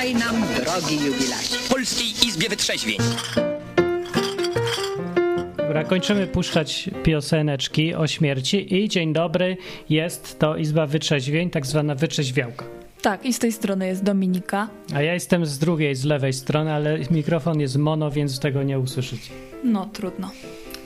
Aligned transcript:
Witaj 0.00 0.14
nam, 0.14 0.44
drogi 0.64 0.96
jubilacie. 1.06 1.56
Polskiej 1.68 2.28
Izbie 2.28 2.48
Wytrzeźwień. 2.48 2.98
Dobra, 5.56 5.84
kończymy 5.84 6.26
puszczać 6.26 6.90
pioseneczki 7.02 7.94
o 7.94 8.06
śmierci 8.06 8.74
i 8.74 8.88
dzień 8.88 9.12
dobry, 9.12 9.56
jest 9.90 10.38
to 10.38 10.56
Izba 10.56 10.86
Wytrzeźwień, 10.86 11.50
tak 11.50 11.66
zwana 11.66 11.94
wyczeźwiałka. 11.94 12.64
Tak, 13.02 13.26
i 13.26 13.32
z 13.32 13.38
tej 13.38 13.52
strony 13.52 13.86
jest 13.86 14.02
Dominika. 14.02 14.68
A 14.94 15.02
ja 15.02 15.14
jestem 15.14 15.46
z 15.46 15.58
drugiej, 15.58 15.94
z 15.94 16.04
lewej 16.04 16.32
strony, 16.32 16.72
ale 16.72 16.98
mikrofon 17.10 17.60
jest 17.60 17.76
mono, 17.76 18.10
więc 18.10 18.38
tego 18.38 18.62
nie 18.62 18.78
usłyszycie. 18.78 19.30
No, 19.64 19.88
trudno. 19.92 20.30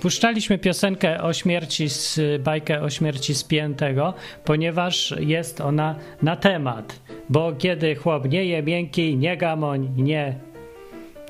Puszczaliśmy 0.02 0.58
piosenkę 0.58 1.22
o 1.22 1.32
śmierci, 1.32 1.88
z, 1.88 2.20
bajkę 2.42 2.80
o 2.82 2.90
śmierci 2.90 3.34
spiętego, 3.34 4.14
ponieważ 4.44 5.14
jest 5.20 5.60
ona 5.60 5.94
na 6.22 6.36
temat. 6.36 7.00
Bo 7.28 7.52
kiedy 7.58 7.94
chłop 7.94 8.28
nie 8.28 8.44
je 8.44 8.62
miękki, 8.62 9.16
nie 9.16 9.36
gamoń, 9.36 9.90
nie, 9.96 10.34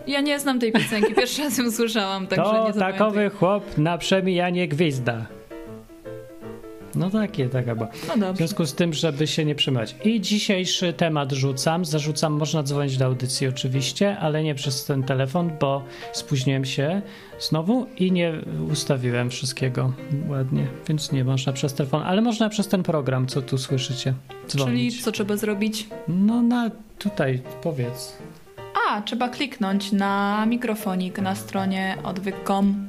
Ja 0.06 0.20
nie 0.20 0.40
znam 0.40 0.58
tej 0.60 0.72
piosenki, 0.72 1.14
pierwszy 1.14 1.42
raz 1.42 1.58
ją 1.58 1.70
słyszałam, 1.70 2.26
także 2.26 2.44
to 2.44 2.66
nie 2.66 2.72
zapamiętuję. 2.72 2.92
takowy 2.92 3.30
chłop 3.30 3.78
na 3.78 3.98
przemijanie 3.98 4.68
gwizda. 4.68 5.26
No 6.96 7.10
takie, 7.10 7.48
taka 7.48 7.74
była. 7.74 7.88
No 8.18 8.32
W 8.32 8.36
związku 8.36 8.66
z 8.66 8.74
tym, 8.74 8.92
żeby 8.92 9.26
się 9.26 9.44
nie 9.44 9.54
przymać. 9.54 9.96
I 10.04 10.20
dzisiejszy 10.20 10.92
temat 10.92 11.32
rzucam. 11.32 11.84
Zarzucam, 11.84 12.32
można 12.32 12.62
dzwonić 12.62 12.96
do 12.96 13.04
audycji 13.04 13.46
oczywiście, 13.48 14.18
ale 14.18 14.42
nie 14.42 14.54
przez 14.54 14.84
ten 14.84 15.02
telefon, 15.02 15.50
bo 15.60 15.82
spóźniłem 16.12 16.64
się 16.64 17.02
znowu 17.40 17.86
i 17.98 18.12
nie 18.12 18.32
ustawiłem 18.72 19.30
wszystkiego 19.30 19.92
ładnie, 20.28 20.66
więc 20.88 21.12
nie 21.12 21.24
można 21.24 21.52
przez 21.52 21.74
telefon, 21.74 22.02
ale 22.02 22.20
można 22.22 22.48
przez 22.48 22.68
ten 22.68 22.82
program, 22.82 23.26
co 23.26 23.42
tu 23.42 23.58
słyszycie, 23.58 24.14
Czyli 24.48 24.62
dzwonić. 24.64 25.02
co 25.04 25.12
trzeba 25.12 25.36
zrobić? 25.36 25.88
No 26.08 26.42
na 26.42 26.70
tutaj, 26.98 27.40
powiedz. 27.62 28.16
A, 28.88 29.02
trzeba 29.02 29.28
kliknąć 29.28 29.92
na 29.92 30.46
mikrofonik 30.46 31.18
na 31.18 31.34
stronie 31.34 31.96
odwyk.com. 32.04 32.86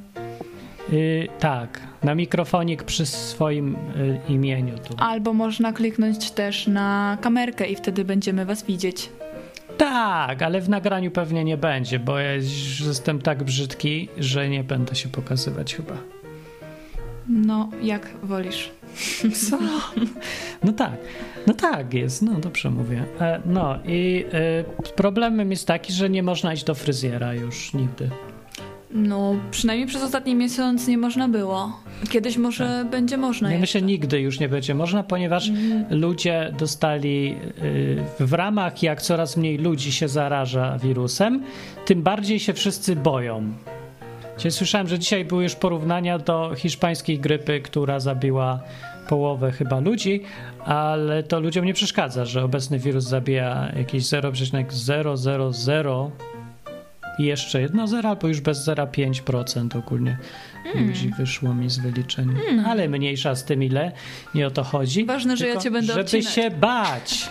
Yy, 0.92 1.28
tak, 1.40 1.80
na 2.06 2.16
mikrofonik 2.16 2.84
przy 2.84 3.06
swoim 3.06 3.76
y, 3.76 4.20
imieniu 4.30 4.78
tu. 4.78 4.96
Albo 4.98 5.34
można 5.34 5.74
kliknąć 5.74 6.32
też 6.32 6.68
na 6.68 7.18
kamerkę 7.22 7.66
i 7.68 7.76
wtedy 7.76 8.06
będziemy 8.06 8.46
was 8.46 8.64
widzieć. 8.64 9.10
Tak, 9.78 10.42
ale 10.42 10.62
w 10.62 10.70
nagraniu 10.70 11.12
pewnie 11.12 11.44
nie 11.44 11.58
będzie, 11.58 12.00
bo 12.00 12.20
ja 12.20 12.32
jestem 12.88 13.22
tak 13.22 13.44
brzydki, 13.44 14.10
że 14.18 14.50
nie 14.50 14.64
będę 14.64 14.96
się 14.96 15.10
pokazywać 15.10 15.76
chyba. 15.76 15.98
No, 17.30 17.70
jak 17.82 18.10
wolisz. 18.24 18.72
Co? 19.50 19.60
No 20.64 20.74
tak, 20.74 20.98
no 21.48 21.54
tak 21.54 21.94
jest, 21.94 22.22
no 22.22 22.40
dobrze 22.40 22.70
mówię. 22.72 23.06
E, 23.22 23.42
no 23.46 23.80
i 23.86 24.26
e, 24.34 24.92
problemem 24.96 25.52
jest 25.52 25.68
taki, 25.68 25.94
że 25.94 26.10
nie 26.10 26.24
można 26.24 26.54
iść 26.54 26.64
do 26.64 26.76
fryzjera 26.76 27.34
już 27.34 27.74
nigdy. 27.74 28.10
No, 28.96 29.36
przynajmniej 29.52 29.88
przez 29.88 30.04
ostatni 30.04 30.36
miesiąc 30.36 30.88
nie 30.88 30.98
można 30.98 31.28
było. 31.28 31.80
Kiedyś 32.10 32.38
może 32.38 32.86
będzie 32.92 33.18
można. 33.18 33.48
Tak. 33.48 33.58
Nie 33.58 33.62
jeszcze. 33.62 33.78
myślę, 33.80 33.88
nigdy 33.88 34.20
już 34.20 34.40
nie 34.40 34.50
będzie 34.50 34.76
można, 34.76 35.04
ponieważ 35.04 35.52
ludzie 35.90 36.54
dostali 36.60 37.36
y, 37.64 38.26
w 38.26 38.34
ramach, 38.34 38.84
jak 38.84 39.02
coraz 39.02 39.38
mniej 39.38 39.58
ludzi 39.58 39.92
się 39.92 40.08
zaraża 40.08 40.78
wirusem, 40.78 41.44
tym 41.86 42.04
bardziej 42.04 42.40
się 42.40 42.54
wszyscy 42.54 42.96
boją. 42.96 43.54
Dzisiaj 44.38 44.52
słyszałem, 44.52 44.88
że 44.88 45.00
dzisiaj 45.00 45.26
były 45.26 45.44
już 45.44 45.56
porównania 45.56 46.20
do 46.20 46.52
hiszpańskiej 46.56 47.20
grypy, 47.20 47.62
która 47.62 48.00
zabiła 48.00 48.60
połowę 49.10 49.52
chyba 49.52 49.80
ludzi, 49.80 50.22
ale 50.66 51.24
to 51.24 51.40
ludziom 51.40 51.66
nie 51.66 51.74
przeszkadza, 51.74 52.26
że 52.26 52.44
obecny 52.44 52.80
wirus 52.80 53.04
zabija 53.04 53.72
jakieś 53.78 54.04
0,000 54.06 54.60
i 54.60 54.66
jeszcze 57.20 57.62
jedno 57.62 57.88
zero, 57.88 58.10
albo 58.10 58.28
już 58.28 58.42
bez 58.42 58.68
0,5% 58.68 59.78
ogólnie 59.78 60.18
ludzi 60.76 61.12
wyszło 61.18 61.54
mi 61.54 61.70
z 61.70 61.78
wyliczeń. 61.78 62.30
Ale 62.68 62.90
mniejsza 62.90 63.36
z 63.36 63.44
tym 63.46 63.64
ile, 63.64 63.92
nie 64.36 64.48
o 64.48 64.52
to 64.52 64.64
chodzi. 64.64 65.06
Ważne, 65.06 65.38
że 65.38 65.48
ja 65.48 65.58
cię 65.58 65.72
będę 65.72 65.88
Żeby 65.94 66.02
odcinać. 66.02 66.34
się 66.34 66.52
bać. 66.52 67.30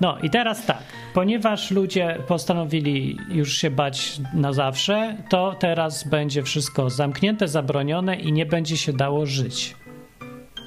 No 0.00 0.18
i 0.22 0.30
teraz 0.30 0.66
tak, 0.66 0.82
ponieważ 1.14 1.70
ludzie 1.70 2.18
postanowili 2.28 3.16
już 3.30 3.52
się 3.56 3.70
bać 3.70 4.20
na 4.34 4.52
zawsze, 4.52 5.16
to 5.30 5.56
teraz 5.60 6.08
będzie 6.08 6.42
wszystko 6.42 6.90
zamknięte, 6.90 7.48
zabronione 7.48 8.16
i 8.16 8.32
nie 8.32 8.46
będzie 8.46 8.76
się 8.76 8.92
dało 8.92 9.26
żyć. 9.26 9.76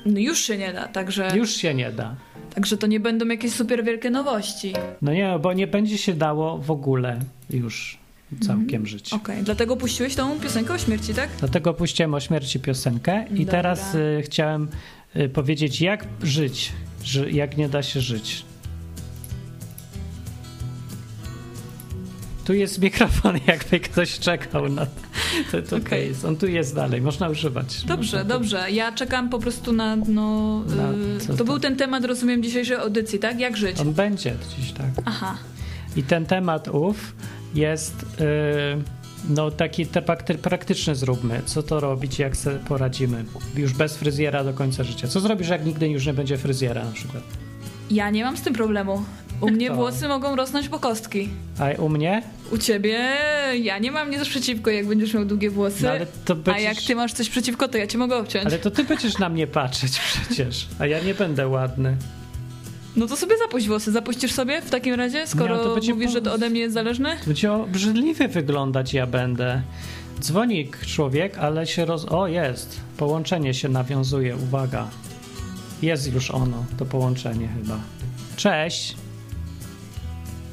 No 0.06 0.19
już 0.19 0.40
się 0.40 0.57
nie 0.57 0.74
da, 0.74 0.88
także, 0.88 1.31
Już 1.38 1.56
się 1.56 1.74
nie 1.74 1.91
da. 1.91 2.16
także 2.56 2.78
to 2.78 2.88
nie 2.88 3.00
będą 3.00 3.28
jakieś 3.28 3.51
super 3.51 3.84
wielkie 3.84 4.09
nowości. 4.09 4.74
No 5.01 5.13
nie, 5.13 5.40
bo 5.41 5.53
nie 5.53 5.68
będzie 5.68 5.97
się 5.97 6.13
dało 6.13 6.57
w 6.57 6.72
ogóle 6.72 7.19
już 7.50 7.97
całkiem 8.40 8.64
Mhm. 8.81 8.86
żyć. 8.88 9.14
Okej, 9.14 9.44
dlatego 9.44 9.78
puściłeś 9.78 10.16
tą 10.16 10.40
piosenkę 10.40 10.74
o 10.74 10.78
śmierci, 10.78 11.14
tak? 11.14 11.30
Dlatego 11.40 11.74
puściłem 11.74 12.14
o 12.14 12.19
śmierci 12.19 12.59
piosenkę 12.59 13.25
i 13.34 13.40
Dobra. 13.46 13.52
teraz 13.52 13.96
y, 13.96 14.22
chciałem 14.25 14.68
y, 15.16 15.30
powiedzieć, 15.30 15.81
jak 15.81 16.06
żyć, 16.24 16.72
że, 17.03 17.31
jak 17.31 17.58
nie 17.58 17.69
da 17.69 17.84
się 17.84 18.02
żyć. 18.02 18.46
Tu 22.46 22.53
jest 22.53 22.81
mikrofon, 22.81 23.40
jakby 23.47 23.80
ktoś 23.80 24.19
czekał 24.19 24.69
na 24.69 24.86
to. 24.86 24.92
to 25.52 25.62
tutaj 25.62 25.80
Okej. 25.81 26.08
jest. 26.08 26.25
On 26.25 26.36
tu 26.38 26.48
jest 26.48 26.75
dalej, 26.75 27.02
można 27.02 27.30
używać. 27.30 27.78
Dobrze, 27.86 27.96
Można 28.18 28.24
dobrze. 28.24 28.72
Ja 28.72 28.92
czekam 28.92 29.30
po 29.30 29.40
prostu 29.40 29.72
na. 29.74 29.96
No, 29.96 30.59
Na 30.59 30.92
y, 31.24 31.28
to 31.28 31.34
to? 31.36 31.44
był 31.46 31.59
ten 31.59 31.75
temat, 31.75 32.06
rozumiem, 32.06 32.44
dzisiejszej 32.44 32.75
audycji, 32.78 33.19
tak? 33.19 33.40
Jak 33.40 33.58
żyć? 33.58 33.80
On 33.80 33.94
będzie 33.94 34.36
dziś 34.58 34.72
tak. 34.72 34.88
Aha. 35.06 35.38
I 35.96 36.03
ten 36.03 36.25
temat 36.25 36.68
ów 36.68 37.16
jest 37.56 38.03
y, 38.03 38.06
no 39.29 39.51
taki 39.51 39.85
te 39.85 40.01
prakty- 40.01 40.38
praktyczny 40.38 40.95
zróbmy. 40.95 41.41
Co 41.45 41.63
to 41.63 41.79
robić, 41.79 42.19
jak 42.19 42.38
sobie 42.38 42.56
poradzimy? 42.56 43.25
Już 43.56 43.73
bez 43.73 43.97
fryzjera 43.97 44.44
do 44.44 44.53
końca 44.53 44.84
życia. 44.84 45.07
Co 45.07 45.19
zrobisz, 45.19 45.47
jak 45.50 45.66
nigdy 45.66 45.88
już 45.89 46.06
nie 46.06 46.13
będzie 46.13 46.38
fryzjera 46.38 46.85
na 46.85 46.91
przykład? 46.91 47.23
Ja 47.91 48.09
nie 48.09 48.23
mam 48.23 48.38
z 48.38 48.41
tym 48.41 48.53
problemu. 48.53 49.03
U 49.41 49.45
Jak 49.45 49.56
mnie 49.56 49.67
to? 49.67 49.75
włosy 49.75 50.07
mogą 50.07 50.35
rosnąć 50.35 50.69
po 50.69 50.79
kostki. 50.79 51.29
A 51.59 51.81
u 51.81 51.89
mnie? 51.89 52.23
U 52.51 52.57
ciebie 52.57 53.00
ja 53.62 53.78
nie 53.79 53.91
mam 53.91 54.09
nic 54.12 54.28
przeciwko, 54.28 54.69
jak 54.72 54.88
będziesz 54.88 55.13
miał 55.13 55.25
długie 55.25 55.50
włosy. 55.50 55.83
No, 55.83 55.89
ale 55.89 56.06
to 56.25 56.33
A 56.33 56.35
będziesz... 56.35 56.63
jak 56.63 56.78
ty 56.88 56.95
masz 56.95 57.13
coś 57.13 57.29
przeciwko, 57.29 57.68
to 57.68 57.78
ja 57.78 57.88
cię 57.88 57.97
mogę 57.97 58.18
obciąć. 58.18 58.45
Ale 58.45 58.59
to 58.59 58.72
ty 58.72 58.83
będziesz 58.83 59.18
na 59.18 59.29
mnie 59.29 59.47
patrzeć 59.47 60.00
przecież, 60.09 60.68
a 60.79 60.88
ja 60.88 61.00
nie 61.00 61.13
będę 61.13 61.47
ładny. 61.47 61.97
No 62.96 63.07
to 63.07 63.16
sobie 63.18 63.38
zapuść 63.38 63.68
włosy. 63.68 63.91
Zapuścisz 63.91 64.31
sobie 64.31 64.62
w 64.62 64.69
takim 64.69 64.96
razie, 64.96 65.28
skoro 65.28 65.56
No, 65.57 65.63
to 65.63 65.74
będzie 65.74 65.94
mówisz, 65.94 66.12
że 66.12 66.22
to 66.22 66.34
ode 66.34 66.50
mnie 66.50 66.59
jest 66.59 66.74
zależne? 66.74 67.18
To 67.19 67.25
będzie 67.25 67.53
obrzydliwie 67.53 68.28
wyglądać 68.28 68.94
ja 68.94 69.07
będę. 69.07 69.62
Dzwoni 70.19 70.72
człowiek, 70.85 71.38
ale 71.38 71.68
się 71.68 71.85
roz... 71.85 72.06
O, 72.09 72.28
jest. 72.28 72.80
Połączenie 72.97 73.53
się 73.53 73.69
nawiązuje, 73.69 74.35
uwaga. 74.35 74.88
Jest 75.81 76.13
już 76.13 76.31
ono, 76.31 76.66
to 76.78 76.85
połączenie 76.85 77.47
chyba. 77.47 77.80
Cześć. 78.35 78.96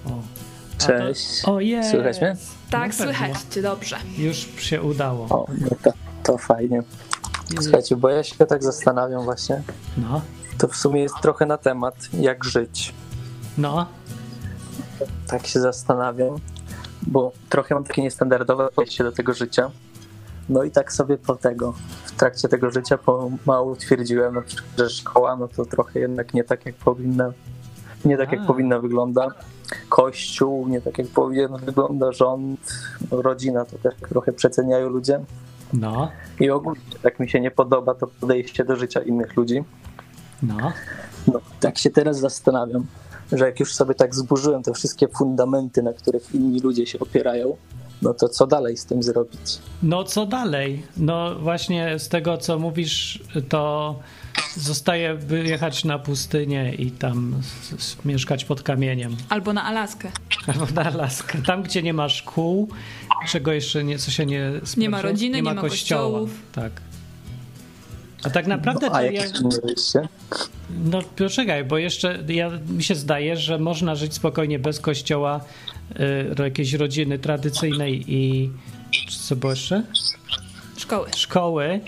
O. 0.07 0.11
A 0.11 0.81
to- 0.81 0.87
Cześć. 0.87 1.45
O, 1.45 1.61
jest. 1.61 1.91
Słychać 1.91 2.21
mnie? 2.21 2.37
Tak, 2.71 2.93
No 2.99 3.05
słychać 3.05 3.33
cię 3.51 3.63
dobrze. 3.63 3.97
Już 4.19 4.37
się 4.59 4.83
udało. 4.83 5.25
O, 5.31 5.47
no 5.61 5.69
to, 5.83 5.93
to 6.23 6.39
fajnie. 6.39 6.83
Słuchajcie, 7.61 7.97
bo 7.97 8.09
ja 8.09 8.23
się 8.23 8.47
tak 8.47 8.63
zastanawiam 8.65 9.25
właśnie. 9.25 9.63
No, 9.97 10.21
To 10.59 10.69
w 10.69 10.77
sumie 10.77 11.03
jest 11.03 11.15
trochę 11.23 11.47
na 11.47 11.57
temat, 11.57 11.95
jak 12.13 12.45
żyć. 12.45 12.95
no. 13.59 13.87
Tak 15.27 15.47
się 15.47 15.61
zastanawiam, 15.61 16.37
bo 17.03 17.33
trochę 17.49 17.75
mam 17.75 17.85
takie 17.85 18.03
niestandardowe 18.03 18.69
podejście 18.69 19.05
do 19.05 19.13
tego 19.13 19.35
życia. 19.35 19.71
No 20.49 20.63
i 20.63 20.71
tak 20.71 20.93
sobie 20.93 21.19
po 21.19 21.37
tego, 21.37 21.75
w 22.05 22.13
trakcie 22.13 22.49
tego 22.49 22.71
życia 22.71 22.99
pomału 22.99 23.77
twierdziłem, 23.77 24.43
przykład, 24.47 24.71
że 24.79 24.91
szkoła, 24.91 25.37
no 25.37 25.49
to 25.49 25.65
trochę 25.65 26.01
jednak 26.01 26.35
nie 26.35 26.45
tak, 26.45 26.67
jak 26.67 26.75
powinna, 26.75 27.33
nie 28.05 28.17
tak, 28.17 28.29
A. 28.29 28.37
jak 28.37 28.47
powinna 28.47 28.79
wygląda. 28.79 29.29
Kościół, 29.89 30.69
nie 30.69 30.81
tak, 30.81 30.99
jak 30.99 31.07
powinien 31.09 31.57
wygląda 31.57 32.13
rząd, 32.13 32.61
no, 33.11 33.23
rodzina, 33.23 33.65
to 33.65 33.79
też 33.79 33.95
trochę 34.09 34.33
przeceniają 34.33 34.89
ludzie. 34.89 35.21
No, 35.73 36.11
I 36.41 36.51
ogólnie 36.51 36.81
tak 37.03 37.21
mi 37.21 37.29
się 37.29 37.41
nie 37.41 37.51
podoba 37.51 37.95
to 37.95 38.07
podejście 38.07 38.65
do 38.65 38.77
życia 38.77 39.01
innych 39.01 39.37
ludzi. 39.37 39.65
No. 40.43 40.73
No, 41.27 41.41
tak 41.61 41.79
się 41.79 41.91
teraz 41.91 42.21
zastanawiam, 42.21 42.87
że 43.33 43.47
jak 43.47 43.61
już 43.61 43.75
sobie 43.75 43.95
tak 43.95 44.15
zburzyłem 44.15 44.63
te 44.63 44.73
wszystkie 44.73 45.09
fundamenty, 45.09 45.83
na 45.83 45.93
których 45.93 46.35
inni 46.35 46.61
ludzie 46.61 46.87
się 46.87 46.99
opierają, 46.99 47.57
no 48.03 48.15
to 48.15 48.29
co 48.29 48.47
dalej 48.47 48.77
z 48.77 48.85
tym 48.85 49.03
zrobić? 49.03 49.59
No 49.83 50.05
co 50.05 50.27
dalej? 50.27 50.87
No 50.97 51.35
właśnie 51.35 51.99
z 51.99 52.09
tego 52.09 52.39
co 52.39 52.59
mówisz, 52.59 53.23
to 53.49 53.95
zostaje 54.57 55.15
wyjechać 55.15 55.85
na 55.85 55.99
pustynię 55.99 56.75
i 56.75 56.91
tam 56.91 57.35
mieszkać 58.05 58.45
pod 58.45 58.63
kamieniem. 58.63 59.17
Albo 59.29 59.53
na 59.53 59.65
Alaskę. 59.65 60.11
Albo 60.47 60.67
na 60.75 60.85
Alaskę. 60.85 61.39
Tam, 61.47 61.63
gdzie 61.63 61.83
nie 61.83 61.95
ma 61.95 62.09
szkół, 62.09 62.69
czego 63.29 63.53
jeszcze 63.53 63.85
nie, 63.85 63.99
co 63.99 64.11
się 64.11 64.27
nie 64.27 64.53
Nie 64.77 64.91
ma 64.91 64.99
sprawdza, 64.99 65.03
rodziny, 65.03 65.37
nie 65.37 65.55
ma 65.55 65.61
kościołów. 65.61 66.31
Tak. 66.53 66.73
A 68.23 68.31
tak 68.31 68.47
naprawdę 68.47 68.87
No, 68.87 68.93
to 68.93 68.97
a 68.97 69.03
ja, 69.03 69.11
jakie 69.13 69.39
inne 69.39 69.61
wyjście? 69.65 70.09
No 70.85 71.03
poczekaj, 71.17 71.65
bo 71.65 71.79
jeszcze 71.79 72.19
ja, 72.29 72.51
mi 72.69 72.83
się 72.83 72.95
zdaje, 72.95 73.37
że 73.37 73.59
można 73.59 73.95
żyć 73.95 74.15
spokojnie 74.15 74.59
bez 74.59 74.81
kościoła, 74.81 75.41
y, 76.39 76.43
jakiejś 76.43 76.73
rodziny 76.73 77.19
tradycyjnej 77.19 78.15
i 78.15 78.51
co 79.29 79.37
było 79.37 79.53
jeszcze? 79.53 79.83
Szkoły. 80.77 81.09
Szkoły 81.17 81.81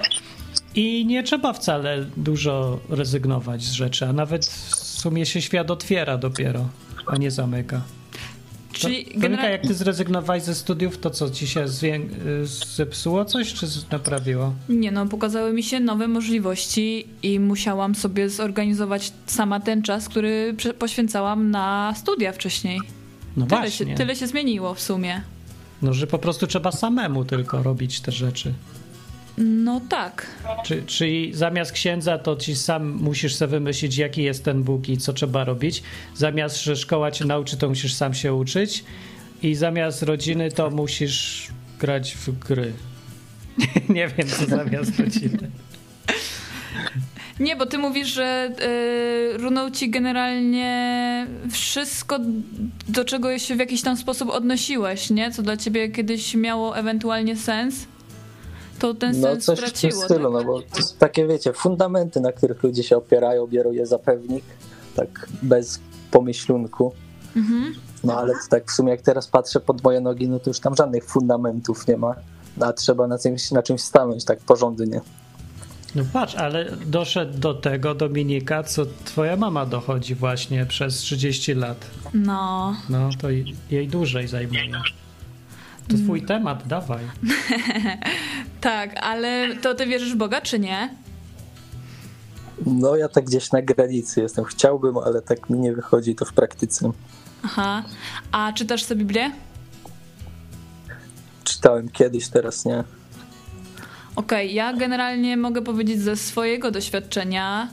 i 0.74 1.06
nie 1.06 1.22
trzeba 1.22 1.52
wcale 1.52 2.04
dużo 2.16 2.80
rezygnować 2.88 3.62
z 3.62 3.72
rzeczy, 3.72 4.06
a 4.06 4.12
nawet 4.12 4.46
w 4.46 4.74
sumie 4.76 5.26
się 5.26 5.42
świat 5.42 5.70
otwiera 5.70 6.18
dopiero, 6.18 6.68
a 7.06 7.16
nie 7.16 7.30
zamyka. 7.30 7.82
Czyli 8.72 9.06
generalnie... 9.17 9.52
jak 9.52 9.62
ty 9.62 9.75
zrezygnowałeś 9.75 10.43
ze 10.43 10.55
studiów, 10.55 10.99
to 10.99 11.11
co, 11.11 11.31
ci 11.31 11.46
się 11.46 11.64
zwię- 11.69 12.08
y, 12.43 12.46
zepsuło 12.76 13.25
coś, 13.25 13.52
czy 13.55 13.67
naprawiło? 13.90 14.55
Nie 14.69 14.90
no, 14.90 15.06
pokazały 15.06 15.52
mi 15.52 15.62
się 15.62 15.81
nowe 15.81 16.08
możliwości 16.08 17.06
i 17.22 17.40
musiałam 17.40 17.94
sobie 17.94 18.28
zorganizować 18.31 19.12
sama 19.26 19.61
ten 19.61 19.82
czas, 19.82 20.08
który 20.08 20.56
poświęcałam 20.78 21.50
na 21.50 21.94
studia 21.96 22.32
wcześniej. 22.32 22.81
No 23.37 23.46
Tyle 23.46 23.61
właśnie. 23.61 23.87
się, 23.87 23.94
tyle 23.94 24.17
się 24.17 24.26
zmieniło 24.26 24.75
w 24.75 24.81
sumie. 24.81 25.20
No, 25.82 25.94
że 25.94 26.06
po 26.06 26.19
prostu 26.19 26.46
trzeba 26.46 26.73
samemu 26.73 27.25
tylko 27.25 27.62
robić 27.62 28.00
te 28.00 28.12
rzeczy. 28.12 28.52
No 29.38 29.80
tak. 29.88 30.26
Czy, 30.64 30.82
czyli 30.82 31.34
zamiast 31.34 31.72
księdza, 31.72 32.18
to 32.18 32.36
ci 32.36 32.56
sam 32.56 32.90
musisz 32.90 33.34
sobie 33.34 33.50
wymyślić, 33.50 33.96
jaki 33.96 34.22
jest 34.22 34.44
ten 34.44 34.62
Bóg 34.62 34.88
i 34.88 34.98
co 34.98 35.12
trzeba 35.12 35.44
robić. 35.44 35.82
Zamiast, 36.14 36.62
że 36.62 36.76
szkoła 36.76 37.10
cię 37.10 37.24
nauczy, 37.24 37.56
to 37.56 37.68
musisz 37.68 37.94
sam 37.94 38.14
się 38.14 38.34
uczyć. 38.34 38.84
I 39.42 39.54
zamiast 39.54 40.02
rodziny, 40.02 40.50
to 40.50 40.70
musisz 40.70 41.48
grać 41.78 42.14
w 42.14 42.38
gry. 42.38 42.72
Nie 43.88 44.08
wiem, 44.08 44.28
co 44.28 44.46
zamiast 44.46 45.00
rodziny. 45.00 45.50
Nie, 47.40 47.56
bo 47.56 47.66
ty 47.66 47.78
mówisz, 47.78 48.08
że 48.08 48.50
y, 49.34 49.38
runął 49.38 49.70
ci 49.70 49.90
generalnie 49.90 51.26
wszystko, 51.50 52.18
do 52.88 53.04
czego 53.04 53.38
się 53.38 53.56
w 53.56 53.58
jakiś 53.58 53.82
tam 53.82 53.96
sposób 53.96 54.30
odnosiłeś, 54.30 55.10
nie? 55.10 55.30
Co 55.30 55.42
dla 55.42 55.56
ciebie 55.56 55.88
kiedyś 55.88 56.34
miało 56.34 56.78
ewentualnie 56.78 57.36
sens, 57.36 57.86
to 58.80 58.94
ten 58.94 59.20
No 59.20 59.26
sens 59.28 59.44
coś 59.44 59.58
w 59.58 59.62
tym 59.62 59.68
straciło. 59.70 60.02
stylu, 60.04 60.32
tak? 60.32 60.46
no 60.46 60.52
bo 60.52 60.62
to 60.62 60.82
są 60.82 60.94
takie 60.98 61.26
wiecie, 61.26 61.52
fundamenty, 61.52 62.20
na 62.20 62.32
których 62.32 62.62
ludzie 62.62 62.82
się 62.82 62.96
opierają, 62.96 63.46
biorą 63.46 63.72
je 63.72 63.86
za 63.86 63.98
pewnik, 63.98 64.44
tak 64.96 65.26
bez 65.42 65.80
pomyślunku. 66.10 66.92
Mhm. 67.36 67.74
No 68.04 68.18
ale 68.18 68.32
to 68.32 68.38
tak 68.50 68.70
w 68.70 68.74
sumie 68.74 68.90
jak 68.90 69.02
teraz 69.02 69.26
patrzę 69.28 69.60
pod 69.60 69.84
moje 69.84 70.00
nogi, 70.00 70.28
no 70.28 70.38
to 70.40 70.50
już 70.50 70.60
tam 70.60 70.76
żadnych 70.76 71.04
fundamentów 71.04 71.86
nie 71.88 71.96
ma, 71.96 72.14
a 72.60 72.72
trzeba 72.72 73.06
na 73.06 73.18
czymś, 73.18 73.50
na 73.50 73.62
czymś 73.62 73.80
stanąć 73.80 74.24
tak 74.24 74.38
porządnie. 74.38 75.00
No 75.94 76.02
patrz, 76.12 76.34
ale 76.34 76.64
doszedł 76.86 77.38
do 77.38 77.54
tego 77.54 77.94
Dominika, 77.94 78.62
co 78.62 78.82
twoja 79.04 79.36
mama 79.36 79.66
dochodzi 79.66 80.14
właśnie 80.14 80.66
przez 80.66 80.94
30 80.98 81.54
lat. 81.54 81.86
No, 82.14 82.74
No, 82.88 83.08
to 83.20 83.30
jej- 83.30 83.54
jej 83.70 83.88
dłużej 83.88 84.28
zajmuje. 84.28 84.60
To 85.88 85.96
twój 86.04 86.22
temat, 86.22 86.66
dawaj. 86.66 87.04
tak, 88.60 88.96
ale 89.02 89.56
to 89.56 89.74
ty 89.74 89.86
wierzysz 89.86 90.14
w 90.14 90.16
Boga, 90.16 90.40
czy 90.40 90.58
nie? 90.58 90.94
No 92.66 92.96
ja 92.96 93.08
tak 93.08 93.24
gdzieś 93.24 93.52
na 93.52 93.62
granicy 93.62 94.20
jestem, 94.20 94.44
chciałbym, 94.44 94.98
ale 94.98 95.22
tak 95.22 95.50
mi 95.50 95.58
nie 95.58 95.72
wychodzi 95.72 96.14
to 96.14 96.24
w 96.24 96.32
praktyce. 96.32 96.90
Aha. 97.42 97.82
A 98.32 98.52
czytasz 98.52 98.84
sobie 98.84 98.98
Biblię? 98.98 99.30
Czytałem 101.44 101.88
kiedyś, 101.88 102.28
teraz 102.28 102.64
nie. 102.64 102.84
Okej, 104.16 104.54
ja 104.54 104.72
generalnie 104.72 105.36
mogę 105.36 105.62
powiedzieć 105.62 106.00
ze 106.00 106.16
swojego 106.16 106.70
doświadczenia, 106.70 107.68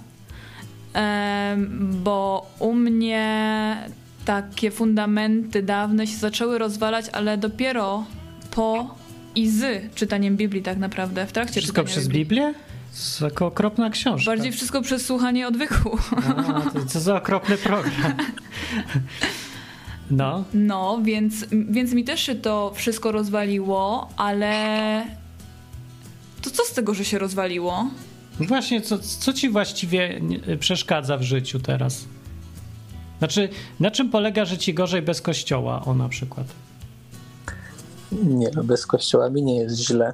bo 1.79 2.45
u 2.59 2.73
mnie 2.73 3.77
takie 4.27 4.71
fundamenty 4.71 5.63
dawne 5.63 6.07
się 6.07 6.17
zaczęły 6.17 6.57
rozwalać, 6.57 7.05
ale 7.11 7.37
dopiero 7.37 8.05
po 8.51 8.95
i 9.35 9.49
z 9.49 9.93
czytaniem 9.95 10.37
Biblii 10.37 10.63
tak 10.63 10.77
naprawdę, 10.77 11.25
w 11.25 11.31
trakcie 11.31 11.59
Wszystko 11.61 11.83
przez 11.83 12.07
Biblii. 12.07 12.25
Biblię? 12.25 12.53
To 13.19 13.29
Taka 13.29 13.45
okropna 13.45 13.89
książka. 13.89 14.31
Bardziej 14.31 14.51
wszystko 14.51 14.81
przez 14.81 15.05
słuchanie 15.05 15.47
odwyku. 15.47 15.97
A, 16.37 16.61
to 16.61 16.85
co 16.85 16.99
za 16.99 17.15
okropny 17.15 17.57
program. 17.57 18.13
No, 20.11 20.43
No, 20.53 20.99
więc, 21.03 21.45
więc 21.51 21.93
mi 21.93 22.03
też 22.03 22.21
się 22.21 22.35
to 22.35 22.71
wszystko 22.75 23.11
rozwaliło, 23.11 24.09
ale 24.17 25.05
to 26.41 26.49
co 26.49 26.63
z 26.63 26.73
tego, 26.73 26.93
że 26.93 27.05
się 27.05 27.19
rozwaliło? 27.19 27.89
właśnie, 28.39 28.81
co, 28.81 28.99
co 28.99 29.33
ci 29.33 29.49
właściwie 29.49 30.21
przeszkadza 30.59 31.17
w 31.17 31.21
życiu 31.23 31.59
teraz? 31.59 32.05
Znaczy, 33.19 33.49
na 33.79 33.91
czym 33.91 34.09
polega, 34.09 34.45
że 34.45 34.57
ci 34.57 34.73
gorzej 34.73 35.01
bez 35.01 35.21
kościoła, 35.21 35.81
o 35.85 35.93
na 35.93 36.09
przykład? 36.09 36.47
Nie, 38.11 38.49
no 38.55 38.63
bez 38.63 38.85
kościoła 38.85 39.29
mi 39.29 39.43
nie 39.43 39.57
jest 39.57 39.75
źle. 39.75 40.13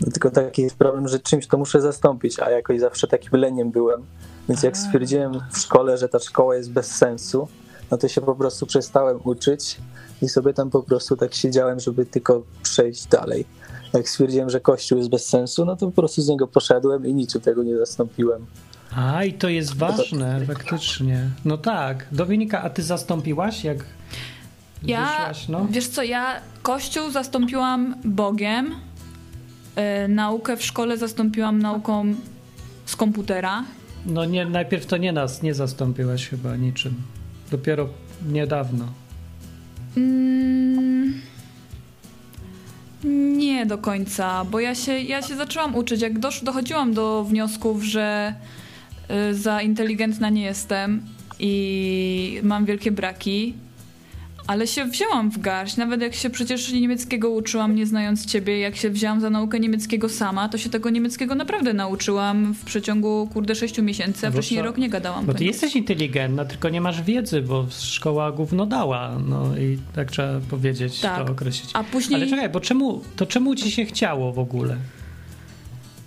No, 0.00 0.12
tylko 0.12 0.30
taki 0.30 0.62
jest 0.62 0.76
problem, 0.76 1.08
że 1.08 1.18
czymś 1.18 1.46
to 1.46 1.58
muszę 1.58 1.80
zastąpić, 1.80 2.40
a 2.40 2.50
jakoś 2.50 2.80
zawsze 2.80 3.06
takim 3.06 3.40
leniem 3.40 3.70
byłem. 3.70 4.02
Więc 4.48 4.62
jak 4.62 4.76
stwierdziłem 4.76 5.32
w 5.52 5.58
szkole, 5.58 5.98
że 5.98 6.08
ta 6.08 6.18
szkoła 6.18 6.56
jest 6.56 6.70
bez 6.70 6.86
sensu, 6.86 7.48
no 7.90 7.98
to 7.98 8.08
się 8.08 8.20
po 8.20 8.34
prostu 8.34 8.66
przestałem 8.66 9.20
uczyć 9.24 9.76
i 10.22 10.28
sobie 10.28 10.54
tam 10.54 10.70
po 10.70 10.82
prostu 10.82 11.16
tak 11.16 11.34
siedziałem, 11.34 11.80
żeby 11.80 12.06
tylko 12.06 12.42
przejść 12.62 13.06
dalej. 13.06 13.44
Jak 13.92 14.08
stwierdziłem, 14.08 14.50
że 14.50 14.60
kościół 14.60 14.98
jest 14.98 15.10
bez 15.10 15.26
sensu, 15.26 15.64
no 15.64 15.76
to 15.76 15.86
po 15.86 15.92
prostu 15.92 16.22
z 16.22 16.28
niego 16.28 16.46
poszedłem 16.46 17.06
i 17.06 17.14
niczym 17.14 17.40
tego 17.40 17.62
nie 17.62 17.78
zastąpiłem. 17.78 18.46
A, 18.96 19.24
i 19.24 19.32
to 19.32 19.48
jest 19.48 19.76
ważne, 19.76 20.46
faktycznie. 20.46 21.28
No 21.44 21.58
tak. 21.58 22.06
Dominika, 22.12 22.62
a 22.62 22.70
ty 22.70 22.82
zastąpiłaś, 22.82 23.64
jak 23.64 23.84
Ja, 24.82 25.06
wyszłaś, 25.06 25.48
no? 25.48 25.66
wiesz 25.70 25.88
co, 25.88 26.02
ja 26.02 26.40
kościół 26.62 27.10
zastąpiłam 27.10 27.94
Bogiem, 28.04 28.74
y, 30.04 30.08
naukę 30.08 30.56
w 30.56 30.64
szkole 30.64 30.98
zastąpiłam 30.98 31.58
nauką 31.58 32.14
z 32.86 32.96
komputera. 32.96 33.64
No 34.06 34.24
nie, 34.24 34.46
najpierw 34.46 34.86
to 34.86 34.96
nie 34.96 35.12
nas, 35.12 35.42
nie 35.42 35.54
zastąpiłaś 35.54 36.28
chyba 36.28 36.56
niczym. 36.56 36.94
Dopiero 37.50 37.88
niedawno. 38.28 38.84
Mm, 39.96 41.20
nie 43.36 43.66
do 43.66 43.78
końca, 43.78 44.44
bo 44.44 44.60
ja 44.60 44.74
się, 44.74 44.98
ja 44.98 45.22
się 45.22 45.36
zaczęłam 45.36 45.74
uczyć. 45.76 46.00
Jak 46.02 46.18
dosz, 46.18 46.44
dochodziłam 46.44 46.94
do 46.94 47.24
wniosków, 47.24 47.82
że 47.82 48.34
za 49.32 49.62
inteligentna 49.62 50.30
nie 50.30 50.42
jestem 50.42 51.02
i 51.38 52.40
mam 52.42 52.64
wielkie 52.64 52.90
braki, 52.92 53.54
ale 54.46 54.66
się 54.66 54.84
wzięłam 54.84 55.30
w 55.30 55.38
garść. 55.38 55.76
Nawet 55.76 56.00
jak 56.00 56.14
się 56.14 56.30
przecież 56.30 56.72
niemieckiego 56.72 57.30
uczyłam, 57.30 57.74
nie 57.74 57.86
znając 57.86 58.26
ciebie, 58.26 58.58
jak 58.58 58.76
się 58.76 58.90
wzięłam 58.90 59.20
za 59.20 59.30
naukę 59.30 59.60
niemieckiego 59.60 60.08
sama, 60.08 60.48
to 60.48 60.58
się 60.58 60.70
tego 60.70 60.90
niemieckiego 60.90 61.34
naprawdę 61.34 61.72
nauczyłam 61.72 62.54
w 62.54 62.64
przeciągu, 62.64 63.28
kurde, 63.32 63.54
sześciu 63.54 63.82
miesięcy, 63.82 64.26
a 64.26 64.30
Bo 64.30 64.32
wcześniej 64.36 64.62
rok 64.62 64.78
nie 64.78 64.88
gadałam. 64.88 65.26
Po 65.26 65.34
ty 65.34 65.44
jesteś 65.44 65.76
inteligentna, 65.76 66.44
tylko 66.44 66.68
nie 66.68 66.80
masz 66.80 67.02
wiedzy, 67.02 67.42
bo 67.42 67.66
szkoła 67.70 68.32
gówno 68.32 68.66
dała. 68.66 69.18
No 69.28 69.56
i 69.56 69.78
tak 69.94 70.10
trzeba 70.10 70.40
powiedzieć, 70.50 71.00
Tak. 71.00 71.26
to 71.26 71.32
określić. 71.32 71.70
A 71.74 71.84
później... 71.84 72.22
Ale 72.22 72.30
czekaj, 72.30 72.48
bo 72.48 72.60
czemu, 72.60 73.02
to 73.16 73.26
czemu 73.26 73.54
ci 73.54 73.70
się 73.70 73.84
chciało 73.84 74.32
w 74.32 74.38
ogóle? 74.38 74.76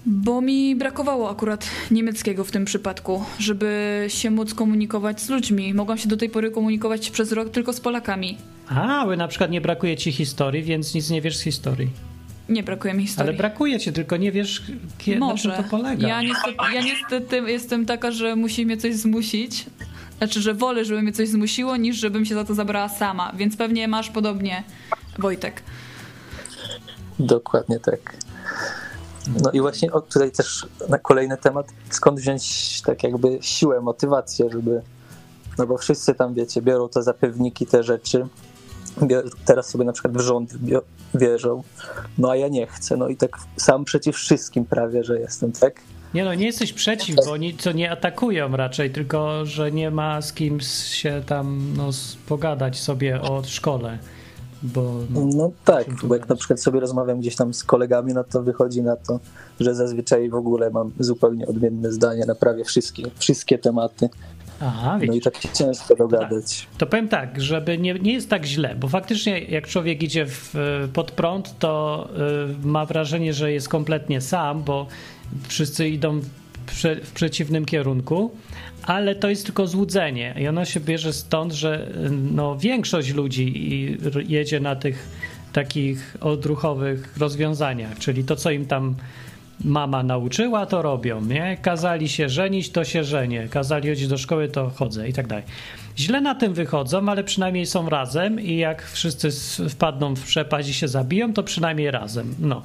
Bo 0.06 0.42
mi 0.42 0.76
brakowało 0.76 1.30
akurat 1.30 1.70
niemieckiego 1.92 2.44
w 2.44 2.52
tym 2.52 2.66
przypadku, 2.66 3.24
żeby 3.40 4.06
się 4.08 4.32
móc 4.32 4.54
komunikować 4.54 5.22
z 5.22 5.30
ludźmi. 5.30 5.74
Mogłam 5.74 5.98
się 5.98 6.10
do 6.10 6.18
tej 6.18 6.30
pory 6.30 6.52
komunikować 6.52 7.10
przez 7.10 7.32
rok 7.32 7.50
tylko 7.50 7.74
z 7.74 7.80
Polakami. 7.80 8.38
A, 8.68 9.06
bo 9.06 9.16
na 9.16 9.28
przykład 9.28 9.52
nie 9.52 9.62
brakuje 9.62 9.98
ci 9.98 10.12
historii, 10.12 10.64
więc 10.64 10.94
nic 10.94 11.10
nie 11.10 11.22
wiesz 11.22 11.38
z 11.38 11.42
historii. 11.42 11.90
Nie 12.50 12.64
brakuje 12.64 12.94
mi 12.94 13.04
historii. 13.04 13.30
Ale 13.30 13.38
brakuje 13.38 13.80
ci, 13.80 13.94
tylko 13.94 14.18
nie 14.18 14.32
wiesz, 14.32 14.64
kie, 14.98 15.20
na 15.20 15.36
czym 15.38 15.52
to 15.52 15.64
polega. 15.64 16.08
Ja 16.08 16.22
niestety, 16.22 16.56
ja 16.74 16.82
niestety 16.82 17.52
jestem 17.52 17.86
taka, 17.86 18.12
że 18.12 18.36
musi 18.36 18.66
mnie 18.66 18.78
coś 18.78 18.96
zmusić. 18.96 19.66
Znaczy, 20.18 20.42
że 20.42 20.54
wolę, 20.54 20.86
żeby 20.86 21.02
mnie 21.02 21.12
coś 21.12 21.30
zmusiło, 21.30 21.78
niż 21.78 21.98
żebym 21.98 22.26
się 22.26 22.36
za 22.36 22.46
to 22.46 22.54
zabrała 22.54 22.90
sama. 22.90 23.32
Więc 23.38 23.58
pewnie 23.58 23.88
masz 23.88 24.10
podobnie, 24.10 24.64
Wojtek. 25.20 25.64
Dokładnie 27.20 27.80
tak. 27.80 28.18
No 29.44 29.52
i 29.52 29.62
właśnie 29.62 29.90
tutaj 29.90 30.32
też 30.32 30.68
na 30.90 30.98
kolejny 30.98 31.38
temat, 31.38 31.68
skąd 31.90 32.20
wziąć 32.20 32.82
tak 32.82 33.04
jakby 33.04 33.38
siłę, 33.42 33.82
motywację, 33.82 34.50
żeby, 34.50 34.82
no 35.58 35.68
bo 35.68 35.78
wszyscy 35.78 36.14
tam 36.14 36.34
wiecie, 36.34 36.62
biorą 36.62 36.90
te 36.90 37.04
zapewniki, 37.04 37.66
te 37.66 37.84
rzeczy, 37.84 38.28
bior, 39.04 39.24
teraz 39.46 39.70
sobie 39.70 39.86
na 39.86 39.94
przykład 39.94 40.18
w 40.18 40.20
rząd 40.20 40.58
bio, 40.58 40.82
wierzą, 41.14 41.64
no 42.18 42.30
a 42.30 42.36
ja 42.36 42.48
nie 42.48 42.68
chcę, 42.68 42.98
no 42.98 43.08
i 43.08 43.18
tak 43.18 43.38
sam 43.58 43.86
przeciw 43.86 44.16
wszystkim 44.16 44.66
prawie, 44.66 45.04
że 45.04 45.20
jestem, 45.20 45.52
tak? 45.52 45.82
Nie 46.14 46.24
no, 46.24 46.34
nie 46.34 46.46
jesteś 46.46 46.74
przeciw, 46.74 47.16
bo 47.16 47.32
oni 47.32 47.54
to 47.54 47.72
nie 47.72 47.92
atakują 47.92 48.58
raczej, 48.58 48.92
tylko 48.92 49.46
że 49.46 49.72
nie 49.72 49.92
ma 49.92 50.22
z 50.22 50.34
kim 50.34 50.60
się 50.92 51.22
tam 51.26 51.74
no, 51.78 51.90
pogadać 52.28 52.80
sobie 52.80 53.22
o 53.22 53.44
szkole. 53.44 53.98
Bo 54.74 54.94
no, 55.10 55.26
No 55.36 55.52
tak, 55.66 55.88
bo 56.04 56.16
jak 56.16 56.30
na 56.30 56.36
przykład 56.36 56.62
sobie 56.62 56.80
rozmawiam 56.80 57.20
gdzieś 57.20 57.36
tam 57.36 57.54
z 57.54 57.64
kolegami, 57.64 58.14
no 58.14 58.24
to 58.24 58.44
wychodzi 58.44 58.82
na 58.82 58.96
to, 58.96 59.20
że 59.60 59.76
zazwyczaj 59.76 60.30
w 60.30 60.36
ogóle 60.36 60.70
mam 60.70 60.92
zupełnie 61.00 61.48
odmienne 61.48 61.92
zdanie 61.92 62.26
na 62.26 62.36
prawie 62.36 62.64
wszystkie, 62.64 63.04
wszystkie 63.16 63.58
tematy. 63.58 64.10
aha, 64.62 64.94
No 64.94 65.00
widzisz. 65.00 65.16
i 65.16 65.22
tak 65.22 65.38
się 65.38 65.50
ciężko 65.50 65.96
dogadać. 65.96 66.68
To 66.78 66.86
powiem 66.86 67.08
tak, 67.08 67.42
żeby 67.42 67.78
nie, 67.78 67.94
nie 67.94 68.14
jest 68.14 68.30
tak 68.30 68.46
źle, 68.46 68.76
bo 68.76 68.88
faktycznie 68.88 69.40
jak 69.40 69.68
człowiek 69.68 70.04
idzie 70.04 70.26
w, 70.26 70.54
pod 70.94 71.12
prąd, 71.12 71.60
to 71.60 72.08
y, 72.64 72.68
ma 72.68 72.86
wrażenie, 72.86 73.34
że 73.34 73.52
jest 73.52 73.70
kompletnie 73.70 74.22
sam, 74.22 74.64
bo 74.64 74.88
wszyscy 75.48 75.90
idą 75.90 76.20
w, 76.20 76.30
prze, 76.66 76.96
w 76.96 77.12
przeciwnym 77.12 77.66
kierunku, 77.66 78.32
ale 78.86 79.16
to 79.16 79.30
jest 79.30 79.46
tylko 79.46 79.68
złudzenie 79.68 80.36
i 80.40 80.48
ono 80.48 80.66
się 80.66 80.80
bierze 80.80 81.14
stąd, 81.14 81.54
że 81.54 81.88
no, 82.32 82.58
większość 82.58 83.14
ludzi 83.14 83.98
jedzie 84.28 84.60
na 84.60 84.76
tych 84.76 85.10
takich 85.54 86.18
odruchowych 86.22 87.18
rozwiązaniach, 87.18 88.00
czyli 88.00 88.24
to, 88.24 88.36
co 88.36 88.52
im 88.52 88.66
tam 88.66 88.96
mama 89.64 90.04
nauczyła, 90.04 90.66
to 90.66 90.82
robią, 90.82 91.22
nie? 91.22 91.58
Kazali 91.62 92.10
się 92.10 92.30
żenić, 92.30 92.70
to 92.70 92.84
się 92.84 93.04
żenię. 93.04 93.48
Kazali 93.50 93.90
chodzić 93.90 94.08
do 94.08 94.18
szkoły, 94.18 94.48
to 94.48 94.70
chodzę 94.70 95.10
i 95.10 95.14
tak 95.14 95.28
dalej. 95.28 95.44
Źle 95.98 96.22
na 96.22 96.36
tym 96.36 96.54
wychodzą, 96.54 97.10
ale 97.10 97.24
przynajmniej 97.24 97.66
są 97.66 97.90
razem 97.90 98.40
i 98.40 98.58
jak 98.58 98.88
wszyscy 98.88 99.30
wpadną 99.70 100.16
w 100.16 100.24
przepaść 100.24 100.70
i 100.70 100.74
się 100.74 100.88
zabiją, 100.88 101.34
to 101.34 101.44
przynajmniej 101.44 101.92
razem. 101.92 102.36
No. 102.40 102.62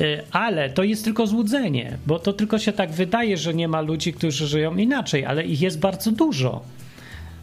Y, 0.00 0.22
Ale 0.30 0.70
to 0.70 0.82
jest 0.82 1.04
tylko 1.04 1.26
złudzenie, 1.26 1.98
bo 2.06 2.18
to 2.18 2.32
tylko 2.32 2.58
się 2.58 2.72
tak 2.72 2.92
wydaje, 2.92 3.36
że 3.36 3.54
nie 3.54 3.68
ma 3.68 3.80
ludzi, 3.80 4.12
którzy 4.12 4.46
żyją 4.46 4.76
inaczej, 4.76 5.24
ale 5.24 5.44
ich 5.44 5.60
jest 5.60 5.78
bardzo 5.78 6.12
dużo. 6.12 6.62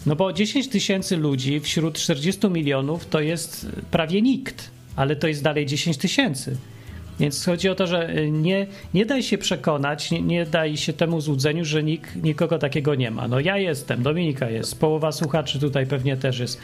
No 0.06 0.16
bo 0.16 0.34
10 0.34 0.68
tysięcy 0.68 1.18
ludzi 1.18 1.60
wśród 1.60 1.98
40 1.98 2.50
milionów 2.50 3.06
to 3.06 3.20
jest 3.20 3.68
prawie 3.92 4.22
nikt, 4.22 4.70
ale 4.96 5.16
to 5.16 5.28
jest 5.28 5.44
dalej 5.44 5.66
10 5.66 5.98
tysięcy. 5.98 6.58
Więc 7.20 7.46
chodzi 7.46 7.70
o 7.70 7.76
to, 7.76 7.88
że 7.88 8.18
y, 8.18 8.32
nie, 8.32 8.68
nie 8.94 9.06
daj 9.06 9.24
się 9.24 9.38
przekonać, 9.38 10.12
nie, 10.12 10.22
nie 10.22 10.46
daj 10.46 10.78
się 10.78 10.94
temu 10.94 11.22
złudzeniu, 11.22 11.66
że 11.66 11.84
nikt, 11.84 12.24
nikogo 12.24 12.60
takiego 12.60 12.96
nie 12.96 13.12
ma. 13.12 13.28
No 13.28 13.40
ja 13.40 13.58
jestem, 13.58 14.04
Dominika 14.04 14.50
jest, 14.50 14.80
połowa 14.80 15.12
słuchaczy 15.12 15.60
tutaj 15.60 15.86
pewnie 15.86 16.18
też 16.18 16.40
jest. 16.40 16.62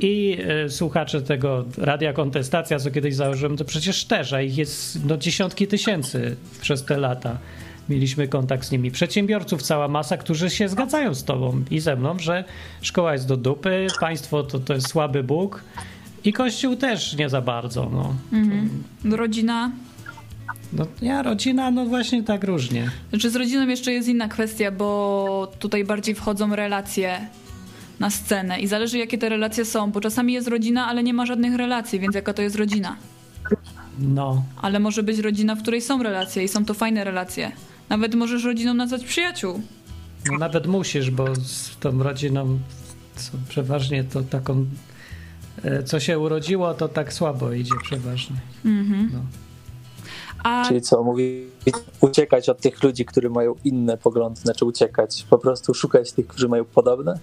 I 0.00 0.38
y, 0.66 0.70
słuchacze 0.70 1.22
tego 1.22 1.64
Radia 1.78 2.12
Kontestacja, 2.12 2.78
co 2.78 2.90
kiedyś 2.90 3.14
założyłem, 3.14 3.56
to 3.56 3.64
przecież 3.64 4.04
też, 4.04 4.32
a 4.32 4.42
ich 4.42 4.58
jest 4.58 5.04
no, 5.04 5.16
dziesiątki 5.16 5.66
tysięcy 5.66 6.36
przez 6.60 6.84
te 6.84 6.98
lata. 6.98 7.38
Mieliśmy 7.88 8.28
kontakt 8.28 8.66
z 8.66 8.70
nimi. 8.70 8.90
Przedsiębiorców 8.90 9.62
cała 9.62 9.88
masa, 9.88 10.16
którzy 10.16 10.50
się 10.50 10.68
zgadzają 10.68 11.14
z 11.14 11.24
tobą 11.24 11.62
i 11.70 11.80
ze 11.80 11.96
mną, 11.96 12.18
że 12.18 12.44
szkoła 12.82 13.12
jest 13.12 13.28
do 13.28 13.36
dupy, 13.36 13.86
państwo 14.00 14.42
to, 14.42 14.58
to 14.58 14.74
jest 14.74 14.88
słaby 14.88 15.22
Bóg 15.22 15.64
i 16.26 16.32
Kościół 16.32 16.76
też 16.76 17.16
nie 17.16 17.28
za 17.28 17.40
bardzo. 17.40 17.90
No. 17.92 18.14
Rodzina. 19.16 19.70
No, 20.72 20.86
ja, 21.02 21.22
rodzina, 21.22 21.70
no 21.70 21.86
właśnie 21.86 22.22
tak 22.22 22.44
różnie. 22.44 22.90
Znaczy 23.10 23.30
z 23.30 23.36
rodziną 23.36 23.68
jeszcze 23.68 23.92
jest 23.92 24.08
inna 24.08 24.28
kwestia, 24.28 24.70
bo 24.70 25.52
tutaj 25.58 25.84
bardziej 25.84 26.14
wchodzą 26.14 26.56
relacje 26.56 27.28
na 28.00 28.10
scenę 28.10 28.60
i 28.60 28.66
zależy 28.66 28.98
jakie 28.98 29.18
te 29.18 29.28
relacje 29.28 29.64
są, 29.64 29.90
bo 29.92 30.00
czasami 30.00 30.32
jest 30.32 30.48
rodzina, 30.48 30.86
ale 30.86 31.02
nie 31.02 31.14
ma 31.14 31.26
żadnych 31.26 31.54
relacji, 31.54 32.00
więc 32.00 32.14
jaka 32.14 32.32
to 32.34 32.42
jest 32.42 32.56
rodzina? 32.56 32.96
No, 33.98 34.42
Ale 34.62 34.78
może 34.78 35.02
być 35.02 35.18
rodzina, 35.18 35.54
w 35.54 35.62
której 35.62 35.80
są 35.80 36.02
relacje 36.02 36.44
i 36.44 36.48
są 36.48 36.64
to 36.64 36.74
fajne 36.74 37.04
relacje. 37.04 37.52
Nawet 37.88 38.14
możesz 38.14 38.44
rodziną 38.44 38.74
nazwać 38.74 39.04
przyjaciół. 39.04 39.60
no 40.30 40.38
nawet 40.38 40.66
musisz, 40.66 41.10
bo 41.10 41.36
z 41.36 41.76
tą 41.80 42.02
rodziną 42.02 42.58
co 43.16 43.32
przeważnie 43.48 44.04
to 44.04 44.22
taką, 44.22 44.66
co 45.84 46.00
się 46.00 46.18
urodziło, 46.18 46.74
to 46.74 46.88
tak 46.88 47.12
słabo 47.12 47.52
idzie 47.52 47.74
przeważnie. 47.82 48.36
No. 49.12 49.20
A 50.44 50.68
Czyli 50.68 50.80
co, 50.80 51.02
mówi 51.02 51.46
uciekać 52.00 52.48
od 52.48 52.60
tych 52.60 52.82
ludzi, 52.82 53.04
którzy 53.04 53.30
mają 53.30 53.54
inne 53.64 53.98
poglądy, 53.98 54.40
znaczy 54.40 54.64
uciekać, 54.64 55.26
po 55.30 55.38
prostu 55.38 55.74
szukać 55.74 56.12
tych, 56.12 56.26
którzy 56.26 56.48
mają 56.48 56.64
podobne? 56.64 57.18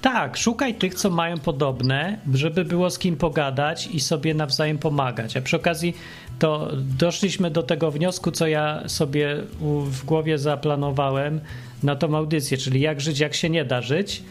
Tak, 0.00 0.36
szukaj 0.36 0.74
tych, 0.74 0.94
co 0.94 1.10
mają 1.10 1.38
podobne, 1.38 2.18
żeby 2.34 2.64
było 2.64 2.90
z 2.90 2.98
kim 2.98 3.16
pogadać 3.16 3.86
i 3.86 4.00
sobie 4.00 4.34
nawzajem 4.34 4.78
pomagać. 4.78 5.36
A 5.36 5.42
przy 5.42 5.56
okazji 5.56 5.96
to 6.38 6.70
doszliśmy 6.98 7.50
do 7.50 7.62
tego 7.62 7.90
wniosku, 7.90 8.30
co 8.30 8.46
ja 8.46 8.88
sobie 8.88 9.36
w 9.84 10.04
głowie 10.04 10.38
zaplanowałem 10.38 11.40
na 11.82 11.96
tą 11.96 12.16
audycję, 12.16 12.58
czyli 12.58 12.80
jak 12.80 13.00
żyć, 13.00 13.20
jak 13.20 13.34
się 13.34 13.50
nie 13.50 13.64
da 13.64 13.82
żyć. 13.82 14.22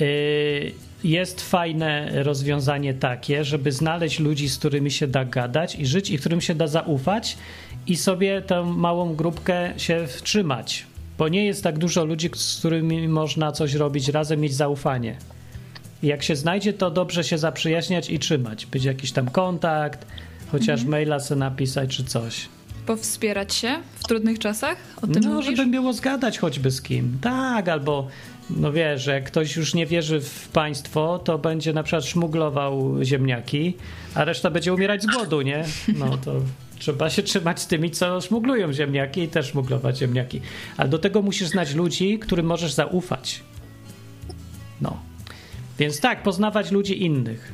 Yy, 0.00 0.06
Jest 1.04 1.40
fajne 1.40 2.22
rozwiązanie 2.22 2.94
takie, 2.94 3.44
żeby 3.44 3.72
znaleźć 3.72 4.18
ludzi, 4.18 4.48
z 4.48 4.58
którymi 4.58 4.90
się 4.90 5.06
da 5.06 5.24
gadać 5.24 5.74
i 5.78 5.86
żyć 5.86 6.10
i 6.10 6.18
którym 6.18 6.40
się 6.40 6.54
da 6.54 6.66
zaufać 6.66 7.36
i 7.86 7.96
sobie 7.96 8.42
tę 8.42 8.64
małą 8.76 9.14
grupkę 9.14 9.72
się 9.76 10.06
trzymać. 10.22 10.86
Bo 11.18 11.28
nie 11.28 11.44
jest 11.46 11.62
tak 11.62 11.78
dużo 11.78 12.04
ludzi, 12.04 12.30
z 12.34 12.58
którymi 12.58 13.08
można 13.08 13.52
coś 13.52 13.74
robić 13.74 14.08
razem, 14.08 14.40
mieć 14.40 14.54
zaufanie. 14.54 15.16
I 16.02 16.06
jak 16.06 16.22
się 16.22 16.36
znajdzie, 16.36 16.72
to 16.72 16.90
dobrze 16.90 17.24
się 17.24 17.38
zaprzyjaźniać 17.38 18.10
i 18.10 18.18
trzymać. 18.18 18.66
Być 18.66 18.84
jakiś 18.84 19.12
tam 19.12 19.30
kontakt, 19.30 20.06
chociaż 20.52 20.84
maila 20.84 21.20
sobie 21.20 21.38
napisać 21.38 21.96
czy 21.96 22.04
coś. 22.04 22.48
powspierać 22.86 23.54
się 23.54 23.76
w 23.94 24.04
trudnych 24.04 24.38
czasach? 24.38 24.76
O 25.02 25.06
tym 25.06 25.22
No, 25.22 25.30
mówisz? 25.34 25.56
żeby 25.56 25.70
było 25.70 25.92
zgadać 25.92 26.38
choćby 26.38 26.70
z 26.70 26.82
kim. 26.82 27.18
Tak, 27.20 27.68
albo 27.68 28.08
no 28.56 28.72
wiesz, 28.72 29.02
że 29.02 29.20
ktoś 29.20 29.56
już 29.56 29.74
nie 29.74 29.86
wierzy 29.86 30.20
w 30.20 30.48
państwo, 30.48 31.18
to 31.18 31.38
będzie 31.38 31.72
na 31.72 31.82
przykład 31.82 32.04
szmuglował 32.04 33.04
ziemniaki, 33.04 33.76
a 34.14 34.24
reszta 34.24 34.50
będzie 34.50 34.74
umierać 34.74 35.02
z 35.02 35.06
głodu, 35.06 35.42
nie? 35.42 35.64
No 35.98 36.18
to 36.18 36.34
trzeba 36.78 37.10
się 37.10 37.22
trzymać 37.22 37.60
z 37.60 37.66
tymi, 37.66 37.90
co 37.90 38.20
szmuglują 38.20 38.72
ziemniaki 38.72 39.22
i 39.22 39.28
też 39.28 39.46
szmuglować 39.46 39.98
ziemniaki. 39.98 40.40
Ale 40.76 40.88
do 40.88 40.98
tego 40.98 41.22
musisz 41.22 41.48
znać 41.48 41.74
ludzi, 41.74 42.18
którym 42.18 42.46
możesz 42.46 42.72
zaufać. 42.72 43.42
No. 44.80 44.96
Więc 45.78 46.00
tak, 46.00 46.22
poznawać 46.22 46.70
ludzi 46.70 47.04
innych. 47.04 47.52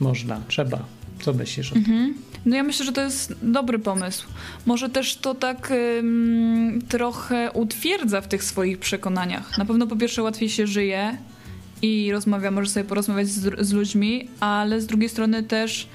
Można, 0.00 0.40
trzeba. 0.48 0.99
Co 1.22 1.32
myślisz 1.32 1.72
o 1.72 1.74
tym? 1.74 2.14
No 2.46 2.56
ja 2.56 2.62
myślę, 2.62 2.86
że 2.86 2.92
to 2.92 3.00
jest 3.00 3.34
dobry 3.42 3.78
pomysł. 3.78 4.26
Może 4.66 4.88
też 4.88 5.16
to 5.16 5.34
tak 5.34 5.70
ym, 5.98 6.82
trochę 6.88 7.50
utwierdza 7.52 8.20
w 8.20 8.28
tych 8.28 8.44
swoich 8.44 8.78
przekonaniach. 8.78 9.58
Na 9.58 9.64
pewno 9.64 9.86
po 9.86 9.96
pierwsze 9.96 10.22
łatwiej 10.22 10.48
się 10.48 10.66
żyje 10.66 11.16
i 11.82 12.12
rozmawia, 12.12 12.50
może 12.50 12.70
sobie 12.70 12.84
porozmawiać 12.84 13.28
z, 13.28 13.66
z 13.66 13.72
ludźmi, 13.72 14.28
ale 14.40 14.80
z 14.80 14.86
drugiej 14.86 15.08
strony 15.08 15.42
też 15.42 15.88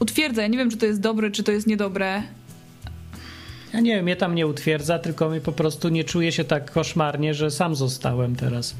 utwierdza. 0.00 0.42
Ja 0.42 0.48
nie 0.48 0.58
wiem, 0.58 0.70
czy 0.70 0.76
to 0.76 0.86
jest 0.86 1.00
dobre, 1.00 1.30
czy 1.30 1.42
to 1.42 1.52
jest 1.52 1.66
niedobre. 1.66 2.22
Ja 3.72 3.80
nie 3.80 3.94
wiem, 3.94 4.04
mnie 4.04 4.16
tam 4.16 4.34
nie 4.34 4.46
utwierdza, 4.46 4.98
tylko 4.98 5.30
mi 5.30 5.40
po 5.40 5.52
prostu 5.52 5.88
nie 5.88 6.04
czuję 6.04 6.32
się 6.32 6.44
tak 6.44 6.70
koszmarnie, 6.70 7.34
że 7.34 7.50
sam 7.50 7.74
zostałem 7.74 8.36
teraz. 8.36 8.74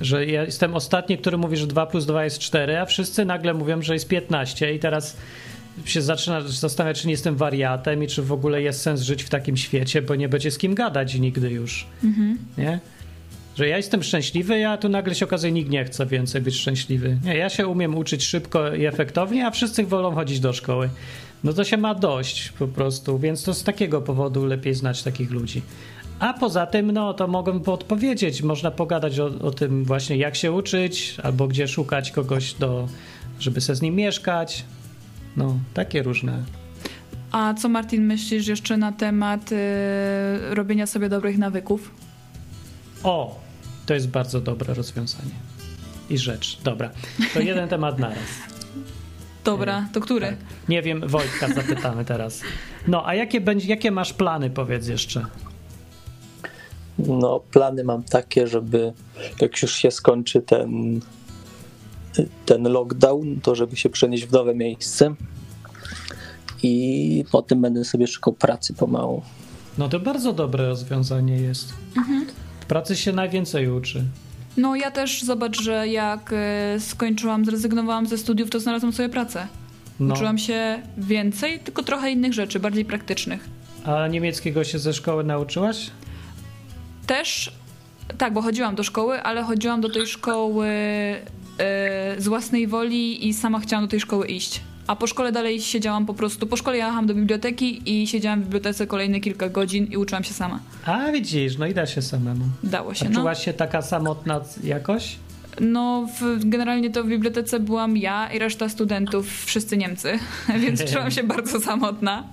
Że 0.00 0.26
ja 0.26 0.44
jestem 0.44 0.74
ostatni, 0.74 1.18
który 1.18 1.38
mówi, 1.38 1.56
że 1.56 1.66
2 1.66 1.86
plus 1.86 2.06
2 2.06 2.24
jest 2.24 2.38
4, 2.38 2.78
a 2.78 2.86
wszyscy 2.86 3.24
nagle 3.24 3.54
mówią, 3.54 3.82
że 3.82 3.94
jest 3.94 4.08
15 4.08 4.74
i 4.74 4.78
teraz 4.78 5.16
się 5.84 6.02
zaczyna 6.02 6.40
zastanawiać, 6.40 7.00
czy 7.00 7.06
nie 7.06 7.12
jestem 7.12 7.36
wariatem 7.36 8.02
i 8.02 8.06
czy 8.06 8.22
w 8.22 8.32
ogóle 8.32 8.62
jest 8.62 8.80
sens 8.82 9.00
żyć 9.00 9.22
w 9.22 9.28
takim 9.28 9.56
świecie, 9.56 10.02
bo 10.02 10.14
nie 10.14 10.28
będzie 10.28 10.50
z 10.50 10.58
kim 10.58 10.74
gadać 10.74 11.14
nigdy 11.14 11.50
już. 11.50 11.86
Nie? 12.58 12.80
Że 13.56 13.68
ja 13.68 13.76
jestem 13.76 14.02
szczęśliwy, 14.02 14.68
a 14.68 14.76
tu 14.76 14.88
nagle 14.88 15.14
się 15.14 15.24
okazuje, 15.24 15.52
nikt 15.52 15.70
nie 15.70 15.84
chce 15.84 16.06
więcej 16.06 16.40
być 16.40 16.56
szczęśliwy. 16.56 17.18
Nie, 17.24 17.36
ja 17.36 17.48
się 17.48 17.66
umiem 17.66 17.94
uczyć 17.98 18.24
szybko 18.24 18.74
i 18.74 18.86
efektownie, 18.86 19.46
a 19.46 19.50
wszyscy 19.50 19.84
wolą 19.84 20.14
chodzić 20.14 20.40
do 20.40 20.52
szkoły. 20.52 20.88
No 21.44 21.52
to 21.52 21.64
się 21.64 21.76
ma 21.76 21.94
dość 21.94 22.48
po 22.48 22.68
prostu, 22.68 23.18
więc 23.18 23.42
to 23.42 23.54
z 23.54 23.64
takiego 23.64 24.00
powodu 24.00 24.46
lepiej 24.46 24.74
znać 24.74 25.02
takich 25.02 25.30
ludzi. 25.30 25.62
A 26.20 26.34
poza 26.34 26.66
tym, 26.66 26.92
no 26.92 27.14
to 27.14 27.26
mogę 27.26 27.60
podpowiedzieć, 27.60 28.42
można 28.42 28.70
pogadać 28.70 29.20
o, 29.20 29.26
o 29.26 29.50
tym 29.50 29.84
właśnie, 29.84 30.16
jak 30.16 30.36
się 30.36 30.52
uczyć, 30.52 31.16
albo 31.22 31.48
gdzie 31.48 31.68
szukać 31.68 32.10
kogoś, 32.10 32.54
do, 32.54 32.88
żeby 33.40 33.60
se 33.60 33.74
z 33.74 33.82
nim 33.82 33.94
mieszkać. 33.94 34.64
No, 35.36 35.58
takie 35.74 36.02
różne. 36.02 36.42
A 37.32 37.54
co 37.54 37.68
Martin 37.68 38.04
myślisz 38.04 38.46
jeszcze 38.46 38.76
na 38.76 38.92
temat 38.92 39.52
y, 39.52 39.56
robienia 40.54 40.86
sobie 40.86 41.08
dobrych 41.08 41.38
nawyków? 41.38 41.90
O, 43.02 43.40
to 43.86 43.94
jest 43.94 44.08
bardzo 44.08 44.40
dobre 44.40 44.74
rozwiązanie. 44.74 45.34
I 46.10 46.18
rzecz. 46.18 46.58
Dobra, 46.64 46.90
to 47.34 47.40
jeden 47.40 47.68
temat 47.78 47.98
naraz. 47.98 48.18
Dobra, 49.44 49.88
to 49.92 50.00
który? 50.00 50.26
Tak. 50.26 50.36
Nie 50.68 50.82
wiem, 50.82 51.08
Wojtka 51.08 51.48
zapytamy 51.48 52.04
teraz. 52.04 52.42
No, 52.88 53.06
a 53.06 53.14
jakie, 53.14 53.40
będzie, 53.40 53.68
jakie 53.68 53.90
masz 53.90 54.12
plany, 54.12 54.50
powiedz 54.50 54.88
jeszcze? 54.88 55.26
No, 56.98 57.40
plany 57.52 57.84
mam 57.84 58.02
takie, 58.02 58.46
żeby 58.46 58.92
jak 59.40 59.62
już 59.62 59.74
się 59.74 59.90
skończy 59.90 60.42
ten, 60.42 61.00
ten 62.46 62.62
lockdown, 62.62 63.40
to 63.40 63.54
żeby 63.54 63.76
się 63.76 63.90
przenieść 63.90 64.26
w 64.26 64.32
nowe 64.32 64.54
miejsce 64.54 65.14
i 66.62 67.24
potem 67.32 67.60
będę 67.60 67.84
sobie 67.84 68.06
szukał 68.06 68.32
pracy 68.32 68.74
pomału. 68.74 69.22
No 69.78 69.88
to 69.88 70.00
bardzo 70.00 70.32
dobre 70.32 70.68
rozwiązanie 70.68 71.36
jest. 71.36 71.72
W 72.60 72.66
pracy 72.66 72.96
się 72.96 73.12
najwięcej 73.12 73.70
uczy. 73.70 74.04
No 74.56 74.76
ja 74.76 74.90
też 74.90 75.22
zobacz, 75.22 75.62
że 75.62 75.88
jak 75.88 76.32
e, 76.32 76.80
skończyłam, 76.80 77.44
zrezygnowałam 77.44 78.06
ze 78.06 78.18
studiów, 78.18 78.50
to 78.50 78.60
znalazłam 78.60 78.92
sobie 78.92 79.08
pracę. 79.08 79.46
No. 80.00 80.14
Uczyłam 80.14 80.38
się 80.38 80.82
więcej, 80.98 81.58
tylko 81.58 81.82
trochę 81.82 82.10
innych 82.10 82.32
rzeczy, 82.32 82.60
bardziej 82.60 82.84
praktycznych. 82.84 83.48
A 83.84 84.06
niemieckiego 84.06 84.64
się 84.64 84.78
ze 84.78 84.92
szkoły 84.92 85.24
nauczyłaś? 85.24 85.90
Też, 87.10 87.52
tak, 88.18 88.32
bo 88.32 88.42
chodziłam 88.42 88.74
do 88.74 88.82
szkoły, 88.82 89.22
ale 89.22 89.42
chodziłam 89.42 89.80
do 89.80 89.88
tej 89.88 90.06
szkoły 90.06 90.66
e, 90.66 91.20
z 92.18 92.28
własnej 92.28 92.66
woli 92.66 93.28
i 93.28 93.34
sama 93.34 93.60
chciałam 93.60 93.84
do 93.84 93.90
tej 93.90 94.00
szkoły 94.00 94.26
iść. 94.26 94.60
A 94.86 94.96
po 94.96 95.06
szkole 95.06 95.32
dalej 95.32 95.60
siedziałam 95.60 96.06
po 96.06 96.14
prostu, 96.14 96.46
po 96.46 96.56
szkole 96.56 96.76
jechałam 96.76 97.06
do 97.06 97.14
biblioteki 97.14 98.02
i 98.02 98.06
siedziałam 98.06 98.40
w 98.40 98.44
bibliotece 98.44 98.86
kolejne 98.86 99.20
kilka 99.20 99.48
godzin 99.48 99.84
i 99.84 99.96
uczyłam 99.96 100.24
się 100.24 100.34
sama. 100.34 100.60
A 100.84 101.12
widzisz, 101.12 101.58
no 101.58 101.66
i 101.66 101.74
da 101.74 101.86
się 101.86 102.02
samemu. 102.02 102.44
Dało 102.62 102.94
się, 102.94 103.06
A 103.06 103.08
no. 103.08 103.20
czułaś 103.20 103.44
się 103.44 103.52
taka 103.52 103.82
samotna 103.82 104.40
jakoś? 104.64 105.16
No, 105.60 106.08
w, 106.20 106.48
generalnie 106.48 106.90
to 106.90 107.04
w 107.04 107.06
bibliotece 107.08 107.60
byłam 107.60 107.96
ja 107.96 108.32
i 108.32 108.38
reszta 108.38 108.68
studentów, 108.68 109.44
wszyscy 109.44 109.76
Niemcy, 109.76 110.18
więc 110.62 110.84
czułam 110.92 111.10
się 111.10 111.22
bardzo 111.22 111.60
samotna. 111.60 112.24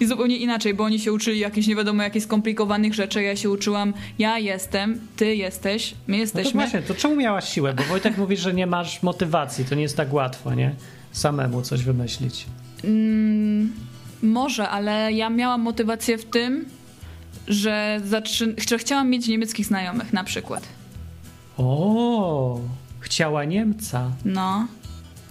I 0.00 0.06
zupełnie 0.06 0.36
inaczej, 0.36 0.74
bo 0.74 0.84
oni 0.84 0.98
się 1.00 1.12
uczyli 1.12 1.38
jakichś 1.38 1.66
nie 1.66 1.76
wiadomo 1.76 2.02
jakichś 2.02 2.26
skomplikowanych 2.26 2.94
rzeczy, 2.94 3.22
ja 3.22 3.36
się 3.36 3.50
uczyłam, 3.50 3.94
ja 4.18 4.38
jestem, 4.38 5.00
ty 5.16 5.36
jesteś, 5.36 5.94
my 6.06 6.12
No 6.12 6.16
to 6.16 6.20
jesteśmy. 6.20 6.60
właśnie, 6.60 6.82
to 6.82 6.94
czemu 6.94 7.16
miałaś 7.16 7.48
siłę? 7.52 7.74
Bo 7.74 7.82
Wojtek 7.82 8.18
mówi, 8.22 8.36
że 8.36 8.54
nie 8.54 8.66
masz 8.66 9.02
motywacji, 9.02 9.64
to 9.64 9.74
nie 9.74 9.82
jest 9.82 9.96
tak 9.96 10.12
łatwo, 10.12 10.54
nie? 10.54 10.74
Samemu 11.12 11.62
coś 11.62 11.82
wymyślić. 11.82 12.46
Mm, 12.84 13.72
może, 14.22 14.68
ale 14.68 15.12
ja 15.12 15.30
miałam 15.30 15.60
motywację 15.62 16.18
w 16.18 16.24
tym, 16.24 16.64
że, 17.48 18.00
zaczyn- 18.10 18.68
że 18.70 18.78
chciałam 18.78 19.10
mieć 19.10 19.28
niemieckich 19.28 19.66
znajomych 19.66 20.12
na 20.12 20.24
przykład. 20.24 20.68
O, 21.58 22.60
chciała 23.00 23.44
Niemca. 23.44 24.10
No. 24.24 24.66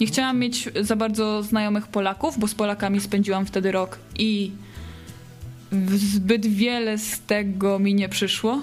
Nie 0.00 0.06
chciałam 0.06 0.38
mieć 0.38 0.68
za 0.80 0.96
bardzo 0.96 1.42
znajomych 1.42 1.88
Polaków, 1.88 2.38
bo 2.38 2.48
z 2.48 2.54
Polakami 2.54 3.00
spędziłam 3.00 3.46
wtedy 3.46 3.72
rok 3.72 3.98
i 4.18 4.52
zbyt 5.96 6.46
wiele 6.46 6.98
z 6.98 7.20
tego 7.20 7.78
mi 7.78 7.94
nie 7.94 8.08
przyszło. 8.08 8.60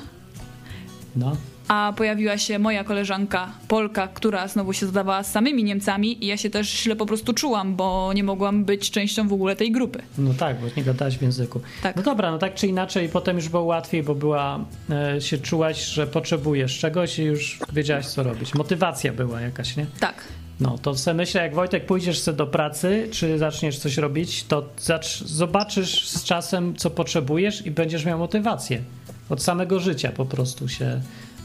No. 1.16 1.38
A 1.68 1.94
pojawiła 1.98 2.38
się 2.38 2.60
moja 2.60 2.84
koleżanka 2.84 3.52
Polka, 3.68 4.08
która 4.08 4.48
znowu 4.48 4.74
się 4.74 4.86
zdawała 4.86 5.24
z 5.24 5.32
samymi 5.32 5.64
Niemcami 5.64 6.24
i 6.24 6.28
ja 6.28 6.38
się 6.38 6.50
też 6.50 6.70
źle 6.84 6.96
po 6.96 7.06
prostu 7.06 7.34
czułam, 7.34 7.76
bo 7.76 8.14
nie 8.14 8.24
mogłam 8.24 8.66
być 8.66 8.92
częścią 8.92 9.28
w 9.28 9.34
ogóle 9.34 9.56
tej 9.56 9.72
grupy. 9.72 10.02
No 10.18 10.34
tak, 10.34 10.62
bo 10.62 10.68
nie 10.78 10.84
gadałaś 10.84 11.18
w 11.18 11.22
języku. 11.22 11.62
Tak. 11.84 11.96
No 11.96 12.02
dobra, 12.04 12.32
no 12.32 12.38
tak 12.38 12.56
czy 12.56 12.68
inaczej, 12.68 13.10
potem 13.10 13.36
już 13.36 13.50
było 13.50 13.64
łatwiej, 13.64 14.04
bo 14.04 14.16
była, 14.16 14.60
e, 14.90 15.22
się 15.22 15.38
czułaś, 15.38 15.86
że 15.86 16.08
potrzebujesz 16.08 16.80
czegoś 16.80 17.20
i 17.20 17.24
już 17.24 17.60
wiedziałaś, 17.74 18.06
co 18.06 18.24
robić. 18.24 18.54
Motywacja 18.54 19.14
była 19.14 19.42
jakaś, 19.42 19.78
nie? 19.78 19.86
Tak. 20.00 20.24
No, 20.60 20.78
to 20.78 20.96
sobie 20.96 21.14
myślę, 21.16 21.42
jak 21.42 21.56
Wojtek 21.56 21.86
pójdziesz 21.86 22.20
sobie 22.20 22.38
do 22.38 22.48
pracy, 22.48 23.08
czy 23.12 23.38
zaczniesz 23.38 23.78
coś 23.78 23.98
robić, 23.98 24.44
to 24.44 24.70
zacz, 24.78 25.24
zobaczysz 25.24 26.08
z 26.08 26.24
czasem, 26.24 26.76
co 26.76 26.90
potrzebujesz 26.90 27.66
i 27.66 27.72
będziesz 27.72 28.06
miał 28.06 28.20
motywację. 28.20 28.82
Od 29.30 29.44
samego 29.44 29.80
życia 29.80 30.12
po 30.12 30.26
prostu 30.26 30.70
się 30.70 31.02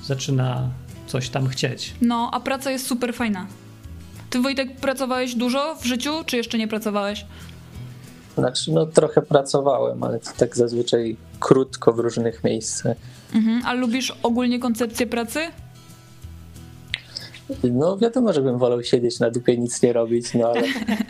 zaczyna 0.08 0.70
coś 1.06 1.28
tam 1.28 1.48
chcieć. 1.48 1.94
No, 2.00 2.30
a 2.32 2.40
praca 2.40 2.70
jest 2.70 2.86
super 2.86 3.14
fajna. 3.14 3.46
Ty 4.30 4.40
Wojtek 4.40 4.76
pracowałeś 4.76 5.34
dużo 5.34 5.74
w 5.74 5.84
życiu, 5.84 6.10
czy 6.26 6.36
jeszcze 6.36 6.58
nie 6.58 6.68
pracowałeś? 6.68 7.26
Znaczy, 8.34 8.72
no 8.72 8.86
trochę 8.86 9.22
pracowałem, 9.22 10.02
ale 10.02 10.18
to 10.18 10.30
tak 10.36 10.56
zazwyczaj 10.56 11.16
krótko 11.40 11.92
w 11.92 11.98
różnych 11.98 12.44
miejscach. 12.44 12.96
Mhm. 13.34 13.62
A 13.66 13.72
lubisz 13.72 14.18
ogólnie 14.22 14.58
koncepcję 14.58 15.06
pracy? 15.06 15.40
No 17.64 17.98
wiadomo, 17.98 18.32
żebym 18.32 18.58
wolał 18.58 18.82
siedzieć 18.82 19.20
na 19.20 19.30
dupie, 19.30 19.58
nic 19.58 19.82
nie 19.82 19.92
robić, 19.92 20.34
no 20.34 20.48
ale, 20.48 20.62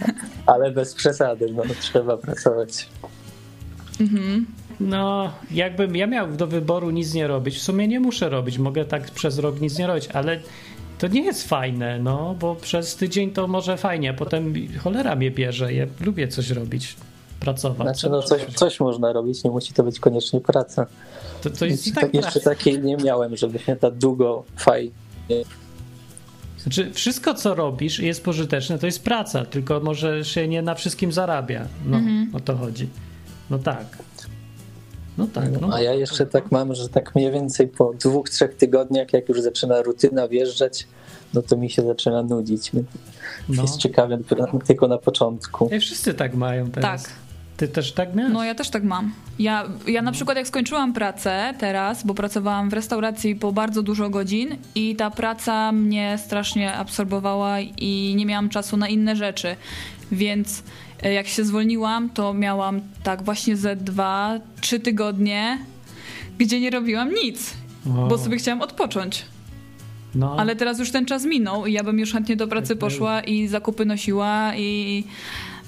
ale 0.53 0.71
bez 0.71 0.95
przesady, 0.95 1.53
no 1.53 1.63
trzeba 1.81 2.17
pracować. 2.17 2.89
No, 4.81 5.33
jakbym 5.51 5.97
ja 5.97 6.07
miał 6.07 6.33
do 6.33 6.47
wyboru 6.47 6.91
nic 6.91 7.15
nie 7.15 7.27
robić, 7.27 7.57
w 7.57 7.63
sumie 7.63 7.89
nie 7.89 8.01
muszę 8.01 8.29
robić, 8.29 8.59
mogę 8.59 8.85
tak 8.85 9.11
przez 9.11 9.39
rok 9.39 9.61
nic 9.61 9.79
nie 9.79 9.87
robić, 9.87 10.09
ale 10.09 10.41
to 10.99 11.09
nie 11.09 11.23
jest 11.23 11.49
fajne, 11.49 11.99
no, 11.99 12.35
bo 12.41 12.55
przez 12.55 12.97
tydzień 12.97 13.31
to 13.31 13.47
może 13.47 13.77
fajnie, 13.77 14.11
a 14.11 14.15
potem 14.15 14.55
cholera 14.79 15.17
mnie 15.17 15.31
bierze, 15.31 15.75
ja 15.75 15.87
lubię 16.01 16.29
coś 16.29 16.51
robić, 16.51 16.97
pracować. 17.41 17.99
Znaczy, 17.99 18.11
no 18.11 18.23
coś, 18.23 18.45
coś 18.45 18.81
można 18.81 19.13
robić, 19.13 19.45
nie 19.45 19.51
musi 19.51 19.73
to 19.73 19.85
być 19.85 20.01
koniecznie 20.01 20.41
praca. 20.41 20.87
To, 21.43 21.51
to 21.51 21.65
jest 21.65 21.87
i 21.87 21.91
Jeszcze, 21.91 22.01
tak 22.01 22.15
jeszcze 22.15 22.41
takiej 22.41 22.83
nie 22.83 22.97
miałem, 22.97 23.37
żeby 23.37 23.59
się 23.59 23.77
tak 23.77 23.95
długo 23.95 24.45
fajnie 24.57 24.91
Znaczy, 26.59 26.93
wszystko 26.93 27.35
co 27.35 27.55
robisz 27.55 28.01
i 28.01 28.07
jest 28.07 28.25
pożyteczne, 28.25 28.79
to 28.79 28.87
jest 28.87 29.05
praca, 29.05 29.45
tylko 29.45 29.81
może 29.81 30.25
się 30.25 30.49
nie 30.49 30.63
na 30.63 30.75
wszystkim 30.75 31.13
zarabia. 31.13 31.67
No, 31.87 32.01
o 32.33 32.41
to 32.41 32.57
chodzi. 32.57 32.89
No 33.51 33.59
tak. 33.59 33.99
No 35.19 35.27
tak, 35.27 35.61
no. 35.61 35.75
A 35.75 35.81
ja 35.81 35.95
jeszcze 35.95 36.27
tak 36.27 36.53
mam, 36.53 36.75
że 36.75 36.89
tak 36.89 37.15
mniej 37.15 37.33
więcej 37.33 37.69
po 37.69 37.95
dwóch, 37.95 38.31
trzech 38.31 38.55
tygodniach, 38.55 39.13
jak 39.13 39.29
już 39.29 39.41
zaczyna 39.41 39.83
rutyna 39.83 40.29
wjeżdżać, 40.29 40.87
no 41.35 41.43
to 41.43 41.57
mi 41.57 41.71
się 41.71 41.83
zaczyna 41.83 42.23
nudzić. 42.23 42.73
no. 43.49 43.63
Jest 43.63 43.77
ciekawie 43.77 44.19
tylko 44.67 44.89
na 44.89 44.99
początku. 44.99 45.69
Ej, 45.73 45.81
wszyscy 45.81 46.15
tak 46.15 46.35
mają 46.35 46.71
teraz. 46.71 47.03
Tak. 47.03 47.13
Ty 47.57 47.69
też 47.69 47.93
tak 47.93 48.15
miałeś? 48.15 48.33
No 48.33 48.45
ja 48.45 48.55
też 48.55 48.71
tak 48.71 48.85
mam. 48.85 49.13
Ja, 49.39 49.65
ja 49.87 50.03
na 50.03 50.13
przykład 50.13 50.37
jak 50.37 50.49
skończyłam 50.49 50.93
pracę 50.93 51.55
teraz, 51.59 52.07
bo 52.07 52.15
pracowałam 52.15 52.71
w 52.71 52.73
restauracji 52.73 53.37
po 53.37 53.53
bardzo 53.53 53.83
dużo 53.83 54.11
godzin 54.11 54.57
i 54.75 54.97
ta 54.97 55.11
praca 55.11 55.73
mnie 55.73 56.19
strasznie 56.25 56.73
absorbowała 56.73 57.61
i 57.61 58.15
nie 58.17 58.27
miałam 58.27 58.49
czasu 58.49 58.77
na 58.77 58.89
inne 58.89 59.17
rzeczy. 59.17 59.57
Więc 60.13 60.63
jak 61.03 61.27
się 61.29 61.45
zwolniłam, 61.45 62.11
to 62.11 62.35
miałam 62.35 62.81
tak 63.03 63.23
właśnie 63.23 63.57
ze 63.57 63.77
dwa, 63.77 64.41
trzy 64.61 64.81
tygodnie, 64.81 65.59
gdzie 66.39 66.61
nie 66.61 66.71
robiłam 66.71 67.15
nic, 67.15 67.55
O, 67.87 68.07
bo 68.09 68.19
sobie 68.19 68.37
chciałam 68.37 68.63
odpocząć. 68.63 69.25
no. 70.15 70.37
Ale 70.39 70.57
teraz 70.57 70.79
już 70.79 70.91
ten 70.91 71.07
czas 71.07 71.25
minął 71.25 71.67
i 71.67 71.73
ja 71.73 71.85
bym 71.85 71.99
już 71.99 72.13
chętnie 72.13 72.37
do 72.37 72.49
pracy 72.49 72.69
Tak 72.69 72.79
było. 72.79 72.91
poszła 72.91 73.21
i 73.21 73.49
zakupy 73.49 73.85
nosiła 73.87 74.53
i 74.57 75.05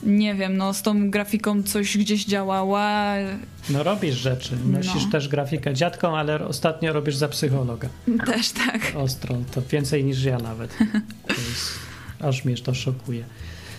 nie 0.02 0.34
wiem, 0.34 0.56
no 0.56 0.74
z 0.74 0.82
tą 0.82 1.10
grafiką 1.10 1.62
coś 1.62 1.98
gdzieś 1.98 2.24
działała. 2.24 3.12
No 3.70 3.82
robisz 3.82 4.14
rzeczy. 4.14 4.56
Nosisz 4.66 5.04
No. 5.04 5.10
też 5.12 5.28
grafikę 5.28 5.74
dziadką, 5.74 6.16
ale 6.16 6.46
ostatnio 6.46 6.92
robisz 6.92 7.16
za 7.16 7.28
psychologa. 7.28 7.88
Też 8.26 8.50
tak. 8.50 8.92
Ostro, 8.96 9.36
to 9.54 9.62
więcej 9.70 10.04
niż 10.04 10.24
ja 10.24 10.38
nawet. 10.38 10.76
To 11.28 11.34
jest, 11.34 11.70
aż 12.20 12.44
mnie 12.44 12.56
to 12.56 12.74
szokuje. 12.74 13.24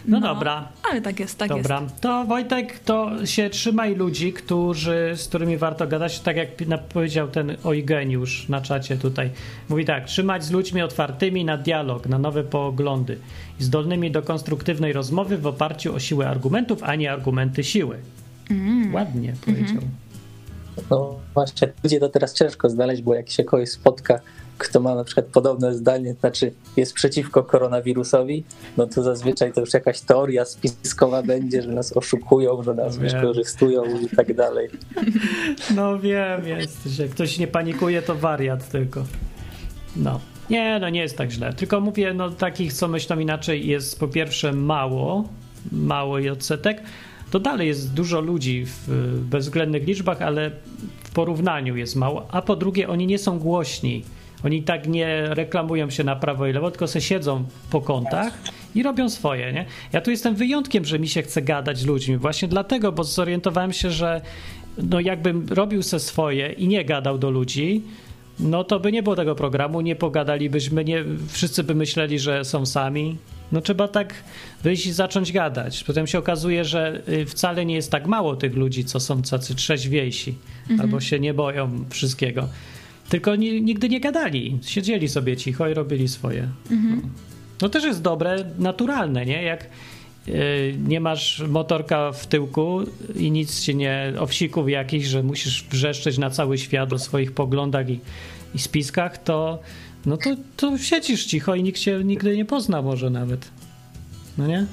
No, 0.05 0.19
No, 0.19 0.33
dobra, 0.33 0.67
Ale 0.91 1.01
tak 1.01 1.19
jest, 1.19 1.37
tak 1.37 1.49
dobra. 1.49 1.81
To 2.01 2.25
Wojtek, 2.25 2.79
to 2.79 3.25
się 3.25 3.49
trzymaj 3.49 3.95
ludzi, 3.95 4.33
którzy, 4.33 5.13
z 5.15 5.27
którymi 5.27 5.57
warto 5.57 5.87
gadać, 5.87 6.19
tak 6.19 6.37
jak 6.37 6.49
powiedział 6.93 7.27
ten 7.27 7.55
Eugeniusz 7.65 8.49
na 8.49 8.61
czacie 8.61 8.97
tutaj. 8.97 9.29
Mówi 9.69 9.85
tak, 9.85 10.05
trzymać 10.05 10.43
z 10.43 10.51
ludźmi 10.51 10.81
otwartymi 10.81 11.45
na 11.45 11.57
dialog, 11.57 12.07
na 12.07 12.17
nowe 12.17 12.43
poglądy 12.43 13.17
i 13.59 13.63
zdolnymi 13.63 14.11
do 14.11 14.21
konstruktywnej 14.21 14.93
rozmowy 14.93 15.37
w 15.37 15.47
oparciu 15.47 15.95
o 15.95 15.99
siłę 15.99 16.29
argumentów, 16.29 16.83
a 16.83 16.95
nie 16.95 17.11
argumenty 17.11 17.63
siły. 17.63 17.97
Mm. 18.49 18.93
Ładnie 18.93 19.33
powiedział. 19.45 19.81
No 20.89 21.15
właśnie, 21.33 21.71
ludzie 21.83 21.99
to 21.99 22.09
teraz 22.09 22.33
ciężko 22.33 22.69
znaleźć, 22.69 23.01
bo 23.01 23.15
jak 23.15 23.29
się 23.29 23.43
kogoś 23.43 23.69
spotka, 23.69 24.19
kto 24.61 24.79
ma 24.79 24.95
na 24.95 25.03
przykład 25.03 25.25
podobne 25.25 25.75
zdanie, 25.75 26.13
znaczy 26.19 26.51
jest 26.77 26.93
przeciwko 26.93 27.43
koronawirusowi, 27.43 28.43
no 28.77 28.87
to 28.87 29.03
zazwyczaj 29.03 29.53
to 29.53 29.61
już 29.61 29.73
jakaś 29.73 30.01
teoria 30.01 30.45
spiskowa 30.45 31.23
będzie, 31.23 31.61
że 31.61 31.71
nas 31.71 31.97
oszukują, 31.97 32.63
że 32.63 32.73
nas 32.73 32.97
wykorzystują 32.97 33.83
i 33.99 34.15
tak 34.15 34.33
dalej. 34.35 34.69
No 35.75 35.99
wiem, 35.99 36.47
jesteś. 36.47 36.99
Jak 36.99 37.09
ktoś 37.09 37.37
nie 37.37 37.47
panikuje, 37.47 38.01
to 38.01 38.15
wariat 38.15 38.69
tylko. 38.69 39.03
No. 39.95 40.19
Nie, 40.49 40.79
no 40.81 40.89
nie 40.89 41.01
jest 41.01 41.17
tak 41.17 41.31
źle. 41.31 41.53
Tylko 41.53 41.79
mówię, 41.79 42.13
no 42.13 42.29
takich, 42.29 42.73
co 42.73 42.87
myślą 42.87 43.19
inaczej, 43.19 43.67
jest 43.67 43.99
po 43.99 44.07
pierwsze 44.07 44.53
mało, 44.53 45.29
mało 45.71 46.19
i 46.19 46.29
odsetek. 46.29 46.81
To 47.31 47.39
dalej 47.39 47.67
jest 47.67 47.93
dużo 47.93 48.21
ludzi 48.21 48.65
w 48.65 49.19
bezwzględnych 49.29 49.87
liczbach, 49.87 50.21
ale 50.21 50.51
w 51.03 51.11
porównaniu 51.11 51.75
jest 51.75 51.95
mało. 51.95 52.27
A 52.31 52.41
po 52.41 52.55
drugie, 52.55 52.89
oni 52.89 53.07
nie 53.07 53.17
są 53.17 53.39
głośni. 53.39 54.03
Oni 54.45 54.63
tak 54.63 54.87
nie 54.87 55.25
reklamują 55.29 55.89
się 55.89 56.03
na 56.03 56.15
prawo 56.15 56.47
i 56.47 56.53
lewo, 56.53 56.71
tylko 56.71 56.87
se 56.87 57.01
siedzą 57.01 57.43
po 57.69 57.81
kątach 57.81 58.33
i 58.75 58.83
robią 58.83 59.09
swoje, 59.09 59.53
nie? 59.53 59.65
Ja 59.93 60.01
tu 60.01 60.11
jestem 60.11 60.35
wyjątkiem, 60.35 60.85
że 60.85 60.99
mi 60.99 61.07
się 61.07 61.21
chce 61.21 61.41
gadać 61.41 61.77
z 61.77 61.85
ludźmi. 61.85 62.17
Właśnie 62.17 62.47
dlatego, 62.47 62.91
bo 62.91 63.03
zorientowałem 63.03 63.73
się, 63.73 63.91
że 63.91 64.21
no 64.77 64.99
jakbym 64.99 65.47
robił 65.49 65.83
se 65.83 65.99
swoje 65.99 66.51
i 66.51 66.67
nie 66.67 66.85
gadał 66.85 67.17
do 67.17 67.29
ludzi, 67.29 67.81
no 68.39 68.63
to 68.63 68.79
by 68.79 68.91
nie 68.91 69.03
było 69.03 69.15
tego 69.15 69.35
programu, 69.35 69.81
nie 69.81 69.95
pogadalibyśmy, 69.95 70.85
nie, 70.85 71.03
wszyscy 71.27 71.63
by 71.63 71.75
myśleli, 71.75 72.19
że 72.19 72.45
są 72.45 72.65
sami. 72.65 73.17
No 73.51 73.61
trzeba 73.61 73.87
tak 73.87 74.13
wyjść 74.63 74.85
i 74.85 74.91
zacząć 74.91 75.31
gadać. 75.31 75.83
Potem 75.83 76.07
się 76.07 76.19
okazuje, 76.19 76.65
że 76.65 77.01
y, 77.09 77.25
wcale 77.25 77.65
nie 77.65 77.75
jest 77.75 77.91
tak 77.91 78.07
mało 78.07 78.35
tych 78.35 78.55
ludzi, 78.55 78.85
co 78.85 78.99
są 78.99 79.21
tacy 79.21 79.55
trzeźwiejsi 79.55 80.35
albo 80.79 80.99
się 80.99 81.19
nie 81.19 81.33
boją 81.33 81.85
wszystkiego. 81.89 82.47
Tylko 83.11 83.35
ni, 83.35 83.61
nigdy 83.61 83.89
nie 83.89 83.99
gadali. 83.99 84.59
Siedzieli 84.61 85.09
sobie 85.09 85.37
cicho 85.37 85.69
i 85.69 85.73
robili 85.73 86.07
swoje. 86.07 86.47
Mhm. 86.71 87.01
No 87.61 87.69
też 87.69 87.83
jest 87.83 88.01
dobre, 88.01 88.45
naturalne, 88.59 89.25
nie? 89.25 89.43
Jak 89.43 89.67
y, 90.27 90.75
nie 90.87 90.99
masz 90.99 91.43
motorka 91.47 92.11
w 92.11 92.27
tyłku 92.27 92.79
i 93.15 93.31
nic 93.31 93.61
ci 93.61 93.75
nie, 93.75 94.13
owsików 94.19 94.69
jakichś, 94.69 95.05
że 95.05 95.23
musisz 95.23 95.63
wrzeszczeć 95.63 96.17
na 96.17 96.29
cały 96.29 96.57
świat 96.57 96.93
o 96.93 96.99
swoich 96.99 97.31
poglądach 97.31 97.89
i, 97.89 97.99
i 98.55 98.59
spiskach, 98.59 99.23
to 99.23 99.59
no 100.05 100.17
to, 100.17 100.29
to 100.57 100.77
siedzisz 100.77 101.25
cicho 101.25 101.55
i 101.55 101.63
nikt 101.63 101.79
cię 101.79 102.01
nigdy 102.03 102.37
nie 102.37 102.45
pozna 102.45 102.81
może 102.81 103.09
nawet. 103.09 103.51
No 104.37 104.47
nie? 104.47 104.65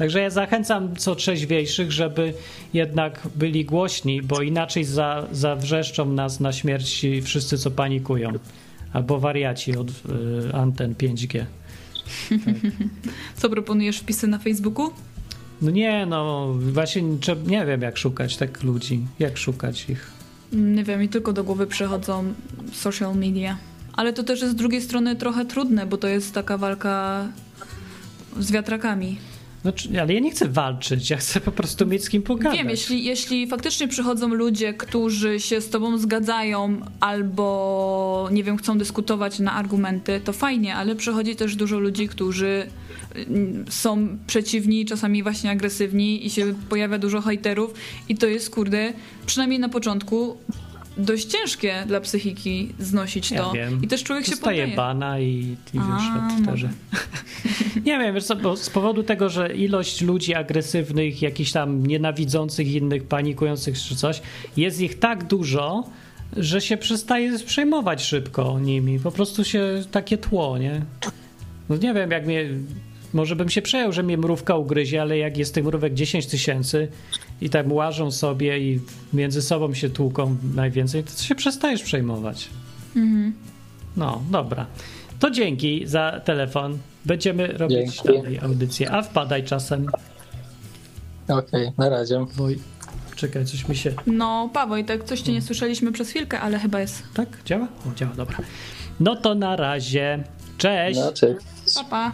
Także 0.00 0.20
ja 0.20 0.30
zachęcam 0.30 0.96
co 0.96 1.14
trzeźwiejszych, 1.14 1.92
żeby 1.92 2.34
jednak 2.74 3.28
byli 3.36 3.64
głośni, 3.64 4.22
bo 4.22 4.42
inaczej 4.42 4.84
za, 4.84 5.26
zawrzeszczą 5.32 6.12
nas 6.12 6.40
na 6.40 6.52
śmierć 6.52 7.06
wszyscy, 7.22 7.58
co 7.58 7.70
panikują. 7.70 8.32
Albo 8.92 9.18
wariaci 9.18 9.76
od 9.76 9.90
y, 9.90 9.94
anten 10.52 10.94
5G. 10.94 11.44
Tak. 12.28 12.54
Co 13.36 13.50
proponujesz 13.50 13.98
wpisy 13.98 14.26
na 14.26 14.38
Facebooku? 14.38 14.90
No 15.62 15.70
nie, 15.70 16.06
no 16.06 16.54
właśnie 16.54 17.02
nie 17.46 17.66
wiem 17.66 17.82
jak 17.82 17.96
szukać 17.96 18.36
tak 18.36 18.62
ludzi. 18.62 19.00
Jak 19.18 19.38
szukać 19.38 19.90
ich? 19.90 20.10
Nie 20.52 20.84
wiem, 20.84 21.00
mi 21.00 21.08
tylko 21.08 21.32
do 21.32 21.44
głowy 21.44 21.66
przychodzą 21.66 22.34
social 22.72 23.14
media. 23.14 23.56
Ale 23.92 24.12
to 24.12 24.22
też 24.22 24.40
jest 24.40 24.52
z 24.52 24.56
drugiej 24.56 24.82
strony 24.82 25.16
trochę 25.16 25.44
trudne, 25.44 25.86
bo 25.86 25.96
to 25.96 26.08
jest 26.08 26.34
taka 26.34 26.58
walka 26.58 27.26
z 28.38 28.52
wiatrakami. 28.52 29.29
Znaczy, 29.62 30.02
ale 30.02 30.14
ja 30.14 30.20
nie 30.20 30.30
chcę 30.30 30.48
walczyć, 30.48 31.10
ja 31.10 31.16
chcę 31.16 31.40
po 31.40 31.52
prostu 31.52 31.86
mieć 31.86 32.04
z 32.04 32.10
kim 32.10 32.22
pogadać. 32.22 32.58
Wiem, 32.58 32.70
jeśli, 32.70 33.04
jeśli 33.04 33.46
faktycznie 33.46 33.88
przychodzą 33.88 34.28
ludzie, 34.28 34.74
którzy 34.74 35.40
się 35.40 35.60
z 35.60 35.70
tobą 35.70 35.98
zgadzają 35.98 36.80
albo, 37.00 38.28
nie 38.32 38.44
wiem, 38.44 38.56
chcą 38.56 38.78
dyskutować 38.78 39.38
na 39.38 39.52
argumenty, 39.52 40.20
to 40.24 40.32
fajnie, 40.32 40.74
ale 40.74 40.96
przychodzi 40.96 41.36
też 41.36 41.56
dużo 41.56 41.78
ludzi, 41.78 42.08
którzy 42.08 42.66
mm, 43.14 43.64
są 43.68 44.18
przeciwni, 44.26 44.86
czasami 44.86 45.22
właśnie 45.22 45.50
agresywni 45.50 46.26
i 46.26 46.30
się 46.30 46.54
pojawia 46.68 46.98
dużo 46.98 47.20
hejterów 47.20 47.74
i 48.08 48.16
to 48.16 48.26
jest, 48.26 48.50
kurde, 48.50 48.92
przynajmniej 49.26 49.60
na 49.60 49.68
początku 49.68 50.36
dość 50.96 51.24
ciężkie 51.24 51.74
dla 51.86 52.00
psychiki 52.00 52.74
znosić 52.78 53.28
to. 53.28 53.34
Ja 53.34 53.52
wiem. 53.52 53.80
I 53.82 53.88
też 53.88 54.04
człowiek 54.04 54.26
się 54.26 54.36
poddaje. 54.36 54.68
bana 54.68 55.20
i, 55.20 55.56
i 55.74 55.78
A, 55.78 56.28
Twitterze. 56.36 56.68
nie 57.86 57.98
wiem, 57.98 58.14
wiesz 58.14 58.24
co, 58.24 58.36
bo 58.36 58.56
z 58.56 58.70
powodu 58.70 59.02
tego, 59.02 59.28
że 59.28 59.54
ilość 59.54 60.00
ludzi 60.00 60.34
agresywnych, 60.34 61.22
jakichś 61.22 61.52
tam 61.52 61.86
nienawidzących 61.86 62.72
innych, 62.72 63.04
panikujących 63.04 63.78
czy 63.78 63.96
coś, 63.96 64.22
jest 64.56 64.80
ich 64.80 64.98
tak 64.98 65.24
dużo, 65.24 65.84
że 66.36 66.60
się 66.60 66.76
przestaje 66.76 67.38
przejmować 67.38 68.04
szybko 68.04 68.60
nimi. 68.60 69.00
Po 69.00 69.10
prostu 69.10 69.44
się 69.44 69.82
takie 69.90 70.18
tło, 70.18 70.58
nie? 70.58 70.82
No 71.68 71.76
nie 71.76 71.94
wiem, 71.94 72.10
jak 72.10 72.26
mnie 72.26 72.48
może 73.12 73.36
bym 73.36 73.48
się 73.48 73.62
przejął, 73.62 73.92
że 73.92 74.02
mnie 74.02 74.18
mrówka 74.18 74.56
ugryzie, 74.56 75.02
ale 75.02 75.18
jak 75.18 75.36
jest 75.36 75.54
tych 75.54 75.64
mrówek 75.64 75.94
10 75.94 76.26
tysięcy 76.26 76.88
i 77.40 77.50
tak 77.50 77.72
łażą 77.72 78.10
sobie 78.10 78.58
i 78.58 78.80
między 79.12 79.42
sobą 79.42 79.74
się 79.74 79.90
tłuką 79.90 80.36
najwięcej, 80.54 81.04
to 81.04 81.22
się 81.22 81.34
przestajesz 81.34 81.82
przejmować. 81.82 82.48
Mhm. 82.96 83.32
No, 83.96 84.22
dobra. 84.30 84.66
To 85.18 85.30
dzięki 85.30 85.86
za 85.86 86.20
telefon. 86.24 86.78
Będziemy 87.04 87.46
robić 87.46 88.02
dalej 88.02 88.38
audycję. 88.38 88.90
A 88.90 89.02
wpadaj 89.02 89.44
czasem. 89.44 89.86
Okej, 91.28 91.66
okay, 91.66 91.72
na 91.78 91.88
razie. 91.88 92.26
Woj. 92.34 92.58
Czekaj, 93.16 93.46
coś 93.46 93.68
mi 93.68 93.76
się... 93.76 93.92
No, 94.06 94.50
Paweł, 94.52 94.84
tak 94.84 95.04
coś 95.04 95.20
cię 95.20 95.32
nie 95.32 95.42
słyszeliśmy 95.42 95.92
przez 95.92 96.10
chwilkę, 96.10 96.40
ale 96.40 96.58
chyba 96.58 96.80
jest... 96.80 97.02
Tak? 97.14 97.28
Działa? 97.44 97.68
O, 97.90 97.94
działa, 97.94 98.12
dobra. 98.14 98.38
No 99.00 99.16
to 99.16 99.34
na 99.34 99.56
razie. 99.56 100.24
Cześć. 100.58 101.00
No, 101.00 101.12
cześć. 101.12 101.36
Pa, 101.74 101.84
pa. 101.84 102.12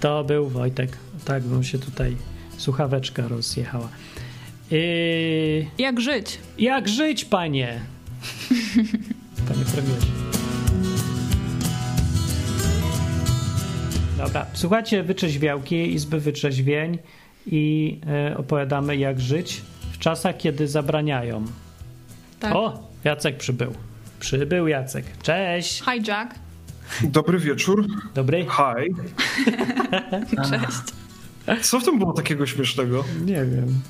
To 0.00 0.24
był 0.24 0.48
Wojtek. 0.48 0.96
Tak, 1.24 1.42
bym 1.42 1.64
się 1.64 1.78
tutaj 1.78 2.16
słuchaweczka 2.56 3.28
rozjechała. 3.28 3.88
Yy... 4.70 5.66
Jak 5.78 6.00
żyć? 6.00 6.38
Jak 6.58 6.88
żyć, 6.88 7.24
panie? 7.24 7.80
panie 9.48 9.64
premierze. 9.64 10.06
Dobra, 14.18 14.46
słuchajcie 14.52 15.02
Wyczeźwiałki, 15.02 15.94
Izby 15.94 16.20
Wyczeźwień 16.20 16.98
i 17.46 18.00
yy, 18.28 18.36
opowiadamy 18.36 18.96
jak 18.96 19.20
żyć 19.20 19.62
w 19.92 19.98
czasach, 19.98 20.36
kiedy 20.36 20.68
zabraniają. 20.68 21.44
Tak. 22.40 22.56
O, 22.56 22.88
Jacek 23.04 23.36
przybył. 23.36 23.72
Przybył 24.20 24.68
Jacek. 24.68 25.04
Cześć. 25.22 25.82
Hi 25.82 26.02
Jack. 26.08 26.34
Dobry 27.02 27.38
wieczór. 27.38 27.86
Dobry. 28.14 28.46
Hi. 28.50 28.94
Cześć. 30.50 31.07
Co 31.62 31.80
w 31.80 31.84
tym 31.84 31.98
było 31.98 32.12
takiego 32.12 32.46
śmiesznego? 32.46 33.04
Nie 33.24 33.44
wiem. 33.44 33.80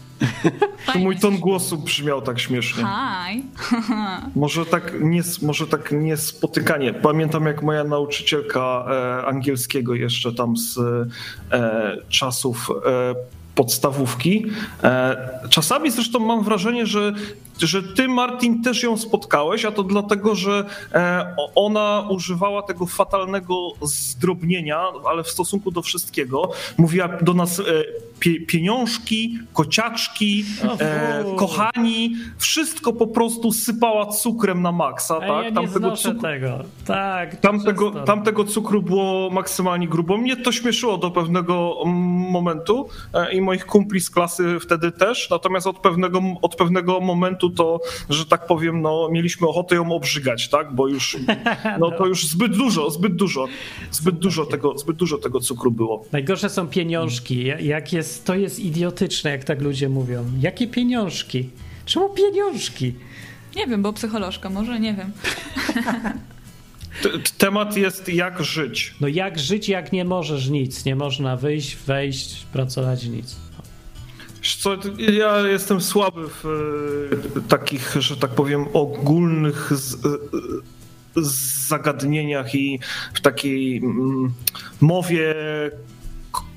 To 0.93 0.99
mój 0.99 1.19
ton 1.19 1.39
głosu 1.39 1.79
brzmiał 1.79 2.23
tak 2.23 2.41
śmiesznie. 2.41 2.85
Hi. 2.85 3.43
może 4.41 4.67
tak, 4.67 4.93
nie, 5.01 5.23
może 5.43 5.67
tak 5.67 5.93
niespotykanie. 5.93 6.95
Pamiętam 6.95 7.47
jak 7.47 7.63
moja 7.63 7.85
nauczycielka 7.85 8.85
e, 8.91 9.27
angielskiego 9.27 9.95
jeszcze 9.95 10.33
tam 10.33 10.57
z 10.57 10.79
e, 10.79 11.97
czasów 12.09 12.71
e, 12.87 13.15
podstawówki. 13.55 14.45
E, 14.85 15.17
czasami 15.51 15.91
zresztą 15.91 16.19
mam 16.19 16.45
wrażenie, 16.45 16.87
że 16.87 17.13
że 17.67 17.83
ty, 17.83 18.09
Martin, 18.09 18.63
też 18.63 18.83
ją 18.83 18.97
spotkałeś, 18.97 19.65
a 19.65 19.73
to 19.73 19.83
dlatego, 19.83 20.35
że 20.35 20.65
e, 20.93 21.35
ona 21.55 22.07
używała 22.11 22.63
tego 22.63 22.87
fatalnego 22.87 23.71
zdrobnienia, 23.83 24.83
ale 25.11 25.23
w 25.23 25.29
stosunku 25.29 25.71
do 25.71 25.83
wszystkiego. 25.83 26.51
Mówiła 26.79 27.09
do 27.09 27.35
nas 27.35 27.61
e, 27.61 27.65
pie, 28.21 28.41
pieniążki, 28.41 29.39
kociaczki, 29.53 30.45
e, 30.81 31.25
kochani, 31.37 32.15
wszystko 32.39 32.93
po 32.93 33.07
prostu 33.07 33.53
sypała 33.53 34.07
cukrem 34.07 34.63
na 34.63 34.73
maksa. 34.73 35.21
tak? 35.21 35.45
Ja 35.45 35.53
tam 35.53 35.69
tego, 35.69 35.97
cukru, 35.97 36.21
tego. 36.21 36.59
Tak, 36.87 37.37
tamtego, 37.37 37.91
tamtego 37.91 38.45
cukru 38.45 38.83
było 38.83 39.31
maksymalnie 39.31 39.89
grubo. 39.89 40.17
Mnie 40.17 40.37
to 40.37 40.53
śmieszyło 40.53 40.99
do 40.99 41.11
pewnego 41.11 41.75
momentu 42.31 42.89
i 43.33 43.41
moich 43.41 43.67
kumpli 43.67 44.01
z 44.01 44.11
klasy 44.11 44.61
wtedy 44.61 44.93
też, 44.93 45.31
natomiast 45.31 45.67
od 45.67 45.79
pewnego, 45.79 46.21
od 46.43 46.57
pewnego 46.57 47.01
momentu 47.01 47.48
to, 47.51 47.81
że 48.11 48.27
tak 48.27 48.47
powiem, 48.47 48.83
no, 48.83 49.09
mieliśmy 49.13 49.49
ochotę 49.49 49.75
ją 49.75 49.93
obrzygać, 49.93 50.49
tak? 50.49 50.75
Bo 50.75 50.89
już, 50.89 51.17
no 51.81 51.91
to 51.91 52.07
już 52.07 52.27
zbyt 52.27 52.57
dużo, 52.57 52.91
zbyt 52.91 53.17
dużo, 53.17 53.47
zbyt 53.91 54.19
dużo 54.19 54.47
tego, 54.47 54.79
zbyt 54.79 54.97
dużo 54.97 55.19
tego 55.19 55.41
cukru 55.41 55.71
było. 55.71 56.05
Najgorsze 56.13 56.51
są 56.51 56.69
pieniążki. 56.69 57.45
Jak 57.61 57.93
jest, 57.93 58.25
to 58.25 58.35
jest 58.35 58.61
idiotyczne, 58.61 59.31
jak 59.31 59.45
tak 59.45 59.63
ludzie 59.63 59.89
mówią. 59.89 60.25
Jakie 60.41 60.67
pieniążki? 60.67 61.51
Czemu 61.85 62.09
pieniążki? 62.09 62.95
Nie 63.57 63.67
wiem, 63.67 63.83
bo 63.83 63.93
psycholożka, 63.93 64.51
może 64.51 64.81
nie 64.81 64.95
wiem. 64.95 65.13
Temat 67.39 67.77
jest 67.77 68.09
jak 68.09 68.45
żyć. 68.45 68.95
No 69.01 69.09
jak 69.09 69.39
żyć, 69.39 69.69
jak 69.69 69.93
nie 69.93 70.05
możesz 70.05 70.49
nic. 70.49 70.85
Nie 70.85 70.97
można 70.97 71.37
wyjść, 71.37 71.77
wejść, 71.77 72.47
pracować, 72.53 73.05
nic. 73.05 73.48
Co, 74.57 74.77
ja 74.99 75.41
jestem 75.41 75.81
słaby 75.81 76.29
w 76.29 76.45
e, 77.37 77.41
takich, 77.49 77.97
że 77.99 78.17
tak 78.17 78.31
powiem, 78.31 78.67
ogólnych 78.73 79.71
z, 79.75 79.95
e, 79.95 80.09
z 81.23 81.69
zagadnieniach 81.69 82.55
i 82.55 82.81
w 83.15 83.21
takiej 83.21 83.77
mm, 83.79 84.33
mowie 84.81 85.35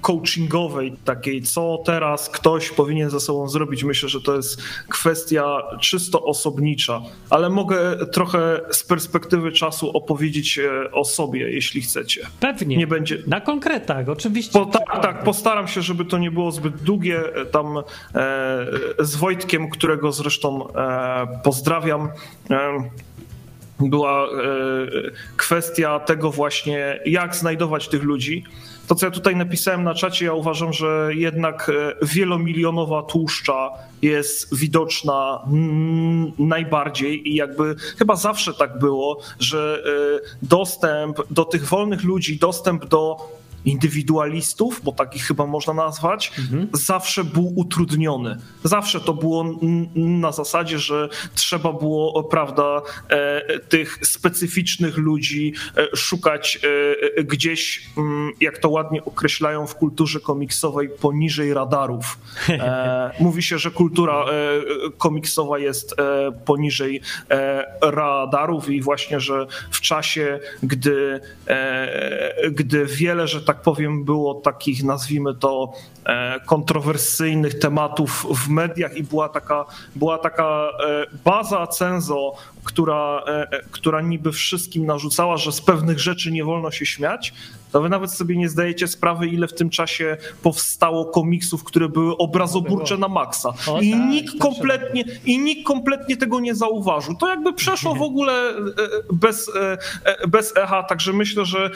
coachingowej, 0.01 0.93
takiej, 1.05 1.41
co 1.41 1.83
teraz 1.85 2.29
ktoś 2.29 2.69
powinien 2.69 3.09
ze 3.09 3.19
sobą 3.19 3.47
zrobić. 3.47 3.83
Myślę, 3.83 4.09
że 4.09 4.21
to 4.21 4.35
jest 4.35 4.61
kwestia 4.89 5.61
czysto 5.79 6.23
osobnicza, 6.23 7.01
ale 7.29 7.49
mogę 7.49 8.05
trochę 8.05 8.61
z 8.71 8.83
perspektywy 8.83 9.51
czasu 9.51 9.89
opowiedzieć 9.89 10.59
e, 10.59 10.91
o 10.91 11.05
sobie, 11.05 11.51
jeśli 11.51 11.81
chcecie. 11.81 12.27
Pewnie. 12.39 12.77
Nie 12.77 12.87
będzie... 12.87 13.17
Na 13.27 13.41
konkretach, 13.41 14.09
oczywiście. 14.09 14.59
Po, 14.59 14.65
tak, 14.65 15.01
tak, 15.01 15.23
postaram 15.23 15.67
się, 15.67 15.81
żeby 15.81 16.05
to 16.05 16.17
nie 16.17 16.31
było 16.31 16.51
zbyt 16.51 16.75
długie. 16.75 17.21
Tam 17.51 17.77
e, 17.77 17.83
z 18.99 19.15
Wojtkiem, 19.15 19.69
którego 19.69 20.11
zresztą 20.11 20.73
e, 20.73 21.41
pozdrawiam. 21.43 22.09
E, 22.49 22.89
była 23.79 24.25
e, 24.25 24.27
kwestia 25.37 25.99
tego 25.99 26.31
właśnie, 26.31 26.99
jak 27.05 27.35
znajdować 27.35 27.87
tych 27.87 28.03
ludzi. 28.03 28.43
To, 28.87 28.95
co 28.95 29.05
ja 29.05 29.11
tutaj 29.11 29.35
napisałem 29.35 29.83
na 29.83 29.93
czacie, 29.93 30.25
ja 30.25 30.33
uważam, 30.33 30.73
że 30.73 31.09
jednak 31.13 31.69
e, 31.69 32.05
wielomilionowa 32.05 33.03
tłuszcza 33.03 33.71
jest 34.01 34.57
widoczna 34.57 35.41
najbardziej 36.39 37.29
i 37.29 37.35
jakby 37.35 37.75
chyba 37.97 38.15
zawsze 38.15 38.53
tak 38.53 38.79
było, 38.79 39.21
że 39.39 39.83
e, 39.85 40.29
dostęp 40.41 41.17
do 41.29 41.45
tych 41.45 41.67
wolnych 41.67 42.03
ludzi, 42.03 42.39
dostęp 42.39 42.85
do 42.85 43.17
indywidualistów, 43.65 44.81
bo 44.83 44.91
takich 44.91 45.23
chyba 45.23 45.45
można 45.45 45.73
nazwać, 45.73 46.31
zawsze 46.73 47.23
był 47.23 47.53
utrudniony. 47.55 48.37
Zawsze 48.63 48.99
to 48.99 49.13
było 49.13 49.45
na 49.95 50.31
zasadzie, 50.31 50.79
że 50.79 51.09
trzeba 51.35 51.73
było, 51.73 52.23
prawda, 52.23 52.81
e, 53.09 53.59
tych 53.59 53.99
specyficznych 54.01 54.97
ludzi 54.97 55.53
e, 55.77 55.95
szukać 55.95 56.59
e, 57.17 57.23
gdzieś, 57.23 57.89
mm, 57.97 58.31
jak 58.41 58.57
to 58.57 58.69
ładnie 58.69 59.05
określają 59.05 59.67
w 59.67 59.75
kulturze 59.75 60.19
komiksowej, 60.19 60.89
poniżej 60.89 61.53
radarów. 61.53 62.19
E, 62.49 63.11
Mówi 63.19 63.43
się, 63.43 63.57
że 63.57 63.71
kultura 63.71 64.25
e, 64.25 64.61
komiksowa 64.97 65.59
jest 65.59 65.99
e, 65.99 66.31
poniżej 66.45 67.01
e, 67.29 67.65
radarów 67.81 68.69
i 68.69 68.81
właśnie, 68.81 69.19
że 69.19 69.47
w 69.71 69.81
czasie, 69.81 70.39
gdy, 70.63 71.21
e, 71.47 72.51
gdy 72.51 72.85
wiele, 72.85 73.27
że 73.27 73.41
tak 73.41 73.50
powiem, 73.57 74.03
było 74.03 74.33
takich, 74.33 74.83
nazwijmy 74.83 75.35
to, 75.35 75.73
e, 76.05 76.39
kontrowersyjnych 76.45 77.59
tematów 77.59 78.25
w 78.35 78.49
mediach 78.49 78.97
i 78.97 79.03
była 79.03 79.29
taka, 79.29 79.65
była 79.95 80.17
taka 80.17 80.43
e, 80.43 81.05
baza 81.25 81.67
cenzo, 81.67 82.33
która, 82.63 83.23
e, 83.27 83.51
e, 83.51 83.61
która 83.71 84.01
niby 84.01 84.31
wszystkim 84.31 84.85
narzucała, 84.85 85.37
że 85.37 85.51
z 85.51 85.61
pewnych 85.61 85.99
rzeczy 85.99 86.31
nie 86.31 86.43
wolno 86.43 86.71
się 86.71 86.85
śmiać, 86.85 87.33
to 87.71 87.81
wy 87.81 87.89
nawet 87.89 88.11
sobie 88.11 88.37
nie 88.37 88.49
zdajecie 88.49 88.87
sprawy, 88.87 89.27
ile 89.27 89.47
w 89.47 89.53
tym 89.53 89.69
czasie 89.69 90.17
powstało 90.41 91.05
komiksów, 91.05 91.63
które 91.63 91.89
były 91.89 92.17
obrazoburcze 92.17 92.97
na 92.97 93.07
maksa. 93.07 93.53
O 93.67 93.81
I 93.81 93.91
tak, 93.91 93.99
nikt 94.09 94.39
kompletnie, 94.39 95.03
i 95.25 95.39
nikt 95.39 95.67
kompletnie 95.67 96.17
tego 96.17 96.39
nie 96.39 96.55
zauważył. 96.55 97.15
To 97.15 97.27
jakby 97.27 97.53
przeszło 97.53 97.95
w 97.95 98.01
ogóle 98.01 98.49
e, 98.49 98.53
bez, 99.13 99.51
bez 100.27 100.57
echa, 100.57 100.83
także 100.83 101.13
myślę, 101.13 101.45
że 101.45 101.69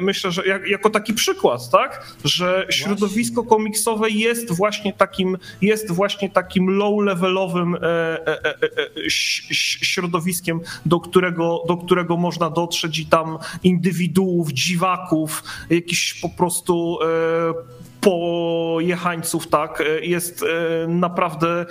myślę, 0.00 0.32
że 0.32 0.46
jak, 0.46 0.68
jako 0.68 0.90
taki 0.90 1.14
przykład, 1.14 1.70
tak, 1.70 2.06
że 2.24 2.66
środowisko 2.70 3.42
komiksowe 3.42 4.10
jest 4.10 4.52
właśnie 4.52 4.92
takim, 4.92 5.38
jest 5.62 5.90
właśnie 5.92 6.30
takim 6.30 6.66
low-levelowym 6.78 7.74
e, 7.74 7.78
e, 7.82 8.44
e, 8.44 8.54
e, 8.62 9.06
ś- 9.06 9.46
ś- 9.50 9.78
środowiskiem, 10.22 10.60
do 10.86 11.00
którego, 11.00 11.64
do 11.68 11.76
którego 11.76 12.16
można 12.16 12.50
dotrzeć 12.50 12.98
i 12.98 13.06
tam 13.06 13.38
indywiduów, 13.62 14.52
dziwaków, 14.52 15.42
jakichś 15.70 16.20
po 16.20 16.28
prostu 16.28 16.98
e, 17.02 17.54
pojechańców, 18.00 19.46
tak, 19.46 19.80
e, 19.80 20.04
jest 20.04 20.42
e, 20.42 20.88
naprawdę 20.88 21.66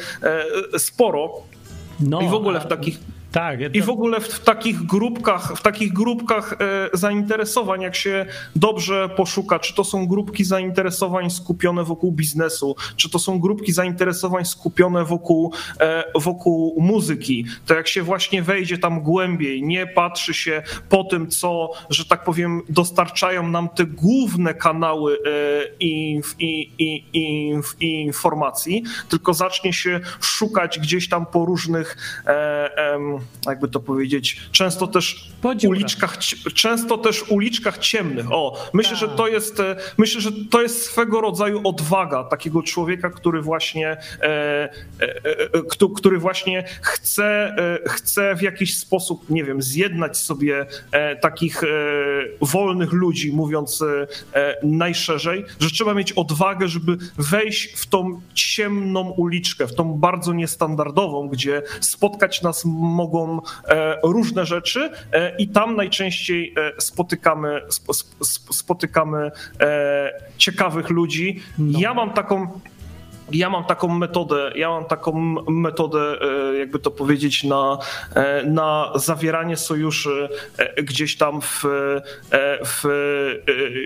sporo. 0.77 1.31
No, 1.99 2.21
I 2.21 2.29
w 2.29 2.33
ogóle 2.33 2.59
w 2.59 2.67
takich 2.67 2.99
Tak, 3.31 3.75
i 3.75 3.81
w 3.81 3.89
ogóle 3.89 4.19
w, 4.19 4.39
takich 4.39 4.85
grupkach, 4.85 5.53
w 5.57 5.61
takich 5.61 5.93
grupkach 5.93 6.53
e, 6.53 6.89
zainteresowań, 6.93 7.81
jak 7.81 7.95
się 7.95 8.25
dobrze 8.55 9.09
poszuka, 9.09 9.59
czy 9.59 9.75
to 9.75 9.83
są 9.83 10.07
grupki 10.07 10.43
zainteresowań 10.43 11.29
skupione 11.29 11.83
wokół 11.83 12.11
biznesu, 12.11 12.75
czy 12.95 13.09
to 13.09 13.19
są 13.19 13.39
grupki 13.39 13.71
zainteresowań 13.71 14.45
skupione 14.45 15.05
wokół, 15.05 15.53
e, 15.79 16.03
wokół 16.15 16.81
muzyki, 16.81 17.45
to 17.65 17.73
jak 17.73 17.87
się 17.87 18.03
właśnie 18.03 18.43
wejdzie 18.43 18.77
tam 18.77 19.01
głębiej, 19.01 19.63
nie 19.63 19.87
patrzy 19.87 20.33
się 20.33 20.63
po 20.89 21.03
tym, 21.03 21.29
co, 21.29 21.71
że 21.89 22.05
tak 22.05 22.23
powiem, 22.23 22.61
dostarczają 22.69 23.47
nam 23.47 23.69
te 23.69 23.85
główne 23.85 24.53
kanały 24.53 25.13
e, 25.13 25.17
inf, 25.79 26.35
inf, 27.13 27.75
informacji, 27.79 28.83
tylko 29.09 29.33
zacznie 29.33 29.73
się 29.73 29.99
szukać 30.21 30.79
gdzieś 30.79 31.09
tam 31.09 31.25
po 31.25 31.45
różnych 31.45 31.97
em, 32.75 33.20
jakby 33.47 33.67
to 33.67 33.79
powiedzieć, 33.79 34.41
często 34.51 34.87
też 34.87 35.31
uliczkach, 35.67 36.17
często 36.55 36.97
też 36.97 37.23
uliczkach 37.29 37.77
ciemnych. 37.77 38.31
O, 38.31 38.69
myślę, 38.73 38.95
że 38.95 39.07
Tak. 39.07 39.17
to 39.17 39.27
jest, 39.27 39.59
e, 39.59 39.75
myślę, 39.97 40.21
że 40.21 40.31
to 40.51 40.61
jest 40.61 40.83
swego 40.85 41.21
rodzaju 41.21 41.61
odwaga 41.63 42.23
takiego 42.23 42.63
człowieka, 42.63 43.09
który 43.09 43.41
właśnie, 43.41 43.87
e, 43.89 44.23
e, 44.23 44.69
e, 45.53 45.61
kto- 45.69 45.89
który 45.89 46.17
właśnie 46.19 46.63
chce, 46.81 47.25
e, 47.85 47.89
chce 47.89 48.35
w 48.35 48.41
jakiś 48.41 48.77
sposób, 48.77 49.29
nie 49.29 49.43
wiem, 49.43 49.61
zjednać 49.61 50.17
sobie 50.17 50.65
e, 50.91 51.15
takich 51.15 51.63
e, 51.63 51.67
wolnych 52.41 52.91
ludzi, 52.93 53.31
mówiąc 53.33 53.81
e, 53.81 54.07
e, 54.39 54.57
najszerzej, 54.63 55.45
że 55.59 55.69
trzeba 55.69 55.93
mieć 55.93 56.11
odwagę, 56.11 56.67
żeby 56.67 56.97
wejść 57.17 57.73
w 57.77 57.85
tą 57.87 58.21
ciemną 58.33 59.09
uliczkę, 59.09 59.67
w 59.67 59.75
tą 59.75 59.93
bardzo 59.93 60.33
niestandardową, 60.33 61.27
gdzie 61.27 61.61
spotkać 61.81 62.41
nas 62.41 62.63
mogą 62.65 63.10
e, 63.67 63.97
różne 64.03 64.45
rzeczy 64.45 64.89
e, 65.11 65.35
i 65.37 65.47
tam 65.47 65.75
najczęściej 65.75 66.53
e, 66.57 66.81
spotykamy, 66.81 67.61
sp, 67.77 67.85
sp, 67.99 68.09
sp- 68.33 68.53
spotykamy 68.53 69.31
ciekawych 70.37 70.89
ludzi. 70.89 71.41
Ja 71.57 71.93
mam 71.93 72.13
taką 72.13 72.59
ja 73.33 73.49
mam 73.49 73.65
taką 73.65 73.87
metodę, 73.87 74.51
ja 74.55 74.69
mam 74.69 74.85
taką 74.85 75.13
metodę, 75.49 76.17
e, 76.21 76.57
jakby 76.57 76.79
to 76.79 76.91
powiedzieć, 76.91 77.43
na, 77.43 77.77
e, 78.15 78.43
na 78.45 78.91
zawieranie 78.95 79.57
sojuszy 79.57 80.29
e, 80.57 80.83
gdzieś 80.83 81.17
tam 81.17 81.41
w, 81.41 81.63
w 82.65 82.83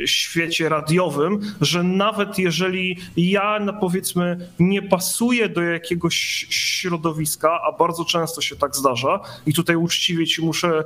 świecie 0.06 0.70
radiowym, 0.70 1.40
że 1.62 1.84
nawet 1.84 2.40
jeżeli 2.40 2.98
ja, 3.18 3.60
no 3.60 3.74
powiedzmy, 3.74 4.50
nie 4.60 4.82
pasuję 4.82 5.50
do 5.50 5.62
jakiegoś 5.62 6.16
środowiska, 6.50 7.62
a 7.62 7.72
bardzo 7.72 8.06
często 8.06 8.42
się 8.42 8.56
tak 8.56 8.76
zdarza, 8.76 9.20
i 9.46 9.54
tutaj 9.54 9.76
uczciwie 9.76 10.28
ci 10.28 10.46
muszę, 10.46 10.84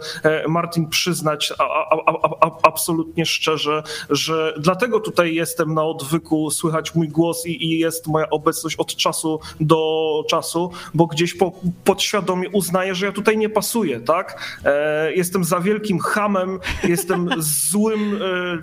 Martin, 0.47 0.89
przyznać 0.89 1.53
a, 1.59 1.63
a, 1.63 2.13
a, 2.41 2.51
absolutnie 2.63 3.25
szczerze, 3.25 3.83
że 4.09 4.53
dlatego 4.57 4.99
tutaj 4.99 5.35
jestem 5.35 5.73
na 5.73 5.83
odwyku, 5.83 6.51
słychać 6.51 6.95
mój 6.95 7.07
głos 7.07 7.45
i, 7.45 7.65
i 7.65 7.79
jest 7.79 8.07
moja 8.07 8.29
obecność 8.29 8.48
od 8.77 8.95
czasu 8.95 9.39
do 9.59 10.23
czasu, 10.29 10.71
bo 10.93 11.07
gdzieś 11.07 11.33
po, 11.33 11.51
podświadomie 11.83 12.49
uznaję, 12.49 12.95
że 12.95 13.05
ja 13.05 13.11
tutaj 13.11 13.37
nie 13.37 13.49
pasuję, 13.49 13.99
tak? 13.99 14.59
E, 14.65 15.13
jestem 15.13 15.43
za 15.43 15.59
wielkim 15.59 15.99
hamem, 15.99 16.59
jestem 16.83 17.29
złym 17.71 18.19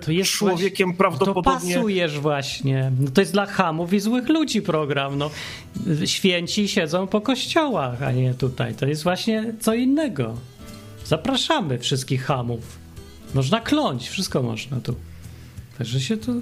e, 0.07 0.13
jest 0.13 0.31
człowiekiem 0.31 0.87
właśnie, 0.89 0.97
prawdopodobnie. 0.97 1.73
To 1.73 1.79
pasujesz 1.79 2.19
właśnie. 2.19 2.91
No 2.99 3.11
to 3.11 3.21
jest 3.21 3.33
dla 3.33 3.45
hamów 3.45 3.93
i 3.93 3.99
złych 3.99 4.29
ludzi 4.29 4.61
program. 4.61 5.17
No, 5.17 5.29
święci 6.05 6.67
siedzą 6.67 7.07
po 7.07 7.21
kościołach, 7.21 8.03
a 8.03 8.11
nie 8.11 8.33
tutaj. 8.33 8.75
To 8.75 8.85
jest 8.85 9.03
właśnie 9.03 9.53
co 9.59 9.73
innego. 9.73 10.33
Zapraszamy 11.05 11.79
wszystkich 11.79 12.23
hamów. 12.23 12.77
Można 13.33 13.61
kląć, 13.61 14.09
wszystko 14.09 14.43
można 14.43 14.79
tu. 14.79 14.95
Także 15.77 15.99
się 15.99 16.17
tu... 16.17 16.41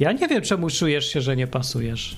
Ja 0.00 0.12
nie 0.12 0.28
wiem, 0.28 0.42
czemu 0.42 0.70
czujesz 0.70 1.12
się, 1.12 1.20
że 1.20 1.36
nie 1.36 1.46
pasujesz. 1.46 2.16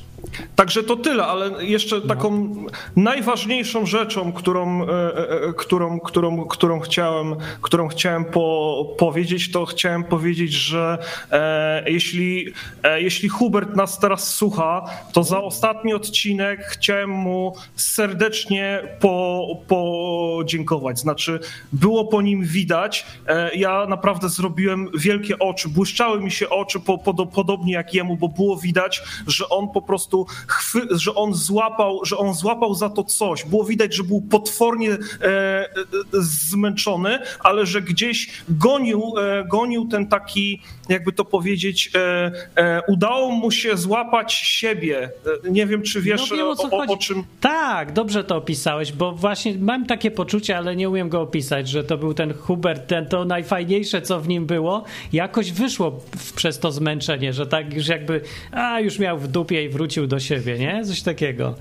Także 0.56 0.82
to 0.82 0.96
tyle, 0.96 1.26
ale 1.26 1.64
jeszcze 1.64 2.00
taką 2.00 2.54
najważniejszą 2.96 3.86
rzeczą, 3.86 4.32
którą, 4.32 4.82
e, 4.82 4.86
e, 4.88 5.52
którą, 5.52 6.00
którą, 6.00 6.44
którą 6.44 6.80
chciałem, 6.80 7.36
którą 7.60 7.88
chciałem 7.88 8.24
po, 8.24 8.86
powiedzieć, 8.98 9.52
to 9.52 9.66
chciałem 9.66 10.04
powiedzieć, 10.04 10.52
że 10.52 10.98
e, 11.32 11.90
jeśli, 11.90 12.52
e, 12.82 13.02
jeśli 13.02 13.28
Hubert 13.28 13.76
nas 13.76 13.98
teraz 13.98 14.34
słucha, 14.34 14.84
to 15.12 15.24
za 15.24 15.42
ostatni 15.42 15.94
odcinek 15.94 16.60
chciałem 16.60 17.10
mu 17.10 17.54
serdecznie 17.76 18.82
po, 19.00 19.46
podziękować. 19.68 20.98
Znaczy, 20.98 21.40
było 21.72 22.04
po 22.04 22.22
nim 22.22 22.44
widać. 22.44 23.06
E, 23.28 23.54
ja 23.54 23.86
naprawdę 23.86 24.28
zrobiłem 24.28 24.88
wielkie 24.98 25.38
oczy, 25.38 25.68
błyszczały 25.68 26.20
mi 26.20 26.30
się 26.30 26.48
oczy 26.48 26.80
po, 26.80 26.98
podo, 26.98 27.26
podobnie 27.26 27.72
jak 27.72 27.94
jemu, 27.94 28.16
bo 28.16 28.28
było 28.28 28.56
widać, 28.56 29.02
że 29.26 29.48
on 29.48 29.68
po 29.68 29.82
prostu 29.82 30.13
chwy, 30.46 30.80
że 30.90 31.14
on 31.14 31.34
złapał, 31.34 32.04
że 32.04 32.16
on 32.16 32.34
złapał 32.34 32.74
za 32.74 32.90
to 32.90 33.04
coś. 33.04 33.44
Było 33.44 33.64
widać, 33.64 33.94
że 33.94 34.02
był 34.02 34.20
potwornie 34.20 34.90
e, 34.90 34.96
e, 35.24 35.66
zmęczony, 36.12 37.18
ale 37.40 37.66
że 37.66 37.82
gdzieś 37.82 38.28
gonił, 38.48 39.14
e, 39.18 39.44
gonił 39.48 39.88
ten 39.88 40.06
taki, 40.06 40.62
jakby 40.88 41.12
to 41.12 41.24
powiedzieć, 41.24 41.90
e, 41.94 42.32
e, 42.56 42.82
udało 42.88 43.30
mu 43.30 43.50
się 43.50 43.76
złapać 43.76 44.32
siebie. 44.32 45.10
E, 45.44 45.50
nie 45.50 45.66
wiem, 45.66 45.82
czy 45.82 46.00
wiesz 46.00 46.30
No 46.30 46.36
wiem, 46.36 46.46
o 46.46 46.54
o, 46.70 46.92
o, 46.92 46.96
czym. 46.96 47.24
Tak, 47.40 47.92
dobrze 47.92 48.24
to 48.24 48.36
opisałeś, 48.36 48.92
bo 48.92 49.12
właśnie 49.12 49.54
mam 49.58 49.86
takie 49.86 50.10
poczucie, 50.10 50.58
ale 50.58 50.76
nie 50.76 50.90
umiem 50.90 51.08
go 51.08 51.20
opisać, 51.20 51.68
że 51.68 51.84
to 51.84 51.98
był 51.98 52.14
ten 52.14 52.34
Hubert, 52.34 52.86
ten, 52.86 53.06
to 53.06 53.24
najfajniejsze, 53.24 54.02
co 54.02 54.20
w 54.20 54.28
nim 54.28 54.46
było, 54.46 54.84
jakoś 55.12 55.52
wyszło 55.52 56.00
przez 56.36 56.58
to 56.58 56.72
zmęczenie, 56.72 57.32
że 57.32 57.46
tak 57.46 57.74
już 57.74 57.88
jakby, 57.88 58.20
a 58.52 58.80
już 58.80 58.98
miał 58.98 59.18
w 59.18 59.28
dupie 59.28 59.64
i 59.64 59.68
wrócił 59.68 60.03
do 60.06 60.20
siebie, 60.20 60.58
nie? 60.58 60.84
Coś 60.84 61.02
takiego. 61.02 61.54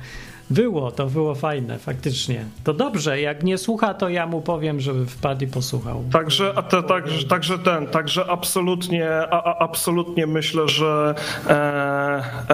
Było, 0.50 0.92
to 0.92 1.06
było 1.06 1.36
fajne, 1.36 1.80
faktycznie. 1.80 2.46
To 2.64 2.74
dobrze, 2.74 3.22
jak 3.22 3.44
nie 3.44 3.58
słucha, 3.58 3.94
to 3.94 4.10
ja 4.10 4.28
mu 4.28 4.42
powiem, 4.42 4.80
żeby 4.80 5.06
wpadł 5.06 5.44
i 5.44 5.48
posłuchał. 5.48 6.04
Także, 6.12 6.54
te, 6.70 6.84
także, 7.30 7.60
ten, 7.60 7.88
także 7.88 8.26
absolutnie, 8.30 9.10
a, 9.10 9.44
a, 9.44 9.58
absolutnie 9.60 10.28
myślę, 10.28 10.68
że 10.68 11.16
e, 11.48 11.54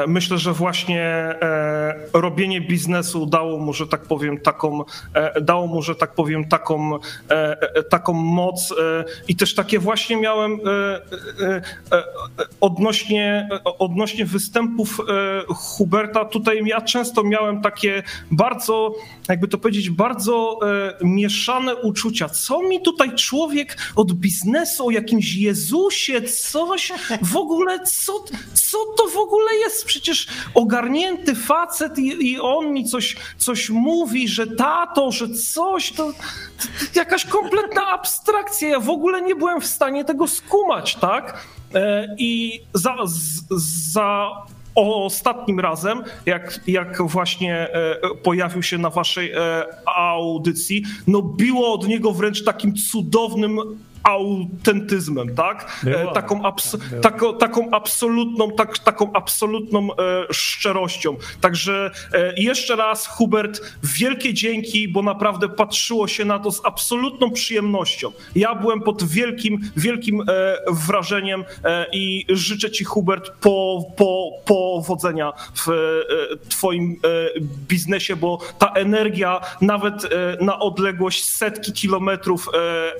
e, 0.03 0.07
myślę, 0.07 0.37
że 0.37 0.53
właśnie 0.53 1.01
e, 1.01 1.95
robienie 2.13 2.61
biznesu 2.61 3.25
dało 3.25 3.59
mu, 3.59 3.73
że 3.73 3.87
tak 3.87 4.01
powiem, 4.01 4.37
taką, 4.37 4.83
e, 5.13 5.41
dało 5.41 5.67
mu, 5.67 5.81
że 5.81 5.95
tak 5.95 6.13
powiem, 6.13 6.47
taką, 6.47 6.95
e, 6.95 6.99
e, 7.29 7.83
taką 7.83 8.13
moc 8.13 8.73
i 9.27 9.35
też 9.35 9.55
takie 9.55 9.79
właśnie 9.79 10.17
miałem 10.17 10.59
odnośnie, 12.61 13.49
odnośnie 13.79 14.25
występów 14.25 14.97
Huberta. 15.47 16.25
Tutaj 16.25 16.61
ja 16.65 16.81
często 16.81 17.23
miałem 17.23 17.61
takie 17.61 17.78
bardzo, 18.31 18.95
jakby 19.29 19.47
to 19.47 19.57
powiedzieć, 19.57 19.89
bardzo 19.89 20.59
e, 20.63 21.05
mieszane 21.05 21.75
uczucia. 21.75 22.29
Co 22.29 22.61
mi 22.61 22.81
tutaj 22.81 23.15
człowiek 23.15 23.77
od 23.95 24.13
biznesu, 24.13 24.87
o 24.87 24.91
jakimś 24.91 25.35
Jezusie, 25.35 26.21
coś 26.21 26.91
w 27.21 27.37
ogóle, 27.37 27.79
co, 27.79 28.23
co 28.53 28.77
to 28.97 29.07
w 29.07 29.17
ogóle 29.17 29.55
jest? 29.55 29.85
Przecież 29.85 30.27
ogarnięty 30.53 31.35
facet 31.35 31.99
i, 31.99 32.31
i 32.31 32.39
on 32.39 32.73
mi 32.73 32.85
coś, 32.85 33.15
coś 33.37 33.69
mówi, 33.69 34.27
że 34.27 34.47
tato, 34.47 35.11
że 35.11 35.29
coś, 35.29 35.91
to, 35.91 36.13
to 36.93 36.99
jakaś 36.99 37.25
kompletna 37.25 37.87
abstrakcja. 37.87 38.69
Ja 38.69 38.79
w 38.79 38.89
ogóle 38.89 39.21
nie 39.21 39.35
byłem 39.35 39.61
w 39.61 39.65
stanie 39.65 40.05
tego 40.05 40.27
skumać, 40.27 40.95
tak? 40.95 41.45
E, 41.73 42.15
I 42.17 42.61
za, 42.73 42.95
za 43.91 44.29
ostatnim 44.81 45.59
razem, 45.59 46.03
jak, 46.25 46.59
jak 46.67 47.01
właśnie 47.01 47.55
e, 47.55 47.95
pojawił 48.23 48.63
się 48.63 48.77
na 48.77 48.89
waszej 48.89 49.31
e, 49.31 49.65
audycji, 49.95 50.83
no 51.07 51.21
biło 51.21 51.73
od 51.73 51.87
niego 51.87 52.11
wręcz 52.11 52.43
takim 52.43 52.73
cudownym 52.75 53.59
autentyzmem, 54.03 55.35
tak? 55.35 55.81
E, 55.87 56.13
Taką, 56.13 56.41
abs- 56.41 56.71
Tak, 56.71 57.01
tako, 57.01 57.33
taką 57.33 57.71
absolutną, 57.71 58.51
tak, 58.51 58.79
taką 58.79 59.13
absolutną 59.13 59.87
e, 59.93 59.95
szczerością. 60.33 61.15
Także 61.41 61.91
e, 62.13 62.33
jeszcze 62.41 62.75
raz, 62.75 63.07
Hubert, 63.07 63.61
wielkie 63.83 64.33
dzięki, 64.33 64.87
bo 64.87 65.01
naprawdę 65.01 65.49
patrzyło 65.49 66.07
się 66.07 66.25
na 66.25 66.39
to 66.39 66.51
z 66.51 66.61
absolutną 66.65 67.31
przyjemnością. 67.31 68.11
Ja 68.35 68.55
byłem 68.55 68.81
pod 68.81 69.03
wielkim, 69.03 69.59
wielkim 69.77 70.21
e, 70.21 70.25
wrażeniem 70.71 71.43
e, 71.63 71.85
i 71.93 72.25
życzę 72.29 72.71
ci, 72.71 72.83
Hubert, 72.83 73.31
po, 73.41 73.85
po, 73.97 74.31
powodzenia 74.45 75.33
w 75.55 75.69
e, 75.69 76.49
twoim 76.49 76.95
biznesie, 77.67 78.15
bo 78.15 78.39
ta 78.59 78.67
energia 78.73 79.41
nawet 79.61 79.95
na 80.41 80.59
odległość 80.59 81.25
setki 81.25 81.73
kilometrów 81.73 82.49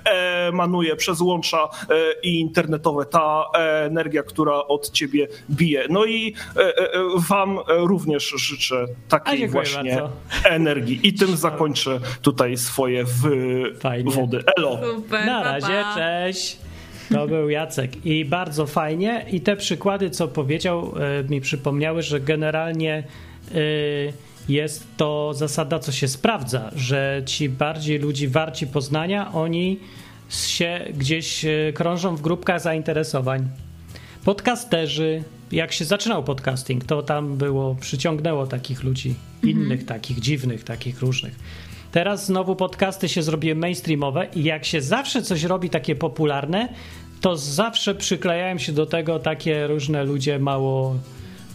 e, 0.06 0.52
przez 0.96 1.22
łącza 1.22 1.58
e, 1.64 1.96
i 2.24 2.40
internetowe. 2.40 3.06
Ta 3.06 3.46
e, 3.54 3.86
energia, 3.86 4.24
która 4.24 4.54
od 4.54 4.92
ciebie 4.92 5.28
bije. 5.52 5.86
No 5.90 6.06
i 6.06 6.34
e, 6.58 6.74
wam 7.30 7.60
również 7.68 8.34
życzę 8.38 8.86
takiej 9.10 9.48
właśnie 9.48 9.96
bardzo. 9.96 10.12
energii. 10.44 11.00
I 11.04 11.14
tym 11.14 11.38
zakończę 11.38 12.00
tutaj 12.22 12.58
swoje 12.58 13.06
Fajnie. 13.80 14.12
wywody. 14.12 14.44
Elo. 14.58 14.80
Super, 14.96 15.26
Na 15.26 15.44
razie, 15.44 15.84
pa. 15.84 15.96
cześć. 15.96 16.58
To 17.14 17.28
był 17.28 17.50
Jacek 17.50 18.06
i 18.06 18.26
bardzo 18.26 18.66
fajnie. 18.66 19.26
I 19.32 19.42
te 19.42 19.56
przykłady, 19.56 20.10
co 20.10 20.28
powiedział, 20.28 20.94
mi 21.30 21.42
przypomniały, 21.42 22.02
że 22.02 22.20
generalnie 22.20 23.04
jest 24.50 24.88
to 24.98 25.34
zasada, 25.34 25.80
co 25.80 25.92
się 25.92 26.08
sprawdza, 26.08 26.72
że 26.76 27.22
ci 27.26 27.50
bardziej 27.50 28.00
ludzi 28.00 28.28
warci 28.28 28.68
poznania, 28.68 29.32
oni 29.34 29.80
się 30.30 30.86
gdzieś 30.94 31.46
e, 31.46 31.74
krążą 31.74 32.16
w 32.16 32.22
grupkach 32.22 32.62
zainteresowań. 32.62 33.48
Podcasterzy, 34.26 35.24
jak 35.52 35.72
się 35.72 35.86
zaczynał 35.86 36.24
podcasting, 36.24 36.86
to 36.86 37.04
tam 37.04 37.38
było, 37.38 37.76
przyciągnęło 37.76 38.48
takich 38.48 38.84
ludzi, 38.84 39.16
innych 39.44 39.86
takich, 39.86 40.20
dziwnych, 40.20 40.64
takich 40.64 41.02
różnych. 41.02 41.36
Teraz 41.92 42.26
znowu 42.26 42.56
podcasty 42.56 43.10
się 43.10 43.24
zrobiły 43.24 43.56
mainstreamowe 43.56 44.28
i 44.36 44.44
jak 44.44 44.66
się 44.66 44.82
zawsze 44.82 45.22
coś 45.22 45.44
robi 45.44 45.70
takie 45.70 45.96
popularne, 45.96 46.70
to 47.22 47.38
zawsze 47.38 47.96
przyklejają 47.96 48.58
się 48.58 48.72
do 48.72 48.86
tego 48.86 49.20
takie 49.20 49.68
różne 49.68 50.04
ludzie 50.04 50.40
mało 50.40 50.96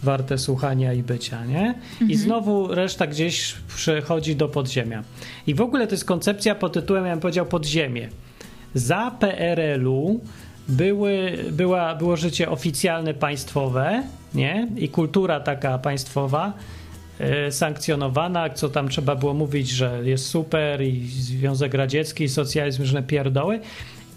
warte 0.03 0.37
słuchania 0.37 0.93
i 0.93 1.03
bycia, 1.03 1.45
nie? 1.45 1.75
I 2.09 2.15
znowu 2.15 2.67
reszta 2.67 3.07
gdzieś 3.07 3.55
przechodzi 3.75 4.35
do 4.35 4.47
podziemia. 4.47 5.03
I 5.47 5.53
w 5.55 5.61
ogóle 5.61 5.87
to 5.87 5.93
jest 5.93 6.05
koncepcja 6.05 6.55
pod 6.55 6.73
tytułem, 6.73 7.05
ja 7.05 7.11
bym 7.11 7.19
powiedział, 7.19 7.45
podziemie. 7.45 8.09
Za 8.75 9.11
PRL-u 9.19 10.19
były, 10.67 11.37
była, 11.51 11.95
było 11.95 12.17
życie 12.17 12.49
oficjalne 12.49 13.13
państwowe, 13.13 14.03
nie? 14.33 14.67
I 14.77 14.89
kultura 14.89 15.39
taka 15.39 15.77
państwowa, 15.77 16.53
e, 17.19 17.51
sankcjonowana, 17.51 18.49
co 18.49 18.69
tam 18.69 18.89
trzeba 18.89 19.15
było 19.15 19.33
mówić, 19.33 19.69
że 19.69 20.01
jest 20.03 20.25
super 20.25 20.81
i 20.81 21.07
Związek 21.07 21.73
Radziecki, 21.73 22.23
i 22.23 22.29
socjalizm, 22.29 22.81
różne 22.81 23.03
pierdoły. 23.03 23.59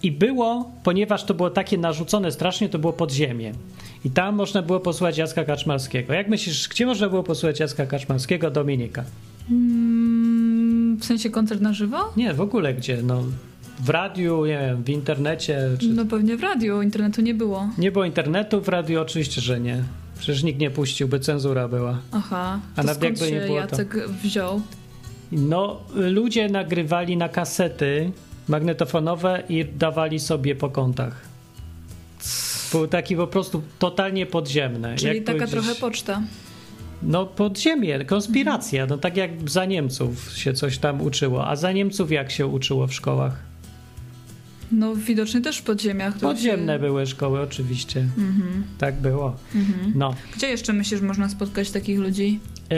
I 0.02 0.12
było, 0.12 0.70
ponieważ 0.82 1.24
to 1.24 1.34
było 1.34 1.50
takie 1.50 1.78
narzucone 1.78 2.32
strasznie, 2.32 2.68
to 2.68 2.78
było 2.78 2.92
podziemie. 2.92 3.52
I 4.04 4.10
tam 4.10 4.34
można 4.34 4.62
było 4.62 4.80
posłuchać 4.80 5.18
Jacka 5.18 5.44
Kaczmarskiego. 5.44 6.12
Jak 6.12 6.28
myślisz, 6.28 6.68
gdzie 6.68 6.86
można 6.86 7.08
było 7.08 7.22
posłuchać 7.22 7.60
Jacka 7.60 7.86
Kaczmarskiego? 7.86 8.50
Dominika. 8.50 9.04
Mm, 9.50 10.96
w 10.96 11.04
sensie 11.04 11.30
koncert 11.30 11.60
na 11.60 11.72
żywo? 11.72 11.98
Nie, 12.16 12.34
w 12.34 12.40
ogóle 12.40 12.74
gdzie? 12.74 13.02
No, 13.02 13.22
w 13.80 13.88
radiu, 13.88 14.46
nie 14.46 14.58
wiem, 14.58 14.82
w 14.84 14.88
internecie. 14.88 15.60
Czy... 15.78 15.88
No 15.88 16.04
pewnie 16.04 16.36
w 16.36 16.42
radiu, 16.42 16.82
internetu 16.82 17.20
nie 17.20 17.34
było. 17.34 17.68
Nie 17.78 17.92
było 17.92 18.04
internetu, 18.04 18.60
w 18.60 18.68
radiu 18.68 19.00
oczywiście, 19.00 19.40
że 19.40 19.60
nie. 19.60 19.82
Przecież 20.18 20.42
nikt 20.42 20.60
nie 20.60 20.70
puścił, 20.70 21.08
by 21.08 21.20
cenzura 21.20 21.68
była. 21.68 21.98
Aha, 22.12 22.60
A 22.76 22.80
to 22.80 22.86
nawet 22.86 23.02
jakby 23.02 23.20
nie 23.20 23.28
się 23.40 23.46
było, 23.46 23.56
to- 23.58 23.60
Jacek 23.62 24.08
wziął? 24.08 24.60
No, 25.32 25.80
ludzie 25.94 26.48
nagrywali 26.48 27.16
na 27.16 27.28
kasety 27.28 28.12
magnetofonowe 28.48 29.42
i 29.48 29.64
dawali 29.64 30.20
sobie 30.20 30.54
po 30.56 30.70
kątach. 30.70 31.20
Był 32.72 32.86
taki 32.88 33.16
po 33.16 33.26
prostu 33.26 33.62
totalnie 33.78 34.26
podziemne. 34.26 34.96
Czyli 34.96 35.16
Jak 35.16 35.24
taka 35.26 35.38
powiedzieć- 35.38 35.50
trochę 35.64 35.80
poczta. 35.80 36.22
No 37.02 37.26
podziemie, 37.26 38.04
konspiracja. 38.04 38.86
No 38.86 38.98
tak 38.98 39.16
jak 39.16 39.50
za 39.50 39.64
Niemców 39.64 40.32
się 40.38 40.52
coś 40.52 40.78
tam 40.78 41.00
uczyło. 41.02 41.46
A 41.48 41.56
za 41.56 41.72
Niemców 41.72 42.12
jak 42.12 42.30
się 42.30 42.46
uczyło 42.46 42.86
w 42.86 42.94
szkołach? 42.94 43.47
No 44.72 44.94
widocznie 44.96 45.40
też 45.40 45.58
w 45.58 45.62
podziemiach. 45.62 46.18
Podziemne 46.18 46.72
się- 46.72 46.78
były 46.78 47.06
szkoły 47.06 47.40
oczywiście. 47.40 48.00
Mhm, 48.00 48.64
Tak 48.78 48.94
było. 49.00 49.36
mhm. 49.54 49.92
No. 49.94 50.14
Gdzie 50.36 50.46
jeszcze 50.48 50.72
myślisz, 50.72 51.00
można 51.00 51.28
spotkać 51.28 51.70
takich 51.70 51.98
ludzi? 51.98 52.40
Yy, 52.70 52.76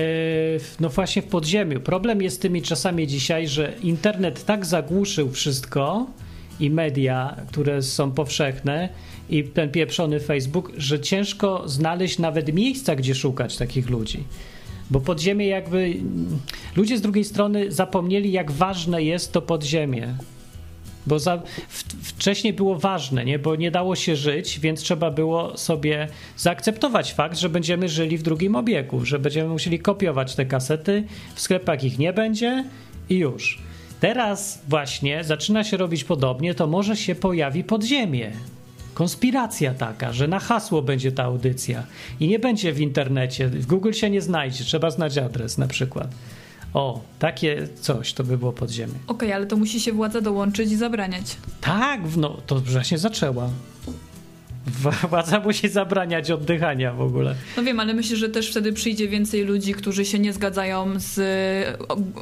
no 0.81 0.89
właśnie 0.89 1.23
w 1.23 1.27
podziemiu. 1.27 1.81
Problem 1.81 2.23
jest 2.23 2.37
z 2.37 2.39
tymi 2.39 2.63
czasami 2.63 3.07
dzisiaj, 3.07 3.49
że 3.49 3.73
internet 3.83 4.45
tak 4.45 4.67
zagłuszył 4.67 5.31
wszystko 5.31 6.07
i 6.61 6.71
media, 6.71 7.37
które 7.49 7.83
są 7.83 8.11
powszechne 8.13 8.89
i 9.31 9.45
ten 9.45 9.71
pieprzony 9.71 10.21
Facebook, 10.21 10.73
że 10.77 11.01
ciężko 11.01 11.69
znaleźć 11.69 12.19
nawet 12.19 12.55
miejsca, 12.55 12.97
gdzie 12.97 13.15
szukać 13.15 13.57
takich 13.57 13.91
ludzi. 13.91 14.25
Bo 14.91 15.01
podziemie 15.01 15.47
jakby... 15.47 15.95
Ludzie 16.77 16.99
z 16.99 17.01
drugiej 17.01 17.25
strony 17.25 17.73
zapomnieli, 17.73 18.33
jak 18.33 18.51
ważne 18.51 19.03
jest 19.03 19.33
to 19.33 19.43
podziemie. 19.43 20.15
Bo 21.07 21.19
za, 21.19 21.43
w, 21.69 21.83
wcześniej 22.09 22.53
było 22.53 22.79
ważne, 22.79 23.25
nie? 23.25 23.39
bo 23.39 23.57
nie 23.57 23.71
dało 23.71 23.97
się 23.97 24.17
żyć, 24.17 24.61
więc 24.61 24.81
trzeba 24.81 25.11
było 25.11 25.57
sobie 25.57 26.09
zaakceptować 26.37 27.13
fakt, 27.13 27.39
że 27.39 27.49
będziemy 27.49 27.89
żyli 27.89 28.19
w 28.19 28.23
drugim 28.23 28.57
obiegu, 28.57 29.05
że 29.05 29.19
będziemy 29.19 29.49
musieli 29.49 29.79
kopiować 29.79 30.35
te 30.35 30.47
kasety, 30.47 31.05
w 31.35 31.41
sklepach 31.41 31.85
ich 31.85 31.99
nie 31.99 32.13
będzie 32.13 32.65
i 33.11 33.17
już. 33.17 33.59
Teraz 34.01 34.63
właśnie 34.69 35.25
zaczyna 35.25 35.65
się 35.65 35.77
robić 35.77 36.05
podobnie, 36.05 36.55
to 36.55 36.67
może 36.67 36.97
się 36.97 37.15
pojawi 37.15 37.65
podziemie. 37.65 38.33
Konspiracja 38.95 39.75
taka, 39.75 40.13
że 40.13 40.29
na 40.29 40.39
hasło 40.39 40.83
będzie 40.83 41.13
ta 41.13 41.25
audycja 41.25 41.83
i 42.21 42.29
nie 42.29 42.39
będzie 42.39 42.73
w 42.73 42.81
internecie, 42.81 43.49
w 43.49 43.67
Google 43.67 43.93
się 43.93 44.11
nie 44.11 44.21
znajdzie, 44.21 44.65
trzeba 44.65 44.91
znać 44.91 45.19
adres 45.19 45.59
na 45.59 45.67
przykład. 45.67 46.09
O, 46.75 47.01
takie 47.19 47.69
coś 47.81 48.13
to 48.13 48.25
by 48.25 48.39
było 48.39 48.53
podziemie. 48.53 48.95
Okej, 49.07 49.33
ale 49.33 49.47
to 49.47 49.57
musi 49.57 49.81
się 49.81 49.93
władza 49.93 50.21
dołączyć 50.21 50.73
i 50.73 50.77
zabraniać. 50.77 51.37
Tak, 51.61 52.01
no 52.17 52.37
to 52.47 52.61
właśnie 52.61 52.99
zaczęła. 52.99 53.49
Władza 55.11 55.41
musi 55.41 55.69
zabraniać 55.69 56.31
oddychania 56.31 56.93
w 56.93 57.01
ogóle. 57.01 57.35
No 57.57 57.63
wiem, 57.63 57.81
ale 57.81 57.95
myślę, 57.95 58.17
że 58.17 58.29
też 58.29 58.51
wtedy 58.51 58.73
przyjdzie 58.73 59.09
więcej 59.09 59.45
ludzi, 59.45 59.75
którzy 59.75 60.05
się 60.05 60.19
nie 60.19 60.33
zgadzają 60.33 60.93
z 60.97 61.19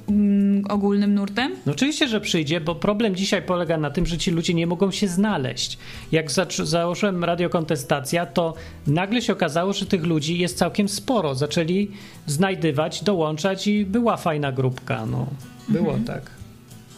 mm, 0.08 0.64
ogólnym 0.68 1.14
nurtem? 1.14 1.52
No 1.66 1.72
oczywiście, 1.72 2.08
że 2.08 2.20
przyjdzie, 2.20 2.60
bo 2.60 2.74
problem 2.74 3.16
dzisiaj 3.16 3.42
polega 3.42 3.76
na 3.76 3.90
tym, 3.90 4.06
że 4.06 4.18
ci 4.18 4.30
ludzie 4.30 4.54
nie 4.54 4.66
mogą 4.66 4.90
się 4.90 5.08
znaleźć. 5.08 5.78
Jak 6.12 6.30
zac- 6.30 6.64
założyłem 6.64 7.24
radiokontestacja, 7.24 8.26
to 8.26 8.54
nagle 8.86 9.22
się 9.22 9.32
okazało, 9.32 9.72
że 9.72 9.86
tych 9.86 10.04
ludzi 10.04 10.38
jest 10.38 10.58
całkiem 10.58 10.88
sporo. 10.88 11.34
Zaczęli 11.34 11.90
znajdywać, 12.26 13.04
dołączać 13.04 13.66
i 13.66 13.84
była 13.86 14.16
fajna 14.16 14.52
grupka. 14.52 15.06
No, 15.06 15.26
było 15.68 15.98
tak. 16.06 16.37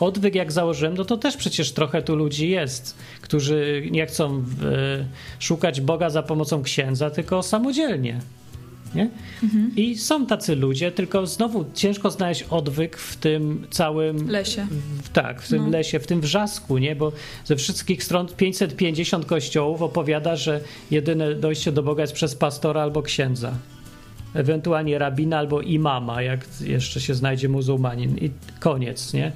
Odwyk 0.00 0.34
jak 0.34 0.52
założyłem, 0.52 0.94
no 0.96 1.04
to 1.04 1.16
też 1.16 1.36
przecież 1.36 1.72
trochę 1.72 2.02
tu 2.02 2.16
ludzi 2.16 2.48
jest, 2.50 2.96
którzy 3.20 3.88
nie 3.90 4.06
chcą 4.06 4.36
e, 4.38 4.42
szukać 5.38 5.80
Boga 5.80 6.10
za 6.10 6.22
pomocą 6.22 6.62
księdza, 6.62 7.10
tylko 7.10 7.42
samodzielnie. 7.42 8.20
Nie? 8.94 9.10
I 9.76 9.98
są 9.98 10.26
tacy 10.26 10.56
ludzie, 10.56 10.92
tylko 10.92 11.26
znowu 11.26 11.64
ciężko 11.74 12.10
znaleźć 12.10 12.42
odwyk 12.50 12.96
w 12.96 13.16
tym 13.16 13.66
całym 13.70 14.30
Lesie. 14.30 14.66
w, 15.02 15.08
tak, 15.08 15.42
w 15.42 15.48
tym 15.48 15.62
No. 15.64 15.70
lesie, 15.70 15.98
w 16.00 16.06
tym 16.06 16.20
wrzasku, 16.20 16.78
nie? 16.78 16.96
Bo 16.96 17.12
ze 17.44 17.56
wszystkich 17.56 18.04
stron 18.04 18.26
550 18.36 19.26
kościołów 19.26 19.82
opowiada, 19.82 20.36
że 20.36 20.60
jedyne 20.90 21.34
dojście 21.34 21.72
do 21.72 21.82
Boga 21.82 22.02
jest 22.02 22.12
przez 22.12 22.34
pastora 22.34 22.82
albo 22.82 23.02
księdza. 23.02 23.52
Ewentualnie 24.34 24.98
rabina 24.98 25.38
albo 25.38 25.60
imama, 25.60 26.22
jak 26.22 26.46
jeszcze 26.60 27.00
się 27.00 27.14
znajdzie 27.14 27.48
muzułmanin. 27.48 28.18
I 28.18 28.30
koniec, 28.60 29.12
nie? 29.14 29.32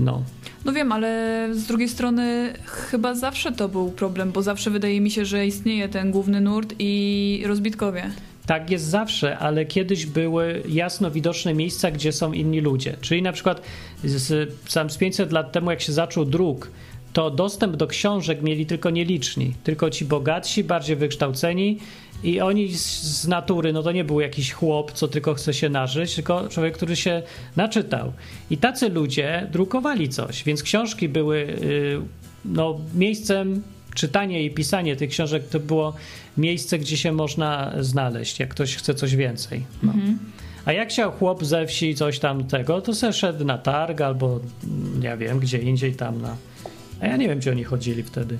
No. 0.00 0.22
No 0.64 0.72
wiem, 0.72 0.92
ale 0.92 1.48
z 1.52 1.66
drugiej 1.66 1.88
strony 1.88 2.52
chyba 2.66 3.14
zawsze 3.14 3.52
to 3.52 3.68
był 3.68 3.90
problem, 3.90 4.32
bo 4.32 4.42
zawsze 4.42 4.70
wydaje 4.70 5.00
mi 5.00 5.10
się, 5.10 5.24
że 5.24 5.46
istnieje 5.46 5.88
ten 5.88 6.10
główny 6.10 6.40
nurt 6.40 6.74
i 6.78 7.42
rozbitkowie. 7.46 8.10
Tak 8.46 8.70
jest 8.70 8.84
zawsze, 8.84 9.38
ale 9.38 9.66
kiedyś 9.66 10.06
były 10.06 10.62
jasno 10.68 11.10
widoczne 11.10 11.54
miejsca, 11.54 11.90
gdzie 11.90 12.12
są 12.12 12.32
inni 12.32 12.60
ludzie. 12.60 12.96
Czyli 13.00 13.22
na 13.22 13.32
przykład 13.32 13.62
z, 14.04 14.52
sam 14.68 14.90
z 14.90 14.96
500 14.96 15.32
lat 15.32 15.52
temu, 15.52 15.70
jak 15.70 15.80
się 15.80 15.92
zaczął 15.92 16.24
druk, 16.24 16.70
to 17.12 17.30
dostęp 17.30 17.76
do 17.76 17.86
książek 17.86 18.42
mieli 18.42 18.66
tylko 18.66 18.90
nieliczni. 18.90 19.54
Tylko 19.64 19.90
ci 19.90 20.04
bogatsi, 20.04 20.64
bardziej 20.64 20.96
wykształceni 20.96 21.78
i 22.24 22.40
oni 22.40 22.74
z, 22.74 23.28
natury, 23.28 23.72
no 23.72 23.82
to 23.82 23.92
nie 23.92 24.04
był 24.04 24.20
jakiś 24.20 24.52
chłop, 24.52 24.92
co 24.92 25.08
tylko 25.08 25.34
chce 25.34 25.54
się 25.54 25.68
nażyć, 25.68 26.14
tylko 26.14 26.48
człowiek, 26.48 26.76
który 26.76 26.96
się 26.96 27.22
naczytał. 27.56 28.12
I 28.50 28.58
tacy 28.58 28.88
ludzie 28.88 29.48
drukowali 29.52 30.08
coś, 30.08 30.44
więc 30.44 30.62
książki 30.62 31.08
były 31.08 31.36
y, 31.36 32.00
no, 32.44 32.80
miejscem 32.94 33.62
czytanie 33.94 34.44
i 34.44 34.50
pisanie 34.50 34.96
tych 34.96 35.10
książek 35.10 35.48
to 35.48 35.60
było 35.60 35.94
miejsce, 36.36 36.78
gdzie 36.78 36.96
się 36.96 37.12
można 37.12 37.72
znaleźć, 37.80 38.40
jak 38.40 38.48
ktoś 38.48 38.76
chce 38.76 38.94
coś 38.94 39.16
więcej. 39.16 39.64
No. 39.82 39.92
A 40.64 40.72
jak 40.72 40.88
chciał 40.88 41.12
chłop 41.12 41.44
ze 41.44 41.66
wsi 41.66 41.94
coś 41.94 42.18
tam 42.18 42.44
tego, 42.44 42.80
to 42.80 42.94
se 42.94 43.12
szedł 43.12 43.44
na 43.44 43.58
targ 43.58 44.00
albo 44.00 44.40
mm, 44.64 45.02
ja 45.02 45.16
wiem, 45.16 45.38
gdzie 45.38 45.58
indziej 45.58 45.94
tam 45.94 46.22
na... 46.22 46.36
A 47.00 47.06
ja 47.06 47.16
nie 47.16 47.28
wiem, 47.28 47.38
gdzie 47.38 47.50
oni 47.50 47.64
chodzili 47.64 48.02
wtedy. 48.02 48.38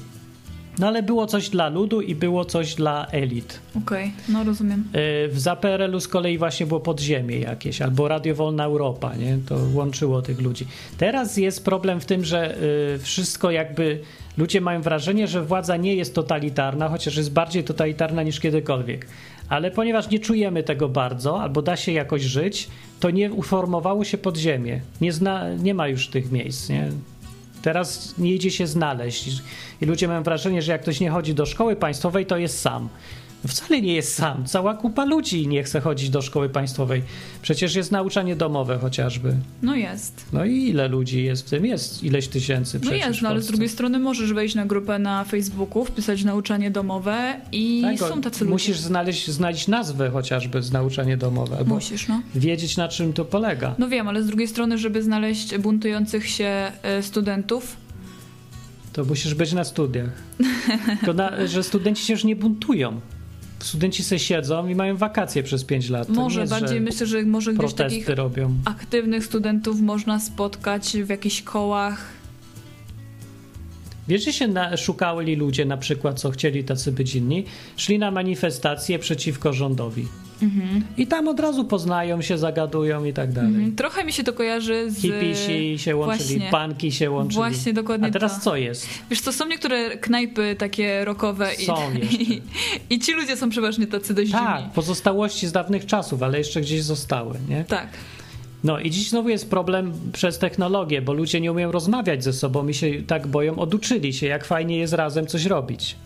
No 0.79 0.87
ale 0.87 1.03
było 1.03 1.27
coś 1.27 1.49
dla 1.49 1.69
ludu 1.69 2.01
i 2.01 2.15
było 2.15 2.45
coś 2.45 2.75
dla 2.75 3.07
elit. 3.07 3.61
Okej, 3.77 4.13
no 4.29 4.45
rozumiem. 4.45 4.85
Yy, 4.95 5.29
W 5.29 5.41
ZAPRL-u 5.41 6.01
z 6.01 6.09
kolei 6.09 6.39
właśnie 6.39 6.67
było 6.67 6.81
podziemie 6.81 7.39
jakieś, 7.39 7.83
albo 7.83 8.09
Radio 8.09 8.35
Wolna 8.35 8.65
Europa, 8.65 9.17
nie? 9.17 9.39
To 9.49 9.59
łączyło 9.75 10.23
tych 10.23 10.41
ludzi. 10.41 10.67
Teraz 10.99 11.37
jest 11.37 11.65
problem 11.65 12.01
w 12.01 12.07
tym, 12.07 12.25
że 12.25 12.57
yy, 12.93 12.99
wszystko 12.99 13.51
jakby 13.51 14.01
ludzie 14.39 14.61
mają 14.61 14.83
wrażenie, 14.83 15.29
że 15.29 15.45
władza 15.45 15.77
nie 15.77 15.95
jest 15.95 16.15
totalitarna, 16.15 16.89
chociaż 16.89 17.17
jest 17.17 17.33
bardziej 17.33 17.65
totalitarna 17.65 18.23
niż 18.23 18.41
kiedykolwiek. 18.41 19.07
Ale 19.49 19.71
ponieważ 19.71 20.11
nie 20.11 20.19
czujemy 20.19 20.63
tego 20.63 20.89
bardzo, 20.89 21.43
albo 21.43 21.63
da 21.63 21.77
się 21.77 21.93
jakoś 21.93 22.23
żyć, 22.23 22.69
to 23.01 23.11
nie 23.11 23.33
uformowało 23.33 24.05
się 24.05 24.19
podziemie. 24.19 24.81
Nie, 25.01 25.13
zna, 25.13 25.55
nie 25.55 25.75
ma 25.75 25.89
już 25.89 26.09
tych 26.09 26.33
miejsc, 26.33 26.69
nie? 26.69 26.91
Teraz 27.63 28.19
nie 28.19 28.35
idzie 28.35 28.51
się 28.51 28.67
znaleźć. 28.67 29.43
I 29.81 29.87
ludzie 29.87 30.09
mają 30.09 30.23
wrażenie, 30.23 30.63
że 30.63 30.73
jak 30.73 30.83
ktoś 30.83 31.01
nie 31.01 31.11
chodzi 31.11 31.35
do 31.35 31.47
szkoły 31.47 31.77
państwowej, 31.77 32.27
to 32.27 32.37
jest 32.37 32.61
sam. 32.61 32.89
Wcale 33.49 33.81
nie 33.83 33.95
jest 33.95 34.15
sam. 34.15 34.45
Cała 34.47 34.75
kupa 34.75 35.05
ludzi 35.05 35.49
nie 35.49 35.63
chce 35.63 35.81
chodzić 35.81 36.11
do 36.11 36.23
szkoły 36.23 36.49
państwowej. 36.49 37.03
Przecież 37.43 37.75
jest 37.75 37.93
nauczanie 37.93 38.37
domowe 38.37 38.79
chociażby. 38.79 39.37
No 39.63 39.75
jest. 39.75 40.27
No 40.33 40.45
i 40.45 40.69
ile 40.69 40.89
ludzi 40.89 41.25
jest 41.25 41.47
w 41.47 41.51
tym? 41.51 41.67
Jest 41.67 42.05
ileś 42.05 42.29
tysięcy 42.29 42.79
No 42.79 42.91
przecież 42.91 43.07
jest, 43.07 43.23
no 43.23 43.29
ale 43.29 43.43
z 43.43 43.47
drugiej 43.47 43.69
strony 43.69 43.99
możesz 43.99 44.33
wejść 44.33 44.55
na 44.55 44.67
grupę 44.67 44.99
na 44.99 45.25
Facebooku, 45.25 45.85
wpisać 45.85 46.25
nauczanie 46.25 46.71
domowe 46.71 47.41
i 47.53 47.83
Tak, 47.83 47.99
są 47.99 48.21
tacy 48.21 48.41
ludzie. 48.45 48.53
Musisz 48.53 48.79
znaleźć, 48.79 49.31
znaleźć 49.31 49.69
nazwę 49.69 50.11
chociażby 50.11 50.63
z 50.63 50.73
nauczanie 50.73 51.17
domowe, 51.17 51.65
Musisz, 51.65 52.09
no. 52.09 52.23
wiedzieć 52.35 52.77
na 52.77 52.89
czym 52.89 53.13
to 53.13 53.25
polega. 53.25 53.75
No 53.79 53.89
wiem, 53.89 54.09
ale 54.09 54.23
z 54.23 54.27
drugiej 54.27 54.49
strony, 54.49 54.79
żeby 54.79 55.03
znaleźć 55.03 55.59
buntujących 55.59 56.29
się 56.29 56.73
e, 56.83 57.03
studentów, 57.03 57.77
To 58.93 59.05
musisz 59.05 59.35
być 59.35 59.53
na 59.53 59.65
studiach. 59.65 60.11
Tylko 61.01 61.13
na, 61.13 61.47
że 61.47 61.63
studenci 61.63 62.05
się 62.05 62.13
już 62.13 62.25
nie 62.25 62.37
buntują. 62.37 63.01
Studenci 63.61 64.05
se 64.05 64.19
siedzą 64.19 64.69
i 64.69 64.75
mają 64.75 64.97
wakacje 64.97 65.43
przez 65.43 65.65
5 65.65 65.89
lat. 65.91 66.09
Może 66.09 66.41
jest, 66.41 66.53
bardziej 66.53 66.81
myślę, 66.81 67.07
że 67.07 67.23
może 67.23 67.55
gdzieś 67.55 67.75
takich 67.75 68.09
robią. 68.09 68.55
aktywnych 68.65 69.25
studentów 69.25 69.81
można 69.81 70.21
spotkać 70.21 70.97
w 71.05 71.09
jakichś 71.09 71.43
kołach. 71.43 72.07
Wiesz, 74.09 74.25
że 74.25 74.33
się 74.33 74.49
na, 74.49 74.77
szukali 74.77 75.37
ludzie 75.37 75.65
na 75.65 75.77
przykład, 75.77 76.21
co 76.21 76.31
chcieli 76.31 76.65
tacy 76.65 76.93
być 76.93 77.15
inni, 77.15 77.45
szli 77.77 77.99
na 77.99 78.11
manifestacje 78.11 78.99
przeciwko 78.99 79.53
rządowi. 79.53 80.09
I 80.97 81.07
tam 81.07 81.29
od 81.29 81.41
razu 81.41 81.65
poznają 81.65 82.23
się, 82.23 82.39
zagadują 82.39 83.05
i 83.05 83.13
tak 83.13 83.33
dalej. 83.33 83.51
Mhm. 83.55 83.77
Trochę 83.77 84.05
mi 84.05 84.13
się 84.13 84.25
to 84.25 84.33
kojarzy 84.33 84.91
z... 84.91 84.99
Hipisi 85.03 85.79
się 85.79 85.97
łączyli, 85.97 86.29
Właśnie. 86.29 86.51
panki 86.51 86.93
się 86.93 87.11
łączyli. 87.11 87.35
Właśnie, 87.35 87.73
dokładnie 87.73 88.09
A 88.09 88.11
teraz 88.11 88.35
to. 88.35 88.41
co 88.41 88.57
jest? 88.57 88.87
Wiesz, 89.11 89.21
to 89.23 89.33
są 89.33 89.47
niektóre 89.47 89.97
knajpy 89.97 90.57
takie 90.59 91.05
rockowe 91.05 91.51
i, 91.63 91.65
Są 91.65 91.77
jeszcze. 92.01 92.17
i, 92.17 92.43
i 92.91 92.99
ci 92.99 93.13
ludzie 93.13 93.37
są 93.37 93.51
przeważnie 93.51 93.87
tacy 93.87 94.15
dość 94.15 94.33
Tak, 94.33 94.57
dziwni. 94.59 94.75
pozostałości 94.75 95.47
z 95.47 95.53
dawnych 95.53 95.87
czasów, 95.87 96.23
ale 96.23 96.39
jeszcze 96.39 96.61
gdzieś 96.61 96.83
zostały, 96.83 97.35
nie? 97.49 97.65
Tak. 97.65 97.89
No 98.65 98.81
i 98.81 98.91
dziś 98.91 99.09
znowu 99.11 99.29
jest 99.29 99.51
problem 99.51 99.93
przez 100.13 100.39
technologię, 100.39 101.03
bo 101.03 101.13
ludzie 101.13 101.41
nie 101.41 101.53
umieją 101.53 101.73
rozmawiać 101.73 102.25
ze 102.25 102.33
sobą 102.33 102.69
i 102.69 102.75
się 102.75 103.03
tak 103.07 103.27
boją, 103.27 103.59
oduczyli 103.59 104.13
się, 104.13 104.27
jak 104.27 104.45
fajnie 104.45 104.77
jest 104.79 104.93
razem 104.93 105.27
coś 105.27 105.45
robić. 105.47 105.97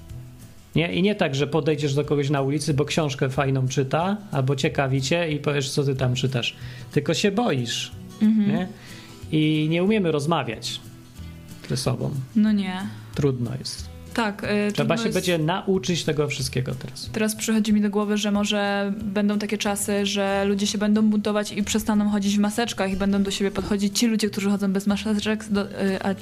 Nie? 0.75 0.95
I 0.95 1.03
nie 1.03 1.15
tak, 1.15 1.35
że 1.35 1.47
podejdziesz 1.47 1.95
do 1.95 2.05
kogoś 2.05 2.31
na 2.31 2.43
ulicy, 2.43 2.75
bo 2.75 2.85
książkę 2.85 3.31
fajną 3.31 3.69
czyta, 3.69 4.17
albo 4.33 4.57
ciekawi 4.57 5.03
cię 5.03 5.31
i 5.31 5.39
powiesz, 5.39 5.71
co 5.71 5.85
ty 5.85 5.95
tam 5.95 6.15
czytasz. 6.15 6.57
Tylko 6.93 7.15
się 7.15 7.31
boisz. 7.31 7.93
Nie? 8.47 8.69
I 9.33 9.67
nie 9.71 9.85
umiemy 9.85 10.13
rozmawiać 10.13 10.81
ze 11.69 11.77
sobą. 11.77 12.11
No 12.37 12.53
nie. 12.53 12.89
Trudno 13.15 13.51
jest. 13.59 13.94
Tak. 14.15 14.45
y, 14.69 14.73
Trzeba 14.73 14.97
się 14.97 15.03
jest- 15.05 15.15
będzie 15.17 15.39
nauczyć 15.39 16.05
tego 16.05 16.29
wszystkiego 16.29 16.75
teraz. 16.75 17.09
Teraz 17.13 17.37
przychodzi 17.37 17.73
mi 17.73 17.81
do 17.81 17.91
głowy, 17.91 18.17
że 18.17 18.31
może 18.31 18.93
będą 19.05 19.39
takie 19.39 19.59
czasy, 19.59 20.07
że 20.07 20.45
ludzie 20.49 20.67
się 20.67 20.79
będą 20.79 21.03
buntować 21.03 21.53
i 21.53 21.63
przestaną 21.63 22.09
chodzić 22.11 22.37
w 22.37 22.41
maseczkach 22.41 22.93
i 22.93 22.97
będą 22.97 23.23
do 23.23 23.31
siebie 23.31 23.51
podchodzić 23.51 23.99
ci 23.99 24.07
ludzie, 24.07 24.31
którzy 24.31 24.51
chodzą 24.51 24.73
bez 24.73 24.87
maseczek. 24.87 25.45
Do, 25.51 25.63
y, 25.63 25.67
a, 26.03 26.15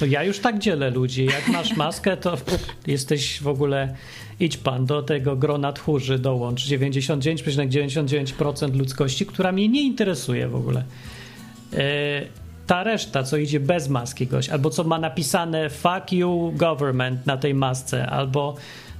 To 0.00 0.06
ja 0.06 0.24
już 0.24 0.38
tak 0.38 0.58
dzielę 0.58 0.90
ludzi. 0.90 1.24
Jak 1.24 1.48
masz 1.48 1.76
maskę, 1.86 2.16
to 2.16 2.36
jesteś 2.86 3.42
w 3.42 3.48
ogóle. 3.48 3.94
Idź 4.40 4.56
pan 4.56 4.86
do 4.86 5.02
tego 5.02 5.36
grona 5.36 5.72
tchórzy, 5.72 6.18
dołącz 6.18 6.66
99,99% 6.68 8.76
ludzkości, 8.78 9.26
która 9.26 9.52
mnie 9.52 9.68
nie 9.68 9.82
interesuje 9.82 10.48
w 10.48 10.54
ogóle. 10.56 10.84
E, 11.72 12.22
ta 12.66 12.82
reszta, 12.82 13.22
co 13.22 13.36
idzie 13.36 13.60
bez 13.60 13.88
maski 13.88 14.26
goś, 14.26 14.48
albo 14.48 14.70
co 14.70 14.84
ma 14.84 14.98
napisane 14.98 15.70
fuck 15.70 16.12
you 16.12 16.52
government 16.54 17.26
na 17.26 17.36
tej 17.36 17.54
masce, 17.54 18.06
albo 18.06 18.54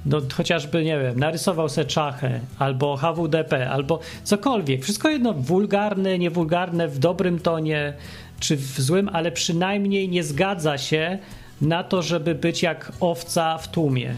no, 0.05 0.21
chociażby, 0.33 0.83
nie 0.83 0.99
wiem, 0.99 1.19
narysował 1.19 1.69
se 1.69 1.85
czachę, 1.85 2.39
albo 2.59 2.97
HWDP, 2.97 3.69
albo 3.69 3.99
cokolwiek. 4.23 4.83
Wszystko 4.83 5.09
jedno 5.09 5.33
wulgarne, 5.33 6.19
niewulgarne, 6.19 6.87
w 6.87 6.99
dobrym 6.99 7.39
tonie, 7.39 7.93
czy 8.39 8.57
w 8.57 8.81
złym, 8.81 9.09
ale 9.13 9.31
przynajmniej 9.31 10.09
nie 10.09 10.23
zgadza 10.23 10.77
się 10.77 11.17
na 11.61 11.83
to, 11.83 12.01
żeby 12.01 12.35
być 12.35 12.63
jak 12.63 12.91
owca 12.99 13.57
w 13.57 13.71
tłumie. 13.71 14.13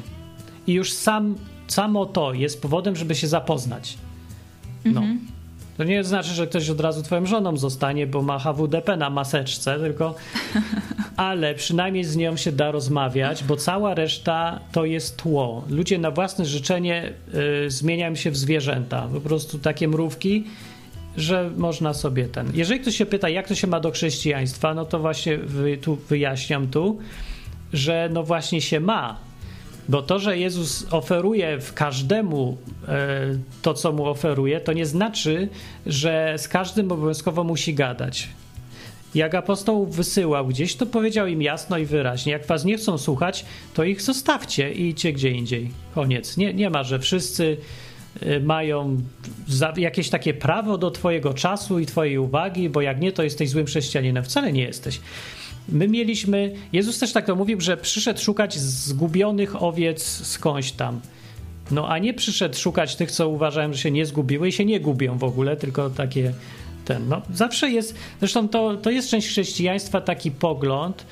I 0.68 0.74
już 0.74 0.94
sam, 0.94 1.36
samo 1.68 2.06
to 2.06 2.34
jest 2.34 2.62
powodem, 2.62 2.96
żeby 2.96 3.16
się 3.16 3.28
zapoznać. 3.28 3.98
No. 4.86 5.04
To 5.80 5.84
nie 5.84 6.04
znaczy, 6.04 6.30
że 6.30 6.48
ktoś 6.48 6.70
od 6.70 6.82
razu 6.82 7.04
twoją 7.04 7.26
żoną 7.26 7.58
zostanie, 7.58 8.08
bo 8.08 8.22
ma 8.22 8.40
HWDP 8.40 8.98
na 8.98 9.10
maseczce, 9.10 9.80
tylko 9.80 10.16
ale 11.18 11.56
przynajmniej 11.56 12.04
z 12.04 12.16
nią 12.16 12.38
się 12.38 12.52
da 12.52 12.72
rozmawiać, 12.72 13.44
bo 13.44 13.56
cała 13.56 13.96
reszta 13.96 14.60
to 14.72 14.86
jest 14.86 15.18
tło. 15.18 15.64
Ludzie 15.70 15.98
na 15.98 16.12
własne 16.12 16.46
życzenie 16.46 17.14
y, 17.66 17.72
zmieniają 17.72 18.16
się 18.16 18.32
w 18.32 18.38
zwierzęta. 18.38 19.08
Po 19.14 19.22
prostu 19.22 19.60
takie 19.60 19.88
mrówki, 19.88 20.44
że 21.18 21.52
można 21.58 21.94
sobie 21.94 22.28
ten. 22.28 22.52
Jeżeli 22.54 22.80
ktoś 22.80 22.96
się 22.96 23.06
pyta, 23.06 23.30
jak 23.30 23.48
to 23.48 23.56
się 23.56 23.68
ma 23.68 23.80
do 23.80 23.92
chrześcijaństwa, 23.92 24.74
no 24.74 24.86
to 24.86 25.00
właśnie 25.00 25.38
wy, 25.38 25.78
tu 25.78 25.96
wyjaśniam 25.96 26.68
tu, 26.68 27.00
że 27.74 28.10
no 28.14 28.24
właśnie 28.24 28.62
się 28.62 28.80
ma. 28.80 29.29
Bo 29.90 30.02
to, 30.02 30.20
że 30.20 30.38
Jezus 30.38 30.86
oferuje 30.92 31.60
w 31.62 31.74
każdemu 31.74 32.58
e, 32.88 33.20
to, 33.62 33.74
co 33.74 33.92
mu 33.92 34.06
oferuje, 34.06 34.62
to 34.62 34.74
nie 34.74 34.86
znaczy, 34.86 35.50
że 35.86 36.36
z 36.38 36.48
każdym 36.48 36.92
obowiązkowo 36.92 37.44
musi 37.44 37.74
gadać. 37.74 38.30
jak 39.16 39.36
apostoł 39.36 39.86
wysyłał 39.86 40.48
gdzieś, 40.48 40.76
to 40.76 40.86
powiedział 40.86 41.28
im 41.28 41.42
jasno 41.42 41.78
i 41.78 41.86
wyraźnie: 41.86 42.32
jak 42.32 42.46
was 42.46 42.66
nie 42.66 42.78
chcą 42.78 42.98
słuchać, 42.98 43.46
to 43.74 43.84
ich 43.84 44.02
zostawcie 44.02 44.74
i 44.74 44.90
idźcie 44.90 45.14
gdzie 45.14 45.30
indziej. 45.30 45.72
Koniec. 45.96 46.38
Nie, 46.38 46.54
nie 46.54 46.70
ma, 46.70 46.84
że 46.84 47.00
wszyscy 47.00 47.58
y, 48.24 48.40
mają 48.40 48.98
jakieś 49.78 50.10
takie 50.10 50.34
prawo 50.34 50.78
do 50.78 50.92
Twojego 50.92 51.34
czasu 51.34 51.80
i 51.80 51.86
Twojej 51.86 52.18
uwagi, 52.18 52.70
bo 52.70 52.82
jak 52.82 53.02
nie, 53.02 53.12
to 53.12 53.24
jesteś 53.24 53.50
złym 53.50 53.66
chrześcijaninem. 53.66 54.24
Wcale 54.24 54.52
nie 54.52 54.64
jesteś. 54.64 55.00
My 55.72 55.88
mieliśmy, 55.88 56.54
Jezus 56.74 57.00
też 57.00 57.14
tak 57.14 57.26
to 57.26 57.36
mówił, 57.36 57.62
że 57.62 57.78
przyszedł 57.78 58.20
szukać 58.20 58.60
zgubionych 58.60 59.64
owiec 59.64 60.04
skądś 60.04 60.72
tam. 60.72 61.02
No 61.72 61.90
a 61.90 61.98
nie 61.98 62.14
przyszedł 62.14 62.58
szukać 62.58 62.96
tych, 62.96 63.12
co 63.12 63.30
uważałem, 63.30 63.74
że 63.74 63.80
się 63.80 63.92
nie 63.92 64.06
zgubiły 64.06 64.48
i 64.48 64.52
się 64.52 64.66
nie 64.66 64.80
gubią 64.80 65.18
w 65.18 65.24
ogóle, 65.24 65.58
tylko 65.58 65.90
takie 65.90 66.34
ten. 66.86 67.08
No, 67.10 67.22
zawsze 67.34 67.70
jest, 67.70 67.96
zresztą 68.20 68.50
to, 68.50 68.78
to 68.78 68.90
jest 68.90 69.10
część 69.10 69.28
chrześcijaństwa 69.28 70.02
taki 70.02 70.32
pogląd, 70.32 71.06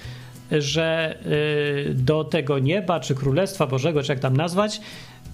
że 0.52 1.18
y, 1.90 1.94
do 1.94 2.24
tego 2.24 2.60
nieba, 2.60 3.00
czy 3.00 3.16
Królestwa 3.16 3.68
Bożego, 3.68 4.04
czy 4.04 4.12
jak 4.12 4.20
tam 4.20 4.38
nazwać, 4.38 4.82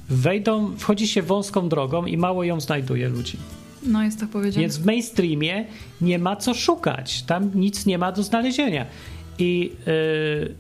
wejdą, 0.10 0.78
wchodzi 0.78 1.08
się 1.08 1.22
wąską 1.22 1.70
drogą 1.70 2.06
i 2.06 2.18
mało 2.18 2.44
ją 2.44 2.60
znajduje 2.60 3.10
ludzi. 3.10 3.38
No, 3.86 4.04
jest 4.04 4.20
tak 4.20 4.30
powiedziane. 4.30 4.62
Więc 4.62 4.78
w 4.78 4.86
mainstreamie 4.86 5.66
nie 6.02 6.20
ma 6.20 6.36
co 6.36 6.54
szukać. 6.54 7.24
Tam 7.24 7.52
nic 7.56 7.86
nie 7.86 7.98
ma 7.98 8.12
do 8.12 8.24
znalezienia. 8.24 8.86
I 9.40 9.72
yy, 9.86 10.56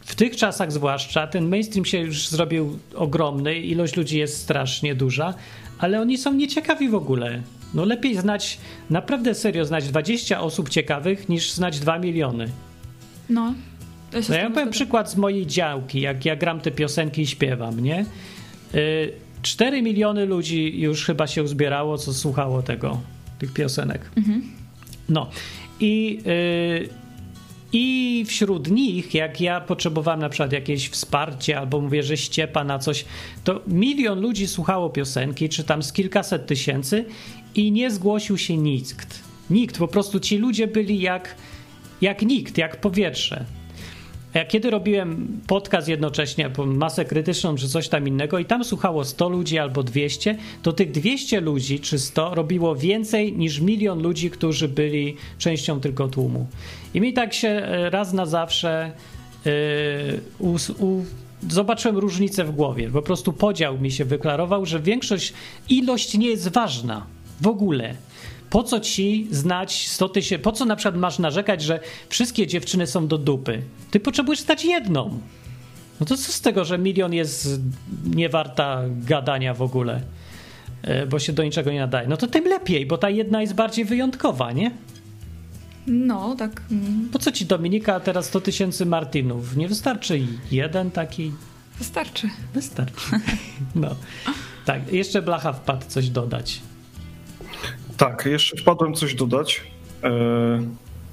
w 0.00 0.14
tych 0.14 0.36
czasach 0.36 0.72
zwłaszcza 0.72 1.26
ten 1.26 1.48
mainstream 1.48 1.84
się 1.84 1.98
już 1.98 2.28
zrobił 2.28 2.78
ogromny, 2.94 3.58
ilość 3.58 3.96
ludzi 3.96 4.18
jest 4.18 4.36
strasznie 4.36 4.94
duża, 4.94 5.34
ale 5.78 6.00
oni 6.00 6.18
są 6.18 6.32
nieciekawi 6.32 6.88
w 6.88 6.94
ogóle. 6.94 7.42
No 7.74 7.84
lepiej 7.84 8.16
znać, 8.16 8.58
naprawdę 8.90 9.34
serio 9.34 9.64
znać 9.64 9.88
20 9.88 10.40
osób 10.40 10.68
ciekawych 10.68 11.28
niż 11.28 11.52
znać 11.52 11.80
2 11.80 11.98
miliony. 11.98 12.48
No. 13.28 13.54
Ja, 14.12 14.20
no 14.28 14.34
ja 14.34 14.50
powiem 14.50 14.70
przykład 14.70 15.10
z 15.10 15.16
mojej 15.16 15.46
działki, 15.46 16.00
jak 16.00 16.24
ja 16.24 16.36
gram 16.36 16.60
te 16.60 16.70
piosenki 16.70 17.22
i 17.22 17.26
śpiewam, 17.26 17.80
nie? 17.80 18.04
Yy, 18.74 19.12
4 19.42 19.82
miliony 19.82 20.26
ludzi 20.26 20.80
już 20.80 21.04
chyba 21.04 21.26
się 21.26 21.42
uzbierało, 21.42 21.98
co 21.98 22.14
słuchało 22.14 22.62
tego, 22.62 23.00
tych 23.38 23.52
piosenek. 23.52 24.10
Mhm. 24.16 24.42
No 25.08 25.30
i, 25.80 26.18
yy, 26.26 26.88
i 27.72 28.24
wśród 28.28 28.70
nich, 28.70 29.14
jak 29.14 29.40
ja 29.40 29.60
potrzebowałem 29.60 30.20
na 30.20 30.28
przykład 30.28 30.52
jakieś 30.52 30.88
wsparcie, 30.88 31.58
albo 31.58 31.80
mówię, 31.80 32.02
że 32.02 32.16
ściepa 32.16 32.64
na 32.64 32.78
coś, 32.78 33.04
to 33.44 33.60
milion 33.66 34.20
ludzi 34.20 34.46
słuchało 34.46 34.90
piosenki, 34.90 35.48
czy 35.48 35.64
tam 35.64 35.82
z 35.82 35.92
kilkaset 35.92 36.46
tysięcy 36.46 37.04
i 37.54 37.72
nie 37.72 37.90
zgłosił 37.90 38.38
się 38.38 38.56
nikt. 38.56 39.22
Nikt, 39.50 39.78
po 39.78 39.88
prostu 39.88 40.20
ci 40.20 40.38
ludzie 40.38 40.66
byli 40.66 41.00
jak, 41.00 41.36
jak 42.00 42.22
nikt, 42.22 42.58
jak 42.58 42.80
powietrze. 42.80 43.44
Ja 44.34 44.44
kiedy 44.44 44.70
robiłem 44.70 45.40
podcast 45.46 45.88
jednocześnie, 45.88 46.50
masę 46.66 47.04
krytyczną 47.04 47.56
czy 47.56 47.68
coś 47.68 47.88
tam 47.88 48.08
innego 48.08 48.38
i 48.38 48.44
tam 48.44 48.64
słuchało 48.64 49.04
100 49.04 49.28
ludzi 49.28 49.58
albo 49.58 49.82
200, 49.82 50.36
to 50.62 50.72
tych 50.72 50.90
200 50.90 51.40
ludzi 51.40 51.80
czy 51.80 51.98
100 51.98 52.34
robiło 52.34 52.76
więcej 52.76 53.32
niż 53.32 53.60
milion 53.60 54.02
ludzi, 54.02 54.30
którzy 54.30 54.68
byli 54.68 55.16
częścią 55.38 55.80
tylko 55.80 56.08
tłumu. 56.08 56.46
I 56.94 57.00
mi 57.00 57.12
tak 57.12 57.34
się 57.34 57.48
e, 57.48 57.90
raz 57.90 58.12
na 58.12 58.26
zawsze 58.26 58.92
yy, 59.44 59.52
u, 60.38 60.56
zobaczyłem 61.48 61.98
różnicę 61.98 62.44
w 62.44 62.50
głowie. 62.50 62.90
Po 62.90 63.02
prostu 63.02 63.32
podział 63.32 63.78
mi 63.78 63.90
się 63.90 64.04
wyklarował, 64.04 64.66
że 64.66 64.80
większość, 64.80 65.32
ilość 65.68 66.18
nie 66.18 66.28
jest 66.28 66.48
ważna 66.48 67.06
w 67.40 67.46
ogóle 67.46 67.94
po 68.50 68.62
co 68.62 68.80
ci 68.80 69.28
znać 69.30 69.88
100 69.88 70.08
tysięcy? 70.08 70.42
Po 70.42 70.52
co 70.52 70.64
na 70.64 70.76
przykład 70.76 70.96
masz 70.96 71.18
narzekać, 71.18 71.62
że 71.62 71.80
wszystkie 72.08 72.46
dziewczyny 72.46 72.86
są 72.86 73.08
do 73.08 73.18
dupy? 73.18 73.62
Ty 73.90 74.00
potrzebujesz 74.00 74.40
znać 74.40 74.64
jedną. 74.64 75.20
No 76.00 76.06
to 76.06 76.16
co 76.16 76.32
z 76.32 76.40
tego, 76.40 76.64
że 76.64 76.78
milion 76.78 77.12
jest 77.12 77.60
niewarta 78.04 78.82
gadania 78.88 79.54
w 79.54 79.62
ogóle, 79.62 80.02
e, 80.82 81.06
bo 81.06 81.18
się 81.18 81.32
do 81.32 81.44
niczego 81.44 81.72
nie 81.72 81.78
nadaje? 81.78 82.08
No 82.08 82.16
to 82.16 82.26
tym 82.26 82.44
lepiej, 82.44 82.86
bo 82.86 82.98
ta 82.98 83.10
jedna 83.10 83.40
jest 83.40 83.54
bardziej 83.54 83.84
wyjątkowa, 83.84 84.52
nie? 84.52 84.70
No, 85.86 86.34
tak. 86.38 86.62
Mm. 86.70 87.08
Po 87.12 87.18
co 87.18 87.32
ci 87.32 87.46
Dominika 87.46 88.00
teraz 88.00 88.26
100 88.26 88.40
tysięcy 88.40 88.86
Martinów? 88.86 89.56
Nie 89.56 89.68
wystarczy 89.68 90.20
jeden 90.50 90.90
taki? 90.90 91.32
Wystarczy. 91.78 92.28
Wystarczy. 92.54 93.10
No. 93.74 93.94
Tak, 94.64 94.92
jeszcze 94.92 95.22
Blacha 95.22 95.52
wpadł 95.52 95.86
coś 95.88 96.08
dodać. 96.08 96.60
Tak, 98.00 98.26
jeszcze 98.26 98.56
wpadłem 98.56 98.94
coś 98.94 99.14
dodać. 99.14 99.60
E, 100.04 100.10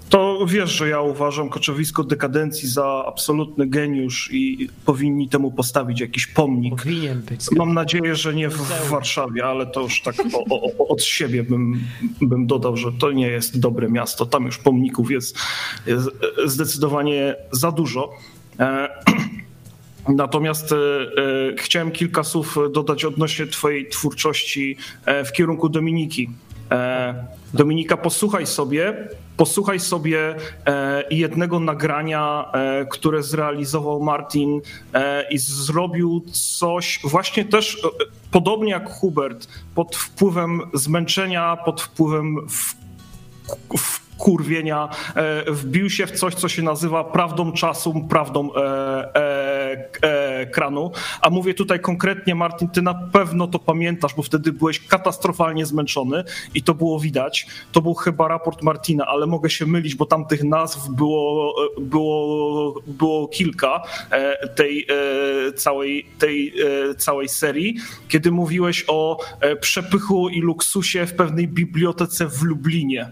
to 0.09 0.45
wiesz, 0.47 0.71
że 0.71 0.89
ja 0.89 1.01
uważam 1.01 1.49
koczowisko 1.49 2.03
dekadencji 2.03 2.69
za 2.69 3.03
absolutny 3.07 3.67
geniusz 3.67 4.29
i 4.31 4.69
powinni 4.85 5.29
temu 5.29 5.51
postawić 5.51 5.99
jakiś 5.99 6.27
pomnik. 6.27 6.75
Powinien 6.75 7.21
być. 7.21 7.51
Mam 7.51 7.73
nadzieję, 7.73 8.15
że 8.15 8.33
nie 8.33 8.49
w, 8.49 8.57
w 8.57 8.89
Warszawie, 8.89 9.45
ale 9.45 9.65
to 9.65 9.81
już 9.81 10.01
tak 10.01 10.15
o, 10.33 10.45
o, 10.49 10.87
od 10.87 11.03
siebie 11.03 11.43
bym, 11.43 11.81
bym 12.21 12.47
dodał, 12.47 12.77
że 12.77 12.91
to 12.99 13.11
nie 13.11 13.27
jest 13.27 13.59
dobre 13.59 13.89
miasto. 13.89 14.25
Tam 14.25 14.45
już 14.45 14.57
pomników 14.57 15.11
jest, 15.11 15.37
jest 15.85 16.09
zdecydowanie 16.45 17.35
za 17.51 17.71
dużo. 17.71 18.09
E, 18.59 18.89
natomiast 20.23 20.71
e, 20.71 20.75
chciałem 21.57 21.91
kilka 21.91 22.23
słów 22.23 22.57
dodać 22.73 23.05
odnośnie 23.05 23.47
Twojej 23.47 23.89
twórczości 23.89 24.77
w 25.25 25.31
kierunku 25.31 25.69
Dominiki. 25.69 26.29
E, 26.71 27.25
Dominika, 27.53 27.97
posłuchaj 27.97 28.47
sobie, 28.47 29.07
posłuchaj 29.37 29.79
sobie 29.79 30.35
e, 30.65 31.03
jednego 31.11 31.59
nagrania, 31.59 32.51
e, 32.53 32.85
które 32.85 33.23
zrealizował 33.23 34.03
Martin 34.03 34.61
i 35.29 35.37
zrobił 35.37 36.23
coś 36.31 36.99
właśnie 37.03 37.45
też 37.45 37.81
podobnie 38.31 38.71
jak 38.71 38.89
Hubert, 38.89 39.47
pod 39.75 39.95
wpływem 39.95 40.61
zmęczenia, 40.73 41.57
pod 41.65 41.81
wpływem 41.81 42.47
w, 42.49 42.75
w 43.77 44.07
kurwienia 44.17 44.89
wbił 45.47 45.89
się 45.89 46.07
w 46.07 46.11
coś, 46.11 46.35
co 46.35 46.49
się 46.49 46.61
nazywa 46.61 47.03
prawdą 47.03 47.51
czasu, 47.51 48.05
prawdą 48.09 48.49
e, 48.55 49.13
ekranu. 50.01 50.91
A 51.21 51.29
mówię 51.29 51.53
tutaj 51.53 51.79
konkretnie, 51.79 52.35
Martin, 52.35 52.69
ty 52.69 52.81
na 52.81 52.93
pewno 52.93 53.47
to 53.47 53.59
pamiętasz, 53.59 54.13
bo 54.15 54.23
wtedy 54.23 54.51
byłeś 54.51 54.79
katastrofalnie 54.87 55.65
zmęczony 55.65 56.23
i 56.53 56.63
to 56.63 56.73
było 56.73 56.99
widać. 56.99 57.47
To 57.71 57.81
był 57.81 57.93
chyba 57.93 58.27
raport 58.27 58.61
Martina, 58.61 59.05
ale 59.05 59.27
mogę 59.27 59.49
się 59.49 59.65
mylić, 59.65 59.95
bo 59.95 60.05
tam 60.05 60.25
tych 60.25 60.43
nazw 60.43 60.89
było, 60.89 61.55
było, 61.77 62.81
było 62.87 63.27
kilka 63.27 63.81
tej 64.55 64.87
całej, 65.55 66.05
tej 66.19 66.53
całej 66.97 67.29
serii, 67.29 67.75
kiedy 68.07 68.31
mówiłeś 68.31 68.85
o 68.87 69.19
przepychu 69.61 70.29
i 70.29 70.41
luksusie 70.41 71.05
w 71.05 71.13
pewnej 71.13 71.47
bibliotece 71.47 72.27
w 72.27 72.43
Lublinie. 72.43 73.09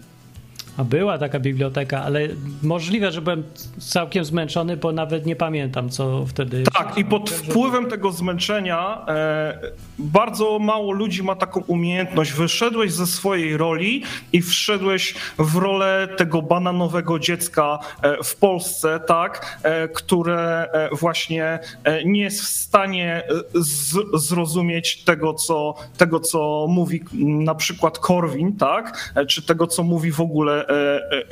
A 0.76 0.84
była 0.84 1.18
taka 1.18 1.40
biblioteka, 1.40 2.02
ale 2.02 2.28
możliwe, 2.62 3.12
że 3.12 3.22
byłem 3.22 3.42
całkiem 3.78 4.24
zmęczony, 4.24 4.76
bo 4.76 4.92
nawet 4.92 5.26
nie 5.26 5.36
pamiętam, 5.36 5.90
co 5.90 6.26
wtedy. 6.26 6.64
Tak, 6.74 6.98
i 6.98 7.04
pod 7.04 7.30
wpływem 7.30 7.86
tego 7.90 8.12
zmęczenia 8.12 9.04
e, 9.08 9.58
bardzo 9.98 10.58
mało 10.58 10.92
ludzi 10.92 11.22
ma 11.22 11.36
taką 11.36 11.60
umiejętność. 11.60 12.32
Wyszedłeś 12.32 12.92
ze 12.92 13.06
swojej 13.06 13.56
roli 13.56 14.02
i 14.32 14.42
wszedłeś 14.42 15.14
w 15.38 15.56
rolę 15.56 16.08
tego 16.16 16.42
bananowego 16.42 17.18
dziecka 17.18 17.78
e, 18.02 18.24
w 18.24 18.36
Polsce, 18.36 19.00
tak, 19.06 19.58
e, 19.62 19.88
które 19.88 20.70
e, 20.72 20.88
właśnie 20.96 21.58
e, 21.84 22.04
nie 22.04 22.22
jest 22.22 22.40
w 22.40 22.46
stanie 22.46 23.22
z, 23.54 23.96
zrozumieć 24.14 25.04
tego 25.04 25.34
co, 25.34 25.74
tego, 25.96 26.20
co 26.20 26.66
mówi 26.68 27.00
na 27.22 27.54
przykład 27.54 27.98
Korwin, 27.98 28.56
tak, 28.56 29.12
czy 29.28 29.42
tego, 29.42 29.66
co 29.66 29.82
mówi 29.82 30.12
w 30.12 30.20
ogóle 30.20 30.65
E, 30.68 30.72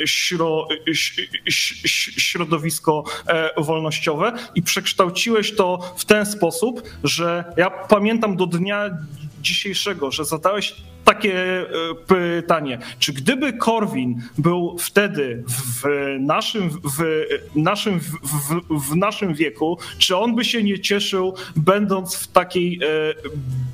e, 0.00 0.06
środowisko 2.18 3.04
e, 3.26 3.62
wolnościowe 3.62 4.32
i 4.54 4.62
przekształciłeś 4.62 5.56
to 5.56 5.94
w 5.96 6.04
ten 6.04 6.26
sposób, 6.26 6.82
że 7.04 7.44
ja 7.56 7.70
pamiętam 7.70 8.36
do 8.36 8.46
dnia 8.46 8.90
dzisiejszego, 9.44 10.10
że 10.10 10.24
zadałeś 10.24 10.74
takie 11.04 11.60
e, 11.60 11.66
pytanie. 12.06 12.78
Czy 12.98 13.12
gdyby 13.12 13.52
Korwin 13.52 14.22
był 14.38 14.76
wtedy 14.78 15.44
w 15.46 15.86
naszym, 16.20 16.70
w 16.70 17.30
naszym, 17.56 18.00
w, 18.00 18.10
w, 18.90 18.96
naszym 18.96 19.34
wieku, 19.34 19.78
czy 19.98 20.16
on 20.16 20.34
by 20.34 20.44
się 20.44 20.62
nie 20.62 20.80
cieszył, 20.80 21.34
będąc 21.56 22.14
w 22.14 22.26
takiej 22.28 22.80
e, 22.82 22.88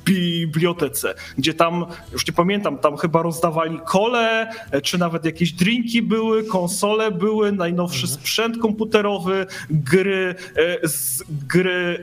bibliotece, 0.05 1.15
gdzie 1.37 1.53
tam, 1.53 1.85
już 2.13 2.27
nie 2.27 2.33
pamiętam, 2.33 2.77
tam 2.77 2.97
chyba 2.97 3.21
rozdawali 3.21 3.79
kole, 3.85 4.51
e, 4.71 4.81
czy 4.81 4.97
nawet 4.97 5.25
jakieś 5.25 5.51
drinki 5.51 6.01
były, 6.01 6.43
konsole 6.43 7.11
były, 7.11 7.51
najnowszy 7.51 8.05
mhm. 8.05 8.19
sprzęt 8.19 8.57
komputerowy, 8.57 9.45
gry, 9.69 10.35
z, 10.83 11.23
gry 11.47 12.01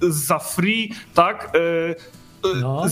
za 0.00 0.38
free, 0.38 0.92
tak? 1.14 1.52
No, 2.60 2.84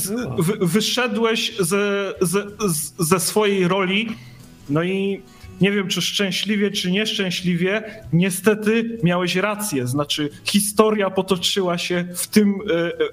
wyszedłeś 0.60 1.56
ze, 1.58 2.14
ze, 2.20 2.44
ze 2.98 3.20
swojej 3.20 3.68
roli, 3.68 4.08
no 4.68 4.82
i 4.82 5.22
nie 5.60 5.72
wiem 5.72 5.88
czy 5.88 6.02
szczęśliwie, 6.02 6.70
czy 6.70 6.90
nieszczęśliwie, 6.90 8.02
niestety 8.12 8.98
miałeś 9.02 9.36
rację. 9.36 9.86
Znaczy, 9.86 10.30
historia 10.44 11.10
potoczyła 11.10 11.78
się 11.78 12.04
w 12.14 12.26
tym, 12.26 12.54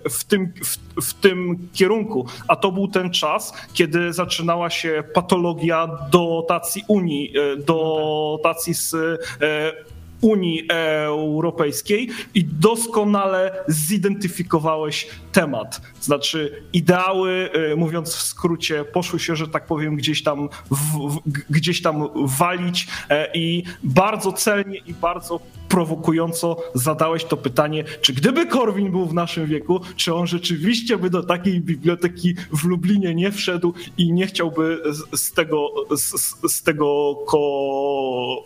e, 0.06 0.10
w 0.10 0.24
tym, 0.24 0.54
w, 0.64 0.78
w 1.06 1.14
tym 1.14 1.68
kierunku. 1.74 2.26
A 2.48 2.56
to 2.56 2.72
był 2.72 2.88
ten 2.88 3.12
czas, 3.12 3.54
kiedy 3.74 4.14
zaczynała 4.14 4.70
się 4.70 5.04
patologia 5.14 5.88
dotacji 6.12 6.84
Unii, 6.88 7.34
e, 7.38 7.58
dotacji 7.58 8.74
z 8.74 8.94
e, 8.94 9.92
Unii 10.22 10.68
Europejskiej 10.70 12.10
i 12.34 12.44
doskonale 12.44 13.64
zidentyfikowałeś 13.68 15.08
temat. 15.32 15.82
Znaczy, 16.02 16.64
ideały, 16.74 17.50
y, 17.72 17.76
mówiąc 17.76 18.16
w 18.16 18.22
skrócie, 18.22 18.86
poszły 18.86 19.20
się, 19.20 19.36
że 19.36 19.48
tak 19.48 19.66
powiem, 19.66 19.96
gdzieś 19.96 20.24
tam, 20.24 20.50
w, 20.72 20.76
w, 20.76 21.20
gdzieś 21.50 21.82
tam 21.82 22.10
walić 22.26 22.88
e, 23.10 23.32
i 23.34 23.64
bardzo 23.84 24.34
celnie 24.34 24.78
i 24.78 24.94
bardzo 24.94 25.40
prowokująco 25.70 26.58
zadałeś 26.74 27.26
to 27.26 27.38
pytanie, 27.38 27.84
czy 28.02 28.14
gdyby 28.14 28.46
Korwin 28.46 28.92
był 28.92 29.06
w 29.06 29.14
naszym 29.14 29.46
wieku, 29.46 29.82
czy 29.96 30.16
on 30.16 30.28
rzeczywiście 30.28 30.98
by 30.98 31.10
do 31.10 31.24
takiej 31.24 31.62
biblioteki 31.62 32.36
w 32.54 32.66
Lublinie 32.66 33.16
nie 33.16 33.32
wszedł 33.32 33.74
i 33.98 34.14
nie 34.14 34.28
chciałby 34.28 34.82
z, 34.92 35.22
z 35.22 35.32
tego, 35.32 35.70
z, 35.92 36.36
z 36.52 36.64
tego 36.64 37.16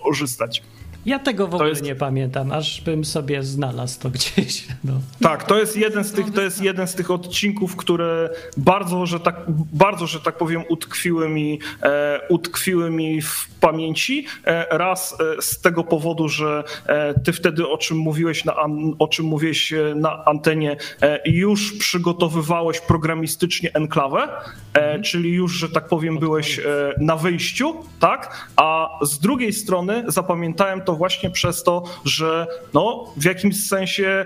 korzystać. 0.03 0.61
Ja 1.06 1.20
tego 1.20 1.47
w 1.47 1.56
ogóle 1.56 1.70
jest... 1.70 1.84
nie 1.84 1.95
pamiętam, 1.95 2.51
aż 2.51 2.82
bym 2.82 3.06
sobie 3.06 3.43
znalazł 3.43 3.99
to 3.99 4.10
gdzieś. 4.16 4.68
No. 4.84 4.93
Tak, 5.22 5.43
to 5.43 5.60
jest 5.60 5.78
jeden 5.78 6.03
z 6.03 6.12
tych, 6.12 6.34
to 6.34 6.41
jest 6.41 6.62
jeden 6.62 6.88
z 6.88 6.95
tych 6.95 7.12
odcinków, 7.12 7.76
które 7.76 8.30
bardzo, 8.58 9.06
że 9.06 9.20
tak, 9.20 9.36
bardzo, 9.74 10.08
że 10.08 10.20
tak 10.20 10.38
powiem, 10.38 10.64
utkwiły 10.70 11.30
mi, 11.30 11.60
e, 11.84 12.20
utkwiły 12.30 12.89
mi 12.89 13.22
w 13.22 13.47
pamięci. 13.60 14.26
E, 14.45 14.78
raz 14.78 15.18
e, 15.38 15.41
z 15.41 15.62
tego 15.62 15.84
powodu, 15.84 16.30
że 16.30 16.64
e, 16.86 17.20
ty 17.20 17.34
wtedy 17.34 17.68
o 17.68 17.78
czym 17.78 17.97
mówiłeś 17.97 18.45
na, 18.45 18.56
o 18.99 19.08
czym 19.08 19.26
mówiłeś 19.26 19.74
na 19.95 20.26
antenie, 20.26 20.78
już 21.26 21.78
przygotowywałeś 21.78 22.80
programistycznie 22.82 23.74
enklawę, 23.74 24.28
mhm. 24.74 25.03
czyli 25.03 25.34
już, 25.34 25.53
że 25.53 25.70
tak 25.70 25.88
powiem, 25.88 26.18
byłeś 26.20 26.60
na 26.97 27.16
wyjściu, 27.16 27.76
tak? 27.99 28.49
A 28.56 28.89
z 29.01 29.20
drugiej 29.20 29.53
strony 29.53 30.03
zapamiętałem 30.08 30.82
to 30.82 30.94
właśnie 30.95 31.29
przez 31.29 31.63
to, 31.63 31.83
że 32.05 32.47
no, 32.73 33.13
w 33.17 33.25
jakimś 33.25 33.67
sensie 33.67 34.25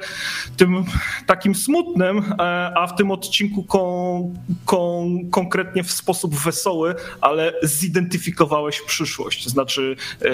tym 0.57 0.85
takim 1.25 1.55
smutnym, 1.55 2.33
a 2.75 2.87
w 2.87 2.95
tym 2.95 3.11
odcinku 3.11 3.63
kon, 3.63 4.33
kon, 4.65 5.29
konkretnie 5.29 5.83
w 5.83 5.91
sposób 5.91 6.35
wesoły, 6.35 6.95
ale 7.21 7.53
zidentyfikowałeś 7.63 8.81
przyszłość. 8.81 9.47
Znaczy, 9.47 9.95
e, 10.21 10.25
e, 10.25 10.31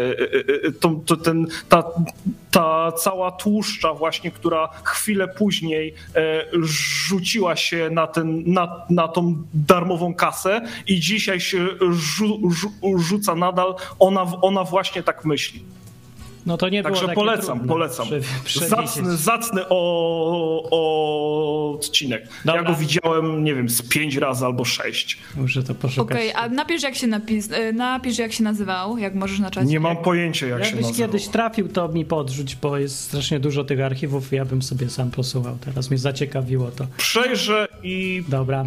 e, 0.68 0.72
to, 0.72 1.02
to 1.06 1.18
ten, 1.18 1.48
ta, 1.70 1.84
ta 2.52 2.92
cała 2.92 3.32
tłuszcza 3.32 3.94
właśnie, 3.94 4.32
która 4.32 4.70
chwilę 4.84 5.28
później 5.28 5.94
rzuciła 6.62 7.56
się 7.56 7.90
na, 7.90 8.08
ten, 8.08 8.44
na, 8.54 8.86
na 8.90 9.08
tą 9.08 9.44
darmową 9.54 10.14
kasę 10.14 10.62
i 10.88 11.00
dzisiaj 11.00 11.40
się 11.40 11.68
rzu, 11.92 12.50
rzu, 12.52 12.72
rzuca 12.98 13.36
nadal, 13.36 13.76
ona, 14.00 14.26
ona 14.42 14.64
właśnie 14.64 15.04
tak 15.04 15.26
myśli. 15.26 15.64
No 16.46 16.58
to 16.58 16.70
nie 16.70 16.84
było 16.84 16.96
Także 16.96 17.14
polecam, 17.16 17.46
trudne. 17.46 17.68
polecam. 17.68 18.08
zacny, 18.70 19.18
zacny 19.18 19.62
o, 19.70 20.70
o 20.72 21.72
odcinek. 21.76 22.28
Dobra. 22.46 22.62
Ja 22.62 22.68
go 22.68 22.76
widziałem, 22.76 23.44
nie 23.44 23.56
wiem, 23.56 23.70
z 23.70 23.82
pięć 23.82 24.16
razy 24.16 24.46
albo 24.46 24.66
sześć. 24.66 25.18
Muszę 25.36 25.64
to 25.64 25.76
poszukać. 25.76 26.18
Okej, 26.18 26.32
okay, 26.32 26.44
a 26.44 26.50
napisz 26.50 26.84
jak 26.84 26.96
się 26.96 27.08
napis, 27.08 27.52
e, 27.52 27.74
napisz 27.74 28.18
jak 28.18 28.34
się 28.34 28.44
nazywał, 28.44 28.98
jak 28.98 29.16
możesz 29.16 29.40
na 29.40 29.52
czacie. 29.52 29.68
Nie 29.68 29.80
mam 29.80 29.98
pojęcia 29.98 30.48
jak 30.48 30.60
Jakbyś 30.60 30.70
się 30.70 30.88
nazywał. 30.88 31.08
kiedyś 31.08 31.28
trafił, 31.28 31.68
to 31.68 31.88
mi 31.88 32.06
podrzuć, 32.06 32.56
bo 32.56 32.78
jest 32.78 33.00
strasznie 33.00 33.40
dużo 33.40 33.64
tych 33.64 33.82
archiwów 33.82 34.32
ja 34.32 34.46
bym 34.46 34.62
sobie 34.62 34.90
sam 34.90 35.12
posłuchał. 35.12 35.58
Teraz 35.66 35.90
mnie 35.90 35.98
zaciekawiło 35.98 36.72
to. 36.72 36.88
Przejrzę 36.98 37.68
i... 37.84 38.24
Dobra 38.28 38.66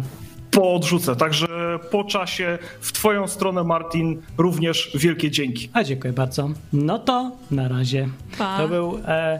podrzucę. 0.51 1.15
Także 1.15 1.79
po 1.91 2.03
czasie 2.03 2.57
w 2.81 2.91
Twoją 2.91 3.27
stronę, 3.27 3.63
Martin, 3.63 4.21
również 4.37 4.91
wielkie 4.95 5.31
dzięki. 5.31 5.69
A 5.73 5.83
dziękuję 5.83 6.13
bardzo. 6.13 6.49
No 6.73 6.99
to 6.99 7.31
na 7.51 7.67
razie. 7.67 8.09
Pa. 8.37 8.57
To 8.57 8.67
był. 8.67 8.99
E, 9.07 9.39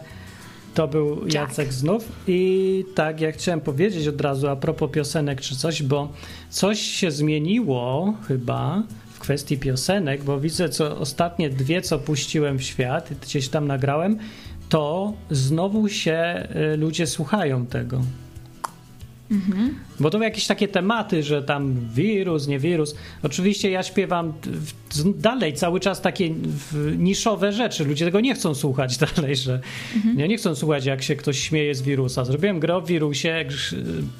to 0.73 0.87
był 0.87 1.27
Jacek 1.27 1.73
znów 1.73 2.11
i 2.27 2.85
tak 2.95 3.21
jak 3.21 3.35
chciałem 3.35 3.61
powiedzieć 3.61 4.07
od 4.07 4.21
razu 4.21 4.47
a 4.47 4.55
propos 4.55 4.91
piosenek 4.91 5.41
czy 5.41 5.55
coś, 5.55 5.83
bo 5.83 6.09
coś 6.49 6.79
się 6.79 7.11
zmieniło 7.11 8.13
chyba 8.27 8.83
w 9.13 9.19
kwestii 9.19 9.57
piosenek, 9.57 10.23
bo 10.23 10.39
widzę, 10.39 10.69
co 10.69 10.97
ostatnie 10.97 11.49
dwie, 11.49 11.81
co 11.81 11.99
puściłem 11.99 12.57
w 12.57 12.63
świat, 12.63 13.09
gdzieś 13.21 13.49
tam 13.49 13.67
nagrałem, 13.67 14.17
to 14.69 15.13
znowu 15.31 15.89
się 15.89 16.47
y, 16.73 16.77
ludzie 16.77 17.07
słuchają 17.07 17.65
tego. 17.65 18.01
Mhm. 19.31 19.75
Bo 19.99 20.09
to 20.09 20.23
jakieś 20.23 20.47
takie 20.47 20.67
tematy, 20.67 21.23
że 21.23 21.43
tam 21.43 21.75
wirus, 21.93 22.47
nie 22.47 22.59
wirus. 22.59 22.95
Oczywiście 23.23 23.71
ja 23.71 23.83
śpiewam 23.83 24.33
dalej 25.15 25.53
cały 25.53 25.79
czas 25.79 26.01
takie 26.01 26.29
niszowe 26.97 27.51
rzeczy. 27.51 27.85
Ludzie 27.85 28.05
tego 28.05 28.19
nie 28.19 28.35
chcą 28.35 28.55
słuchać 28.55 28.97
dalej, 29.15 29.35
że 29.35 29.59
mhm. 29.95 30.17
nie, 30.17 30.27
nie 30.27 30.37
chcą 30.37 30.55
słuchać, 30.55 30.85
jak 30.85 31.03
się 31.03 31.15
ktoś 31.15 31.39
śmieje 31.39 31.75
z 31.75 31.81
wirusa. 31.81 32.25
Zrobiłem 32.25 32.59
grę 32.59 32.75
o 32.75 32.81
wirusie, 32.81 33.45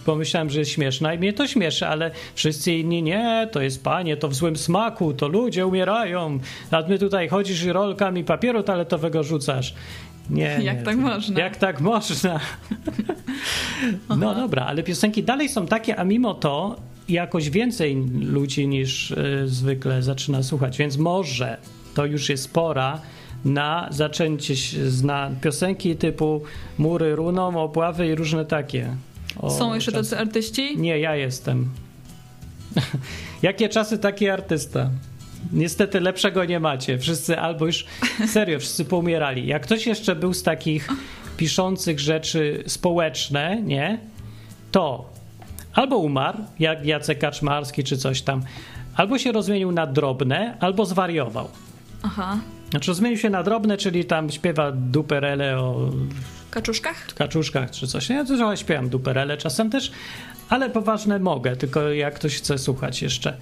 pomyślałem, 0.05 0.49
że 0.49 0.59
jest 0.59 0.71
śmieszna 0.71 1.13
i 1.13 1.17
mnie 1.17 1.33
to 1.33 1.47
śmieszy, 1.47 1.87
ale 1.87 2.11
wszyscy 2.35 2.73
inni 2.73 3.03
nie, 3.03 3.49
to 3.51 3.61
jest 3.61 3.83
panie, 3.83 4.17
to 4.17 4.27
w 4.27 4.35
złym 4.35 4.57
smaku, 4.57 5.13
to 5.13 5.27
ludzie 5.27 5.67
umierają, 5.67 6.39
a 6.71 6.81
my 6.81 6.99
tutaj 6.99 7.29
chodzisz 7.29 7.63
i 7.63 7.71
rolkami 7.71 8.23
papieru 8.23 8.63
toaletowego 8.63 9.23
rzucasz. 9.23 9.73
Nie, 10.29 10.43
jak 10.63 10.77
nie, 10.77 10.83
tak 10.83 10.97
można? 10.97 11.39
Jak 11.39 11.57
tak 11.57 11.81
można? 11.81 12.39
no 14.17 14.35
dobra, 14.35 14.65
ale 14.65 14.83
piosenki 14.83 15.23
dalej 15.23 15.49
są 15.49 15.67
takie, 15.67 15.95
a 15.99 16.03
mimo 16.03 16.33
to 16.33 16.75
jakoś 17.09 17.49
więcej 17.49 17.95
ludzi 18.21 18.67
niż 18.67 19.11
y, 19.11 19.43
zwykle 19.45 20.03
zaczyna 20.03 20.43
słuchać, 20.43 20.77
więc 20.77 20.97
może 20.97 21.57
to 21.93 22.05
już 22.05 22.29
jest 22.29 22.53
pora 22.53 23.01
na 23.45 23.87
zaczęcie 23.91 24.53
na 25.03 25.31
piosenki 25.41 25.95
typu 25.95 26.41
Mury 26.77 27.15
runą, 27.15 27.61
obławy 27.61 28.07
i 28.07 28.15
różne 28.15 28.45
takie. 28.45 28.95
O, 29.39 29.49
Są 29.49 29.75
jeszcze 29.75 29.91
czas. 29.91 30.09
tacy 30.09 30.21
artyści? 30.21 30.77
Nie, 30.77 30.99
ja 30.99 31.15
jestem. 31.15 31.69
Jakie 33.41 33.69
czasy, 33.69 33.97
taki 33.97 34.29
artysta. 34.29 34.89
Niestety 35.53 35.99
lepszego 35.99 36.45
nie 36.45 36.59
macie. 36.59 36.97
Wszyscy 36.97 37.39
albo 37.39 37.65
już 37.65 37.85
serio, 38.33 38.59
wszyscy 38.59 38.85
poumierali. 38.85 39.47
Jak 39.47 39.63
ktoś 39.63 39.87
jeszcze 39.87 40.15
był 40.15 40.33
z 40.33 40.43
takich 40.43 40.89
piszących 41.37 41.99
rzeczy 41.99 42.63
społeczne, 42.67 43.61
nie? 43.61 43.99
To 44.71 45.09
albo 45.73 45.97
umarł, 45.97 46.37
jak 46.59 46.85
Jacek 46.85 47.19
Kaczmarski 47.19 47.83
czy 47.83 47.97
coś 47.97 48.21
tam, 48.21 48.43
albo 48.95 49.17
się 49.17 49.31
rozmienił 49.31 49.71
na 49.71 49.87
drobne, 49.87 50.57
albo 50.59 50.85
zwariował. 50.85 51.49
Aha. 52.03 52.37
Znaczy 52.69 52.93
zmienił 52.93 53.17
się 53.17 53.29
na 53.29 53.43
drobne, 53.43 53.77
czyli 53.77 54.05
tam 54.05 54.29
śpiewa 54.29 54.71
duperele 54.71 55.59
o... 55.59 55.89
Kaczuszkach? 56.51 57.13
Kaczuszkach 57.15 57.71
czy 57.71 57.87
coś. 57.87 58.09
Ja 58.09 58.25
trochę 58.25 58.57
śpiewam 58.57 58.89
duperele 58.89 59.37
czasem 59.37 59.69
też, 59.69 59.91
ale 60.49 60.69
poważne 60.69 61.19
mogę, 61.19 61.55
tylko 61.55 61.89
jak 61.89 62.15
ktoś 62.15 62.37
chce 62.37 62.57
słuchać 62.57 63.01
jeszcze 63.01 63.37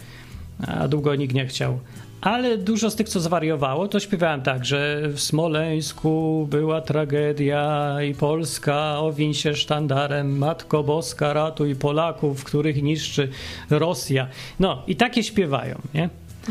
a 0.68 0.88
długo 0.88 1.16
nikt 1.16 1.34
nie 1.34 1.46
chciał. 1.46 1.80
Ale 2.22 2.58
dużo 2.58 2.90
z 2.90 2.96
tych, 2.96 3.10
co 3.10 3.20
zwariowało, 3.20 3.88
to 3.88 4.00
śpiewałem 4.00 4.42
tak, 4.42 4.66
że 4.66 5.02
w 5.10 5.20
Smoleńsku 5.20 6.48
była 6.52 6.82
tragedia 6.82 7.96
i 8.10 8.14
Polska 8.14 9.00
owiń 9.00 9.34
się 9.34 9.56
sztandarem, 9.56 10.38
Matko 10.38 10.84
Boska 10.84 11.34
ratuj 11.34 11.76
Polaków, 11.76 12.44
których 12.44 12.84
niszczy 12.84 13.30
Rosja. 13.70 14.28
No 14.60 14.84
i 14.88 14.96
takie 14.96 15.24
śpiewają, 15.24 15.82
nie? 15.94 16.10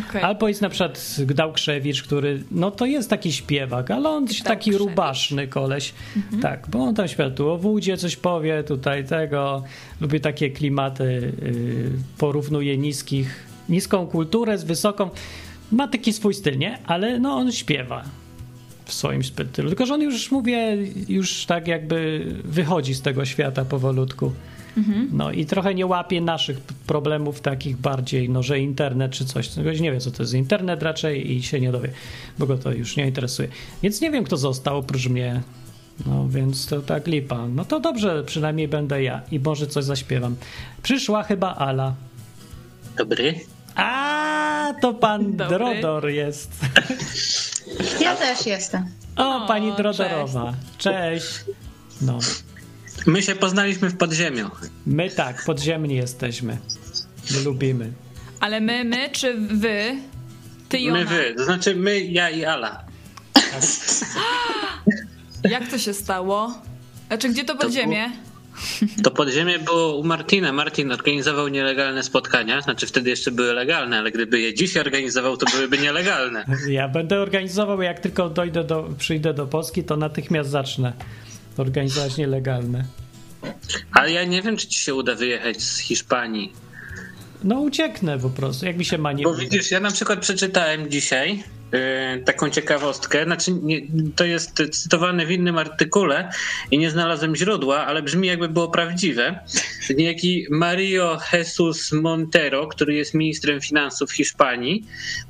Okay. 0.09 0.25
Albo 0.25 0.49
jest 0.49 0.63
na 0.63 0.69
przykład 0.69 1.17
Gdałkrzewicz, 1.27 2.03
który, 2.03 2.43
no 2.51 2.71
to 2.71 2.87
jest 2.87 3.11
taki 3.11 3.33
śpiewak, 3.33 3.91
ale 3.91 4.09
on 4.09 4.25
jest 4.25 4.43
taki 4.43 4.77
rubaszny 4.77 5.49
koleś. 5.49 5.95
Mhm. 6.17 6.43
Tak, 6.43 6.69
bo 6.69 6.79
on 6.79 6.95
tam 6.95 7.09
śpiewa 7.09 7.31
tu 7.31 7.51
o 7.51 7.59
wódzie 7.59 7.97
coś 7.97 8.17
powie, 8.17 8.65
tutaj 8.65 9.05
tego. 9.05 9.63
Lubi 10.01 10.21
takie 10.21 10.51
klimaty, 10.51 11.33
yy, 11.43 11.91
porównuje 12.19 12.79
niskich 12.79 13.46
niską 13.69 14.07
kulturę 14.07 14.59
z 14.59 14.65
wysoką. 14.65 15.11
Ma 15.73 15.89
taki 15.89 16.13
swój 16.13 16.35
styl, 16.35 16.59
nie? 16.59 16.79
Ale 16.87 17.19
no 17.19 17.35
on 17.35 17.53
śpiewa 17.53 18.05
w 18.85 18.93
swoim 18.93 19.25
stylu. 19.25 19.69
Tylko, 19.69 19.87
że 19.87 19.95
on 19.95 20.03
już, 20.03 20.31
mówię, 20.31 20.77
już 21.09 21.47
tak 21.47 21.69
jakby 21.69 22.27
wychodzi 22.45 22.95
z 22.95 23.03
tego 23.03 23.25
świata 23.25 23.65
powolutku. 23.65 24.33
Mhm. 24.77 25.09
No 25.13 25.33
i 25.33 25.47
trochę 25.47 25.75
nie 25.75 25.87
łapie 25.87 26.21
naszych 26.21 26.61
problemów 26.61 27.41
takich 27.41 27.77
bardziej, 27.77 28.31
no 28.31 28.43
że 28.43 28.59
internet 28.59 29.13
czy 29.13 29.25
coś. 29.25 29.57
Nie 29.57 29.93
wiem, 29.93 30.01
co 30.01 30.11
to 30.11 30.23
jest 30.23 30.35
internet 30.35 30.83
raczej 30.83 31.33
i 31.33 31.43
się 31.43 31.61
nie 31.61 31.73
dowie, 31.73 31.91
bo 32.39 32.47
go 32.47 32.59
to 32.59 32.73
już 32.73 32.97
nie 32.97 33.07
interesuje. 33.07 33.49
Więc 33.83 34.01
nie 34.01 34.11
wiem, 34.11 34.25
kto 34.25 34.37
został 34.37 34.79
oprócz 34.79 35.09
mnie. 35.09 35.43
No 36.07 36.29
więc 36.29 36.67
to 36.67 36.81
tak 36.81 37.07
lipa. 37.07 37.49
No 37.49 37.65
to 37.65 37.81
dobrze, 37.81 38.25
przynajmniej 38.27 38.69
będę 38.69 39.03
ja 39.03 39.23
i 39.33 39.41
może 39.41 39.67
coś 39.67 39.85
zaśpiewam. 39.85 40.37
Przyszła 40.83 41.23
chyba 41.23 41.55
Ala. 41.55 41.95
Dobry. 42.97 43.41
A 43.75 44.73
to 44.83 44.95
pan 44.95 45.37
Dobry. 45.37 45.59
Drodor 45.59 46.09
jest. 46.09 46.51
Ja 48.01 48.17
też 48.17 48.47
jestem. 48.47 48.87
O, 49.17 49.45
O, 49.45 49.49
pani 49.49 49.73
Drodorowa. 49.77 50.53
Cześć. 50.79 51.27
No, 52.01 52.19
My 53.07 53.23
się 53.23 53.35
poznaliśmy 53.35 53.89
w 53.89 53.97
podziemiu. 53.97 54.51
my 54.87 55.11
tak, 55.11 55.45
podziemni 55.45 55.95
jesteśmy. 55.97 56.57
My 57.31 57.41
lubimy. 57.41 57.93
Ale 58.41 58.61
my, 58.61 58.85
my 58.85 59.09
czy 59.13 59.35
wy? 59.39 59.97
Ty 60.69 60.79
i 60.79 60.91
ona. 60.91 60.99
My 60.99 61.05
wy, 61.05 61.35
to 61.37 61.45
znaczy 61.45 61.77
my, 61.77 62.01
ja 62.01 62.31
i 62.31 62.45
Ala. 62.45 62.85
Jak 65.51 65.69
to 65.69 65.79
się 65.79 65.95
stało? 65.95 66.55
Znaczy, 67.09 67.29
gdzie 67.29 67.45
to 67.45 67.57
podziemie? 67.57 68.05
To 68.11 68.26
podziemie 69.11 69.59
było 69.59 69.97
u 69.97 70.05
Martina. 70.05 70.53
Martin 70.53 70.93
organizował 70.93 71.49
nielegalne 71.49 72.03
spotkania, 72.03 72.61
znaczy 72.61 72.87
wtedy 72.87 73.11
jeszcze 73.11 73.31
były 73.31 73.53
legalne, 73.53 73.99
ale 73.99 74.11
gdyby 74.11 74.41
je 74.41 74.55
dziś 74.55 74.77
organizował, 74.77 75.37
to 75.37 75.47
byłyby 75.53 75.79
nielegalne. 75.79 76.45
Ja 76.69 76.89
będę 76.89 77.21
organizował, 77.21 77.83
jak 77.83 78.01
tylko 78.01 78.29
dojdę 78.29 78.65
do, 78.65 78.89
przyjdę 78.99 79.35
do 79.35 79.47
Polski, 79.47 79.85
to 79.85 79.97
natychmiast 79.97 80.51
zacznę 80.51 80.93
organizować 81.57 82.17
nielegalne. 82.17 82.85
Ale 83.93 84.13
ja 84.13 84.25
nie 84.25 84.43
wiem, 84.43 84.57
czy 84.57 84.67
ci 84.67 84.81
się 84.81 84.95
uda 84.95 85.15
wyjechać 85.15 85.63
z 85.63 85.79
Hiszpanii. 85.79 86.53
No 87.47 87.61
ucieknę 87.61 88.19
po 88.19 88.31
prostu, 88.31 88.67
jak 88.67 88.77
mi 88.77 88.85
się 88.85 88.99
ma 88.99 89.13
nie 89.13 89.25
Bo 89.25 89.35
widzisz, 89.35 89.71
ja 89.71 89.81
na 89.81 89.91
przykład 89.91 90.21
przeczytałem 90.21 90.91
dzisiaj 90.91 91.43
yy, 91.73 92.25
taką 92.25 92.51
ciekawostkę, 92.51 93.25
znaczy 93.25 93.53
nie, 93.53 93.81
to 94.17 94.25
jest 94.25 94.63
cytowane 94.73 95.27
w 95.27 95.31
innym 95.31 95.59
artykule 95.59 96.31
i 96.71 96.79
nie 96.79 96.91
znalazłem 96.91 97.37
źródła, 97.37 97.87
ale 97.87 98.03
brzmi 98.03 98.29
jakby 98.29 98.49
było 98.49 98.69
prawdziwe. 98.69 99.41
Niejaki 99.97 100.47
Mario 100.51 101.19
Jesus 101.33 101.93
Montero, 101.93 102.67
który 102.67 102.95
jest 102.95 103.15
ministrem 103.15 103.61
finansów 103.61 104.13
Hiszpanii, 104.13 104.85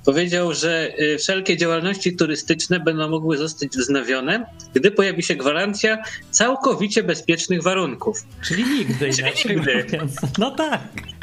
powiedział, 0.05 0.55
że 0.55 0.93
yy, 0.99 1.19
wszelkie 1.19 1.57
działalności 1.57 2.17
turystyczne 2.17 2.81
będą 2.81 3.09
mogły 3.09 3.37
zostać 3.37 3.69
wznowione, 3.69 4.47
gdy 4.75 4.91
pojawi 4.91 5.23
się 5.23 5.37
gwarancja 5.37 5.99
całkowicie 6.31 7.03
bezpiecznych 7.03 7.62
warunków. 7.62 8.25
Czyli 8.45 8.64
nigdy, 8.64 9.09
inaczej 9.19 9.57
nigdy. 9.57 9.87
No 10.39 10.51
tak. 10.51 11.16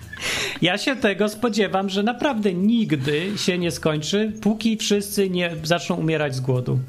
Ja 0.62 0.78
się 0.78 0.96
tego 0.96 1.30
spodziewam, 1.30 1.90
że 1.90 2.04
naprawdę 2.04 2.54
nigdy 2.54 3.32
się 3.38 3.58
nie 3.58 3.72
skończy, 3.72 4.32
póki 4.42 4.78
wszyscy 4.78 5.30
nie 5.30 5.56
zaczną 5.64 5.96
umierać 5.96 6.36
z 6.36 6.40
głodu. 6.40 6.80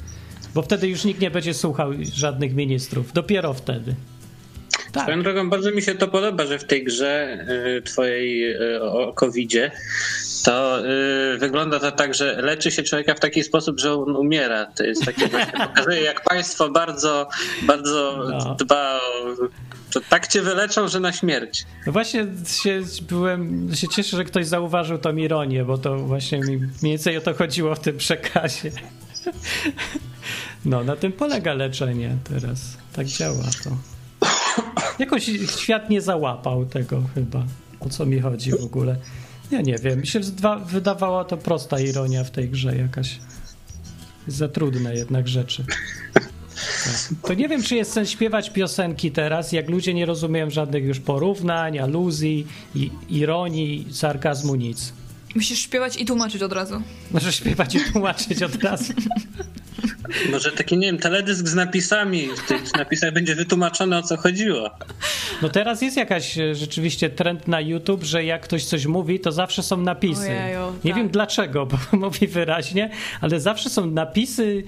Bo 0.54 0.62
wtedy 0.62 0.88
już 0.88 1.04
nikt 1.04 1.20
nie 1.20 1.30
będzie 1.30 1.54
słuchał 1.54 1.90
żadnych 2.14 2.54
ministrów. 2.54 3.12
Dopiero 3.12 3.54
wtedy. 3.54 3.94
Tak. 4.92 5.02
Swoją 5.02 5.22
drogą, 5.22 5.50
bardzo 5.50 5.70
mi 5.70 5.82
się 5.82 5.94
to 5.94 6.08
podoba, 6.08 6.46
że 6.46 6.58
w 6.58 6.64
tej 6.64 6.84
grze 6.84 7.46
y, 7.78 7.82
twojej 7.82 8.54
y, 8.54 8.82
o 8.82 9.12
COVID-zie 9.12 9.70
to 10.44 10.80
y, 11.34 11.38
wygląda 11.38 11.80
to 11.80 11.92
tak, 11.92 12.14
że 12.14 12.42
leczy 12.42 12.70
się 12.70 12.82
człowieka 12.82 13.14
w 13.14 13.20
taki 13.20 13.42
sposób, 13.44 13.80
że 13.80 13.94
on 13.94 14.16
umiera. 14.16 14.66
To 14.66 14.84
jest 14.84 15.04
takie 15.04 15.28
właśnie, 15.28 15.52
pokazuje 15.66 16.00
jak 16.00 16.24
państwo 16.24 16.70
bardzo, 16.70 17.28
bardzo 17.62 18.24
No. 18.30 18.54
dba 18.54 19.00
o... 19.00 19.00
To 19.92 20.00
tak 20.10 20.28
cię 20.28 20.42
wyleczą, 20.42 20.88
że 20.88 21.00
na 21.00 21.12
śmierć. 21.12 21.64
No 21.86 21.92
właśnie 21.92 22.26
się, 22.62 22.82
byłem, 23.02 23.70
się 23.74 23.88
cieszę, 23.88 24.16
że 24.16 24.24
ktoś 24.24 24.46
zauważył 24.46 24.98
tą 24.98 25.16
ironię, 25.16 25.64
bo 25.64 25.78
to 25.78 25.96
właśnie 25.98 26.38
mi 26.38 26.56
mniej 26.56 26.70
więcej 26.82 27.16
o 27.16 27.20
to 27.20 27.34
chodziło 27.34 27.74
w 27.74 27.80
tym 27.80 27.96
przekazie. 27.96 28.70
No, 30.64 30.84
na 30.84 30.96
tym 30.96 31.12
polega 31.12 31.54
leczenie 31.54 32.16
teraz. 32.24 32.60
Tak 32.92 33.06
działa 33.06 33.44
to. 33.64 33.70
Jakoś 34.98 35.30
świat 35.60 35.90
nie 35.90 36.00
załapał 36.00 36.66
tego 36.66 37.02
chyba. 37.14 37.42
O 37.80 37.88
co 37.88 38.06
mi 38.06 38.20
chodzi 38.20 38.50
w 38.50 38.64
ogóle? 38.64 38.96
Ja 39.50 39.60
nie 39.60 39.78
wiem. 39.78 40.00
Mi 40.00 40.06
się 40.06 40.20
wydawała 40.66 41.24
to 41.24 41.36
prosta 41.36 41.80
ironia 41.80 42.24
w 42.24 42.30
tej 42.30 42.48
grze 42.48 42.76
jakaś. 42.76 43.18
Za 44.26 44.48
trudne 44.48 44.94
jednak 44.94 45.28
rzeczy. 45.28 45.64
To 47.22 47.34
nie 47.34 47.48
wiem, 47.48 47.62
czy 47.62 47.74
jest 47.74 47.92
sens 47.92 48.10
śpiewać 48.10 48.50
piosenki 48.50 49.10
teraz, 49.10 49.52
jak 49.52 49.70
ludzie 49.70 49.94
nie 49.94 50.06
rozumieją 50.06 50.50
żadnych 50.50 50.84
już 50.84 51.00
porównań, 51.00 51.78
aluzji, 51.78 52.46
ironii, 53.08 53.86
sarkazmu, 53.92 54.54
nic. 54.54 54.92
Musisz 55.34 55.58
śpiewać 55.58 55.96
i 55.96 56.04
tłumaczyć 56.04 56.42
od 56.42 56.52
razu. 56.52 56.82
Może 57.10 57.32
śpiewać 57.32 57.74
i 57.74 57.80
tłumaczyć 57.92 58.42
od 58.42 58.64
razu. 58.64 58.92
Może 60.30 60.52
taki, 60.52 60.78
nie 60.78 60.86
wiem, 60.86 60.98
teledysk 60.98 61.48
z 61.48 61.54
napisami. 61.54 62.28
W 62.36 62.48
tych 62.48 62.74
napisach 62.74 63.12
będzie 63.12 63.34
wytłumaczone, 63.34 63.98
o 63.98 64.02
co 64.02 64.16
chodziło. 64.16 64.70
No 65.42 65.48
teraz 65.48 65.82
jest 65.82 65.96
jakaś 65.96 66.38
e, 66.38 66.54
rzeczywiście 66.54 67.10
trend 67.10 67.48
na 67.48 67.60
YouTube, 67.60 68.04
że 68.04 68.24
jak 68.24 68.42
ktoś 68.42 68.64
coś 68.64 68.86
mówi, 68.86 69.20
to 69.20 69.32
zawsze 69.32 69.62
są 69.62 69.76
napisy. 69.76 70.30
Ojeju, 70.30 70.72
nie 70.84 70.90
tak. 70.90 71.00
wiem 71.00 71.08
dlaczego, 71.08 71.66
bo 71.66 71.78
mówi 72.06 72.26
wyraźnie, 72.26 72.90
ale 73.20 73.40
zawsze 73.40 73.70
są 73.70 73.86
napisy 73.86 74.62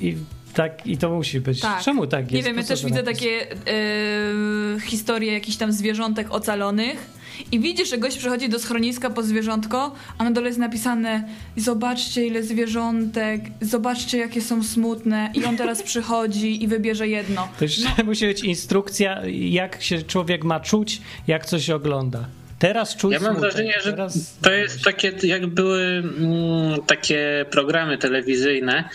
i 0.00 0.16
tak 0.54 0.86
i 0.86 0.98
to 0.98 1.10
musi 1.10 1.40
być. 1.40 1.60
Tak. 1.60 1.82
Czemu 1.82 2.06
tak 2.06 2.32
jest? 2.32 2.34
Nie 2.34 2.42
wiem, 2.42 2.56
ja 2.56 2.64
też 2.64 2.80
te 2.80 2.86
widzę 2.86 3.02
takie 3.02 3.50
e, 3.50 4.80
historie 4.80 5.32
jakichś 5.32 5.56
tam 5.56 5.72
zwierzątek 5.72 6.30
ocalonych 6.30 7.21
i 7.52 7.60
widzisz, 7.60 7.90
że 7.90 7.98
gość 7.98 8.18
przychodzi 8.18 8.48
do 8.48 8.58
schroniska 8.58 9.10
po 9.10 9.22
zwierzątko, 9.22 9.92
a 10.18 10.24
na 10.24 10.30
dole 10.30 10.46
jest 10.46 10.58
napisane 10.58 11.28
zobaczcie 11.56 12.26
ile 12.26 12.42
zwierzątek, 12.42 13.40
zobaczcie 13.60 14.18
jakie 14.18 14.40
są 14.40 14.62
smutne 14.62 15.30
i 15.34 15.44
on 15.44 15.56
teraz 15.56 15.82
przychodzi 15.92 16.62
i 16.64 16.68
wybierze 16.68 17.08
jedno. 17.08 17.48
To 17.58 17.64
jeszcze 17.64 18.04
musi 18.04 18.26
być 18.26 18.44
instrukcja, 18.44 19.22
jak 19.26 19.82
się 19.82 20.02
człowiek 20.02 20.44
ma 20.44 20.60
czuć, 20.60 21.00
jak 21.26 21.46
coś 21.46 21.70
ogląda. 21.70 22.24
Teraz 22.62 22.96
czuć 22.96 23.12
Ja 23.12 23.20
mam 23.20 23.32
smutek, 23.32 23.50
wrażenie, 23.50 23.74
że 23.82 23.90
teraz... 23.90 24.36
to 24.42 24.52
jest 24.52 24.82
takie, 24.82 25.12
jak 25.22 25.46
były 25.46 25.82
mm, 25.82 26.82
takie 26.86 27.44
programy 27.50 27.98
telewizyjne, 27.98 28.88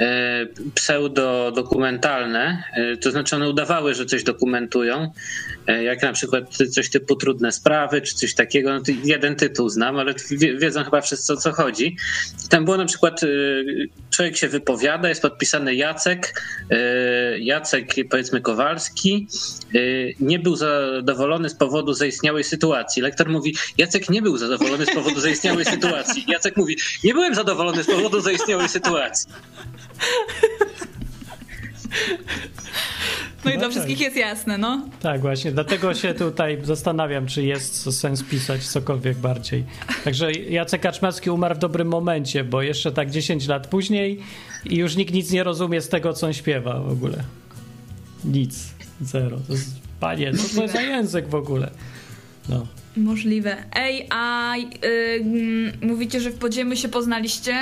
e, 0.00 0.46
pseudo-dokumentalne, 0.74 2.62
e, 2.72 2.96
to 2.96 3.10
znaczy 3.10 3.36
one 3.36 3.48
udawały, 3.48 3.94
że 3.94 4.06
coś 4.06 4.24
dokumentują, 4.24 5.12
e, 5.66 5.84
jak 5.84 6.02
na 6.02 6.12
przykład 6.12 6.56
coś 6.56 6.90
typu 6.90 7.16
Trudne 7.16 7.52
Sprawy, 7.52 8.00
czy 8.00 8.14
coś 8.14 8.34
takiego, 8.34 8.74
no 8.74 8.80
jeden 9.04 9.36
tytuł 9.36 9.68
znam, 9.68 9.98
ale 9.98 10.14
wie, 10.30 10.58
wiedzą 10.58 10.84
chyba 10.84 11.00
wszyscy 11.00 11.32
o 11.32 11.36
co 11.36 11.52
chodzi. 11.52 11.96
Tam 12.50 12.64
było 12.64 12.76
na 12.76 12.84
przykład, 12.84 13.22
e, 13.22 13.26
człowiek 14.10 14.36
się 14.36 14.48
wypowiada, 14.48 15.08
jest 15.08 15.22
podpisany 15.22 15.74
Jacek, 15.74 16.42
e, 16.70 17.38
Jacek 17.38 17.94
powiedzmy 18.10 18.40
Kowalski, 18.40 19.28
e, 19.74 19.78
nie 20.20 20.38
był 20.38 20.56
zadowolony 20.56 21.48
z 21.48 21.54
powodu 21.54 21.94
zaistniałej 21.94 22.44
sytuacji. 22.44 23.02
Lektor 23.14 23.30
mówi, 23.30 23.54
Jacek 23.78 24.10
nie 24.10 24.22
był 24.22 24.36
zadowolony 24.38 24.86
z 24.86 24.94
powodu 24.94 25.20
zaistniałej 25.20 25.64
sytuacji. 25.64 26.24
Jacek 26.28 26.56
mówi, 26.56 26.76
nie 27.04 27.12
byłem 27.14 27.34
zadowolony 27.34 27.82
z 27.82 27.86
powodu 27.86 28.20
zaistniałej 28.20 28.68
sytuacji. 28.68 29.28
No 33.44 33.50
i 33.50 33.54
No 33.54 33.58
dla 33.60 33.68
tak. 33.68 33.70
wszystkich 33.70 34.00
jest 34.00 34.16
jasne, 34.16 34.58
no. 34.58 34.88
Tak, 35.00 35.20
właśnie. 35.20 35.52
Dlatego 35.52 35.94
się 35.94 36.14
tutaj 36.14 36.58
zastanawiam, 36.62 37.26
czy 37.26 37.42
jest 37.42 37.98
sens 38.00 38.22
pisać 38.22 38.66
cokolwiek 38.66 39.16
bardziej. 39.18 39.64
Także 40.04 40.32
Jacek 40.32 40.80
Kaczmarski 40.80 41.30
umarł 41.30 41.54
w 41.54 41.58
dobrym 41.58 41.88
momencie, 41.88 42.44
bo 42.44 42.62
jeszcze 42.62 42.92
tak 42.92 43.10
10 43.10 43.46
lat 43.46 43.66
później 43.66 44.20
i 44.64 44.76
już 44.76 44.96
nikt 44.96 45.14
nic 45.14 45.30
nie 45.30 45.44
rozumie 45.44 45.80
z 45.80 45.88
tego, 45.88 46.12
co 46.12 46.26
on 46.26 46.32
śpiewa 46.32 46.80
w 46.80 46.88
ogóle. 46.92 47.24
Nic. 48.24 48.58
Zero. 49.00 49.36
To 49.46 49.52
jest, 49.52 49.70
panie, 50.00 50.32
co 50.34 50.56
to 50.56 50.62
jest 50.62 50.74
za 50.74 50.80
język 50.82 51.28
w 51.28 51.34
ogóle? 51.34 51.70
No. 52.48 52.66
Możliwe. 52.96 53.56
Ej, 53.74 54.06
a 54.10 54.54
y, 54.56 54.60
mm, 55.20 55.72
mówicie, 55.82 56.20
że 56.20 56.30
w 56.30 56.38
podziemiu 56.38 56.76
się 56.76 56.88
poznaliście? 56.88 57.54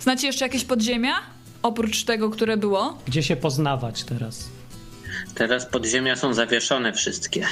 Znacie 0.00 0.26
jeszcze 0.26 0.44
jakieś 0.44 0.64
podziemia? 0.64 1.14
Oprócz 1.62 2.04
tego, 2.04 2.30
które 2.30 2.56
było? 2.56 2.98
Gdzie 3.06 3.22
się 3.22 3.36
poznawać 3.36 4.04
teraz? 4.04 4.48
Teraz 5.34 5.66
podziemia 5.66 6.16
są 6.16 6.34
zawieszone 6.34 6.92
wszystkie. 6.92 7.46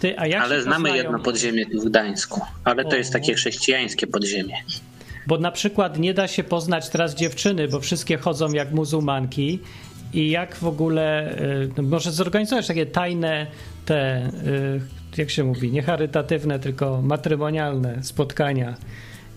Ty, 0.00 0.18
a 0.18 0.26
jak 0.26 0.42
Ale 0.42 0.62
znamy 0.62 0.76
poznają? 0.88 0.94
jedno 1.02 1.18
podziemie 1.18 1.66
tu 1.66 1.80
w 1.80 1.84
Gdańsku. 1.84 2.40
Ale 2.64 2.84
to 2.84 2.96
jest 2.96 3.10
O. 3.10 3.12
takie 3.12 3.34
chrześcijańskie 3.34 4.06
podziemie. 4.06 4.54
Bo 5.26 5.38
na 5.38 5.50
przykład 5.50 5.98
nie 5.98 6.14
da 6.14 6.28
się 6.28 6.44
poznać 6.44 6.88
teraz 6.88 7.14
dziewczyny, 7.14 7.68
bo 7.68 7.80
wszystkie 7.80 8.16
chodzą 8.18 8.52
jak 8.52 8.72
muzułmanki. 8.72 9.58
I 10.12 10.30
jak 10.30 10.54
w 10.56 10.64
ogóle, 10.66 11.36
y, 11.40 11.70
no 11.76 11.82
może 11.82 12.12
zorganizować 12.12 12.66
takie 12.66 12.86
tajne, 12.86 13.46
te, 13.86 14.26
y, 14.26 14.80
jak 15.18 15.30
się 15.30 15.44
mówi, 15.44 15.72
nie 15.72 15.82
charytatywne, 15.82 16.58
tylko 16.58 17.02
matrymonialne 17.02 17.98
spotkania, 18.02 18.76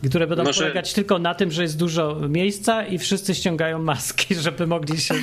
które 0.10 0.28
będą 0.28 0.44
Może- 0.44 0.62
polegać 0.62 0.94
tylko 0.94 1.20
na 1.20 1.36
tym, 1.36 1.52
że 1.52 1.62
jest 1.64 1.78
dużo 1.78 2.20
miejsca 2.30 2.86
i 2.86 2.98
wszyscy 2.98 3.36
ściągają 3.36 3.80
maski, 3.80 4.36
żeby 4.46 4.68
mogli 4.68 4.98
się 5.02 5.14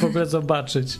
w 0.00 0.04
ogóle 0.04 0.26
zobaczyć. 0.26 0.98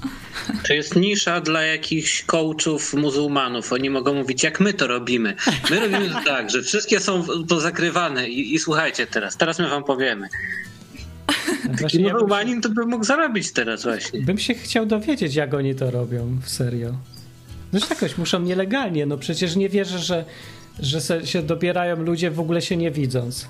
To 0.68 0.74
jest 0.74 0.96
nisza 0.96 1.40
dla 1.40 1.62
jakichś 1.62 2.24
coachów 2.24 2.94
muzułmanów. 2.94 3.72
Oni 3.72 3.90
mogą 3.90 4.14
mówić, 4.14 4.42
jak 4.42 4.60
my 4.60 4.72
to 4.74 4.86
robimy. 4.86 5.34
My 5.70 5.80
robimy 5.80 6.10
to 6.10 6.20
tak, 6.26 6.50
że 6.50 6.62
wszystkie 6.62 7.00
są 7.00 7.24
pozakrywane 7.48 8.28
i, 8.28 8.54
i 8.54 8.58
słuchajcie 8.58 9.06
teraz, 9.06 9.36
teraz 9.36 9.58
my 9.58 9.68
wam 9.68 9.84
powiemy. 9.84 10.28
Taki 11.62 11.76
Właśnie 11.80 12.00
ja 12.02 12.08
się, 12.08 12.12
muzułmanin 12.14 12.60
to 12.60 12.68
by 12.68 12.86
mógł 12.86 13.04
zarobić 13.04 13.52
teraz 13.52 13.82
właśnie. 13.82 14.20
bym 14.22 14.38
się 14.38 14.54
chciał 14.54 14.86
dowiedzieć, 14.86 15.34
jak 15.34 15.54
oni 15.54 15.74
to 15.74 15.90
robią, 15.90 16.38
w 16.42 16.48
serio. 16.48 16.94
Zresztą 17.72 17.94
jakoś 17.94 18.18
muszą 18.18 18.40
nielegalnie, 18.40 19.06
no 19.06 19.16
przecież 19.16 19.56
nie 19.56 19.68
wierzę, 19.68 19.98
że 19.98 20.24
że 20.80 21.00
se, 21.00 21.26
się 21.26 21.42
dobierają 21.42 21.96
ludzie 21.96 22.30
w 22.30 22.40
ogóle 22.40 22.62
się 22.62 22.76
nie 22.76 22.90
widząc. 22.90 23.48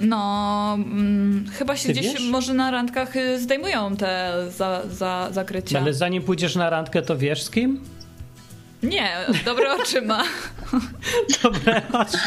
No, 0.00 0.74
mm, 0.74 1.46
chyba 1.52 1.76
się 1.76 1.86
Ty 1.86 1.92
gdzieś 1.92 2.12
wiesz? 2.12 2.22
może 2.22 2.54
na 2.54 2.70
randkach 2.70 3.16
y, 3.16 3.40
zdejmują 3.40 3.96
te 3.96 4.32
za, 4.56 4.82
za, 4.90 5.28
zakrycia. 5.32 5.78
Ale 5.80 5.94
zanim 5.94 6.22
pójdziesz 6.22 6.56
na 6.56 6.70
randkę, 6.70 7.02
to 7.02 7.16
wiesz 7.16 7.42
z 7.42 7.50
kim? 7.50 7.80
Nie, 8.82 9.10
dobre 9.44 9.72
oczy 9.82 10.02
ma. 10.02 10.24
Dobre 11.42 11.82
oczy. 11.92 12.18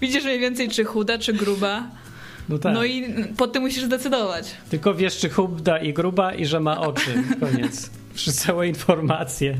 Widzisz 0.00 0.24
mniej 0.24 0.40
więcej, 0.40 0.68
czy 0.68 0.84
chuda, 0.84 1.18
czy 1.18 1.32
gruba. 1.32 1.82
No 2.48 2.58
tak. 2.58 2.74
No 2.74 2.84
i 2.84 3.14
po 3.36 3.46
tym 3.46 3.62
musisz 3.62 3.84
zdecydować. 3.84 4.50
Tylko 4.70 4.94
wiesz, 4.94 5.18
czy 5.18 5.30
chubda 5.30 5.78
i 5.78 5.92
gruba 5.92 6.34
i 6.34 6.46
że 6.46 6.60
ma 6.60 6.80
oczy. 6.80 7.22
Koniec. 7.40 7.90
Wszystkie 8.14 8.46
całe 8.46 8.68
informacje. 8.68 9.58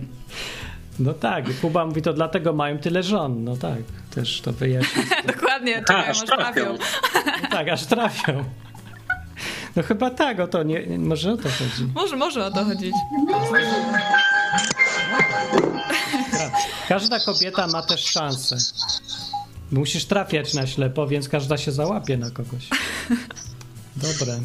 No 0.98 1.12
tak, 1.14 1.44
Kuba 1.60 1.86
mówi, 1.86 2.02
to 2.02 2.12
dlatego 2.12 2.52
mają 2.52 2.78
tyle 2.78 3.02
żon. 3.02 3.44
No 3.44 3.56
tak, 3.56 3.78
też 4.14 4.40
to 4.40 4.52
wyjaśni. 4.52 5.02
Dokładnie, 5.34 5.74
czekają 5.78 6.04
aż 6.10 6.22
aż 6.22 6.24
trafią. 6.26 6.78
No 7.42 7.48
tak, 7.50 7.68
aż 7.68 7.86
trafią. 7.86 8.44
No 9.76 9.82
chyba 9.82 10.10
tak, 10.10 10.40
o 10.40 10.46
to 10.48 10.62
nie, 10.62 10.86
nie- 10.86 10.98
może 10.98 11.32
o 11.32 11.36
to 11.36 11.48
chodzi. 11.48 11.86
Może, 11.94 12.16
może 12.16 12.46
o 12.46 12.50
to 12.50 12.64
chodzić. 12.64 12.94
Każda 16.88 17.20
kobieta 17.20 17.66
ma 17.66 17.82
też 17.82 18.04
szansę. 18.04 18.56
Musisz 19.72 20.04
trafiać 20.04 20.54
na 20.54 20.66
ślepo, 20.66 21.06
więc 21.06 21.28
każda 21.28 21.56
się 21.58 21.72
załapie 21.72 22.16
na 22.16 22.30
kogoś. 22.30 22.68
Dobre. 23.96 24.40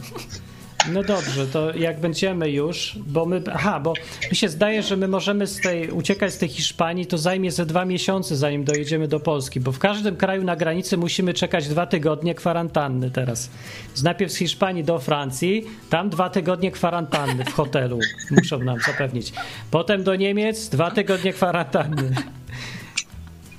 No 0.94 1.04
dobrze, 1.04 1.48
to 1.48 1.76
jak 1.76 2.00
będziemy 2.00 2.50
już, 2.50 3.00
bo 3.08 3.26
my. 3.26 3.42
Aha, 3.54 3.80
bo 3.80 3.94
mi 4.32 4.38
się 4.38 4.50
zdaje, 4.50 4.84
że 4.84 4.98
my 4.98 5.08
możemy 5.08 5.48
z 5.48 5.62
tej, 5.62 5.92
uciekać 5.92 6.34
z 6.34 6.38
tej 6.38 6.50
Hiszpanii, 6.50 7.06
to 7.06 7.18
zajmie 7.18 7.52
ze 7.52 7.66
dwa 7.66 7.86
miesiące, 7.86 8.36
zanim 8.36 8.64
dojedziemy 8.64 9.08
do 9.08 9.20
Polski, 9.20 9.60
bo 9.60 9.72
w 9.72 9.80
każdym 9.80 10.16
kraju 10.16 10.44
na 10.44 10.56
granicy 10.56 10.98
musimy 10.98 11.34
czekać 11.34 11.68
dwa 11.68 11.86
tygodnie 11.86 12.36
kwarantanny 12.36 13.12
teraz. 13.12 13.50
Więc 13.88 14.04
najpierw 14.04 14.32
z 14.32 14.36
Hiszpanii 14.36 14.84
do 14.84 15.00
Francji, 15.00 15.66
tam 15.90 16.10
dwa 16.10 16.30
tygodnie 16.30 16.72
kwarantanny 16.72 17.46
w 17.46 17.54
hotelu 17.54 18.00
muszą 18.38 18.60
nam 18.60 18.80
zapewnić. 18.80 19.34
Potem 19.72 20.04
do 20.04 20.16
Niemiec, 20.16 20.70
dwa 20.70 20.92
tygodnie 20.92 21.34
kwarantanny. 21.34 22.16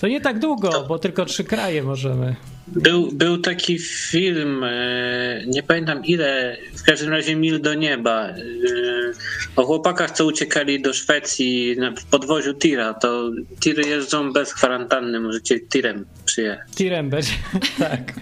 To 0.00 0.08
nie 0.08 0.20
tak 0.20 0.38
długo, 0.38 0.84
bo 0.88 0.98
tylko 0.98 1.24
trzy 1.24 1.44
kraje 1.44 1.82
możemy. 1.82 2.36
Był, 2.76 3.12
był 3.12 3.38
taki 3.38 3.78
film, 3.78 4.64
e, 4.64 5.42
nie 5.46 5.62
pamiętam 5.62 6.04
ile, 6.04 6.56
w 6.76 6.82
każdym 6.82 7.08
razie 7.10 7.36
Mil 7.36 7.60
do 7.60 7.74
nieba, 7.74 8.28
e, 8.28 8.34
o 9.56 9.64
chłopakach, 9.64 10.10
co 10.10 10.26
uciekali 10.26 10.82
do 10.82 10.92
Szwecji 10.92 11.76
na, 11.78 11.90
w 11.90 12.04
podwoziu 12.04 12.54
tira. 12.54 12.94
To 12.94 13.30
tiry 13.60 13.82
jeżdżą 13.88 14.32
bez 14.32 14.54
kwarantanny, 14.54 15.20
możecie 15.20 15.60
tirem 15.60 16.06
przyjechać. 16.24 16.68
Tirem 16.74 17.10
będzie, 17.10 17.32
tak. 17.78 18.14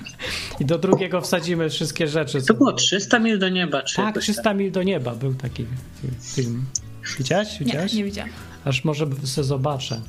I 0.61 0.64
do 0.64 0.78
drugiego 0.78 1.20
wsadzimy 1.20 1.70
wszystkie 1.70 2.07
rzeczy. 2.09 2.42
To 2.42 2.55
było 2.55 2.72
300 2.72 3.18
mil 3.18 3.38
do 3.38 3.49
nieba, 3.49 3.82
czy 3.82 3.96
Tak, 3.96 4.07
jakoś 4.07 4.22
300 4.24 4.55
mil 4.55 4.70
do 4.72 4.82
nieba 4.82 5.14
był 5.14 5.34
taki 5.34 5.62
fi- 5.62 6.34
film. 6.34 6.64
Widziałaś? 7.18 7.61
Nie, 7.61 7.66
Widziałaś? 7.66 7.92
nie 7.92 8.05
widziałam. 8.05 8.30
Aż 8.64 8.84
może 8.84 9.07
se 9.24 9.44
zobaczę. 9.44 10.01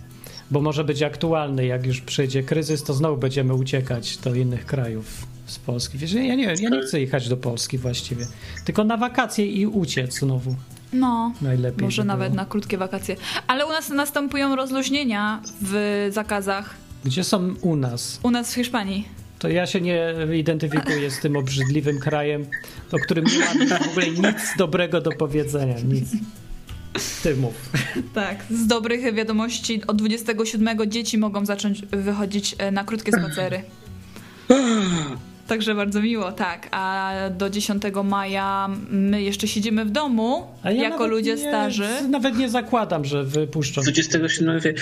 Bo 0.52 0.62
może 0.62 0.84
być 0.84 1.04
aktualny, 1.04 1.66
jak 1.66 1.86
już 1.86 2.02
przyjdzie 2.02 2.44
kryzys, 2.44 2.84
to 2.84 2.94
znowu 2.94 3.18
będziemy 3.18 3.54
uciekać 3.54 4.18
do 4.18 4.36
innych 4.36 4.66
krajów 4.66 5.06
z 5.46 5.60
Polski. 5.60 5.98
Wiesz, 5.98 6.14
ja 6.14 6.36
nie, 6.36 6.44
ja 6.44 6.70
nie 6.70 6.82
chcę 6.82 7.02
jechać 7.02 7.30
do 7.30 7.38
Polski 7.38 7.78
właściwie. 7.78 8.28
Tylko 8.66 8.84
na 8.84 8.98
wakacje 8.98 9.46
i 9.46 9.68
uciec 9.68 10.20
znowu. 10.20 10.56
No, 10.94 11.34
Najlepiej 11.42 11.84
może 11.84 12.04
nawet 12.04 12.34
na 12.34 12.46
krótkie 12.46 12.78
wakacje. 12.78 13.16
Ale 13.48 13.66
u 13.66 13.70
nas 13.70 13.90
następują 13.90 14.56
rozluźnienia 14.56 15.42
w 15.62 16.08
zakazach. 16.12 16.76
Gdzie 17.06 17.24
są 17.24 17.54
u 17.62 17.76
nas? 17.76 18.20
U 18.24 18.32
nas 18.32 18.52
w 18.52 18.56
Hiszpanii. 18.56 19.08
To 19.40 19.50
ja 19.50 19.68
się 19.68 19.82
nie 19.82 20.14
identyfikuję 20.38 21.12
z 21.12 21.20
tym 21.20 21.38
obrzydliwym 21.38 22.00
krajem, 22.00 22.46
o 22.92 23.00
którym 23.00 23.26
nie 23.26 23.40
mam 23.40 23.80
w 23.80 23.88
ogóle 23.88 24.10
nic 24.10 24.58
dobrego 24.58 25.02
do 25.02 25.12
powiedzenia. 25.12 25.76
Nic. 25.80 26.10
Ty 27.24 27.36
mów. 27.36 27.54
Tak, 28.14 28.38
z 28.50 28.68
dobrych 28.68 29.14
wiadomości 29.14 29.82
od 29.88 29.98
27 29.98 30.78
dzieci 30.88 31.18
mogą 31.18 31.46
zacząć 31.46 31.82
wychodzić 31.82 32.56
e, 32.58 32.72
na 32.72 32.84
krótkie 32.84 33.12
spacery. 33.12 33.62
Także 35.48 35.76
bardzo 35.76 36.02
miło, 36.02 36.32
tak. 36.32 36.68
A 36.72 37.14
do 37.38 37.50
10 37.50 37.84
maja 38.04 38.70
my 38.90 39.22
jeszcze 39.22 39.48
siedzimy 39.48 39.86
w 39.86 39.92
domu 39.92 40.48
A 40.64 40.72
ja 40.72 40.84
jako 40.90 41.08
ludzie 41.08 41.32
nie, 41.36 41.38
starzy. 41.38 41.88
Nawet 42.10 42.38
nie 42.38 42.50
zakładam, 42.50 43.06
że 43.06 43.24
wypuszczą. 43.24 43.82
27 43.82 44.60
wie- 44.60 44.74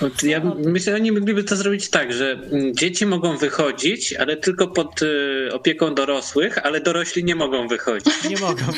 od- 0.00 0.22
ja 0.22 0.40
myślę, 0.64 0.92
że 0.92 0.96
oni 0.96 1.12
mogliby 1.12 1.44
to 1.44 1.56
zrobić 1.56 1.88
tak, 1.90 2.12
że 2.12 2.32
mm, 2.32 2.74
dzieci 2.76 3.06
mogą 3.06 3.36
wychodzić, 3.36 4.12
ale 4.12 4.36
tylko 4.36 4.66
pod 4.68 5.02
y, 5.02 5.48
opieką 5.52 5.94
dorosłych, 5.94 6.58
ale 6.66 6.80
dorośli 6.80 7.24
nie 7.24 7.34
mogą 7.34 7.68
wychodzić. 7.68 8.14
Nie 8.30 8.36
mogą. 8.38 8.62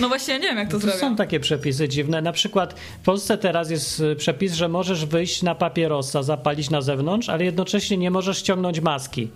No 0.00 0.08
właśnie, 0.08 0.34
ja 0.34 0.40
nie 0.40 0.48
wiem 0.48 0.56
jak 0.58 0.68
to 0.68 0.72
To 0.72 0.80
zrobią. 0.80 0.98
są 0.98 1.16
takie 1.16 1.40
przepisy 1.40 1.88
dziwne. 1.88 2.22
Na 2.22 2.32
przykład 2.32 2.74
w 3.02 3.04
Polsce 3.04 3.38
teraz 3.38 3.70
jest 3.70 4.00
y, 4.00 4.16
przepis, 4.16 4.52
że 4.54 4.68
możesz 4.68 5.06
wyjść 5.06 5.42
na 5.42 5.54
papierosa, 5.54 6.22
zapalić 6.22 6.70
na 6.70 6.80
zewnątrz, 6.82 7.28
ale 7.28 7.44
jednocześnie 7.44 7.96
nie 7.96 8.10
możesz 8.10 8.38
ściągnąć 8.38 8.80
maski. 8.80 9.30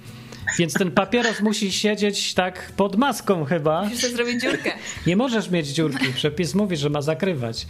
Więc 0.58 0.74
ten 0.74 0.90
papieros 0.90 1.40
musi 1.48 1.72
siedzieć 1.72 2.34
tak 2.34 2.72
pod 2.76 2.96
maską 2.96 3.44
chyba. 3.44 3.82
Musisz 3.84 4.00
sobie 4.00 4.12
zrobić 4.16 4.40
dziurkę. 4.42 4.72
Nie 5.06 5.16
możesz 5.16 5.50
mieć 5.50 5.66
dziurki. 5.68 6.06
Przepis 6.14 6.54
mówi, 6.54 6.76
że 6.76 6.90
ma 6.90 7.02
zakrywać. 7.02 7.66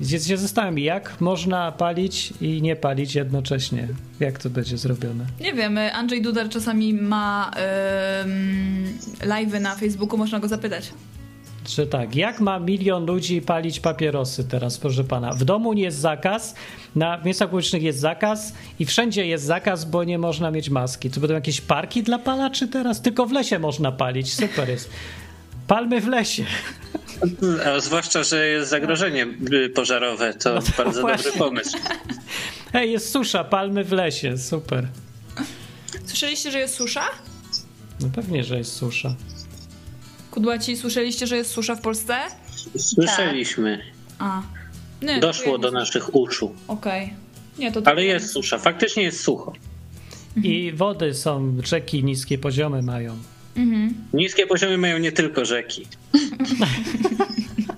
Więc 0.00 0.26
się 0.26 0.36
zastanawiam, 0.36 0.78
jak 0.78 1.20
można 1.20 1.72
palić 1.72 2.32
i 2.40 2.62
nie 2.62 2.76
palić 2.76 3.14
jednocześnie. 3.14 3.88
Jak 4.20 4.38
to 4.38 4.50
będzie 4.50 4.78
zrobione? 4.78 5.24
Nie 5.40 5.52
wiem, 5.54 5.78
Andrzej 5.92 6.22
Dudar 6.22 6.48
czasami 6.48 6.94
ma 6.94 7.50
ym, 8.24 8.98
live'y 9.20 9.60
na 9.60 9.76
Facebooku, 9.76 10.18
można 10.18 10.40
go 10.40 10.48
zapytać. 10.48 10.90
Że 11.68 11.86
tak, 11.86 12.16
jak 12.16 12.40
ma 12.40 12.58
milion 12.58 13.06
ludzi 13.06 13.42
palić 13.42 13.80
papierosy 13.80 14.44
teraz, 14.44 14.78
proszę 14.78 15.04
pana? 15.04 15.32
W 15.32 15.44
domu 15.44 15.72
nie 15.72 15.82
jest 15.82 15.98
zakaz, 15.98 16.54
na 16.96 17.18
miejscach 17.18 17.50
publicznych 17.50 17.82
jest 17.82 17.98
zakaz 17.98 18.52
i 18.78 18.86
wszędzie 18.86 19.26
jest 19.26 19.44
zakaz, 19.44 19.84
bo 19.84 20.04
nie 20.04 20.18
można 20.18 20.50
mieć 20.50 20.70
maski. 20.70 21.10
To 21.10 21.20
będą 21.20 21.34
jakieś 21.34 21.60
parki 21.60 22.02
dla 22.02 22.18
palaczy 22.18 22.68
teraz? 22.68 23.02
Tylko 23.02 23.26
w 23.26 23.32
lesie 23.32 23.58
można 23.58 23.92
palić, 23.92 24.34
super 24.34 24.68
jest. 24.68 24.90
Palmy 25.66 26.00
w 26.00 26.06
lesie. 26.08 26.44
A 27.76 27.80
zwłaszcza, 27.80 28.22
że 28.22 28.46
jest 28.46 28.70
zagrożenie 28.70 29.26
pożarowe, 29.74 30.34
to 30.34 30.54
No 30.54 30.62
to 30.62 30.72
bardzo 30.84 31.00
właśnie. 31.00 31.24
dobry 31.24 31.38
pomysł. 31.38 31.78
Hej, 32.72 32.92
jest 32.92 33.10
susza, 33.12 33.44
palmy 33.44 33.84
w 33.84 33.92
lesie, 33.92 34.38
super. 34.38 34.86
Słyszeliście, 36.06 36.50
że 36.50 36.58
jest 36.58 36.74
susza? 36.74 37.02
No 38.00 38.08
pewnie, 38.14 38.44
że 38.44 38.58
jest 38.58 38.72
susza. 38.72 39.14
Kudłaci, 40.36 40.76
słyszeliście, 40.76 41.26
że 41.26 41.36
jest 41.36 41.50
susza 41.50 41.74
w 41.74 41.80
Polsce? 41.80 42.16
Słyszeliśmy. 42.78 43.78
A. 44.18 44.42
Nie, 45.02 45.20
Doszło 45.20 45.58
do 45.58 45.70
naszych 45.70 46.14
uszu. 46.14 46.54
Okej. 46.68 47.12
Nie, 47.58 47.72
to 47.72 47.82
tak. 47.82 47.94
Ale 47.94 48.04
jest 48.04 48.30
susza, 48.30 48.58
faktycznie 48.58 49.02
jest 49.02 49.20
sucho. 49.20 49.52
I 50.42 50.72
wody 50.72 51.14
są, 51.14 51.56
rzeki 51.64 52.04
niskie 52.04 52.38
poziomy 52.38 52.82
mają. 52.82 53.16
Niskie 54.12 54.46
poziomy 54.46 54.78
mają 54.78 54.98
nie 54.98 55.12
tylko 55.12 55.44
rzeki. 55.44 55.86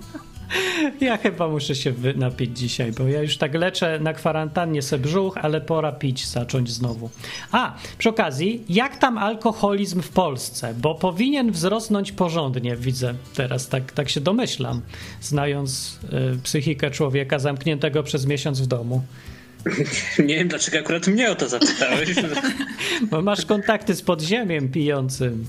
Ja 1.01 1.17
chyba 1.17 1.47
muszę 1.47 1.75
się 1.75 1.93
napić 2.15 2.59
dzisiaj, 2.59 2.91
bo 2.91 3.07
ja 3.07 3.21
już 3.21 3.37
tak 3.37 3.53
leczę 3.53 3.99
na 3.99 4.13
kwarantannie 4.13 4.81
se 4.81 4.99
brzuch, 4.99 5.37
ale 5.37 5.61
pora 5.61 5.91
pić 5.91 6.27
zacząć 6.27 6.71
znowu. 6.71 7.09
A, 7.51 7.75
przy 7.97 8.09
okazji, 8.09 8.63
jak 8.69 8.97
tam 8.97 9.17
alkoholizm 9.17 10.01
w 10.01 10.09
Polsce? 10.09 10.73
Bo 10.73 10.95
powinien 10.95 11.51
wzrosnąć 11.51 12.11
porządnie, 12.11 12.75
widzę 12.75 13.13
teraz, 13.35 13.67
tak, 13.67 13.91
tak 13.91 14.09
się 14.09 14.21
domyślam, 14.21 14.81
znając 15.21 15.99
y, 16.35 16.39
psychikę 16.43 16.91
człowieka 16.91 17.39
zamkniętego 17.39 18.03
przez 18.03 18.25
miesiąc 18.25 18.61
w 18.61 18.67
domu. 18.67 19.01
Nie 20.27 20.35
wiem, 20.35 20.47
dlaczego 20.47 20.79
akurat 20.79 21.07
mnie 21.07 21.31
o 21.31 21.35
to 21.35 21.49
zapytałeś. 21.49 22.09
Bo 23.11 23.21
masz 23.21 23.45
kontakty 23.45 23.95
z 23.95 24.01
podziemiem 24.01 24.69
pijącym. 24.69 25.45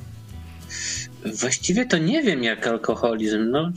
Właściwie 1.24 1.86
to 1.86 1.98
nie 1.98 2.22
wiem, 2.22 2.44
jak 2.44 2.66
alkoholizm. 2.66 3.51
No, 3.51 3.72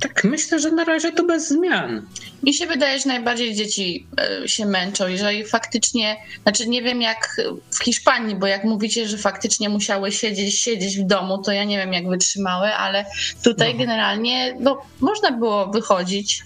tak 0.00 0.24
myślę, 0.24 0.60
że 0.60 0.70
na 0.70 0.84
razie 0.84 1.12
to 1.12 1.24
bez 1.24 1.48
zmian. 1.48 2.06
Mi 2.42 2.54
się 2.54 2.66
wydaje, 2.66 2.98
że 2.98 3.08
najbardziej 3.08 3.54
dzieci 3.54 4.06
e, 4.42 4.48
się 4.48 4.66
męczą, 4.66 5.08
jeżeli 5.08 5.44
faktycznie, 5.44 6.16
znaczy 6.42 6.68
nie 6.68 6.82
wiem 6.82 7.02
jak 7.02 7.40
w 7.70 7.84
Hiszpanii, 7.84 8.36
bo 8.36 8.46
jak 8.46 8.64
mówicie, 8.64 9.08
że 9.08 9.18
faktycznie 9.18 9.68
musiały 9.68 10.12
siedzieć, 10.12 10.58
siedzieć 10.60 10.98
w 10.98 11.06
domu, 11.06 11.38
to 11.38 11.52
ja 11.52 11.64
nie 11.64 11.76
wiem 11.78 11.92
jak 11.92 12.08
wytrzymały, 12.08 12.66
ale 12.66 13.04
tutaj 13.44 13.72
No. 13.72 13.78
generalnie 13.78 14.56
no, 14.60 14.82
można 15.00 15.32
było 15.32 15.66
wychodzić 15.66 16.42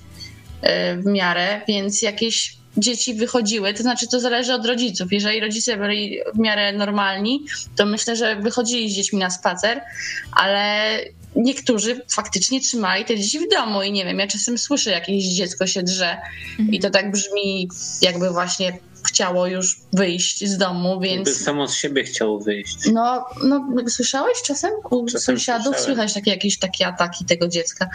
e, 0.62 0.96
w 0.96 1.07
miarę, 1.07 1.61
więc 1.68 2.03
jakieś 2.03 2.61
dzieci 2.76 3.14
wychodziły, 3.14 3.74
to 3.74 3.82
znaczy 3.82 4.07
to 4.09 4.20
zależy 4.20 4.55
od 4.55 4.66
rodziców. 4.66 5.12
Jeżeli 5.12 5.40
rodzice 5.40 5.76
byli 5.76 6.18
w 6.34 6.38
miarę 6.38 6.72
normalni, 6.72 7.44
to 7.76 7.86
myślę, 7.86 8.16
że 8.16 8.36
wychodzili 8.36 8.90
z 8.90 8.94
dziećmi 8.94 9.18
na 9.18 9.30
spacer, 9.30 9.80
ale 10.32 10.84
niektórzy 11.37 12.01
faktycznie 12.14 12.61
trzymali 12.61 13.05
te 13.05 13.16
dzieci 13.18 13.39
w 13.39 13.49
domu 13.51 13.83
i 13.83 13.93
nie 13.93 14.05
wiem, 14.05 14.18
ja 14.18 14.26
czasem 14.26 14.59
słyszę 14.59 14.91
jakieś 14.91 15.24
dziecko 15.24 15.66
się 15.66 15.83
drze 15.83 16.16
i 16.70 16.81
to 16.81 16.91
tak 16.91 17.11
brzmi 17.12 17.68
jakby 18.03 18.31
właśnie 18.31 18.78
chciało 19.09 19.47
już 19.47 19.81
wyjść 19.93 20.45
z 20.49 20.59
domu, 20.59 21.01
By 21.01 21.07
więc 21.07 21.41
samo 21.45 21.68
z 21.68 21.74
siebie 21.74 22.05
chciało 22.05 22.41
wyjść. 22.41 22.76
no, 22.93 23.24
no 23.45 23.66
słyszałeś 23.89 24.43
czasem 24.43 24.70
u 24.91 25.07
Czasem 25.07 25.20
sąsiadów? 25.20 25.64
słyszałem. 25.64 25.85
Słychać 25.85 26.14
takie, 26.14 26.31
jakieś 26.31 26.59
takie 26.59 26.87
ataki 26.87 27.24
tego 27.24 27.49
dziecka. 27.49 27.89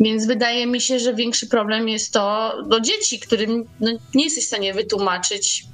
Więc 0.00 0.26
wydaje 0.26 0.66
mi 0.66 0.80
się, 0.80 0.98
że 0.98 1.14
większy 1.14 1.46
problem 1.46 1.88
jest 1.88 2.12
to 2.12 2.52
do 2.68 2.80
dzieci, 2.80 3.20
którym 3.20 3.64
no, 3.80 3.90
nie 4.14 4.24
jesteś 4.24 4.44
w 4.44 4.46
stanie 4.46 4.74
wytłumaczyć. 4.74 5.64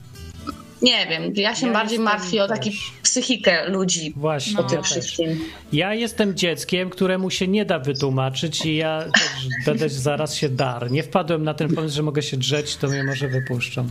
Nie 0.83 1.07
wiem, 1.07 1.33
ja 1.37 1.55
się 1.55 1.67
Ja 1.67 1.73
bardziej 1.73 1.99
martwię 1.99 2.45
o 2.45 2.49
taką 2.49 2.71
psychikę 3.03 3.69
ludzi 3.69 4.13
Właśnie. 4.17 4.57
po 4.57 4.63
No. 4.63 4.69
tym 4.69 4.83
wszystkim. 4.83 5.41
ja 5.73 5.95
jestem 5.95 6.35
dzieckiem, 6.37 6.91
któremu 6.91 7.31
się 7.31 7.49
nie 7.49 7.65
da 7.65 7.79
wytłumaczyć 7.79 8.67
i 8.67 8.77
ja 8.77 9.05
też 9.15 9.47
będę 9.67 9.89
zaraz 9.89 10.35
się 10.35 10.49
dar. 10.49 10.91
Nie 10.91 11.03
wpadłem 11.03 11.45
na 11.45 11.55
ten 11.55 11.75
pomysł, 11.75 11.97
że 11.97 12.03
mogę 12.03 12.23
się 12.23 12.37
drzeć, 12.37 12.77
to 12.77 12.89
mnie 12.89 13.05
może 13.05 13.29
wypuszczą. 13.29 13.89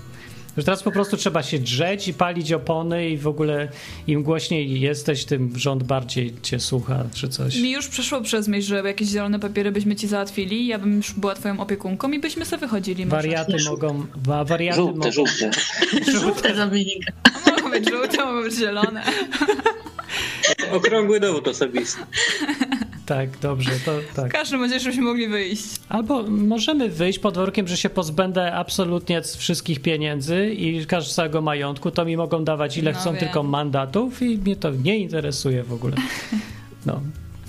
Że 0.57 0.63
teraz 0.63 0.83
po 0.83 0.91
prostu 0.91 1.17
trzeba 1.17 1.43
się 1.43 1.59
drzeć 1.59 2.07
i 2.07 2.13
palić 2.13 2.53
opony 2.53 3.09
i 3.09 3.17
w 3.17 3.27
ogóle 3.27 3.67
im 4.07 4.23
głośniej 4.23 4.81
jesteś, 4.81 5.25
tym 5.25 5.53
rząd 5.59 5.83
bardziej 5.83 6.33
cię 6.41 6.59
słucha 6.59 7.03
czy 7.13 7.27
coś. 7.29 7.55
Mi 7.55 7.71
już 7.71 7.87
przeszło 7.87 8.21
przez 8.21 8.47
myśl, 8.47 8.67
że 8.67 8.75
jakieś 8.85 9.07
zielone 9.07 9.39
papiery 9.39 9.71
byśmy 9.71 9.95
ci 9.95 10.07
załatwili, 10.07 10.67
ja 10.67 10.79
bym 10.79 10.97
już 10.97 11.11
była 11.13 11.35
twoją 11.35 11.59
opiekunką 11.59 12.11
i 12.11 12.19
byśmy 12.19 12.45
sobie 12.45 12.59
wychodzili. 12.59 13.05
może. 13.05 13.15
Wariaty 13.17 13.55
mogą... 13.69 14.05
wa- 14.15 14.43
Wariaty 14.43 14.77
Żółte, 14.77 14.97
mogą... 14.97 15.11
żółte. 15.11 15.51
Żółte 16.11 16.53
Dominika. 16.55 17.11
Mogą 17.55 17.69
być 17.71 17.89
żółte, 17.89 18.25
mogą 18.25 18.43
być 18.43 18.55
zielone. 18.55 19.03
Okrągły 20.71 21.19
dowód 21.19 21.47
osobisty. 21.47 22.01
Tak, 23.07 23.39
dobrze, 23.39 23.71
to 23.85 23.91
W 24.11 24.15
tak. 24.15 24.31
każdym 24.31 24.61
razie, 24.61 24.79
żebyśmy 24.79 25.03
mogli 25.03 25.27
wyjść. 25.27 25.63
Albo 25.89 26.23
możemy 26.23 26.89
wyjść 26.89 27.19
pod 27.19 27.35
warunkiem, 27.37 27.67
że 27.67 27.77
się 27.77 27.89
pozbędę 27.89 28.53
absolutnie 28.53 29.23
z 29.23 29.35
wszystkich 29.35 29.79
pieniędzy 29.81 30.49
i 30.53 30.85
każdego 30.85 31.41
majątku, 31.41 31.91
to 31.91 32.05
mi 32.05 32.17
mogą 32.17 32.43
dawać 32.43 32.77
ile 32.77 32.91
No 32.91 32.99
chcą, 32.99 33.11
wiem. 33.11 33.19
tylko 33.19 33.43
mandatów 33.43 34.21
i 34.21 34.37
mnie 34.37 34.55
to 34.55 34.71
nie 34.71 34.97
interesuje 34.97 35.63
w 35.63 35.73
ogóle. 35.73 35.95
No. 36.85 37.01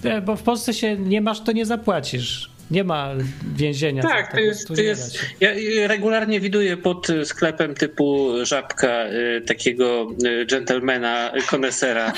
E, 0.05 0.21
Bo 0.21 0.37
w 0.37 0.43
Polsce 0.43 0.75
się 0.75 0.97
nie 0.97 1.21
masz, 1.21 1.41
to 1.41 1.53
nie 1.53 1.67
zapłacisz. 1.67 2.51
Nie 2.71 2.85
ma 2.85 3.15
więzienia. 3.57 4.03
za 4.03 4.09
Tak, 4.09 4.31
to 4.31 4.33
po 4.33 4.41
jest, 4.41 4.69
to 4.69 4.83
jest. 4.83 5.19
Ja 5.41 5.51
regularnie 5.87 6.41
widuję 6.41 6.77
pod 6.77 7.07
sklepem 7.25 7.75
typu 7.75 8.33
żabka 8.43 9.07
y, 9.07 9.43
takiego 9.47 10.07
y, 10.25 10.47
dżentelmena, 10.47 11.33
konesera 11.47 12.13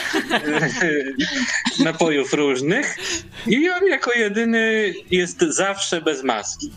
y, 0.83 1.15
napojów 1.85 2.33
różnych 2.33 2.97
i 3.47 3.71
on 3.71 3.87
jako 3.87 4.13
jedyny 4.13 4.95
jest 5.11 5.41
zawsze 5.41 6.01
bez 6.01 6.23
maski. 6.23 6.71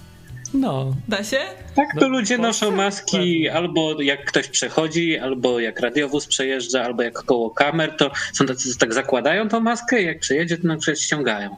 No, 0.54 0.96
Da 1.08 1.24
się? 1.24 1.38
Tak 1.76 1.88
to 2.00 2.02
No, 2.02 2.08
ludzie 2.08 2.38
noszą 2.38 2.72
maski 2.72 3.50
albo 3.50 4.02
jak 4.02 4.26
ktoś 4.26 4.48
przechodzi, 4.48 5.18
albo 5.18 5.60
jak 5.60 5.80
radiowóz 5.80 6.28
przejeżdża, 6.28 6.84
albo 6.84 7.04
jak 7.04 7.14
koło 7.14 7.50
kamer, 7.50 7.96
to 7.98 8.12
są 8.34 8.46
tacy, 8.46 8.74
co 8.74 8.80
tak 8.80 8.94
zakładają 8.94 9.50
tą 9.50 9.60
maskę 9.60 10.02
i 10.02 10.06
jak 10.06 10.20
przejedzie, 10.20 10.58
to 10.58 10.68
na 10.68 10.78
przykład 10.78 11.00
ściągają. 11.00 11.56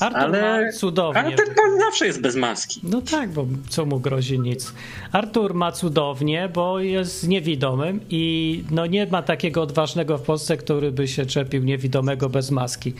Artur 0.00 0.20
Ale- 0.20 0.62
ma 0.64 0.72
cudownie. 0.72 1.20
Ale 1.20 1.32
ten 1.32 1.46
pan 1.46 1.78
zawsze 1.78 2.06
jest 2.06 2.20
bez 2.20 2.36
maski. 2.36 2.80
No 2.82 3.02
tak, 3.02 3.30
bo 3.30 3.46
co 3.68 3.86
mu 3.86 4.00
grozi 4.00 4.38
nic. 4.38 4.72
Artur 5.12 5.54
ma 5.54 5.72
cudownie, 5.72 6.48
bo 6.54 6.80
jest 6.80 7.28
niewidomym 7.28 8.00
i 8.10 8.64
no 8.70 8.86
nie 8.86 9.06
ma 9.06 9.22
takiego 9.22 9.62
odważnego 9.62 10.18
w 10.18 10.22
Polsce, 10.22 10.56
który 10.56 10.92
by 10.92 11.08
się 11.08 11.26
czepił 11.26 11.64
niewidomego 11.64 12.28
bez 12.28 12.50
maski. 12.50 12.94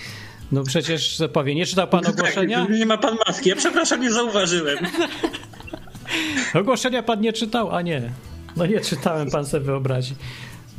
No 0.55 0.65
przecież 0.65 1.17
co 1.17 1.29
powie, 1.29 1.55
nie 1.55 1.67
czytał 1.67 1.89
pan 1.89 2.07
ogłoszenia? 2.07 2.67
Tak, 2.67 2.77
nie 2.77 2.87
ma 2.87 2.99
pan 2.99 3.17
maski. 3.27 3.49
Ja 3.49 3.57
przepraszam, 3.57 4.01
nie 4.01 4.13
zauważyłem. 4.13 4.79
Ogłoszenia 6.61 7.03
pan 7.03 7.21
nie 7.21 7.33
czytał? 7.33 7.71
A 7.71 7.83
nie. 7.83 8.13
No 8.57 8.67
nie 8.67 8.81
czytałem, 8.81 9.31
pan 9.31 9.47
sobie 9.47 9.65
wyobrazi. 9.65 10.15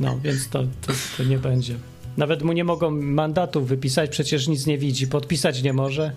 No, 0.00 0.18
więc 0.24 0.48
to, 0.48 0.62
to, 0.62 0.92
to 1.16 1.24
nie 1.24 1.38
będzie. 1.38 1.74
Nawet 2.16 2.42
mu 2.42 2.52
nie 2.52 2.64
mogą 2.64 2.90
mandatów 2.90 3.68
wypisać, 3.68 4.10
przecież 4.10 4.48
nic 4.48 4.66
nie 4.66 4.78
widzi. 4.78 5.06
Podpisać 5.06 5.62
nie 5.62 5.72
może. 5.72 6.12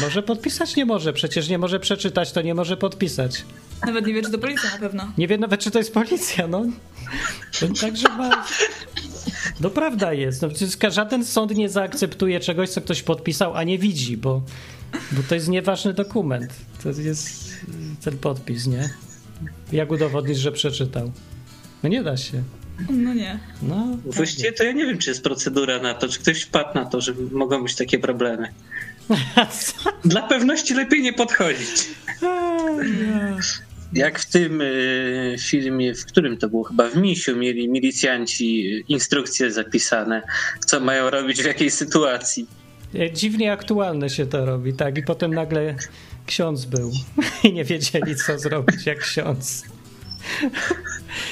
Może 0.00 0.22
podpisać 0.22 0.76
nie 0.76 0.84
może, 0.84 1.12
przecież 1.12 1.48
nie 1.48 1.58
może 1.58 1.80
przeczytać, 1.80 2.32
to 2.32 2.42
nie 2.42 2.54
może 2.54 2.76
podpisać. 2.76 3.44
Nawet 3.86 4.06
nie 4.06 4.14
wie, 4.14 4.22
czy 4.22 4.30
to 4.30 4.38
policja 4.38 4.70
na 4.70 4.78
pewno. 4.78 5.12
Nie 5.18 5.28
wie 5.28 5.38
nawet, 5.38 5.60
czy 5.60 5.70
to 5.70 5.78
jest 5.78 5.94
policja, 5.94 6.46
no. 6.46 6.66
Także 7.80 8.08
ma... 8.08 8.44
No 9.60 9.70
prawda 9.70 10.12
jest. 10.12 10.42
No, 10.42 10.48
przecież 10.48 10.94
żaden 10.94 11.24
sąd 11.24 11.56
nie 11.56 11.68
zaakceptuje 11.68 12.40
czegoś, 12.40 12.70
co 12.70 12.80
ktoś 12.80 13.02
podpisał, 13.02 13.54
a 13.54 13.64
nie 13.64 13.78
widzi, 13.78 14.16
bo, 14.16 14.42
bo 15.12 15.22
to 15.28 15.34
jest 15.34 15.48
nieważny 15.48 15.94
dokument. 15.94 16.52
To 16.82 16.88
jest 16.88 17.54
ten 18.04 18.18
podpis, 18.18 18.66
nie? 18.66 18.90
Jak 19.72 19.90
udowodnić, 19.90 20.38
że 20.38 20.52
przeczytał? 20.52 21.12
No 21.82 21.88
nie 21.88 22.02
da 22.02 22.16
się. 22.16 22.42
No 22.90 23.14
nie. 23.14 23.38
No, 23.62 23.98
Właściwie 24.04 24.52
to 24.52 24.64
ja 24.64 24.72
nie 24.72 24.86
wiem, 24.86 24.98
czy 24.98 25.10
jest 25.10 25.22
procedura 25.22 25.78
na 25.78 25.94
to, 25.94 26.08
czy 26.08 26.18
ktoś 26.18 26.42
wpadł 26.42 26.74
na 26.74 26.84
to, 26.84 27.00
że 27.00 27.14
mogą 27.32 27.62
być 27.62 27.74
takie 27.74 27.98
problemy. 27.98 28.48
Dla 30.04 30.22
pewności 30.22 30.74
lepiej 30.74 31.02
nie 31.02 31.12
podchodzić. 31.12 31.88
Jak 33.92 34.18
w 34.18 34.26
tym 34.30 34.60
y, 34.60 35.36
filmie, 35.40 35.94
w 35.94 36.06
którym 36.06 36.36
to 36.36 36.48
było 36.48 36.64
chyba 36.64 36.88
w 36.90 36.96
Misiu, 36.96 37.36
mieli 37.36 37.68
milicjanci 37.68 38.74
y, 38.74 38.84
instrukcje 38.88 39.52
zapisane, 39.52 40.22
co 40.66 40.80
mają 40.80 41.10
robić 41.10 41.42
w 41.42 41.46
jakiej 41.46 41.70
sytuacji. 41.70 42.46
E, 42.94 43.12
Dziwnie 43.12 43.52
aktualne 43.52 44.10
się 44.10 44.26
to 44.26 44.44
robi, 44.46 44.72
tak? 44.72 44.98
I 44.98 45.02
potem 45.02 45.34
nagle 45.34 45.74
ksiądz 46.26 46.64
był 46.64 46.92
i 47.44 47.52
nie 47.52 47.64
wiedzieli, 47.64 48.16
co 48.16 48.38
zrobić 48.38 48.86
jak 48.86 48.98
ksiądz. 48.98 49.62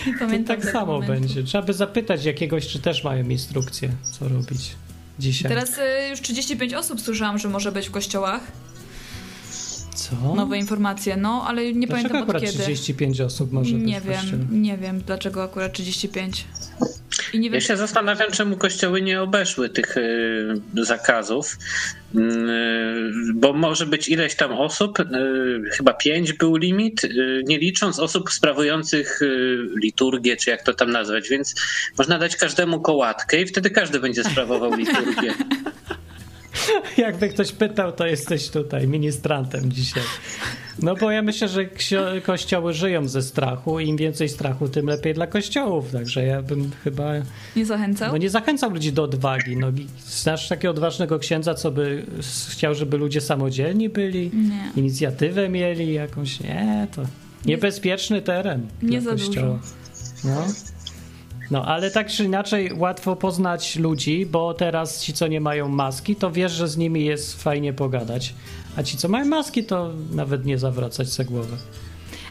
Nie 0.07 0.13
To 0.13 0.19
pamiętam 0.19 0.61
tak 0.61 0.73
samo 0.73 0.87
momentu. 0.93 1.13
będzie. 1.13 1.43
Trzeba 1.43 1.65
by 1.67 1.73
zapytać 1.73 2.25
jakiegoś, 2.25 2.67
czy 2.67 2.79
też 2.79 3.05
mają 3.05 3.29
instrukcję, 3.29 3.89
co 4.19 4.29
robić 4.29 4.77
dzisiaj. 5.19 5.49
Teraz 5.49 5.79
y, 5.79 5.83
już 6.11 6.21
35 6.21 6.75
osób 6.75 7.01
słyszałam, 7.01 7.39
że 7.39 7.49
może 7.49 7.73
być 7.73 7.89
w 7.89 7.91
kościołach. 7.91 8.41
Co? 9.97 10.35
Nowe 10.35 10.59
informacje, 10.59 11.17
no, 11.17 11.45
ale 11.49 11.73
nie 11.73 11.87
Dlaczego 11.87 11.93
pamiętam 11.93 12.17
od 12.17 12.23
akurat 12.23 12.43
kiedy. 12.43 12.59
35 12.63 13.21
osób 13.21 13.53
może 13.53 13.75
być 13.75 13.83
Nie 13.85 14.01
w 14.01 14.05
wiem, 14.05 14.21
kościele? 14.21 14.45
nie 14.51 14.79
wiem 14.79 15.01
dlaczego 15.07 15.43
akurat 15.43 15.73
35. 15.73 16.45
I 17.33 17.39
nie 17.39 17.51
wiem, 17.51 17.55
Ja 17.55 17.61
się 17.61 17.77
zastanawiam, 17.77 18.31
czemu 18.33 18.57
kościoły 18.57 19.03
nie 19.03 19.23
obeszły 19.23 19.69
tych 19.69 19.97
y, 19.97 20.61
zakazów, 20.75 21.57
y, 22.15 22.19
bo 23.35 23.53
może 23.53 23.87
być 23.87 24.09
ileś 24.09 24.35
tam 24.35 24.53
osób, 24.53 25.01
y, 25.01 25.05
chyba 25.73 25.93
pięć 25.93 26.33
był 26.33 26.57
limit, 26.57 27.05
y, 27.05 27.43
nie 27.47 27.59
licząc 27.59 27.99
osób 27.99 28.31
sprawujących 28.33 29.23
y, 29.23 29.59
liturgię, 29.83 30.37
czy 30.37 30.51
jak 30.51 30.63
to 30.63 30.75
tam 30.75 30.91
nazwać, 30.91 31.29
więc 31.29 31.55
można 31.99 32.19
dać 32.19 32.37
każdemu 32.37 32.81
kołatkę 32.81 33.43
i 33.43 33.47
wtedy 33.47 33.71
każdy 33.71 34.01
będzie 34.01 34.25
sprawował 34.25 34.75
liturgię. 34.75 35.35
Jakby 36.99 37.29
ktoś 37.29 37.53
pytał, 37.53 37.93
to 37.93 38.07
jesteś 38.07 38.49
tutaj 38.49 38.89
ministrantem 38.89 39.73
dzisiaj. 39.73 40.03
No 40.83 40.95
bo 40.97 41.11
ja 41.11 41.23
myślę, 41.23 41.49
że 41.49 41.67
kościoły 42.23 42.73
żyją 42.75 43.09
ze 43.09 43.23
strachu 43.23 43.81
i 43.81 43.89
im 43.89 43.97
więcej 43.97 44.29
strachu, 44.29 44.69
tym 44.69 44.87
lepiej 44.87 45.15
dla 45.15 45.27
kościołów. 45.27 45.93
Także 45.93 46.25
ja 46.25 46.43
bym 46.43 46.71
chyba 46.85 47.13
nie 47.57 47.67
zachęcał. 47.67 48.13
no 48.13 48.17
nie 48.19 48.31
zachęcał 48.31 48.71
ludzi 48.71 48.93
do 48.93 49.03
odwagi. 49.03 49.57
No, 49.57 49.67
znasz 50.07 50.49
takiego 50.49 50.71
odważnego 50.71 51.19
księdza, 51.19 51.55
co 51.55 51.71
by 51.71 52.05
chciał, 52.51 52.75
żeby 52.75 52.97
ludzie 52.97 53.21
samodzielni 53.21 53.89
byli, 53.89 54.31
Nie. 54.35 54.73
inicjatywę 54.77 55.49
mieli 55.49 55.93
jakąś? 55.93 56.41
Nie, 56.41 56.87
to 56.97 57.03
niebezpieczny 57.45 58.23
teren 58.23 58.67
Nie 58.83 59.01
za 59.01 59.15
dużo. 59.15 59.59
No. 60.25 60.47
No, 61.51 61.65
ale 61.65 61.91
tak 61.91 62.11
czy 62.11 62.25
inaczej 62.25 62.73
łatwo 62.73 63.17
poznać 63.17 63.77
ludzi, 63.77 64.27
bo 64.27 64.55
teraz 64.55 65.03
ci, 65.03 65.13
co 65.13 65.27
nie 65.27 65.41
mają 65.41 65.69
maski, 65.69 66.17
to 66.17 66.31
wiesz, 66.31 66.53
że 66.53 66.69
z 66.69 66.77
nimi 66.77 67.05
jest 67.05 67.43
fajnie 67.43 67.73
pogadać. 67.73 68.35
A 68.77 68.83
ci, 68.83 68.97
co 68.97 69.09
mają 69.09 69.25
maski, 69.25 69.65
to 69.65 69.91
nawet 70.13 70.45
nie 70.47 70.59
zawracać 70.59 71.09
se 71.09 71.25
głowy. 71.25 71.57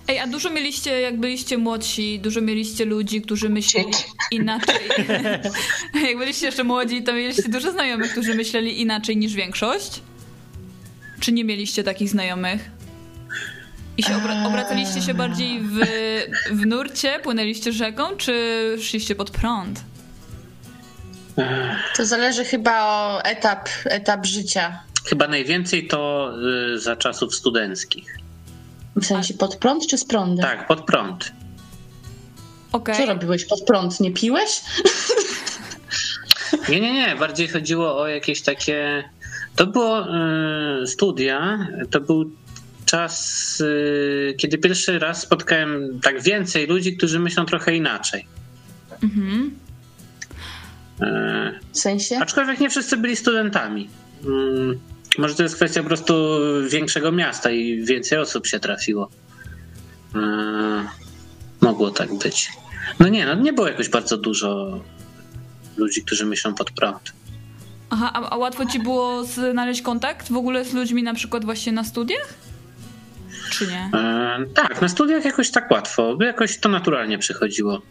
Ej, 0.07 0.19
a 0.19 0.27
dużo 0.27 0.49
mieliście, 0.49 1.01
jak 1.01 1.19
byliście 1.19 1.57
młodsi, 1.57 2.19
dużo 2.19 2.41
mieliście 2.41 2.85
ludzi, 2.85 3.21
którzy 3.21 3.49
myśleli 3.49 3.91
inaczej. 4.31 4.75
jak 6.07 6.17
byliście 6.17 6.45
jeszcze 6.45 6.63
młodzi, 6.63 7.03
to 7.03 7.13
mieliście 7.13 7.49
dużo 7.49 7.71
znajomych, 7.71 8.11
którzy 8.11 8.35
myśleli 8.35 8.81
inaczej 8.81 9.17
niż 9.17 9.33
większość? 9.33 10.01
Czy 11.19 11.31
nie 11.31 11.43
mieliście 11.43 11.83
takich 11.83 12.09
znajomych? 12.09 12.74
I 13.97 14.03
się 14.03 14.13
obra- 14.13 14.47
obracaliście 14.47 15.01
się 15.01 15.13
bardziej 15.13 15.61
w, 15.61 15.79
w 16.51 16.65
nurcie, 16.65 17.19
płynęliście 17.23 17.71
rzeką, 17.71 18.03
czy 18.17 18.33
szliście 18.81 19.15
pod 19.15 19.31
prąd? 19.31 19.83
To 21.97 22.05
zależy 22.05 22.45
chyba 22.45 22.83
o 22.85 23.23
etap, 23.23 23.69
etap 23.85 24.25
życia. 24.25 24.79
Chyba 25.09 25.27
najwięcej 25.27 25.87
to 25.87 26.31
y, 26.73 26.79
za 26.79 26.95
czasów 26.95 27.35
studenckich. 27.35 28.17
W 28.95 29.05
sensie 29.05 29.33
pod 29.33 29.55
prąd 29.55 29.87
czy 29.87 29.97
z 29.97 30.05
prądem? 30.05 30.45
Tak, 30.45 30.67
pod 30.67 30.81
prąd. 30.85 31.31
Okej. 32.71 32.95
Co 32.95 33.05
robiłeś 33.05 33.45
pod 33.45 33.61
prąd? 33.65 33.99
Nie 33.99 34.11
piłeś? 34.11 34.61
Nie, 36.69 36.79
nie, 36.79 36.93
nie. 36.93 37.15
Bardziej 37.15 37.47
chodziło 37.47 37.97
o 38.01 38.07
jakieś 38.07 38.41
takie. 38.41 39.03
To 39.55 39.67
było 39.67 40.07
y, 40.81 40.87
studia, 40.87 41.67
to 41.91 42.01
był 42.01 42.31
czas, 42.85 43.61
y, 43.61 44.35
kiedy 44.37 44.57
pierwszy 44.57 44.99
raz 44.99 45.21
spotkałem 45.21 45.99
tak 46.03 46.21
więcej 46.21 46.67
ludzi, 46.67 46.97
którzy 46.97 47.19
myślą 47.19 47.45
trochę 47.45 47.75
inaczej. 47.75 48.25
Mhm. 49.03 49.51
E, 51.01 51.59
W 51.73 51.77
sensie? 51.79 52.17
Aczkolwiek 52.19 52.59
nie 52.59 52.69
wszyscy 52.69 52.97
byli 52.97 53.15
studentami. 53.15 53.89
Mm, 54.25 54.79
Może 55.17 55.35
to 55.35 55.43
jest 55.43 55.55
kwestia 55.55 55.81
po 55.81 55.87
prostu 55.87 56.13
większego 56.69 57.11
miasta 57.11 57.51
i 57.51 57.83
więcej 57.85 58.17
osób 58.17 58.47
się 58.47 58.59
trafiło. 58.59 59.09
E, 60.15 60.19
Mogło 61.61 61.91
tak 61.91 62.13
być. 62.13 62.49
No 62.99 63.07
nie, 63.07 63.25
no 63.25 63.33
nie 63.35 63.53
było 63.53 63.67
jakoś 63.67 63.89
bardzo 63.89 64.17
dużo 64.17 64.79
ludzi, 65.77 66.01
którzy 66.03 66.25
myślą 66.25 66.53
pod 66.53 66.71
prąd. 66.71 67.13
Aha, 67.89 68.11
a, 68.13 68.29
a 68.29 68.37
łatwo 68.37 68.65
ci 68.65 68.79
było 68.79 69.23
znaleźć 69.23 69.81
kontakt 69.81 70.31
w 70.31 70.35
ogóle 70.37 70.65
z 70.65 70.73
ludźmi 70.73 71.03
na 71.03 71.13
przykład 71.13 71.45
właśnie 71.45 71.71
na 71.71 71.83
studiach? 71.83 72.33
Czy 73.57 73.67
nie? 73.67 73.89
E, 73.99 74.45
Tak, 74.53 74.81
na 74.81 74.89
studiach 74.89 75.25
jakoś 75.25 75.51
tak 75.51 75.71
łatwo, 75.71 76.17
jakoś 76.21 76.57
to 76.57 76.69
naturalnie 76.69 77.17
przychodziło. 77.17 77.81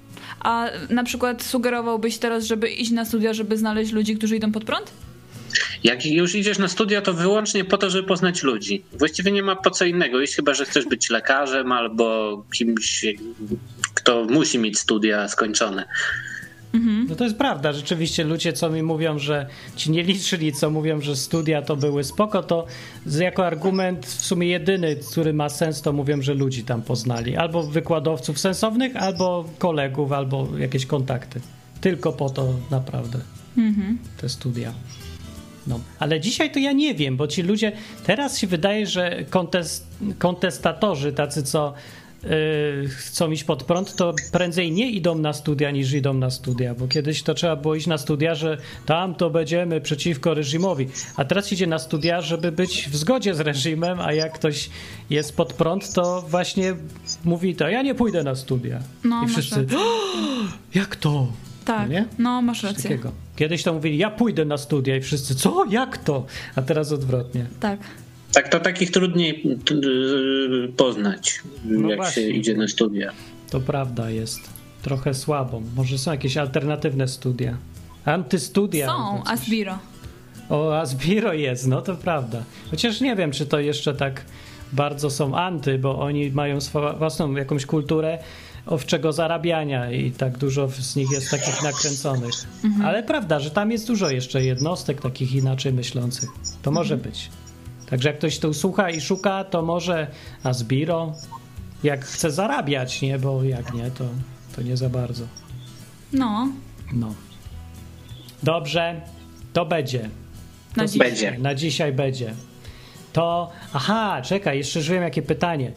A 0.41 0.67
na 0.91 1.05
przykład 1.05 1.43
sugerowałbyś 1.43 2.19
teraz, 2.19 2.45
żeby 2.45 2.69
iść 2.71 2.91
na 2.91 3.05
studia, 3.05 3.35
żeby 3.35 3.59
znaleźć 3.59 3.93
ludzi, 3.93 4.17
którzy 4.17 4.37
idą 4.37 4.53
pod 4.53 4.65
prąd? 4.65 4.91
Jak 5.85 6.07
już 6.07 6.35
idziesz 6.35 6.59
na 6.59 6.69
studia, 6.69 7.03
to 7.03 7.13
wyłącznie 7.13 7.65
po 7.65 7.79
to, 7.79 7.91
żeby 7.91 8.09
poznać 8.09 8.43
ludzi. 8.43 8.85
Właściwie 8.93 9.33
nie 9.33 9.43
ma 9.43 9.57
po 9.57 9.71
co 9.71 9.85
innego 9.85 10.21
iść, 10.21 10.37
chyba 10.37 10.55
że 10.55 10.65
chcesz 10.65 10.87
być 10.87 11.11
lekarzem 11.11 11.73
albo 11.73 12.45
kimś, 12.55 13.07
kto 13.95 14.25
musi 14.25 14.59
mieć 14.59 14.79
studia 14.79 15.29
skończone. 15.29 15.85
No 17.09 17.15
to 17.15 17.25
jest 17.25 17.37
prawda, 17.37 17.73
rzeczywiście 17.73 18.25
ludzie, 18.25 18.53
co 18.53 18.71
mi 18.71 18.83
mówią, 18.83 19.19
że 19.19 19.47
ci 19.77 19.91
nie 19.91 20.03
liczyli, 20.03 20.53
co 20.53 20.71
mówią, 20.71 21.01
że 21.01 21.17
studia 21.17 21.63
to 21.63 21.77
były 21.77 22.05
spoko, 22.05 22.43
to 22.43 22.67
jako 23.21 23.47
argument 23.47 24.07
w 24.07 24.25
sumie 24.25 24.49
jedyny, 24.49 24.97
który 25.11 25.33
ma 25.33 25.49
sens, 25.49 25.83
to 25.83 25.93
mówią, 25.93 26.23
że 26.23 26.35
ludzi 26.35 26.65
tam 26.65 26.83
poznali. 26.83 27.37
Albo 27.37 27.63
wykładowców 27.63 28.39
sensownych, 28.39 28.97
albo 28.97 29.45
kolegów, 29.59 30.13
albo 30.13 30.49
jakieś 30.59 30.87
kontakty. 30.87 31.41
Tylko 31.81 32.13
po 32.13 32.31
to 32.31 32.55
naprawdę 32.71 33.19
te 34.21 34.29
studia. 34.29 34.73
No, 35.67 35.81
ale 35.99 36.21
dzisiaj 36.21 36.51
to 36.51 36.59
ja 36.59 36.73
nie 36.73 36.95
wiem, 36.95 37.17
bo 37.17 37.27
ci 37.27 37.43
ludzie, 37.43 37.73
teraz 38.07 38.39
się 38.39 38.47
wydaje, 38.47 38.87
że 38.87 39.25
kontest, 39.31 39.87
kontestatorzy, 40.19 41.13
tacy 41.13 41.43
co 41.43 41.75
chcą 42.89 43.31
iść 43.31 43.45
pod 43.45 43.65
prąd, 43.65 43.97
to 43.97 44.15
prędzej 44.33 44.73
nie 44.73 44.91
idą 44.91 45.19
na 45.19 45.33
studia 45.33 45.71
niż 45.71 45.93
idą 45.93 46.15
na 46.15 46.31
studia, 46.31 46.75
bo 46.75 46.89
kiedyś 46.89 47.23
to 47.23 47.35
trzeba 47.35 47.57
było 47.57 47.75
iść 47.75 47.87
na 47.87 47.99
studia, 47.99 48.35
że 48.35 48.59
tam 48.87 49.15
to 49.15 49.31
będziemy 49.31 49.81
przeciwko 49.81 50.35
reżimowi, 50.35 50.89
a 51.17 51.25
teraz 51.25 51.53
idzie 51.53 51.67
na 51.67 51.79
studia, 51.79 52.21
żeby 52.21 52.53
być 52.53 52.89
w 52.89 52.97
zgodzie 52.97 53.35
z 53.35 53.41
reżimem, 53.41 54.01
a 54.01 54.13
jak 54.13 54.33
ktoś 54.33 54.71
jest 55.11 55.37
pod 55.37 55.53
prąd, 55.53 55.93
to 55.93 56.23
właśnie 56.29 56.75
mówi 57.25 57.57
to, 57.57 57.69
ja 57.69 57.83
nie 57.83 57.95
pójdę 57.95 58.23
na 58.23 58.35
studia. 58.35 58.81
No, 59.05 59.25
I 59.25 59.29
wszyscy, 59.29 59.67
jak 60.75 60.97
to? 60.97 61.27
Tak, 61.65 61.91
nie? 61.91 62.07
no 62.19 62.43
masz 62.43 62.63
rację. 62.63 62.83
takiego. 62.83 63.13
Kiedyś 63.37 63.63
to 63.63 63.73
mówili, 63.73 63.99
ja 63.99 64.11
pójdę 64.11 64.45
na 64.45 64.57
studia 64.57 64.97
i 64.97 65.01
wszyscy, 65.01 65.35
co, 65.35 65.65
jak 65.71 65.99
to? 65.99 66.27
A 66.57 66.63
teraz 66.63 66.93
odwrotnie. 66.93 67.47
Tak. 67.61 67.81
Tak, 68.35 68.49
to 68.49 68.61
takich 68.61 68.91
trudniej 68.91 69.59
y, 69.71 70.73
poznać, 70.77 71.41
No 71.65 71.89
jak 71.89 71.99
właśnie. 71.99 72.23
się 72.23 72.29
idzie 72.29 72.55
na 72.57 72.69
studia. 72.69 73.13
To 73.51 73.61
prawda 73.61 74.11
jest. 74.11 74.41
Trochę 74.83 75.15
słabo. 75.15 75.63
Może 75.77 75.99
są 75.99 76.11
jakieś 76.11 76.37
alternatywne 76.37 77.09
studia. 77.09 77.57
Antystudia. 78.05 78.87
Są. 78.87 79.25
Asbiro. 79.25 79.79
O, 80.51 80.79
Asbiro 80.81 81.33
jest, 81.33 81.67
no 81.67 81.83
to 81.83 81.95
prawda. 81.95 82.43
Chociaż 82.71 83.01
nie 83.01 83.17
wiem, 83.17 83.31
czy 83.33 83.47
to 83.47 83.59
jeszcze 83.61 83.95
tak 83.95 84.25
bardzo 84.73 85.11
są 85.11 85.37
anty, 85.37 85.79
bo 85.79 86.01
oni 86.01 86.31
mają 86.31 86.61
swoją 86.61 86.97
własną 86.97 87.35
jakąś 87.35 87.67
kulturę 87.67 88.19
owczego 88.67 89.13
zarabiania 89.13 89.91
i 89.91 90.11
tak 90.11 90.39
dużo 90.39 90.69
z 90.69 90.97
nich 90.97 91.11
jest 91.11 91.31
takich 91.31 91.63
nakręconych. 91.63 92.35
Ale 92.85 93.03
prawda, 93.03 93.41
że 93.41 93.51
tam 93.51 93.73
jest 93.73 93.87
dużo 93.87 94.11
jeszcze 94.11 94.45
jednostek 94.45 95.01
takich 95.01 95.35
inaczej 95.35 95.73
myślących. 95.73 96.31
To 96.63 96.71
może 96.71 96.97
być. 96.97 97.31
Także 97.91 98.09
jak 98.09 98.19
ktoś 98.19 98.39
tu 98.39 98.55
słucha 98.55 98.91
i 98.91 99.01
szuka, 99.01 99.45
to 99.45 99.63
może 99.63 100.07
Asbiro, 100.43 101.13
jak 101.83 102.05
chce 102.05 102.31
zarabiać, 102.31 103.03
nie? 103.03 103.19
Bo 103.19 103.43
jak 103.45 103.75
nie, 103.75 103.91
to, 103.91 104.05
to 104.57 104.63
nie 104.63 104.77
za 104.77 104.89
bardzo. 104.89 105.25
No, 106.13 106.49
No. 106.93 107.15
Dobrze, 108.43 109.01
to 109.53 109.67
będzie. 109.67 110.11
na 110.77 110.83
To 110.83 110.89
dziś. 110.89 110.99
Będzie. 110.99 111.39
Na 111.39 111.55
dzisiaj 111.55 111.93
będzie. 111.93 112.35
To, 113.13 113.51
aha, 113.73 114.23
czekaj, 114.23 114.59
jeszcze 114.59 114.79
już 114.79 114.89
wiem 114.89 115.03
jakie 115.03 115.23
pytanie. 115.23 115.73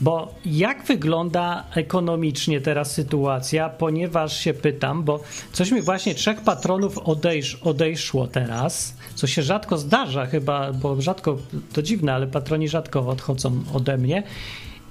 Bo 0.00 0.34
jak 0.46 0.84
wygląda 0.84 1.64
ekonomicznie 1.74 2.60
teraz 2.60 2.92
sytuacja, 2.92 3.68
ponieważ 3.68 4.40
się 4.40 4.54
pytam, 4.54 5.04
bo 5.04 5.20
coś 5.52 5.70
mi 5.70 5.82
właśnie 5.82 6.14
trzech 6.14 6.40
patronów 6.40 6.98
odejsz, 6.98 7.54
odejszło 7.54 8.26
teraz, 8.26 8.94
co 9.14 9.26
się 9.26 9.42
rzadko 9.42 9.78
zdarza 9.78 10.26
chyba, 10.26 10.72
bo 10.72 11.00
rzadko, 11.00 11.36
to 11.72 11.82
dziwne, 11.82 12.14
ale 12.14 12.26
patroni 12.26 12.68
rzadko 12.68 13.08
odchodzą 13.08 13.62
ode 13.74 13.98
mnie. 13.98 14.22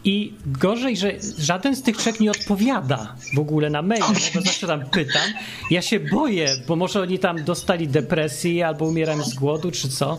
I 0.03 0.33
gorzej, 0.45 0.97
że 0.97 1.11
żaden 1.37 1.75
z 1.75 1.83
tych 1.83 1.97
trzech 1.97 2.19
nie 2.19 2.31
odpowiada 2.31 3.15
w 3.35 3.39
ogóle 3.39 3.69
na 3.69 3.81
maile, 3.81 4.03
bo 4.35 4.41
zawsze 4.41 4.67
tam 4.67 4.85
pytam. 4.85 5.29
Ja 5.71 5.81
się 5.81 5.99
boję, 5.99 6.55
bo 6.67 6.75
może 6.75 7.01
oni 7.01 7.19
tam 7.19 7.43
dostali 7.43 7.87
depresji 7.87 8.63
albo 8.63 8.85
umierają 8.85 9.23
z 9.23 9.33
głodu, 9.33 9.71
czy 9.71 9.89
co. 9.89 10.17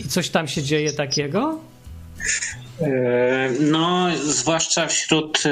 I 0.00 0.08
coś 0.08 0.28
tam 0.28 0.48
się 0.48 0.62
dzieje 0.62 0.92
takiego? 0.92 1.58
E, 2.80 3.50
No, 3.60 4.08
zwłaszcza 4.16 4.86
wśród, 4.86 5.42
e, 5.46 5.50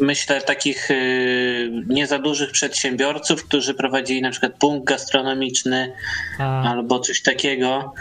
myślę, 0.00 0.40
takich 0.40 0.90
e, 0.90 0.94
nie 1.86 2.06
za 2.06 2.18
dużych 2.18 2.50
przedsiębiorców, 2.50 3.44
którzy 3.44 3.74
prowadzili 3.74 4.22
na 4.22 4.30
przykład 4.30 4.52
punkt 4.52 4.86
gastronomiczny 4.86 5.92
A, 6.38 6.62
albo 6.70 6.98
coś 6.98 7.22
takiego. 7.22 7.94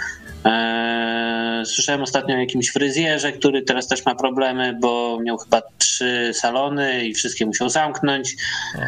Słyszałem 1.65 2.01
ostatnio 2.01 2.36
o 2.36 2.39
jakimś 2.39 2.69
fryzjerze, 2.69 3.32
który 3.32 3.61
teraz 3.61 3.88
też 3.88 4.05
ma 4.05 4.15
problemy, 4.15 4.78
bo 4.82 5.19
miał 5.23 5.38
chyba 5.38 5.61
trzy 5.78 6.32
salony 6.34 7.05
i 7.05 7.13
wszystkie 7.13 7.45
musiał 7.45 7.69
zamknąć. 7.69 8.36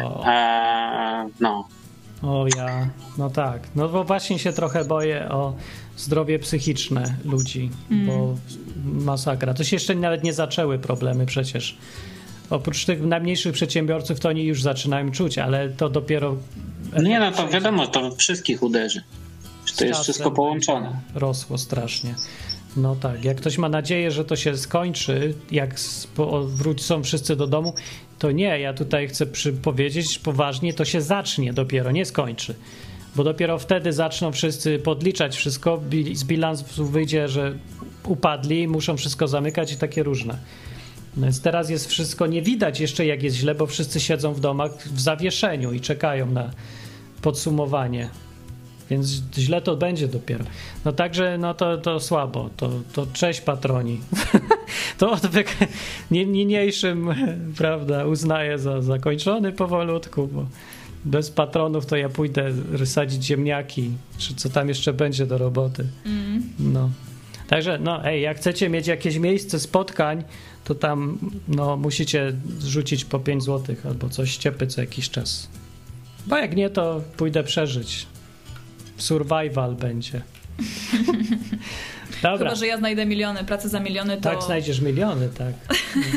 o, 0.04 0.22
A, 0.26 1.24
no, 1.40 1.68
o 2.22 2.46
ja, 2.56 2.88
no 3.18 3.30
tak. 3.30 3.60
No 3.76 3.88
bo 3.88 4.04
właśnie 4.04 4.38
się 4.38 4.52
trochę 4.52 4.84
boję 4.84 5.28
o 5.28 5.54
zdrowie 6.00 6.38
psychiczne 6.38 7.14
ludzi, 7.24 7.70
bo 7.90 8.36
masakra. 8.84 9.54
To 9.54 9.64
się 9.64 9.76
jeszcze 9.76 9.94
nawet 9.94 10.22
nie 10.22 10.32
zaczęły 10.32 10.78
problemy 10.78 11.26
przecież. 11.26 11.76
Oprócz 12.50 12.84
tych 12.84 13.02
najmniejszych 13.02 13.52
przedsiębiorców 13.52 14.20
to 14.20 14.28
oni 14.28 14.44
już 14.44 14.62
zaczynają 14.62 15.10
czuć, 15.10 15.38
ale 15.38 15.68
to 15.68 15.88
dopiero 15.88 16.36
nie 17.02 17.20
no, 17.20 17.32
to 17.32 17.48
wiadomo, 17.48 17.86
to 17.86 18.16
wszystkich 18.16 18.62
uderzy. 18.62 19.02
To 19.76 19.84
jest 19.84 20.00
wszystko 20.00 20.30
połączone. 20.30 21.00
Rosło 21.14 21.58
strasznie. 21.58 22.14
No 22.76 22.96
tak, 22.96 23.24
jak 23.24 23.36
ktoś 23.36 23.58
ma 23.58 23.68
nadzieję, 23.68 24.10
że 24.10 24.24
to 24.24 24.36
się 24.36 24.56
skończy, 24.56 25.34
jak 25.50 25.74
wrócą 26.46 27.02
wszyscy 27.02 27.36
do 27.36 27.46
domu, 27.46 27.74
to 28.18 28.30
nie, 28.30 28.60
ja 28.60 28.74
tutaj 28.74 29.08
chcę 29.08 29.26
przy, 29.26 29.52
powiedzieć 29.52 30.18
poważnie, 30.18 30.74
to 30.74 30.84
się 30.84 31.00
zacznie 31.00 31.52
dopiero, 31.52 31.90
nie 31.90 32.04
skończy. 32.04 32.54
Bo 33.16 33.24
dopiero 33.24 33.58
wtedy 33.58 33.92
zaczną 33.92 34.32
wszyscy 34.32 34.78
podliczać 34.78 35.36
wszystko, 35.36 35.80
z 36.14 36.24
bilansu 36.24 36.86
wyjdzie, 36.86 37.28
że 37.28 37.54
upadli, 38.06 38.68
muszą 38.68 38.96
wszystko 38.96 39.28
zamykać 39.28 39.72
i 39.72 39.76
takie 39.76 40.02
różne. 40.02 40.38
No 41.16 41.22
Więc 41.22 41.42
teraz 41.42 41.70
jest 41.70 41.88
wszystko, 41.88 42.26
nie 42.26 42.42
widać 42.42 42.80
jeszcze 42.80 43.06
jak 43.06 43.22
jest 43.22 43.36
źle, 43.36 43.54
bo 43.54 43.66
wszyscy 43.66 44.00
siedzą 44.00 44.34
w 44.34 44.40
domach 44.40 44.72
w 44.72 45.00
zawieszeniu 45.00 45.72
i 45.72 45.80
czekają 45.80 46.26
na 46.26 46.50
podsumowanie. 47.22 48.08
Więc 48.90 49.22
źle 49.38 49.62
to 49.62 49.76
będzie 49.76 50.08
dopiero. 50.08 50.44
No 50.84 50.92
także, 50.92 51.38
no 51.38 51.54
to, 51.54 51.78
to 51.78 52.00
słabo. 52.00 52.50
To, 52.56 52.70
to 52.92 53.06
cześć 53.12 53.40
patroni. 53.40 54.00
to 54.98 55.10
odwyk 55.10 55.56
nie- 56.10 56.26
niniejszym, 56.26 57.08
prawda, 57.58 58.04
uznaję 58.06 58.58
za 58.58 58.82
zakończony 58.82 59.52
powolutku, 59.52 60.26
bo 60.26 60.46
bez 61.04 61.30
patronów 61.30 61.86
to 61.86 61.96
ja 61.96 62.08
pójdę 62.08 62.52
sadzić 62.84 63.24
ziemniaki, 63.24 63.90
czy 64.18 64.34
co 64.34 64.50
tam 64.50 64.68
jeszcze 64.68 64.92
będzie 64.92 65.26
do 65.26 65.38
roboty. 65.38 65.86
No. 66.58 66.90
Także, 67.48 67.78
no, 67.78 68.06
ej, 68.06 68.22
jak 68.22 68.36
chcecie 68.36 68.68
mieć 68.68 68.86
jakieś 68.86 69.18
miejsce 69.18 69.60
spotkań, 69.60 70.24
to 70.64 70.74
tam, 70.74 71.18
no, 71.48 71.76
musicie 71.76 72.32
zrzucić 72.58 73.04
po 73.04 73.18
5 73.18 73.44
zł 73.44 73.76
albo 73.84 74.08
coś 74.08 74.36
ciepy 74.36 74.66
co 74.66 74.80
jakiś 74.80 75.10
czas. 75.10 75.48
Bo 76.26 76.36
jak 76.36 76.56
nie, 76.56 76.70
to 76.70 77.02
pójdę 77.16 77.44
przeżyć. 77.44 78.06
Survival 78.96 79.74
będzie. 79.74 80.22
Dobra, 82.22 82.38
Chyba, 82.38 82.54
że 82.54 82.66
ja 82.66 82.78
znajdę 82.78 83.06
miliony, 83.06 83.44
pracę 83.44 83.68
za 83.68 83.80
miliony, 83.80 84.16
to 84.16 84.22
tak 84.22 84.42
znajdziesz 84.42 84.80
miliony, 84.80 85.28
tak. 85.38 85.54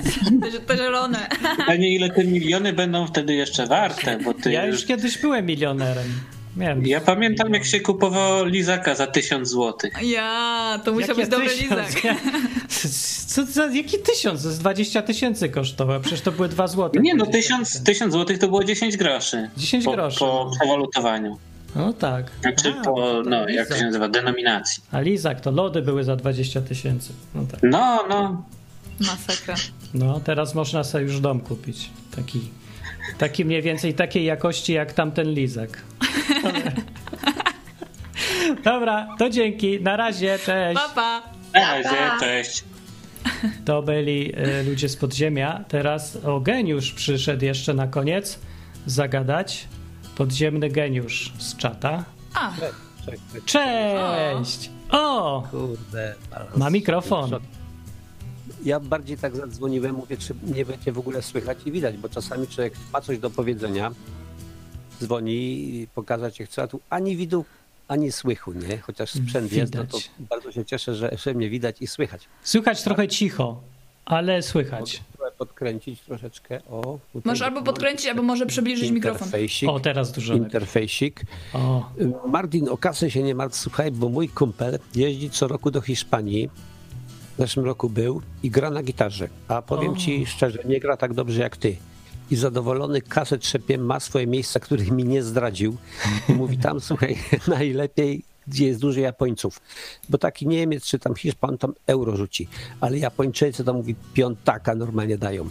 te, 0.67 0.77
zielone. 0.77 1.27
Pytanie, 1.57 1.95
ile 1.95 2.09
te 2.09 2.23
miliony 2.23 2.73
będą 2.73 3.07
wtedy 3.07 3.33
jeszcze 3.33 3.67
warte, 3.67 4.17
bo 4.19 4.33
ty 4.33 4.51
Ja 4.51 4.65
już... 4.65 4.85
kiedyś 4.85 5.17
byłem 5.17 5.45
milionerem. 5.45 6.07
Miałem. 6.57 6.85
Ja 6.87 7.01
pamiętam, 7.01 7.53
jak 7.53 7.65
się 7.65 7.79
kupowało 7.79 8.45
lizaka 8.45 8.95
za 8.95 9.07
1000 9.07 9.49
zł. 9.49 9.91
Ja, 10.01 10.79
to 10.85 10.91
musiał 10.93 11.09
Jakie 11.09 11.21
być 11.21 11.31
dobry 11.31 11.49
tysiąc? 11.49 11.95
lizak. 11.95 12.15
Co 13.33 13.45
za, 13.45 13.65
jaki 13.65 13.97
tysiąc? 13.97 14.43
Jest 14.45 14.59
20 14.59 15.01
tysięcy 15.01 15.49
kosztowało, 15.49 15.99
przecież 15.99 16.21
to 16.21 16.31
były 16.31 16.47
2 16.47 16.67
złote. 16.67 16.99
Nie 16.99 17.15
no, 17.15 17.25
20 17.25 17.53
1000, 17.57 17.83
1000 17.83 18.13
zł 18.13 18.37
to 18.37 18.47
było 18.47 18.63
10 18.63 18.97
groszy. 18.97 19.49
10 19.57 19.85
po, 19.85 19.91
groszy. 19.91 20.19
Po 20.19 20.51
przewalutowaniu. 20.59 21.37
No 21.75 21.93
tak. 21.93 22.31
Znaczy 22.41 22.73
A, 22.79 22.83
po, 22.83 22.95
to 22.95 23.23
no, 23.25 23.49
jak 23.49 23.77
się 23.77 23.85
nazywa, 23.85 24.09
denominacji. 24.09 24.83
A 24.91 24.99
Lizak, 24.99 25.41
to 25.41 25.51
lody 25.51 25.81
były 25.81 26.03
za 26.03 26.15
20 26.15 26.61
tysięcy. 26.61 27.13
No 27.35 27.45
tak. 27.51 27.59
No, 27.63 28.05
no. 28.09 28.43
Masakra. 28.99 29.55
No, 29.93 30.19
teraz 30.19 30.55
można 30.55 30.83
sobie 30.83 31.03
już 31.03 31.19
dom 31.19 31.39
kupić. 31.39 31.89
Taki, 32.15 32.41
taki 33.17 33.45
mniej 33.45 33.61
więcej 33.61 33.93
takiej 33.93 34.25
jakości 34.25 34.73
jak 34.73 34.93
tamten 34.93 35.33
lizak. 35.33 35.69
Dobra, 38.63 39.07
to 39.19 39.29
dzięki. 39.29 39.81
Na 39.81 39.97
razie, 39.97 40.39
cześć. 40.45 40.79
Pa, 40.81 40.89
pa. 40.89 41.23
Na 41.53 41.59
razie, 41.59 41.97
cześć. 42.19 42.63
To 43.65 43.81
byli 43.81 44.33
e, 44.35 44.63
ludzie 44.63 44.89
z 44.89 44.95
podziemia. 44.95 45.63
Teraz 45.67 46.17
o 46.25 46.39
geniusz 46.39 46.91
przyszedł 46.91 47.45
jeszcze 47.45 47.73
na 47.73 47.87
koniec 47.87 48.39
zagadać. 48.85 49.67
Podziemny 50.17 50.69
geniusz 50.69 51.33
z 51.39 51.55
czata. 51.57 52.03
A, 52.33 52.51
Cześć, 53.05 53.21
cześć. 53.31 53.45
Cześć! 53.45 54.69
O! 54.91 55.43
Kurde. 55.51 56.15
Ma 56.55 56.69
mikrofon. 56.69 57.31
Ja 58.65 58.79
bardziej 58.79 59.17
tak 59.17 59.35
zadzwoniłem, 59.35 59.95
mówię, 59.95 60.17
czy 60.17 60.33
mnie 60.43 60.65
będzie 60.65 60.91
w 60.91 60.97
ogóle 60.99 61.21
słychać 61.21 61.57
i 61.65 61.71
widać, 61.71 61.97
bo 61.97 62.09
czasami 62.09 62.47
człowiek 62.47 62.73
ma 62.93 63.01
coś 63.01 63.19
do 63.19 63.29
powiedzenia, 63.29 63.91
dzwoni 64.99 65.33
i 65.75 65.87
pokazać 65.95 66.37
się 66.37 66.45
chce, 66.45 66.61
a 66.63 66.67
tu 66.67 66.79
ani 66.89 67.15
widu, 67.17 67.45
ani 67.87 68.11
słychu, 68.11 68.53
nie? 68.53 68.77
Chociaż 68.77 69.11
sprzęt 69.11 69.51
jest, 69.53 69.73
no 69.75 69.81
to 69.85 69.97
Widać. 69.97 70.11
bardzo 70.19 70.51
się 70.51 70.65
cieszę, 70.65 70.95
że, 70.95 71.11
że 71.23 71.33
mnie 71.33 71.49
widać 71.49 71.75
i 71.81 71.87
słychać. 71.87 72.27
Słychać 72.43 72.83
trochę 72.83 73.07
cicho, 73.07 73.61
ale 74.05 74.41
słychać. 74.41 75.03
Podkręcić 75.37 76.01
troszeczkę, 76.01 76.61
o. 76.69 76.99
możesz 77.25 77.41
albo 77.41 77.61
podkręcić, 77.61 78.07
albo 78.07 78.23
może 78.23 78.45
przybliżyć 78.45 78.91
mikrofon. 78.91 79.27
Interfejsik, 79.27 79.69
O, 79.69 79.79
teraz 79.79 80.11
dużo 80.11 80.33
interfejsik. 80.33 81.21
O, 81.53 81.89
Martin, 82.27 82.69
o 82.69 82.77
kasę 82.77 83.11
się 83.11 83.23
nie 83.23 83.35
martw, 83.35 83.57
słuchaj, 83.57 83.91
bo 83.91 84.09
mój 84.09 84.29
kumpel 84.29 84.79
jeździ 84.95 85.29
co 85.29 85.47
roku 85.47 85.71
do 85.71 85.81
Hiszpanii. 85.81 86.49
W 87.33 87.37
zeszłym 87.37 87.65
roku 87.65 87.89
był 87.89 88.21
i 88.43 88.49
gra 88.49 88.69
na 88.69 88.83
gitarze. 88.83 89.27
A 89.47 89.61
powiem 89.61 89.91
O. 89.91 89.95
ci 89.95 90.25
szczerze, 90.25 90.59
nie 90.65 90.79
gra 90.79 90.97
tak 90.97 91.13
dobrze 91.13 91.41
jak 91.41 91.57
ty. 91.57 91.75
I 92.31 92.35
zadowolony 92.35 93.01
kasę 93.01 93.37
trzepie 93.37 93.77
ma 93.77 93.99
swoje 93.99 94.27
miejsca, 94.27 94.59
których 94.59 94.91
mi 94.91 95.03
nie 95.05 95.23
zdradził. 95.23 95.77
I 96.29 96.33
mówi 96.33 96.57
tam, 96.57 96.79
słuchaj, 96.89 97.17
najlepiej, 97.47 98.23
gdzie 98.47 98.67
jest 98.67 98.79
dużo 98.79 98.99
Japońców. 98.99 99.61
Bo 100.09 100.17
taki 100.17 100.47
Niemiec 100.47 100.85
czy 100.85 100.99
tam 100.99 101.15
Hiszpan 101.15 101.57
tam 101.57 101.73
euro 101.87 102.17
rzuci. 102.17 102.47
Ale 102.81 102.97
Japończycy 102.97 103.63
to 103.63 103.73
mówi 103.73 103.95
piątaka 104.13 104.75
normalnie 104.75 105.17
dają. 105.17 105.49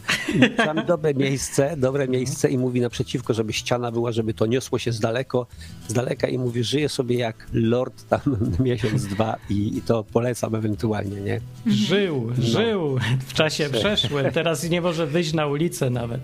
Tam 0.56 0.86
dobre 0.86 1.14
miejsce, 1.14 1.76
dobre 1.76 2.08
miejsce 2.08 2.50
i 2.50 2.58
mówi 2.58 2.80
naprzeciwko, 2.80 3.34
żeby 3.34 3.52
ściana 3.52 3.92
była, 3.92 4.12
żeby 4.12 4.34
to 4.34 4.46
niosło 4.46 4.78
się 4.78 4.92
z 4.92 5.00
daleko, 5.00 5.46
z 5.88 5.92
daleka 5.92 6.28
i 6.28 6.38
mówi, 6.38 6.64
żyje 6.64 6.88
sobie 6.88 7.16
jak 7.16 7.46
lord 7.52 8.08
tam 8.08 8.20
miesiąc, 8.64 9.06
dwa 9.06 9.36
i, 9.50 9.76
i 9.76 9.82
to 9.82 10.04
polecam 10.04 10.54
ewentualnie, 10.54 11.20
nie? 11.20 11.40
żył, 11.66 12.32
żył 12.38 12.98
w 13.26 13.32
czasie 13.32 13.70
przeszłym. 13.70 14.32
Teraz 14.32 14.70
nie 14.70 14.80
może 14.80 15.06
wyjść 15.06 15.32
na 15.32 15.46
ulicę 15.46 15.90
nawet, 15.90 16.20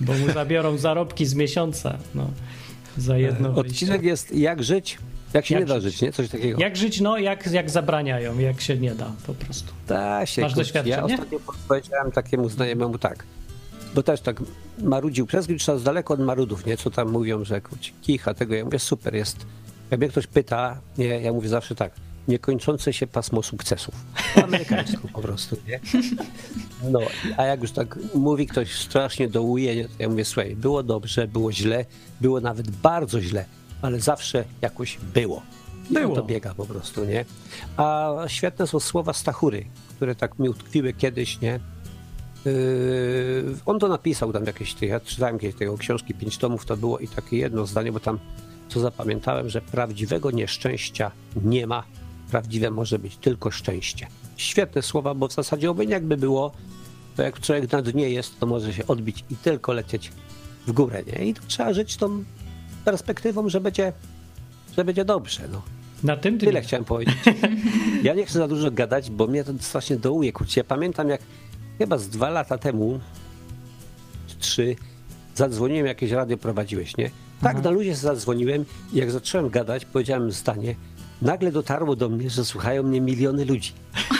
bo 0.00 0.12
mu 0.12 0.32
zabiorą 0.32 0.78
zarobki 0.78 1.26
z 1.26 1.34
miesiąca. 1.34 1.98
No, 2.14 2.30
za 2.96 3.18
jedno 3.18 3.52
wyjście. 3.52 3.70
Odcinek 3.70 4.02
jest 4.02 4.34
jak 4.34 4.64
żyć, 4.64 4.98
jak 5.34 5.46
się 5.46 5.54
Jak 5.54 5.62
nie 5.62 5.68
da 5.74 5.80
żyć. 5.80 6.02
nie? 6.02 6.12
Coś 6.12 6.28
takiego. 6.28 6.60
Jak 6.60 6.76
żyć? 6.76 7.00
No, 7.00 7.18
jak, 7.18 7.46
jak 7.46 7.70
zabraniają, 7.70 8.38
jak 8.38 8.60
się 8.60 8.76
nie 8.76 8.94
da 8.94 9.12
po 9.26 9.34
prostu. 9.34 9.72
Da 9.86 10.26
się. 10.26 10.42
Masz 10.42 10.54
doświadczenie? 10.54 10.96
Ja 10.96 11.04
ostatnio 11.04 11.38
powiedziałem 11.68 12.12
takiemu 12.12 12.48
znajomemu 12.48 12.98
tak, 12.98 13.24
bo 13.94 14.02
też 14.02 14.20
tak 14.20 14.36
marudził 14.78 15.26
przez 15.26 15.46
z 15.76 15.82
daleko 15.82 16.14
od 16.14 16.20
marudów, 16.20 16.66
nie? 16.66 16.76
Co 16.76 16.90
tam 16.90 17.10
mówią, 17.10 17.44
że 17.44 17.60
kurczę, 17.60 17.90
kicha 18.02 18.34
tego. 18.34 18.54
Ja 18.54 18.64
mówię, 18.64 18.78
super 18.78 19.14
jest. 19.14 19.46
Jak 19.90 20.00
mnie 20.00 20.08
ktoś 20.08 20.26
pyta, 20.26 20.80
nie, 20.98 21.06
ja 21.06 21.32
mówię 21.32 21.48
zawsze 21.48 21.74
tak, 21.74 21.92
niekończące 22.28 22.92
się 22.92 23.06
pasmo 23.06 23.42
sukcesów. 23.42 23.94
Po 24.34 24.44
amerykańsku 24.44 25.08
po 25.08 25.20
prostu, 25.22 25.56
nie? 25.68 25.80
No, 26.90 27.00
a 27.36 27.44
jak 27.44 27.62
już 27.62 27.70
tak 27.72 27.98
mówi 28.14 28.46
ktoś 28.46 28.72
strasznie 28.74 29.28
dołuje, 29.28 29.76
nie, 29.76 29.84
to 29.84 29.90
ja 29.98 30.08
mówię, 30.08 30.24
słuchaj, 30.24 30.56
było 30.56 30.82
dobrze, 30.82 31.28
było 31.28 31.52
źle, 31.52 31.84
było 32.20 32.40
nawet 32.40 32.70
bardzo 32.70 33.20
źle, 33.20 33.44
ale 33.82 34.00
zawsze 34.00 34.44
jakoś 34.62 34.98
było. 35.14 35.42
I 35.90 35.94
Było. 35.94 36.16
To 36.16 36.22
biega 36.22 36.54
po 36.54 36.66
prostu, 36.66 37.04
nie? 37.04 37.24
A 37.76 38.14
świetne 38.26 38.66
są 38.66 38.80
słowa 38.80 39.12
Stachury, 39.12 39.64
które 39.96 40.14
tak 40.14 40.38
mi 40.38 40.48
utkwiły 40.48 40.92
kiedyś, 40.92 41.40
nie? 41.40 41.60
Yy, 42.44 43.56
on 43.66 43.78
to 43.78 43.88
napisał 43.88 44.32
tam 44.32 44.44
jakieś, 44.44 44.76
ja 44.80 45.00
czytałem 45.00 45.38
kiedyś 45.38 45.58
tego 45.58 45.78
książki, 45.78 46.14
pięć 46.14 46.38
tomów 46.38 46.64
to 46.64 46.76
było 46.76 46.98
i 46.98 47.08
takie 47.08 47.36
jedno 47.36 47.66
zdanie, 47.66 47.92
bo 47.92 48.00
tam 48.00 48.18
co 48.68 48.80
zapamiętałem, 48.80 49.48
że 49.48 49.60
prawdziwego 49.60 50.30
nieszczęścia 50.30 51.10
nie 51.44 51.66
ma, 51.66 51.84
prawdziwe 52.30 52.70
może 52.70 52.98
być 52.98 53.16
tylko 53.16 53.50
szczęście. 53.50 54.06
Świetne 54.36 54.82
słowa, 54.82 55.14
bo 55.14 55.28
w 55.28 55.32
zasadzie 55.32 55.74
jakby 55.88 56.16
było, 56.16 56.52
to 57.16 57.22
jak 57.22 57.40
człowiek 57.40 57.72
na 57.72 57.82
dnie 57.82 58.10
jest, 58.10 58.40
to 58.40 58.46
może 58.46 58.72
się 58.72 58.86
odbić 58.86 59.24
i 59.30 59.36
tylko 59.36 59.72
lecieć 59.72 60.12
w 60.66 60.72
górę, 60.72 61.02
nie? 61.06 61.26
I 61.26 61.34
tu 61.34 61.42
trzeba 61.46 61.72
żyć 61.72 61.96
tą 61.96 62.24
perspektywą, 62.90 63.48
że 63.48 63.60
będzie, 63.60 63.92
że 64.76 64.84
będzie 64.84 65.04
dobrze, 65.04 65.42
no. 65.52 65.62
Na 66.04 66.16
tym 66.16 66.38
Tyle 66.38 66.62
chciałem 66.62 66.84
powiedzieć. 66.84 67.16
Ja 68.02 68.14
nie 68.14 68.26
chcę 68.26 68.38
za 68.38 68.48
dużo 68.48 68.70
gadać, 68.70 69.10
bo 69.10 69.26
mnie 69.26 69.44
to 69.44 69.52
strasznie 69.60 69.96
dołuje. 69.96 70.32
Kurczę, 70.32 70.60
ja 70.60 70.64
pamiętam 70.64 71.08
jak 71.08 71.20
chyba 71.78 71.98
z 71.98 72.08
dwa 72.08 72.30
lata 72.30 72.58
temu, 72.58 73.00
czy 74.26 74.38
trzy, 74.38 74.76
zadzwoniłem, 75.34 75.86
jakieś 75.86 76.10
radio 76.10 76.36
prowadziłeś, 76.36 76.96
nie? 76.96 77.10
Tak, 77.42 77.64
na 77.64 77.70
ludzie 77.70 77.94
zadzwoniłem 77.94 78.64
i 78.92 78.96
jak 78.96 79.10
zacząłem 79.10 79.48
gadać, 79.50 79.84
powiedziałem 79.84 80.32
zdanie, 80.32 80.74
nagle 81.22 81.52
dotarło 81.52 81.96
do 81.96 82.08
mnie, 82.08 82.30
że 82.30 82.44
słuchają 82.44 82.82
mnie 82.82 83.00
miliony 83.00 83.44
ludzi. 83.44 83.72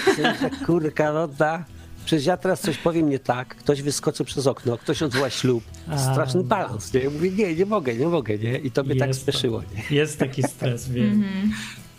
Kurka, 0.66 1.12
no 1.12 1.28
da. 1.28 1.65
Przecież 2.05 2.27
ja 2.27 2.36
teraz 2.36 2.61
coś 2.61 2.78
powiem 2.78 3.09
nie 3.09 3.19
tak, 3.19 3.49
ktoś 3.49 3.82
wyskoczy 3.82 4.24
przez 4.24 4.47
okno, 4.47 4.78
ktoś 4.78 5.03
odwoła 5.03 5.31
ślub. 5.31 5.65
Straszny 5.97 6.44
balans, 6.44 6.94
nie? 6.94 7.01
Ja 7.01 7.10
mówię, 7.10 7.31
nie, 7.31 7.55
nie 7.55 7.66
mogę, 7.66 7.94
nie 7.94 8.06
mogę, 8.06 8.39
nie? 8.39 8.59
I 8.59 8.70
to 8.70 8.82
mnie 8.85 8.97
tak 8.97 9.09
Jest 9.09 9.27
to. 9.27 9.32
spieszyło, 9.32 9.62
nie? 9.90 9.97
Jest 9.97 10.19
taki 10.19 10.43
stres, 10.43 10.89
wiem. 10.93 11.24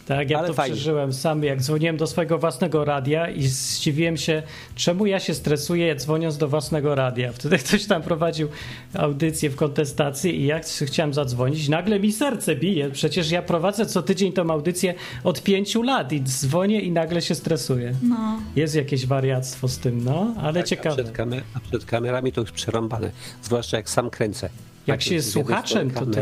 Tak, 0.09 0.29
ja 0.29 0.37
Ale 0.39 0.47
to 0.47 0.53
fajnie. 0.53 0.75
przeżyłem 0.75 1.13
sam, 1.13 1.43
jak 1.43 1.61
dzwoniłem 1.61 1.97
do 1.97 2.07
swojego 2.07 2.37
własnego 2.37 2.85
radia 2.85 3.29
i 3.29 3.43
zdziwiłem 3.47 4.17
się, 4.17 4.43
czemu 4.75 5.05
ja 5.05 5.19
się 5.19 5.33
stresuję 5.33 5.95
dzwoniąc 5.95 6.37
do 6.37 6.47
własnego 6.47 6.95
radia. 6.95 7.31
Wtedy 7.33 7.57
ktoś 7.67 7.85
tam 7.85 8.01
prowadził 8.01 8.47
audycję 8.93 9.49
w 9.49 9.55
kontestacji 9.55 10.41
i 10.41 10.45
jak 10.45 10.65
chciałem 10.65 11.13
zadzwonić, 11.13 11.69
nagle 11.69 11.99
mi 11.99 12.11
serce 12.11 12.55
bije. 12.55 12.89
Przecież 12.91 13.31
ja 13.31 13.41
prowadzę 13.41 13.85
co 13.85 14.01
tydzień 14.01 14.33
tą 14.33 14.51
audycję 14.51 14.93
od 15.23 15.43
pięciu 15.43 15.81
lat 15.83 16.11
i 16.13 16.21
dzwonię 16.23 16.79
i 16.81 16.91
nagle 16.91 17.21
się 17.21 17.35
stresuję. 17.35 17.93
No. 18.03 18.39
Jest 18.55 18.75
jakieś 18.75 19.05
wariactwo 19.05 19.67
z 19.67 19.77
tym, 19.77 20.03
no, 20.03 20.33
ale 20.41 20.53
Tak, 20.53 20.63
A 20.63 20.67
ciekawe. 20.67 21.03
przed, 21.03 21.17
kamer- 21.17 21.41
a 21.53 21.59
przed 21.59 21.85
kamerami 21.85 22.31
to 22.31 22.41
już 22.41 22.51
przerąbane. 22.51 23.11
Zwłaszcza 23.43 23.77
jak 23.77 23.89
sam 23.89 24.09
kręcę. 24.09 24.49
Jak 24.87 25.01
się 25.01 25.15
jest 25.15 25.31
słuchaczem, 25.31 25.91
to 25.91 26.05
to- 26.05 26.21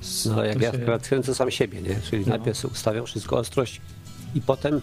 kamery, 0.00 0.36
No, 0.36 0.44
jak 0.44 0.60
ja 0.62 0.72
się- 0.72 0.98
kręcę 1.08 1.34
sam 1.34 1.50
siebie, 1.50 1.82
nie? 1.82 1.96
Czyli 2.10 2.22
No. 2.26 2.28
najpierw 2.36 2.64
ustawiam 2.64 3.06
wszystko 3.06 3.36
ostrość 3.38 3.80
i 4.34 4.40
potem 4.40 4.80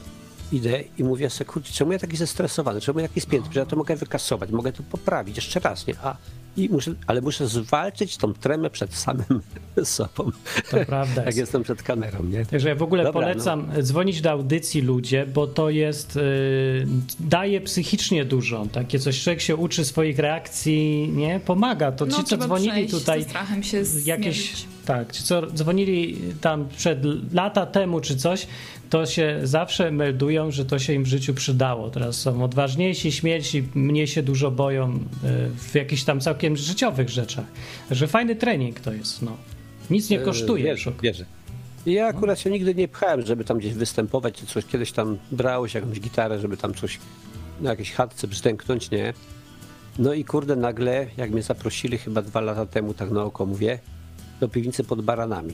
idę 0.52 0.84
i 0.98 1.03
mówię 1.03 1.30
sobie, 1.30 1.45
kurczę, 1.45 1.73
czemu 1.73 1.91
ja 1.91 1.99
taki 1.99 2.18
zestresowany, 2.18 2.81
czemu 2.81 2.99
ja 2.99 3.07
taki 3.07 3.22
spięty, 3.22 3.44
przecież 3.49 3.56
ja 3.60 3.65
to 3.65 3.76
mogę 3.76 3.95
wykasować, 3.95 4.52
mogę 4.52 4.72
to 4.73 4.84
poprawić 4.84 5.35
jeszcze 5.35 5.60
raz, 5.60 5.88
nie? 5.88 5.94
A, 6.03 6.15
i 6.57 6.69
muszę, 6.69 6.94
ale 7.07 7.22
muszę 7.22 7.48
zwalczyć 7.48 8.18
tą 8.18 8.34
tremę 8.34 8.69
przed 8.69 8.95
samym 8.95 9.26
sobą, 9.84 10.31
To 10.72 10.77
prawda 10.88 11.15
jak 11.15 11.26
jest. 11.26 11.38
jestem 11.38 11.64
przed 11.64 11.84
kamerą, 11.84 12.23
nie? 12.23 12.45
Także 12.45 12.69
ja 12.69 12.76
w 12.76 12.81
ogóle 12.81 13.03
Dobra, 13.03 13.22
polecam 13.22 13.72
dzwonić 13.81 14.22
do 14.22 14.31
audycji 14.31 14.81
ludzie, 14.81 15.26
bo 15.26 15.48
to 15.48 15.69
jest, 15.69 16.15
y, 16.15 16.88
daje 17.19 17.61
psychicznie 17.61 18.26
dużo. 18.26 18.65
Takie 18.72 18.99
coś, 18.99 19.23
człowiek 19.23 19.41
się 19.41 19.56
uczy 19.56 19.85
swoich 19.85 20.19
reakcji, 20.19 21.10
nie? 21.15 21.39
Pomaga. 21.39 21.91
To 21.91 22.07
ci, 22.07 22.23
co 22.23 22.38
No, 22.38 22.45
dzwonili 22.45 22.88
tutaj, 22.89 23.23
Ze 23.23 23.30
strachem 23.30 23.64
się 23.64 23.77
jakieś, 24.06 24.35
zmierzyć. 24.49 24.68
Tak, 24.88 25.11
ci, 25.11 25.23
co 25.23 25.51
dzwonili 25.51 26.18
tam 26.41 26.69
przed 26.77 26.99
lata 27.34 27.65
temu 27.65 28.01
czy 28.01 28.18
coś, 28.18 28.47
to 28.89 29.05
się 29.05 29.39
zawsze 29.43 29.91
meldują, 29.91 30.51
że 30.51 30.65
to 30.65 30.80
się 30.80 30.93
im 30.93 31.03
w 31.03 31.07
życiu 31.07 31.34
przydało. 31.34 31.89
Teraz 31.89 32.15
są 32.15 32.43
odważniejsi, 32.43 33.11
śmielsi, 33.11 33.68
mniej 33.76 34.07
się 34.07 34.23
dużo 34.23 34.51
boją 34.51 34.95
y, 34.95 34.99
w 35.55 35.76
jakichś 35.76 36.03
tam 36.03 36.19
całkiem 36.19 36.57
życiowych 36.57 37.09
rzeczach. 37.09 37.45
Że 37.91 38.07
fajny 38.07 38.35
trening 38.35 38.80
to 38.80 38.93
jest, 38.93 39.22
no. 39.22 39.38
Nic 39.89 40.09
nie 40.09 40.19
kosztuje. 40.19 40.64
Wierzę, 40.64 40.91
wierzę. 41.01 41.26
Ja 41.85 42.07
akurat 42.07 42.39
się 42.39 42.49
nigdy 42.49 42.76
nie 42.76 42.88
pchałem, 42.88 43.26
żeby 43.26 43.43
tam 43.43 43.57
gdzieś 43.57 43.73
występować 43.73 44.35
czy 44.35 44.45
coś. 44.45 44.65
Kiedyś 44.65 44.91
tam 44.91 45.18
brałeś 45.31 45.73
jakąś 45.73 45.99
gitarę, 45.99 46.39
żeby 46.39 46.57
tam 46.57 46.73
coś 46.73 46.99
na 47.61 47.69
jakiejś 47.69 47.91
chatce 47.91 48.27
brzdęknąć, 48.27 48.91
nie? 48.91 49.14
No 49.99 50.14
i 50.14 50.23
kurde, 50.23 50.55
nagle, 50.55 51.07
jak 51.18 51.31
mnie 51.31 51.43
zaprosili 51.43 51.97
chyba 51.97 52.22
dwa 52.22 52.41
lata 52.41 52.65
temu, 52.65 52.93
tak 52.93 53.11
na 53.11 53.23
oko 53.23 53.45
mówię, 53.45 53.80
do 54.39 54.47
piwnicy 54.49 54.84
pod 54.84 55.01
baranami. 55.01 55.53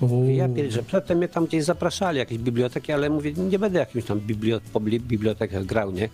Uuu. 0.00 0.30
Ja 0.30 0.48
że 0.68 0.82
przedtem 0.82 1.18
mnie 1.18 1.28
tam 1.28 1.46
gdzieś 1.46 1.64
zapraszali, 1.64 2.18
jakieś 2.18 2.38
biblioteki, 2.38 2.92
ale 2.92 3.10
mówię, 3.10 3.32
nie 3.32 3.58
będę 3.58 3.78
jakimś 3.78 4.04
tam 4.04 4.20
biblio, 4.20 4.60
po 4.72 4.80
bli- 4.80 5.00
bibliotekach 5.00 5.64
grał, 5.64 5.92
nie? 5.92 6.08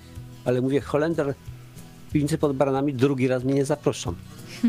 Ale 0.45 0.61
mówię, 0.61 0.81
Holender 0.81 1.35
w 2.09 2.12
piwnicy 2.12 2.39
pod 2.39 2.57
baranami 2.57 2.95
drugi 2.95 3.28
raz 3.28 3.45
mnie 3.45 3.55
nie 3.55 3.65
zaproszą. 3.65 4.15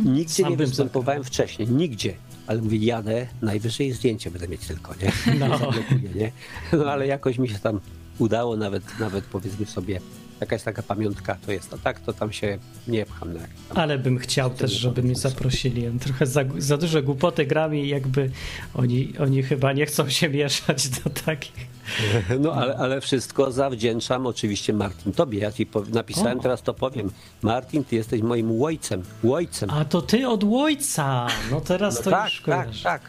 Nigdzie 0.05 0.43
Sam 0.43 0.51
nie 0.51 0.57
występowałem 0.57 1.23
wcześniej, 1.23 1.67
nigdzie. 1.67 2.13
Ale 2.47 2.61
mówię, 2.61 2.77
jadę, 2.77 3.27
najwyżej 3.41 3.91
zdjęcie 3.91 4.31
będę 4.31 4.47
mieć 4.47 4.67
tylko, 4.67 4.93
nie? 5.01 5.35
No. 5.39 5.59
Nie? 6.15 6.31
No 6.73 6.91
ale 6.91 7.07
jakoś 7.07 7.37
mi 7.37 7.49
się 7.49 7.59
tam 7.59 7.79
udało, 8.19 8.57
nawet, 8.57 8.83
nawet 8.99 9.25
powiedzmy 9.25 9.65
sobie, 9.65 9.99
jakaś 10.41 10.63
taka 10.63 10.83
pamiątka 10.83 11.37
to 11.45 11.51
jest. 11.51 11.73
A 11.73 11.77
tak 11.77 11.99
to 11.99 12.13
tam 12.13 12.31
się 12.31 12.57
nie 12.87 13.05
pcham 13.05 13.33
na 13.33 13.39
tam 13.39 13.49
Ale 13.77 13.99
bym 13.99 14.17
chciał 14.17 14.49
też, 14.49 14.71
żeby 14.71 15.03
mnie 15.03 15.15
zaprosili. 15.15 15.99
Trochę 15.99 16.25
za, 16.25 16.41
za 16.57 16.77
dużo 16.77 17.01
głupoty 17.01 17.45
gram 17.45 17.75
i 17.75 17.87
jakby 17.87 18.31
oni, 18.73 19.13
oni 19.19 19.43
chyba 19.43 19.73
nie 19.73 19.85
chcą 19.85 20.09
się 20.09 20.29
mieszać 20.29 20.89
do 20.89 21.09
takich. 21.09 21.53
No 22.39 22.53
ale, 22.53 22.75
ale 22.77 23.01
wszystko 23.01 23.51
zawdzięczam 23.51 24.25
oczywiście 24.27 24.73
Martin 24.73 25.13
tobie. 25.13 25.39
Ja 25.39 25.51
ci 25.51 25.67
napisałem, 25.93 26.39
O. 26.39 26.41
teraz 26.41 26.61
to 26.61 26.73
powiem. 26.73 27.11
Martin, 27.41 27.83
ty 27.83 27.95
jesteś 27.95 28.21
moim 28.21 28.61
ojcem. 28.63 29.03
Ojcem. 29.31 29.69
A 29.69 29.85
to 29.85 30.01
ty 30.01 30.27
od 30.27 30.43
ojca! 30.53 31.27
No 31.51 31.61
teraz 31.61 31.95
No 31.97 32.01
to 32.03 32.09
tak, 32.11 32.25
już 32.25 32.41
tak, 32.41 32.45
kojarzę. 32.45 32.83
tak. 32.83 33.01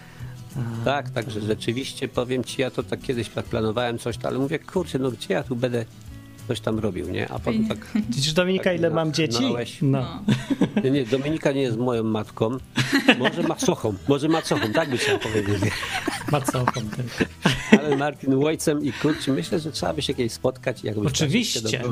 Tak, 0.85 1.11
także 1.11 1.41
rzeczywiście 1.41 2.09
powiem 2.09 2.45
ci, 2.45 2.63
ja 2.63 2.71
to 2.71 2.83
tak 2.83 3.01
kiedyś 3.01 3.29
tak 3.29 3.45
planowałem 3.45 3.99
coś, 3.99 4.17
ale 4.23 4.39
mówię, 4.39 4.59
kurczę, 4.59 4.99
no 4.99 5.11
gdzie 5.11 5.35
ja 5.35 5.43
tu 5.43 5.57
będę 5.57 5.85
coś 6.51 6.61
tam 6.61 6.79
robił, 6.79 7.09
nie? 7.09 7.29
A 7.29 7.39
potem 7.39 7.69
tak, 7.69 7.79
Widzisz 7.95 8.33
Dominika, 8.33 8.65
Tak, 8.65 8.79
ile 8.79 8.91
no, 8.91 8.97
mam 8.97 9.13
dzieci? 9.13 9.37
znałeś. 9.37 9.79
No. 9.83 10.23
nie, 10.93 11.05
Dominika 11.07 11.53
nie 11.53 11.63
jest 11.63 11.77
moją 11.79 12.03
matką, 12.05 12.51
może 13.19 13.43
macochą, 13.43 13.95
może 14.09 14.29
macochą, 14.29 14.73
tak 14.73 14.91
by 14.91 14.99
trzeba 14.99 15.19
powiedzieć. 15.19 15.61
Macochą 16.33 16.81
tylko. 16.81 17.33
Ale 17.71 17.97
Martin 17.97 18.35
ojcem 18.45 18.85
i 18.85 18.93
kurczę, 18.93 19.33
myślę, 19.33 19.61
że 19.61 19.73
trzeba 19.73 19.95
by 19.95 20.03
się 20.03 20.15
kiedyś 20.15 20.33
spotkać. 20.33 20.85
i 20.85 20.87
Jakbyś 20.87 21.07
Oczywiście. 21.07 21.83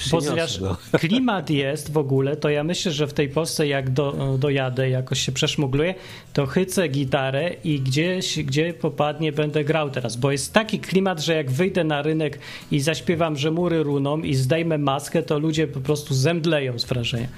Przyniosę, 0.00 0.36
wiesz, 0.36 0.60
no. 0.60 0.76
klimat 0.98 1.50
jest 1.50 1.92
w 1.92 1.98
ogóle, 1.98 2.36
to 2.36 2.48
ja 2.48 2.64
myślę, 2.64 2.92
że 2.92 3.06
w 3.06 3.12
tej 3.12 3.28
Polsce 3.28 3.66
jak 3.66 3.90
do, 3.90 4.36
dojadę, 4.38 4.90
jakoś 4.90 5.20
się 5.20 5.32
przeszmugluję, 5.32 5.94
to 6.32 6.46
chycę 6.46 6.88
gitarę 6.88 7.50
i 7.64 7.80
gdzieś, 7.80 8.42
gdzie 8.44 8.74
popadnie, 8.74 9.32
będę 9.32 9.64
grał 9.64 9.90
teraz, 9.90 10.16
bo 10.16 10.32
jest 10.32 10.52
taki 10.52 10.78
klimat, 10.78 11.20
że 11.20 11.34
jak 11.34 11.50
wyjdę 11.50 11.84
na 11.84 12.02
rynek 12.02 12.38
i 12.70 12.80
zaśpiewam, 12.80 13.36
że 13.36 13.50
mury 13.50 13.82
runą 13.82 14.18
i 14.18 14.34
zdejmę 14.34 14.78
maskę, 14.78 15.22
to 15.22 15.38
ludzie 15.38 15.66
po 15.66 15.80
prostu 15.80 16.14
zemdleją 16.14 16.78
z 16.78 16.84
wrażenia. 16.84 17.28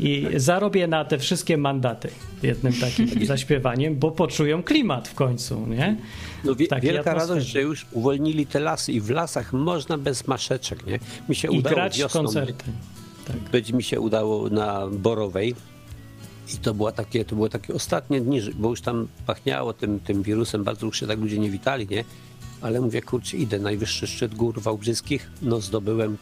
I 0.00 0.26
zarobię 0.36 0.86
na 0.86 1.04
te 1.04 1.18
wszystkie 1.18 1.56
mandaty 1.56 2.08
jednym 2.42 2.72
takim 2.72 3.26
zaśpiewaniem, 3.26 3.96
bo 3.96 4.10
poczują 4.10 4.62
klimat 4.62 5.08
w 5.08 5.14
końcu, 5.14 5.66
nie? 5.66 5.96
No, 6.44 6.54
wie, 6.54 6.66
takiej 6.66 6.90
wielka 6.92 7.14
radość, 7.14 7.46
że 7.46 7.62
już 7.62 7.86
uwolnili 7.92 8.46
te 8.46 8.60
lasy 8.60 8.92
i 8.92 9.00
w 9.00 9.10
lasach 9.10 9.52
można 9.52 9.98
bez 9.98 10.26
maszeczek, 10.26 10.86
nie? 10.86 10.98
Mi 11.28 11.34
się 11.34 11.48
I 11.48 11.58
udało 11.58 11.74
grać 11.74 11.98
wiosną 11.98 12.24
koncerty. 12.24 12.64
Tak. 13.26 13.36
być 13.36 13.72
mi 13.72 13.82
się 13.82 14.00
udało 14.00 14.48
na 14.48 14.86
Borowej 14.86 15.54
i 16.54 16.56
to, 16.56 16.74
była 16.74 16.92
takie, 16.92 17.24
to 17.24 17.36
były 17.36 17.50
takie 17.50 17.74
ostatnie 17.74 18.20
dni, 18.20 18.40
bo 18.54 18.68
już 18.70 18.80
tam 18.80 19.08
pachniało 19.26 19.72
tym, 19.72 20.00
tym 20.00 20.22
wirusem, 20.22 20.64
bardzo 20.64 20.86
już 20.86 21.00
się 21.00 21.06
tak 21.06 21.18
ludzie 21.18 21.38
nie 21.38 21.50
witali, 21.50 21.86
nie? 21.90 22.04
Ale 22.60 22.80
mówię, 22.80 23.02
kurczę, 23.02 23.36
idę, 23.36 23.58
najwyższy 23.58 24.06
szczyt 24.06 24.34
gór 24.34 24.60
wałbrzyskich, 24.60 25.30
no 25.42 25.60
zdobyłem 25.60 26.16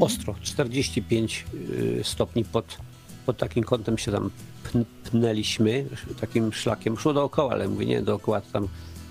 ostro, 0.00 0.34
45 0.42 1.44
y, 1.70 2.00
stopni 2.04 2.44
pod, 2.44 2.78
pod 3.26 3.36
takim 3.36 3.64
kątem 3.64 3.98
się 3.98 4.12
tam 4.12 4.30
pn- 4.72 4.84
pnęliśmy, 5.10 5.84
takim 6.20 6.52
szlakiem, 6.52 6.98
szło 6.98 7.12
dookoła, 7.12 7.52
ale 7.52 7.68
mówię, 7.68 7.86
nie, 7.86 8.02
dookoła 8.02 8.40
tam 8.40 8.68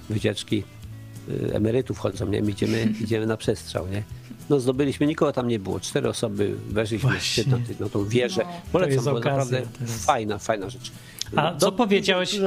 wycieczki 0.10 0.64
y, 1.30 1.53
emerytów 1.53 1.99
chodzą, 1.99 2.27
nie? 2.27 2.41
My 2.41 2.52
idziemy, 2.52 2.88
idziemy 3.03 3.26
na 3.26 3.38
przestrzał, 3.38 3.88
nie? 3.88 4.03
No 4.49 4.60
zdobyliśmy, 4.60 5.07
nikogo 5.07 5.32
tam 5.32 5.48
nie 5.48 5.60
było. 5.60 5.80
Cztery 5.80 6.10
osoby 6.10 6.56
weszliśmy 6.69 7.10
na, 7.48 7.57
ty- 7.57 7.76
na 7.80 7.90
tą 7.90 8.06
wieżę. 8.06 8.41
No. 8.44 8.52
Polecam, 8.72 8.94
jest 8.94 9.06
bo 9.06 9.11
okazja 9.11 9.32
naprawdę 9.32 9.61
teraz. 9.80 10.06
fajna, 10.06 10.38
fajna 10.38 10.69
rzecz. 10.69 10.91
A 11.36 11.52
Do- 11.53 11.60
co 11.60 11.72
powiedziałeś- 11.72 12.40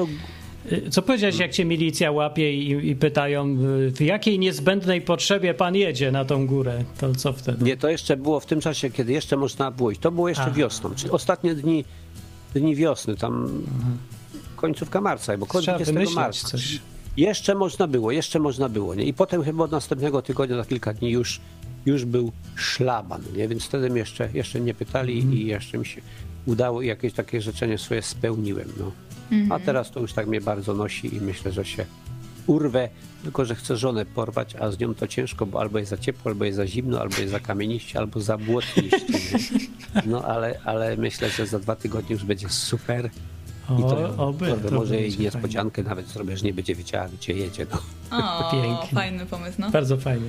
Y, 0.72 0.90
Co 0.90 1.02
powiedziałeś, 1.02 1.38
jak 1.38 1.52
cię 1.52 1.64
milicja 1.64 2.12
łapie 2.12 2.54
i, 2.54 2.88
i 2.90 2.96
pytają, 2.96 3.56
y, 3.86 3.90
w 3.90 4.00
jakiej 4.00 4.38
niezbędnej 4.38 5.00
potrzebie 5.00 5.54
pan 5.54 5.74
jedzie 5.76 6.12
na 6.12 6.24
tą 6.24 6.46
górę? 6.46 6.84
To 7.00 7.14
co 7.14 7.32
wtedy? 7.32 7.64
Nie, 7.64 7.76
to 7.76 7.88
jeszcze 7.88 8.16
było 8.16 8.40
w 8.40 8.46
tym 8.46 8.60
czasie, 8.60 8.90
kiedy 8.90 9.12
jeszcze 9.12 9.36
można 9.36 9.70
było 9.70 9.90
iść. 9.90 10.00
To 10.00 10.10
było 10.12 10.28
jeszcze 10.28 10.42
Aha. 10.44 10.52
wiosną, 10.52 10.90
czyli 10.94 11.10
ostatnie 11.10 11.54
dni, 11.54 11.84
dni 12.54 12.76
wiosny, 12.76 13.16
tam 13.16 13.62
końcówka 14.56 15.00
marca, 15.00 15.38
bo 15.38 15.46
końcówka 15.46 15.72
Trzeba 15.84 15.92
20 15.92 15.92
wymyśleć 15.92 16.16
marca. 16.16 16.48
coś. 16.48 16.80
Jeszcze 17.18 17.54
można 17.54 17.86
było, 17.86 18.10
jeszcze 18.10 18.38
można 18.38 18.68
było. 18.68 18.94
Nie? 18.94 19.04
I 19.04 19.14
potem 19.14 19.44
chyba 19.44 19.64
od 19.64 19.70
następnego 19.70 20.22
tygodnia, 20.22 20.56
za 20.56 20.64
kilka 20.64 20.94
dni 20.94 21.10
już, 21.10 21.40
już 21.86 22.04
był 22.04 22.32
szlaban, 22.56 23.22
nie? 23.36 23.48
więc 23.48 23.64
wtedy 23.64 23.98
jeszcze, 23.98 24.28
jeszcze 24.34 24.60
nie 24.60 24.74
pytali 24.74 25.14
Mhm. 25.14 25.34
i 25.34 25.46
jeszcze 25.46 25.78
mi 25.78 25.86
się 25.86 26.00
udało 26.46 26.82
i 26.82 26.86
jakieś 26.86 27.12
takie 27.12 27.40
życzenie 27.40 27.78
swoje 27.78 28.02
spełniłem. 28.02 28.68
No. 28.78 28.92
A 29.50 29.58
teraz 29.58 29.90
to 29.90 30.00
już 30.00 30.12
tak 30.12 30.26
mnie 30.26 30.40
bardzo 30.40 30.74
nosi 30.74 31.16
i 31.16 31.20
myślę, 31.20 31.52
że 31.52 31.64
się 31.64 31.86
urwę, 32.46 32.88
tylko 33.22 33.44
że 33.44 33.54
chcę 33.54 33.76
żonę 33.76 34.06
porwać, 34.06 34.56
a 34.56 34.70
z 34.70 34.78
nią 34.78 34.94
to 34.94 35.06
ciężko, 35.06 35.46
bo 35.46 35.60
albo 35.60 35.78
jest 35.78 35.90
za 35.90 35.98
ciepło, 35.98 36.30
albo 36.30 36.44
jest 36.44 36.56
za 36.56 36.66
zimno, 36.66 37.00
albo 37.00 37.16
jest 37.18 37.30
za 37.30 37.40
kamieniście, 37.40 37.98
albo 37.98 38.20
za 38.20 38.38
błotniście. 38.38 38.98
No 40.06 40.24
ale, 40.24 40.60
ale 40.64 40.96
myślę, 40.96 41.30
że 41.30 41.46
za 41.46 41.58
dwa 41.58 41.76
tygodnie 41.76 42.12
już 42.12 42.24
będzie 42.24 42.48
super. 42.48 43.10
I 43.78 43.82
to, 43.82 44.14
O, 44.16 44.28
oby, 44.28 44.46
porwę, 44.48 44.68
to 44.68 44.74
może 44.74 44.94
jej 44.96 45.04
będzie 45.10 45.22
niespodziankę 45.24 45.82
nawet 45.82 46.08
zrobię, 46.08 46.36
że 46.36 46.44
nie 46.44 46.54
będzie 46.54 46.74
wiedziała, 46.74 47.08
gdzie 47.08 47.32
jedzie. 47.32 47.66
No. 48.10 48.18
O, 48.18 48.50
Pięknie. 48.52 48.88
fajny 48.94 49.26
pomysł, 49.26 49.56
no. 49.60 49.70
Bardzo 49.70 49.96
fajnie. 49.96 50.28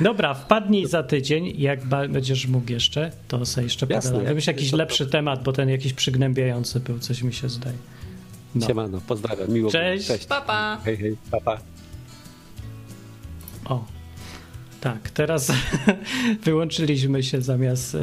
Dobra, 0.00 0.34
wpadnij 0.34 0.86
za 0.86 1.02
tydzień, 1.02 1.52
jak 1.60 1.84
będziesz 1.86 2.46
mógł 2.46 2.72
jeszcze, 2.72 3.12
to 3.28 3.46
sobie 3.46 3.64
jeszcze 3.64 3.86
Jasne, 3.90 4.00
pogadamy. 4.10 4.24
Gdybyś 4.24 4.46
jakiś 4.46 4.70
to- 4.70 4.76
lepszy 4.76 5.06
temat, 5.06 5.42
bo 5.42 5.52
ten 5.52 5.68
jakiś 5.68 5.92
przygnębiający 5.92 6.80
był, 6.80 6.98
coś 6.98 7.22
mi 7.22 7.32
się 7.32 7.48
zdaje. 7.48 7.76
No. 8.54 8.66
Siemano, 8.66 9.00
pozdrawiam, 9.06 9.50
miło 9.52 9.70
Cześć. 9.70 10.06
było. 10.06 10.16
Cześć. 10.18 10.28
Pa, 10.28 10.40
pa. 10.40 10.78
Hej, 10.84 10.96
hej, 10.96 11.16
pa, 11.30 11.40
pa. 11.40 11.58
O, 13.64 13.84
tak, 14.80 15.10
teraz 15.10 15.52
wyłączyliśmy 16.44 17.22
się 17.22 17.42
zamiast. 17.42 17.94
E, 17.94 17.98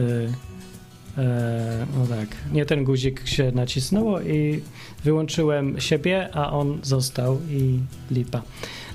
no 1.97 2.07
tak, 2.07 2.27
nie 2.51 2.65
ten 2.65 2.83
guzik 2.83 3.27
się 3.27 3.51
nacisnęło 3.51 4.21
i 4.21 4.61
wyłączyłem 5.03 5.81
siebie, 5.81 6.29
a 6.33 6.51
on 6.51 6.79
został 6.83 7.39
i 7.49 7.79
lipa. 8.11 8.41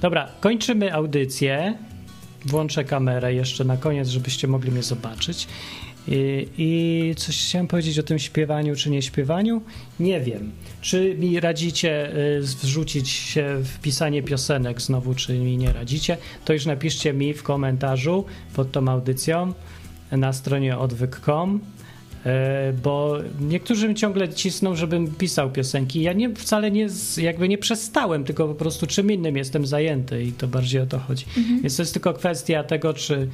Dobra, 0.01 0.29
kończymy 0.41 0.95
audycję. 0.95 1.75
Włączę 2.45 2.85
kamerę 2.85 3.35
jeszcze 3.35 3.65
na 3.65 3.77
koniec, 3.77 4.09
żebyście 4.09 4.49
mogli 4.49 4.71
mnie 4.71 4.83
zobaczyć. 4.83 5.49
I, 6.09 6.49
I 6.59 7.15
coś 7.17 7.39
chciałem 7.39 7.67
powiedzieć 7.67 7.99
o 7.99 8.03
tym 8.03 8.19
śpiewaniu 8.19 8.77
czy 8.77 8.91
nie 8.91 9.03
śpiewaniu? 9.03 9.63
Nie 10.01 10.21
wiem. 10.21 10.53
Czy 10.81 11.15
mi 11.19 11.41
radzicie 11.41 12.17
y, 12.17 12.41
wrzucić 12.41 13.09
się 13.09 13.57
w 13.63 13.79
pisanie 13.79 14.23
piosenek 14.23 14.81
znowu, 14.81 15.15
czy 15.15 15.39
mi 15.39 15.57
nie 15.57 15.73
radzicie? 15.73 16.17
To 16.45 16.53
już 16.53 16.67
napiszcie 16.67 17.13
mi 17.13 17.35
w 17.35 17.43
komentarzu 17.43 18.25
pod 18.55 18.73
tą 18.73 18.89
audycją 18.89 19.53
na 20.13 20.33
stronie 20.33 20.79
odwyk.com 20.79 21.61
e, 21.77 21.80
bo 22.83 23.19
niektórzy 23.41 23.89
mi 23.89 23.95
ciągle 23.95 24.29
cisną, 24.29 24.77
żebym 24.77 25.15
pisał 25.15 25.51
piosenki. 25.51 26.03
Ja 26.03 26.13
nie, 26.13 26.35
wcale 26.35 26.71
nie, 26.71 26.87
jakby 27.17 27.49
nie 27.49 27.59
przestałem, 27.59 28.25
tylko 28.25 28.49
po 28.49 28.55
prostu 28.55 28.87
czym 28.87 29.11
innym 29.13 29.37
jestem 29.37 29.67
zajęty 29.67 30.25
i 30.25 30.33
to 30.33 30.49
bardziej 30.49 30.81
o 30.81 30.87
to 30.87 30.99
chodzi. 30.99 31.25
Więc 31.63 31.77
to 31.77 31.83
jest 31.83 31.93
tylko 31.93 32.13
kwestia 32.15 32.65
tego, 32.65 32.95
czy, 32.95 33.29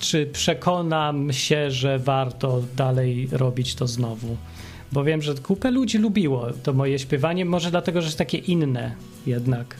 czy 0.00 0.26
przekonam 0.26 1.32
się, 1.32 1.70
że 1.70 1.98
warto 1.98 2.62
dalej 2.76 3.28
robić 3.32 3.74
to 3.74 3.86
znowu. 3.86 4.36
Bo 4.92 5.04
wiem, 5.04 5.22
że 5.22 5.34
kupę 5.34 5.70
ludzi 5.70 5.98
lubiło 5.98 6.46
to 6.62 6.72
moje 6.72 6.98
śpiewanie, 6.98 7.44
może 7.44 7.70
dlatego, 7.70 8.00
że 8.00 8.06
jest 8.06 8.18
takie 8.18 8.38
inne 8.38 8.94
jednak. 9.26 9.76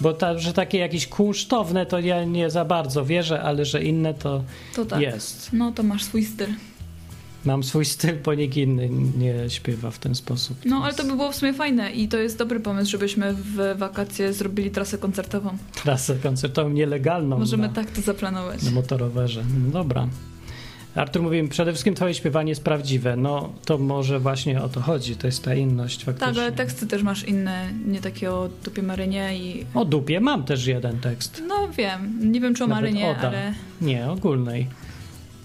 Bo 0.00 0.12
ta, 0.12 0.38
że 0.38 0.52
takie 0.52 0.78
jakieś 0.78 1.06
kunsztowne 1.06 1.86
to 1.86 1.98
ja 1.98 2.24
nie 2.24 2.50
za 2.50 2.64
bardzo 2.64 3.04
wierzę, 3.04 3.42
ale 3.42 3.64
że 3.64 3.82
inne 3.84 4.14
to 4.14 4.44
To 4.74 4.84
tak. 4.84 5.00
jest. 5.00 5.50
No 5.52 5.72
to 5.72 5.82
masz 5.82 6.04
swój 6.04 6.24
styl. 6.24 6.48
Mam 7.46 7.64
swój 7.64 7.84
styl, 7.84 8.16
bo 8.24 8.34
nikt 8.34 8.56
inny 8.56 8.88
nie 9.18 9.50
śpiewa 9.50 9.90
w 9.90 9.98
ten 9.98 10.14
sposób. 10.14 10.56
No 10.64 10.76
ale 10.84 10.94
to 10.94 11.04
by 11.04 11.16
było 11.16 11.32
w 11.32 11.36
sumie 11.36 11.52
fajne 11.54 11.90
i 11.92 12.08
to 12.08 12.16
jest 12.16 12.38
dobry 12.38 12.60
pomysł, 12.60 12.90
żebyśmy 12.90 13.34
w 13.34 13.74
wakacje 13.78 14.32
zrobili 14.32 14.70
trasę 14.70 14.98
koncertową. 14.98 15.56
Trasę 15.82 16.14
koncertową 16.22 16.70
nielegalną 16.70 17.38
Możemy 17.38 17.68
na, 17.68 17.74
tak 17.74 17.90
to 17.90 18.00
zaplanować. 18.00 18.62
na 18.62 18.70
motorowerze. 18.70 19.44
No 19.64 19.70
dobra. 19.70 20.08
Artur 20.94 21.22
mówi, 21.22 21.48
przede 21.48 21.72
wszystkim 21.72 21.94
twoje 21.94 22.14
śpiewanie 22.14 22.48
jest 22.50 22.64
prawdziwe. 22.64 23.16
No 23.16 23.52
to 23.64 23.78
może 23.78 24.20
właśnie 24.20 24.62
o 24.62 24.68
to 24.68 24.80
chodzi, 24.80 25.16
to 25.16 25.26
jest 25.26 25.44
ta 25.44 25.54
inność 25.54 26.04
faktycznie. 26.04 26.34
Tak, 26.34 26.42
ale 26.42 26.52
teksty 26.52 26.86
też 26.86 27.02
masz 27.02 27.24
inne, 27.24 27.68
nie 27.86 28.00
takie 28.00 28.30
o 28.32 28.48
dupie 28.64 28.82
Marynie 28.82 29.38
i... 29.38 29.64
O 29.74 29.84
dupie 29.84 30.20
mam 30.20 30.44
też 30.44 30.66
jeden 30.66 30.98
tekst. 31.00 31.42
No 31.48 31.54
wiem, 31.78 32.18
nie 32.32 32.40
wiem 32.40 32.54
czy 32.54 32.64
o 32.64 32.66
Nawet 32.66 32.82
Marynie, 32.84 33.10
Oda. 33.10 33.28
ale... 33.28 33.54
Nie, 33.80 34.10
ogólnej. 34.10 34.66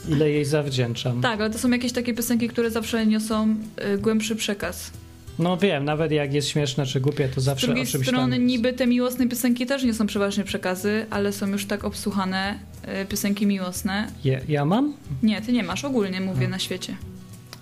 Ile 0.09 0.29
jej 0.29 0.45
zawdzięczam. 0.45 1.21
Tak, 1.21 1.41
ale 1.41 1.49
to 1.49 1.57
są 1.57 1.69
jakieś 1.69 1.91
takie 1.91 2.13
piosenki, 2.13 2.47
które 2.47 2.71
zawsze 2.71 3.05
niosą 3.05 3.55
y, 3.95 3.97
głębszy 3.97 4.35
przekaz. 4.35 4.91
No 5.39 5.57
wiem, 5.57 5.85
nawet 5.85 6.11
jak 6.11 6.33
jest 6.33 6.49
śmieszne 6.49 6.85
czy 6.85 6.99
głupie, 6.99 7.29
to 7.29 7.41
Z 7.41 7.43
zawsze 7.43 7.67
drugiej 7.67 7.83
o 7.83 7.87
czymś 7.87 8.07
strony 8.07 8.35
tam 8.35 8.45
niby 8.45 8.73
te 8.73 8.87
miłosne 8.87 9.27
piosenki 9.27 9.65
też 9.65 9.83
nie 9.83 9.93
są 9.93 10.07
przeważnie 10.07 10.43
przekazy, 10.43 11.05
ale 11.09 11.33
są 11.33 11.47
już 11.47 11.65
tak 11.65 11.83
obsłuchane 11.83 12.59
y, 13.01 13.05
piosenki 13.05 13.45
miłosne. 13.47 14.07
Je, 14.23 14.41
ja 14.47 14.65
mam? 14.65 14.93
Nie, 15.23 15.41
ty 15.41 15.53
nie 15.53 15.63
masz, 15.63 15.85
ogólnie 15.85 16.21
mówię 16.21 16.47
na 16.47 16.59
świecie. 16.59 16.95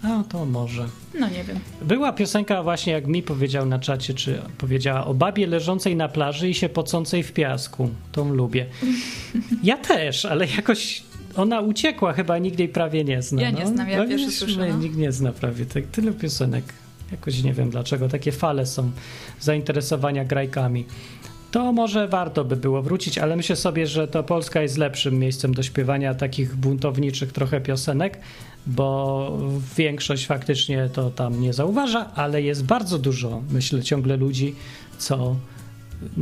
A, 0.03 0.23
to 0.29 0.45
może. 0.45 0.87
No 1.19 1.29
nie 1.29 1.43
wiem. 1.43 1.59
Była 1.81 2.13
piosenka 2.13 2.63
właśnie, 2.63 2.93
jak 2.93 3.07
mi 3.07 3.23
powiedział 3.23 3.65
na 3.65 3.79
czacie, 3.79 4.13
czy 4.13 4.41
powiedziała 4.57 5.05
o 5.05 5.13
babie 5.13 5.47
leżącej 5.47 5.95
na 5.95 6.09
plaży 6.09 6.49
i 6.49 6.53
się 6.53 6.69
pocącej 6.69 7.23
w 7.23 7.33
piasku. 7.33 7.89
Tą 8.11 8.33
lubię. 8.33 8.65
Ja 9.63 9.77
też, 9.77 10.25
ale 10.25 10.47
jakoś 10.47 11.03
ona 11.35 11.61
uciekła, 11.61 12.13
chyba 12.13 12.37
nikt 12.37 12.59
jej 12.59 12.69
prawie 12.69 13.03
nie 13.03 13.21
zna. 13.21 13.41
Ja 13.41 13.51
nie 13.51 13.63
no. 13.63 13.69
znam, 13.69 13.89
ja 13.89 13.97
No 13.97 14.07
pierwszy 14.07 14.31
słyszę, 14.31 14.59
no, 14.59 14.67
no. 14.67 14.77
Nikt 14.77 14.97
nie 14.97 15.11
zna 15.11 15.31
prawie 15.31 15.65
tak, 15.65 15.83
tyle 15.85 16.11
piosenek. 16.11 16.63
Jakoś 17.11 17.43
nie 17.43 17.53
wiem 17.53 17.69
dlaczego, 17.69 18.09
takie 18.09 18.31
fale 18.31 18.65
są 18.65 18.91
zainteresowania 19.39 20.25
grajkami. 20.25 20.85
To 21.51 21.71
może 21.73 22.07
warto 22.07 22.45
by 22.45 22.55
było 22.55 22.81
wrócić, 22.81 23.17
ale 23.17 23.35
myślę 23.35 23.55
sobie, 23.55 23.87
że 23.87 24.07
to 24.07 24.23
Polska 24.23 24.61
jest 24.61 24.77
lepszym 24.77 25.19
miejscem 25.19 25.53
do 25.53 25.63
śpiewania 25.63 26.13
takich 26.15 26.55
buntowniczych 26.55 27.31
trochę 27.31 27.61
piosenek, 27.61 28.19
bo 28.67 29.37
większość 29.77 30.25
faktycznie 30.25 30.89
to 30.93 31.09
tam 31.09 31.41
nie 31.41 31.53
zauważa, 31.53 32.11
ale 32.15 32.41
jest 32.41 32.65
bardzo 32.65 32.99
dużo, 32.99 33.41
myślę, 33.51 33.83
ciągle 33.83 34.17
ludzi, 34.17 34.55
co, 34.97 35.35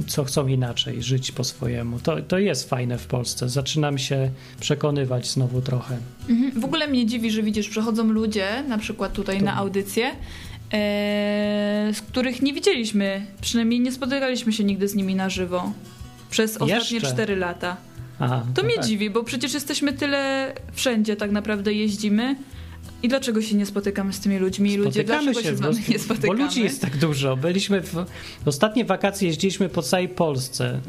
co 0.08 0.24
chcą 0.24 0.48
inaczej, 0.48 1.04
żyć 1.04 1.32
po 1.32 1.44
swojemu. 1.44 2.00
To, 2.00 2.22
to 2.22 2.38
jest 2.40 2.70
fajne 2.70 2.98
w 2.98 3.08
Polsce. 3.08 3.50
Zaczynam 3.50 3.98
się 3.98 4.30
przekonywać 4.60 5.32
znowu 5.32 5.62
trochę. 5.62 5.98
Mhm. 6.30 6.62
W 6.62 6.66
ogóle 6.66 6.88
mnie 6.88 7.06
dziwi, 7.06 7.32
że 7.32 7.44
widzisz, 7.44 7.70
przechodzą 7.70 8.04
ludzie, 8.08 8.64
na 8.68 8.78
przykład 8.78 9.14
tutaj 9.14 9.40
To- 9.40 9.46
na 9.46 9.56
audycję, 9.56 10.06
e, 10.08 10.14
z 11.94 12.02
których 12.02 12.42
nie 12.42 12.54
widzieliśmy, 12.54 13.26
przynajmniej 13.42 13.80
nie 13.80 13.92
spotykaliśmy 13.92 14.54
się 14.54 14.64
nigdy 14.64 14.88
z 14.88 14.96
nimi 14.96 15.16
na 15.16 15.30
żywo. 15.30 15.72
Przez 16.30 16.52
ostatnie 16.58 16.76
Jeszcze? 16.98 17.12
4 17.14 17.36
lata. 17.36 17.78
Aha, 18.20 18.46
To 18.56 18.64
mnie 18.64 18.76
tak. 18.76 18.86
dziwi, 18.86 19.10
bo 19.10 19.24
przecież 19.24 19.54
jesteśmy 19.54 19.94
tyle 19.94 20.54
wszędzie 20.74 21.16
tak 21.16 21.32
naprawdę 21.32 21.74
jeździmy. 21.74 22.36
I 23.08 23.10
dlaczego 23.10 23.42
się 23.42 23.56
nie 23.56 23.66
spotykamy 23.66 24.14
z 24.14 24.20
tymi 24.20 24.38
ludźmi? 24.38 24.78
Ludzie, 24.78 25.04
dlaczego 25.04 25.42
się, 25.42 25.56
z 25.56 25.60
wami 25.60 25.78
nie 25.90 26.00
spotykamy? 26.00 26.38
Bo 26.38 26.44
ludzi 26.44 26.64
jest 26.64 26.82
tak 26.82 26.98
dużo. 26.98 27.38
Byliśmy 27.38 27.82
w, 27.82 27.94
w 28.44 28.48
ostatnie 28.48 28.86
wakacje 28.86 29.28
jeździliśmy 29.28 29.70
po 29.70 29.82
całej 29.82 30.10
Polsce. 30.10 30.80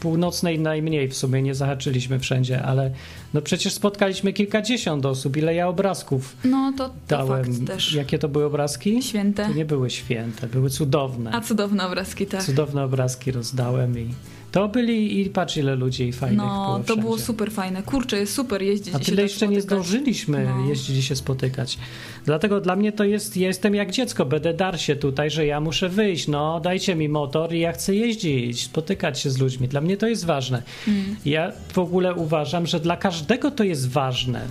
Północnej 0.00 0.58
najmniej 0.58 1.08
w 1.08 1.16
sumie, 1.16 1.42
nie 1.42 1.54
zahaczyliśmy 1.54 2.18
wszędzie, 2.18 2.62
ale 2.62 2.90
no 3.34 3.42
przecież 3.42 3.72
spotkaliśmy 3.72 4.32
kilkadziesiąt 4.32 5.06
osób. 5.06 5.36
Ile 5.36 5.54
ja 5.54 5.68
obrazków 5.68 6.36
No 6.44 6.72
to, 6.76 6.88
to 6.88 6.94
dałem. 7.08 7.44
fakt 7.44 7.66
też. 7.66 7.92
Jakie 7.94 8.18
to 8.18 8.28
były 8.28 8.44
obrazki? 8.44 9.02
Święte. 9.02 9.46
To 9.46 9.52
nie 9.54 9.64
były 9.64 9.90
święte, 9.90 10.46
były 10.46 10.70
cudowne. 10.70 11.30
A 11.34 11.40
cudowne 11.40 11.86
obrazki, 11.86 12.26
tak. 12.26 12.42
Cudowne 12.42 12.84
obrazki 12.84 13.32
rozdałem 13.32 13.98
i 13.98 14.08
to 14.56 14.68
byli 14.68 15.20
i 15.20 15.30
patrz 15.30 15.56
ile 15.56 15.74
ludzi 15.76 16.12
fajnych 16.12 16.38
No, 16.46 16.64
było 16.64 16.78
to 16.78 16.84
wszędzie. 16.84 17.02
było 17.02 17.18
super 17.18 17.50
fajne. 17.52 17.82
Kurczę, 17.82 18.16
jest 18.16 18.34
super 18.34 18.62
jeździć 18.62 18.94
A 18.94 18.98
tyle 18.98 19.16
tak 19.16 19.22
jeszcze 19.24 19.48
nie 19.48 19.60
zdążyliśmy 19.60 20.44
No. 20.44 20.68
jeździć 20.68 20.96
i 20.96 21.02
się 21.02 21.16
spotykać. 21.16 21.78
Dlatego 22.24 22.60
dla 22.60 22.76
mnie 22.76 22.92
to 22.92 23.04
jest, 23.04 23.36
ja 23.36 23.46
jestem 23.48 23.74
jak 23.74 23.90
dziecko, 23.90 24.24
będę 24.24 24.54
dar 24.54 24.80
się 24.80 24.96
tutaj, 24.96 25.30
że 25.30 25.46
ja 25.46 25.60
muszę 25.60 25.88
wyjść, 25.88 26.28
no 26.28 26.60
dajcie 26.60 26.94
mi 26.94 27.08
motor 27.08 27.54
i 27.54 27.60
ja 27.60 27.72
chcę 27.72 27.94
jeździć, 27.94 28.62
spotykać 28.64 29.20
się 29.20 29.30
z 29.30 29.38
ludźmi. 29.38 29.68
Dla 29.68 29.80
mnie 29.80 29.96
to 29.96 30.06
jest 30.06 30.24
ważne. 30.24 30.62
Mm. 30.88 31.16
Ja 31.24 31.52
w 31.72 31.78
ogóle 31.78 32.14
uważam, 32.14 32.66
że 32.66 32.80
dla 32.80 32.96
każdego 32.96 33.50
to 33.50 33.64
jest 33.64 33.88
ważne. 33.88 34.46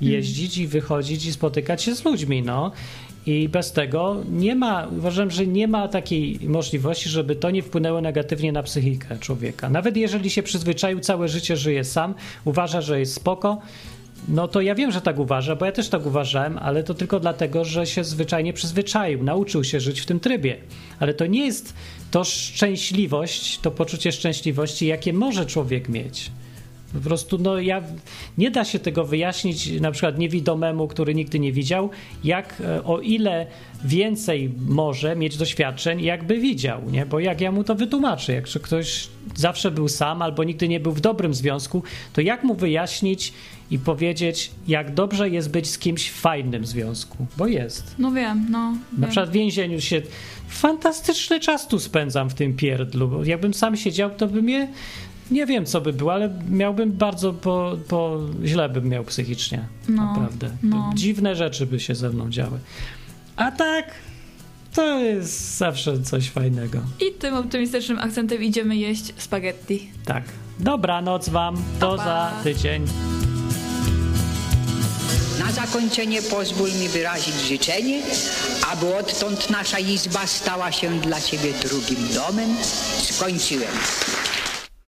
Jeździć 0.00 0.58
i 0.58 0.66
wychodzić 0.66 1.26
i 1.26 1.32
spotykać 1.32 1.82
się 1.82 1.94
z 1.94 2.04
ludźmi, 2.04 2.42
no. 2.42 2.72
I 3.26 3.48
bez 3.48 3.72
tego 3.72 4.16
nie 4.30 4.54
ma, 4.54 4.86
uważam, 4.98 5.30
że 5.30 5.46
nie 5.46 5.68
ma 5.68 5.88
takiej 5.88 6.38
możliwości, 6.48 7.08
żeby 7.08 7.36
to 7.36 7.50
nie 7.50 7.62
wpłynęło 7.62 8.00
negatywnie 8.00 8.52
na 8.52 8.62
psychikę 8.62 9.18
człowieka. 9.18 9.70
Nawet 9.70 9.96
jeżeli 9.96 10.30
się 10.30 10.42
przyzwyczaił, 10.42 11.00
całe 11.00 11.28
życie 11.28 11.56
żyje 11.56 11.84
sam, 11.84 12.14
uważa, 12.44 12.80
że 12.80 13.00
jest 13.00 13.14
spoko, 13.14 13.58
no 14.28 14.48
to 14.48 14.60
ja 14.60 14.74
wiem, 14.74 14.92
że 14.92 15.00
tak 15.00 15.18
uważa, 15.18 15.56
bo 15.56 15.66
ja 15.66 15.72
też 15.72 15.88
tak 15.88 16.06
uważałem, 16.06 16.58
ale 16.58 16.84
to 16.84 16.94
tylko 16.94 17.20
dlatego, 17.20 17.64
że 17.64 17.86
się 17.86 18.04
zwyczajnie 18.04 18.52
przyzwyczaił, 18.52 19.22
nauczył 19.22 19.64
się 19.64 19.80
żyć 19.80 20.00
w 20.00 20.06
tym 20.06 20.20
trybie. 20.20 20.56
Ale 21.00 21.14
to 21.14 21.26
nie 21.26 21.46
jest 21.46 21.74
to 22.10 22.24
szczęśliwość, 22.24 23.58
to 23.58 23.70
poczucie 23.70 24.12
szczęśliwości, 24.12 24.86
jakie 24.86 25.12
może 25.12 25.46
człowiek 25.46 25.88
mieć. 25.88 26.30
Po 26.94 27.00
prostu, 27.00 27.38
no 27.38 27.58
ja, 27.58 27.82
nie 28.38 28.50
da 28.50 28.64
się 28.64 28.78
tego 28.78 29.04
wyjaśnić 29.04 29.80
na 29.80 29.90
przykład 29.90 30.18
niewidomemu, 30.18 30.88
który 30.88 31.14
nigdy 31.14 31.38
nie 31.38 31.52
widział, 31.52 31.90
jak, 32.24 32.60
e, 32.60 32.84
o 32.84 33.00
ile 33.00 33.46
więcej 33.84 34.50
może 34.68 35.16
mieć 35.16 35.36
doświadczeń, 35.36 36.02
jakby 36.02 36.38
widział, 36.38 36.90
nie? 36.90 37.06
Bo 37.06 37.20
jak 37.20 37.40
ja 37.40 37.52
mu 37.52 37.64
to 37.64 37.74
wytłumaczę, 37.74 38.32
jak 38.32 38.44
ktoś 38.44 39.08
zawsze 39.34 39.70
był 39.70 39.88
sam 39.88 40.22
albo 40.22 40.44
nigdy 40.44 40.68
nie 40.68 40.80
był 40.80 40.92
w 40.92 41.00
dobrym 41.00 41.34
związku, 41.34 41.82
to 42.12 42.20
jak 42.20 42.44
mu 42.44 42.54
wyjaśnić 42.54 43.32
i 43.70 43.78
powiedzieć, 43.78 44.50
jak 44.68 44.94
dobrze 44.94 45.30
jest 45.30 45.50
być 45.50 45.70
z 45.70 45.78
kimś 45.78 46.08
w 46.10 46.14
fajnym 46.14 46.66
związku? 46.66 47.26
Bo 47.36 47.46
jest. 47.46 47.94
No 47.98 48.12
wiem, 48.12 48.46
no. 48.50 48.58
Na 48.58 48.78
wiem. 48.98 49.10
przykład 49.10 49.30
w 49.30 49.32
więzieniu 49.32 49.80
się. 49.80 50.02
Fantastyczny 50.48 51.40
czas 51.40 51.68
tu 51.68 51.78
spędzam 51.78 52.30
w 52.30 52.34
tym 52.34 52.56
pierdlu. 52.56 53.08
bo 53.08 53.24
Jakbym 53.24 53.54
sam 53.54 53.76
siedział, 53.76 54.10
to 54.10 54.26
by 54.26 54.42
mnie. 54.42 54.68
Nie 55.30 55.46
wiem, 55.46 55.66
co 55.66 55.80
by 55.80 55.92
było, 55.92 56.12
ale 56.12 56.30
miałbym 56.50 56.92
bardzo 56.92 57.32
po, 57.32 57.76
po 57.88 58.20
źle 58.44 58.68
bym 58.68 58.88
miał 58.88 59.04
psychicznie. 59.04 59.64
No, 59.88 60.06
naprawdę. 60.06 60.50
no. 60.62 60.92
Dziwne 60.94 61.36
rzeczy 61.36 61.66
by 61.66 61.80
się 61.80 61.94
ze 61.94 62.10
mną 62.10 62.30
działy. 62.30 62.58
A 63.36 63.52
tak, 63.52 63.84
to 64.74 64.98
jest 64.98 65.56
zawsze 65.56 66.02
coś 66.02 66.30
fajnego. 66.30 66.78
I 67.08 67.12
tym 67.18 67.34
optymistycznym 67.34 67.98
akcentem 67.98 68.42
idziemy 68.42 68.76
jeść 68.76 69.12
spaghetti. 69.16 69.90
Tak. 70.04 70.24
Dobranoc 70.58 71.28
wam. 71.28 71.56
Do 71.80 71.96
za 71.96 72.32
tydzień. 72.44 72.84
Na 75.44 75.52
zakończenie 75.52 76.22
pozwól 76.22 76.68
mi 76.80 76.88
wyrazić 76.88 77.34
życzenie, 77.34 78.02
aby 78.72 78.96
odtąd 78.96 79.50
nasza 79.50 79.78
izba 79.78 80.26
stała 80.26 80.72
się 80.72 81.00
dla 81.00 81.20
Ciebie 81.20 81.52
drugim 81.62 82.14
domem. 82.14 82.56
Skończyłem. 83.02 83.70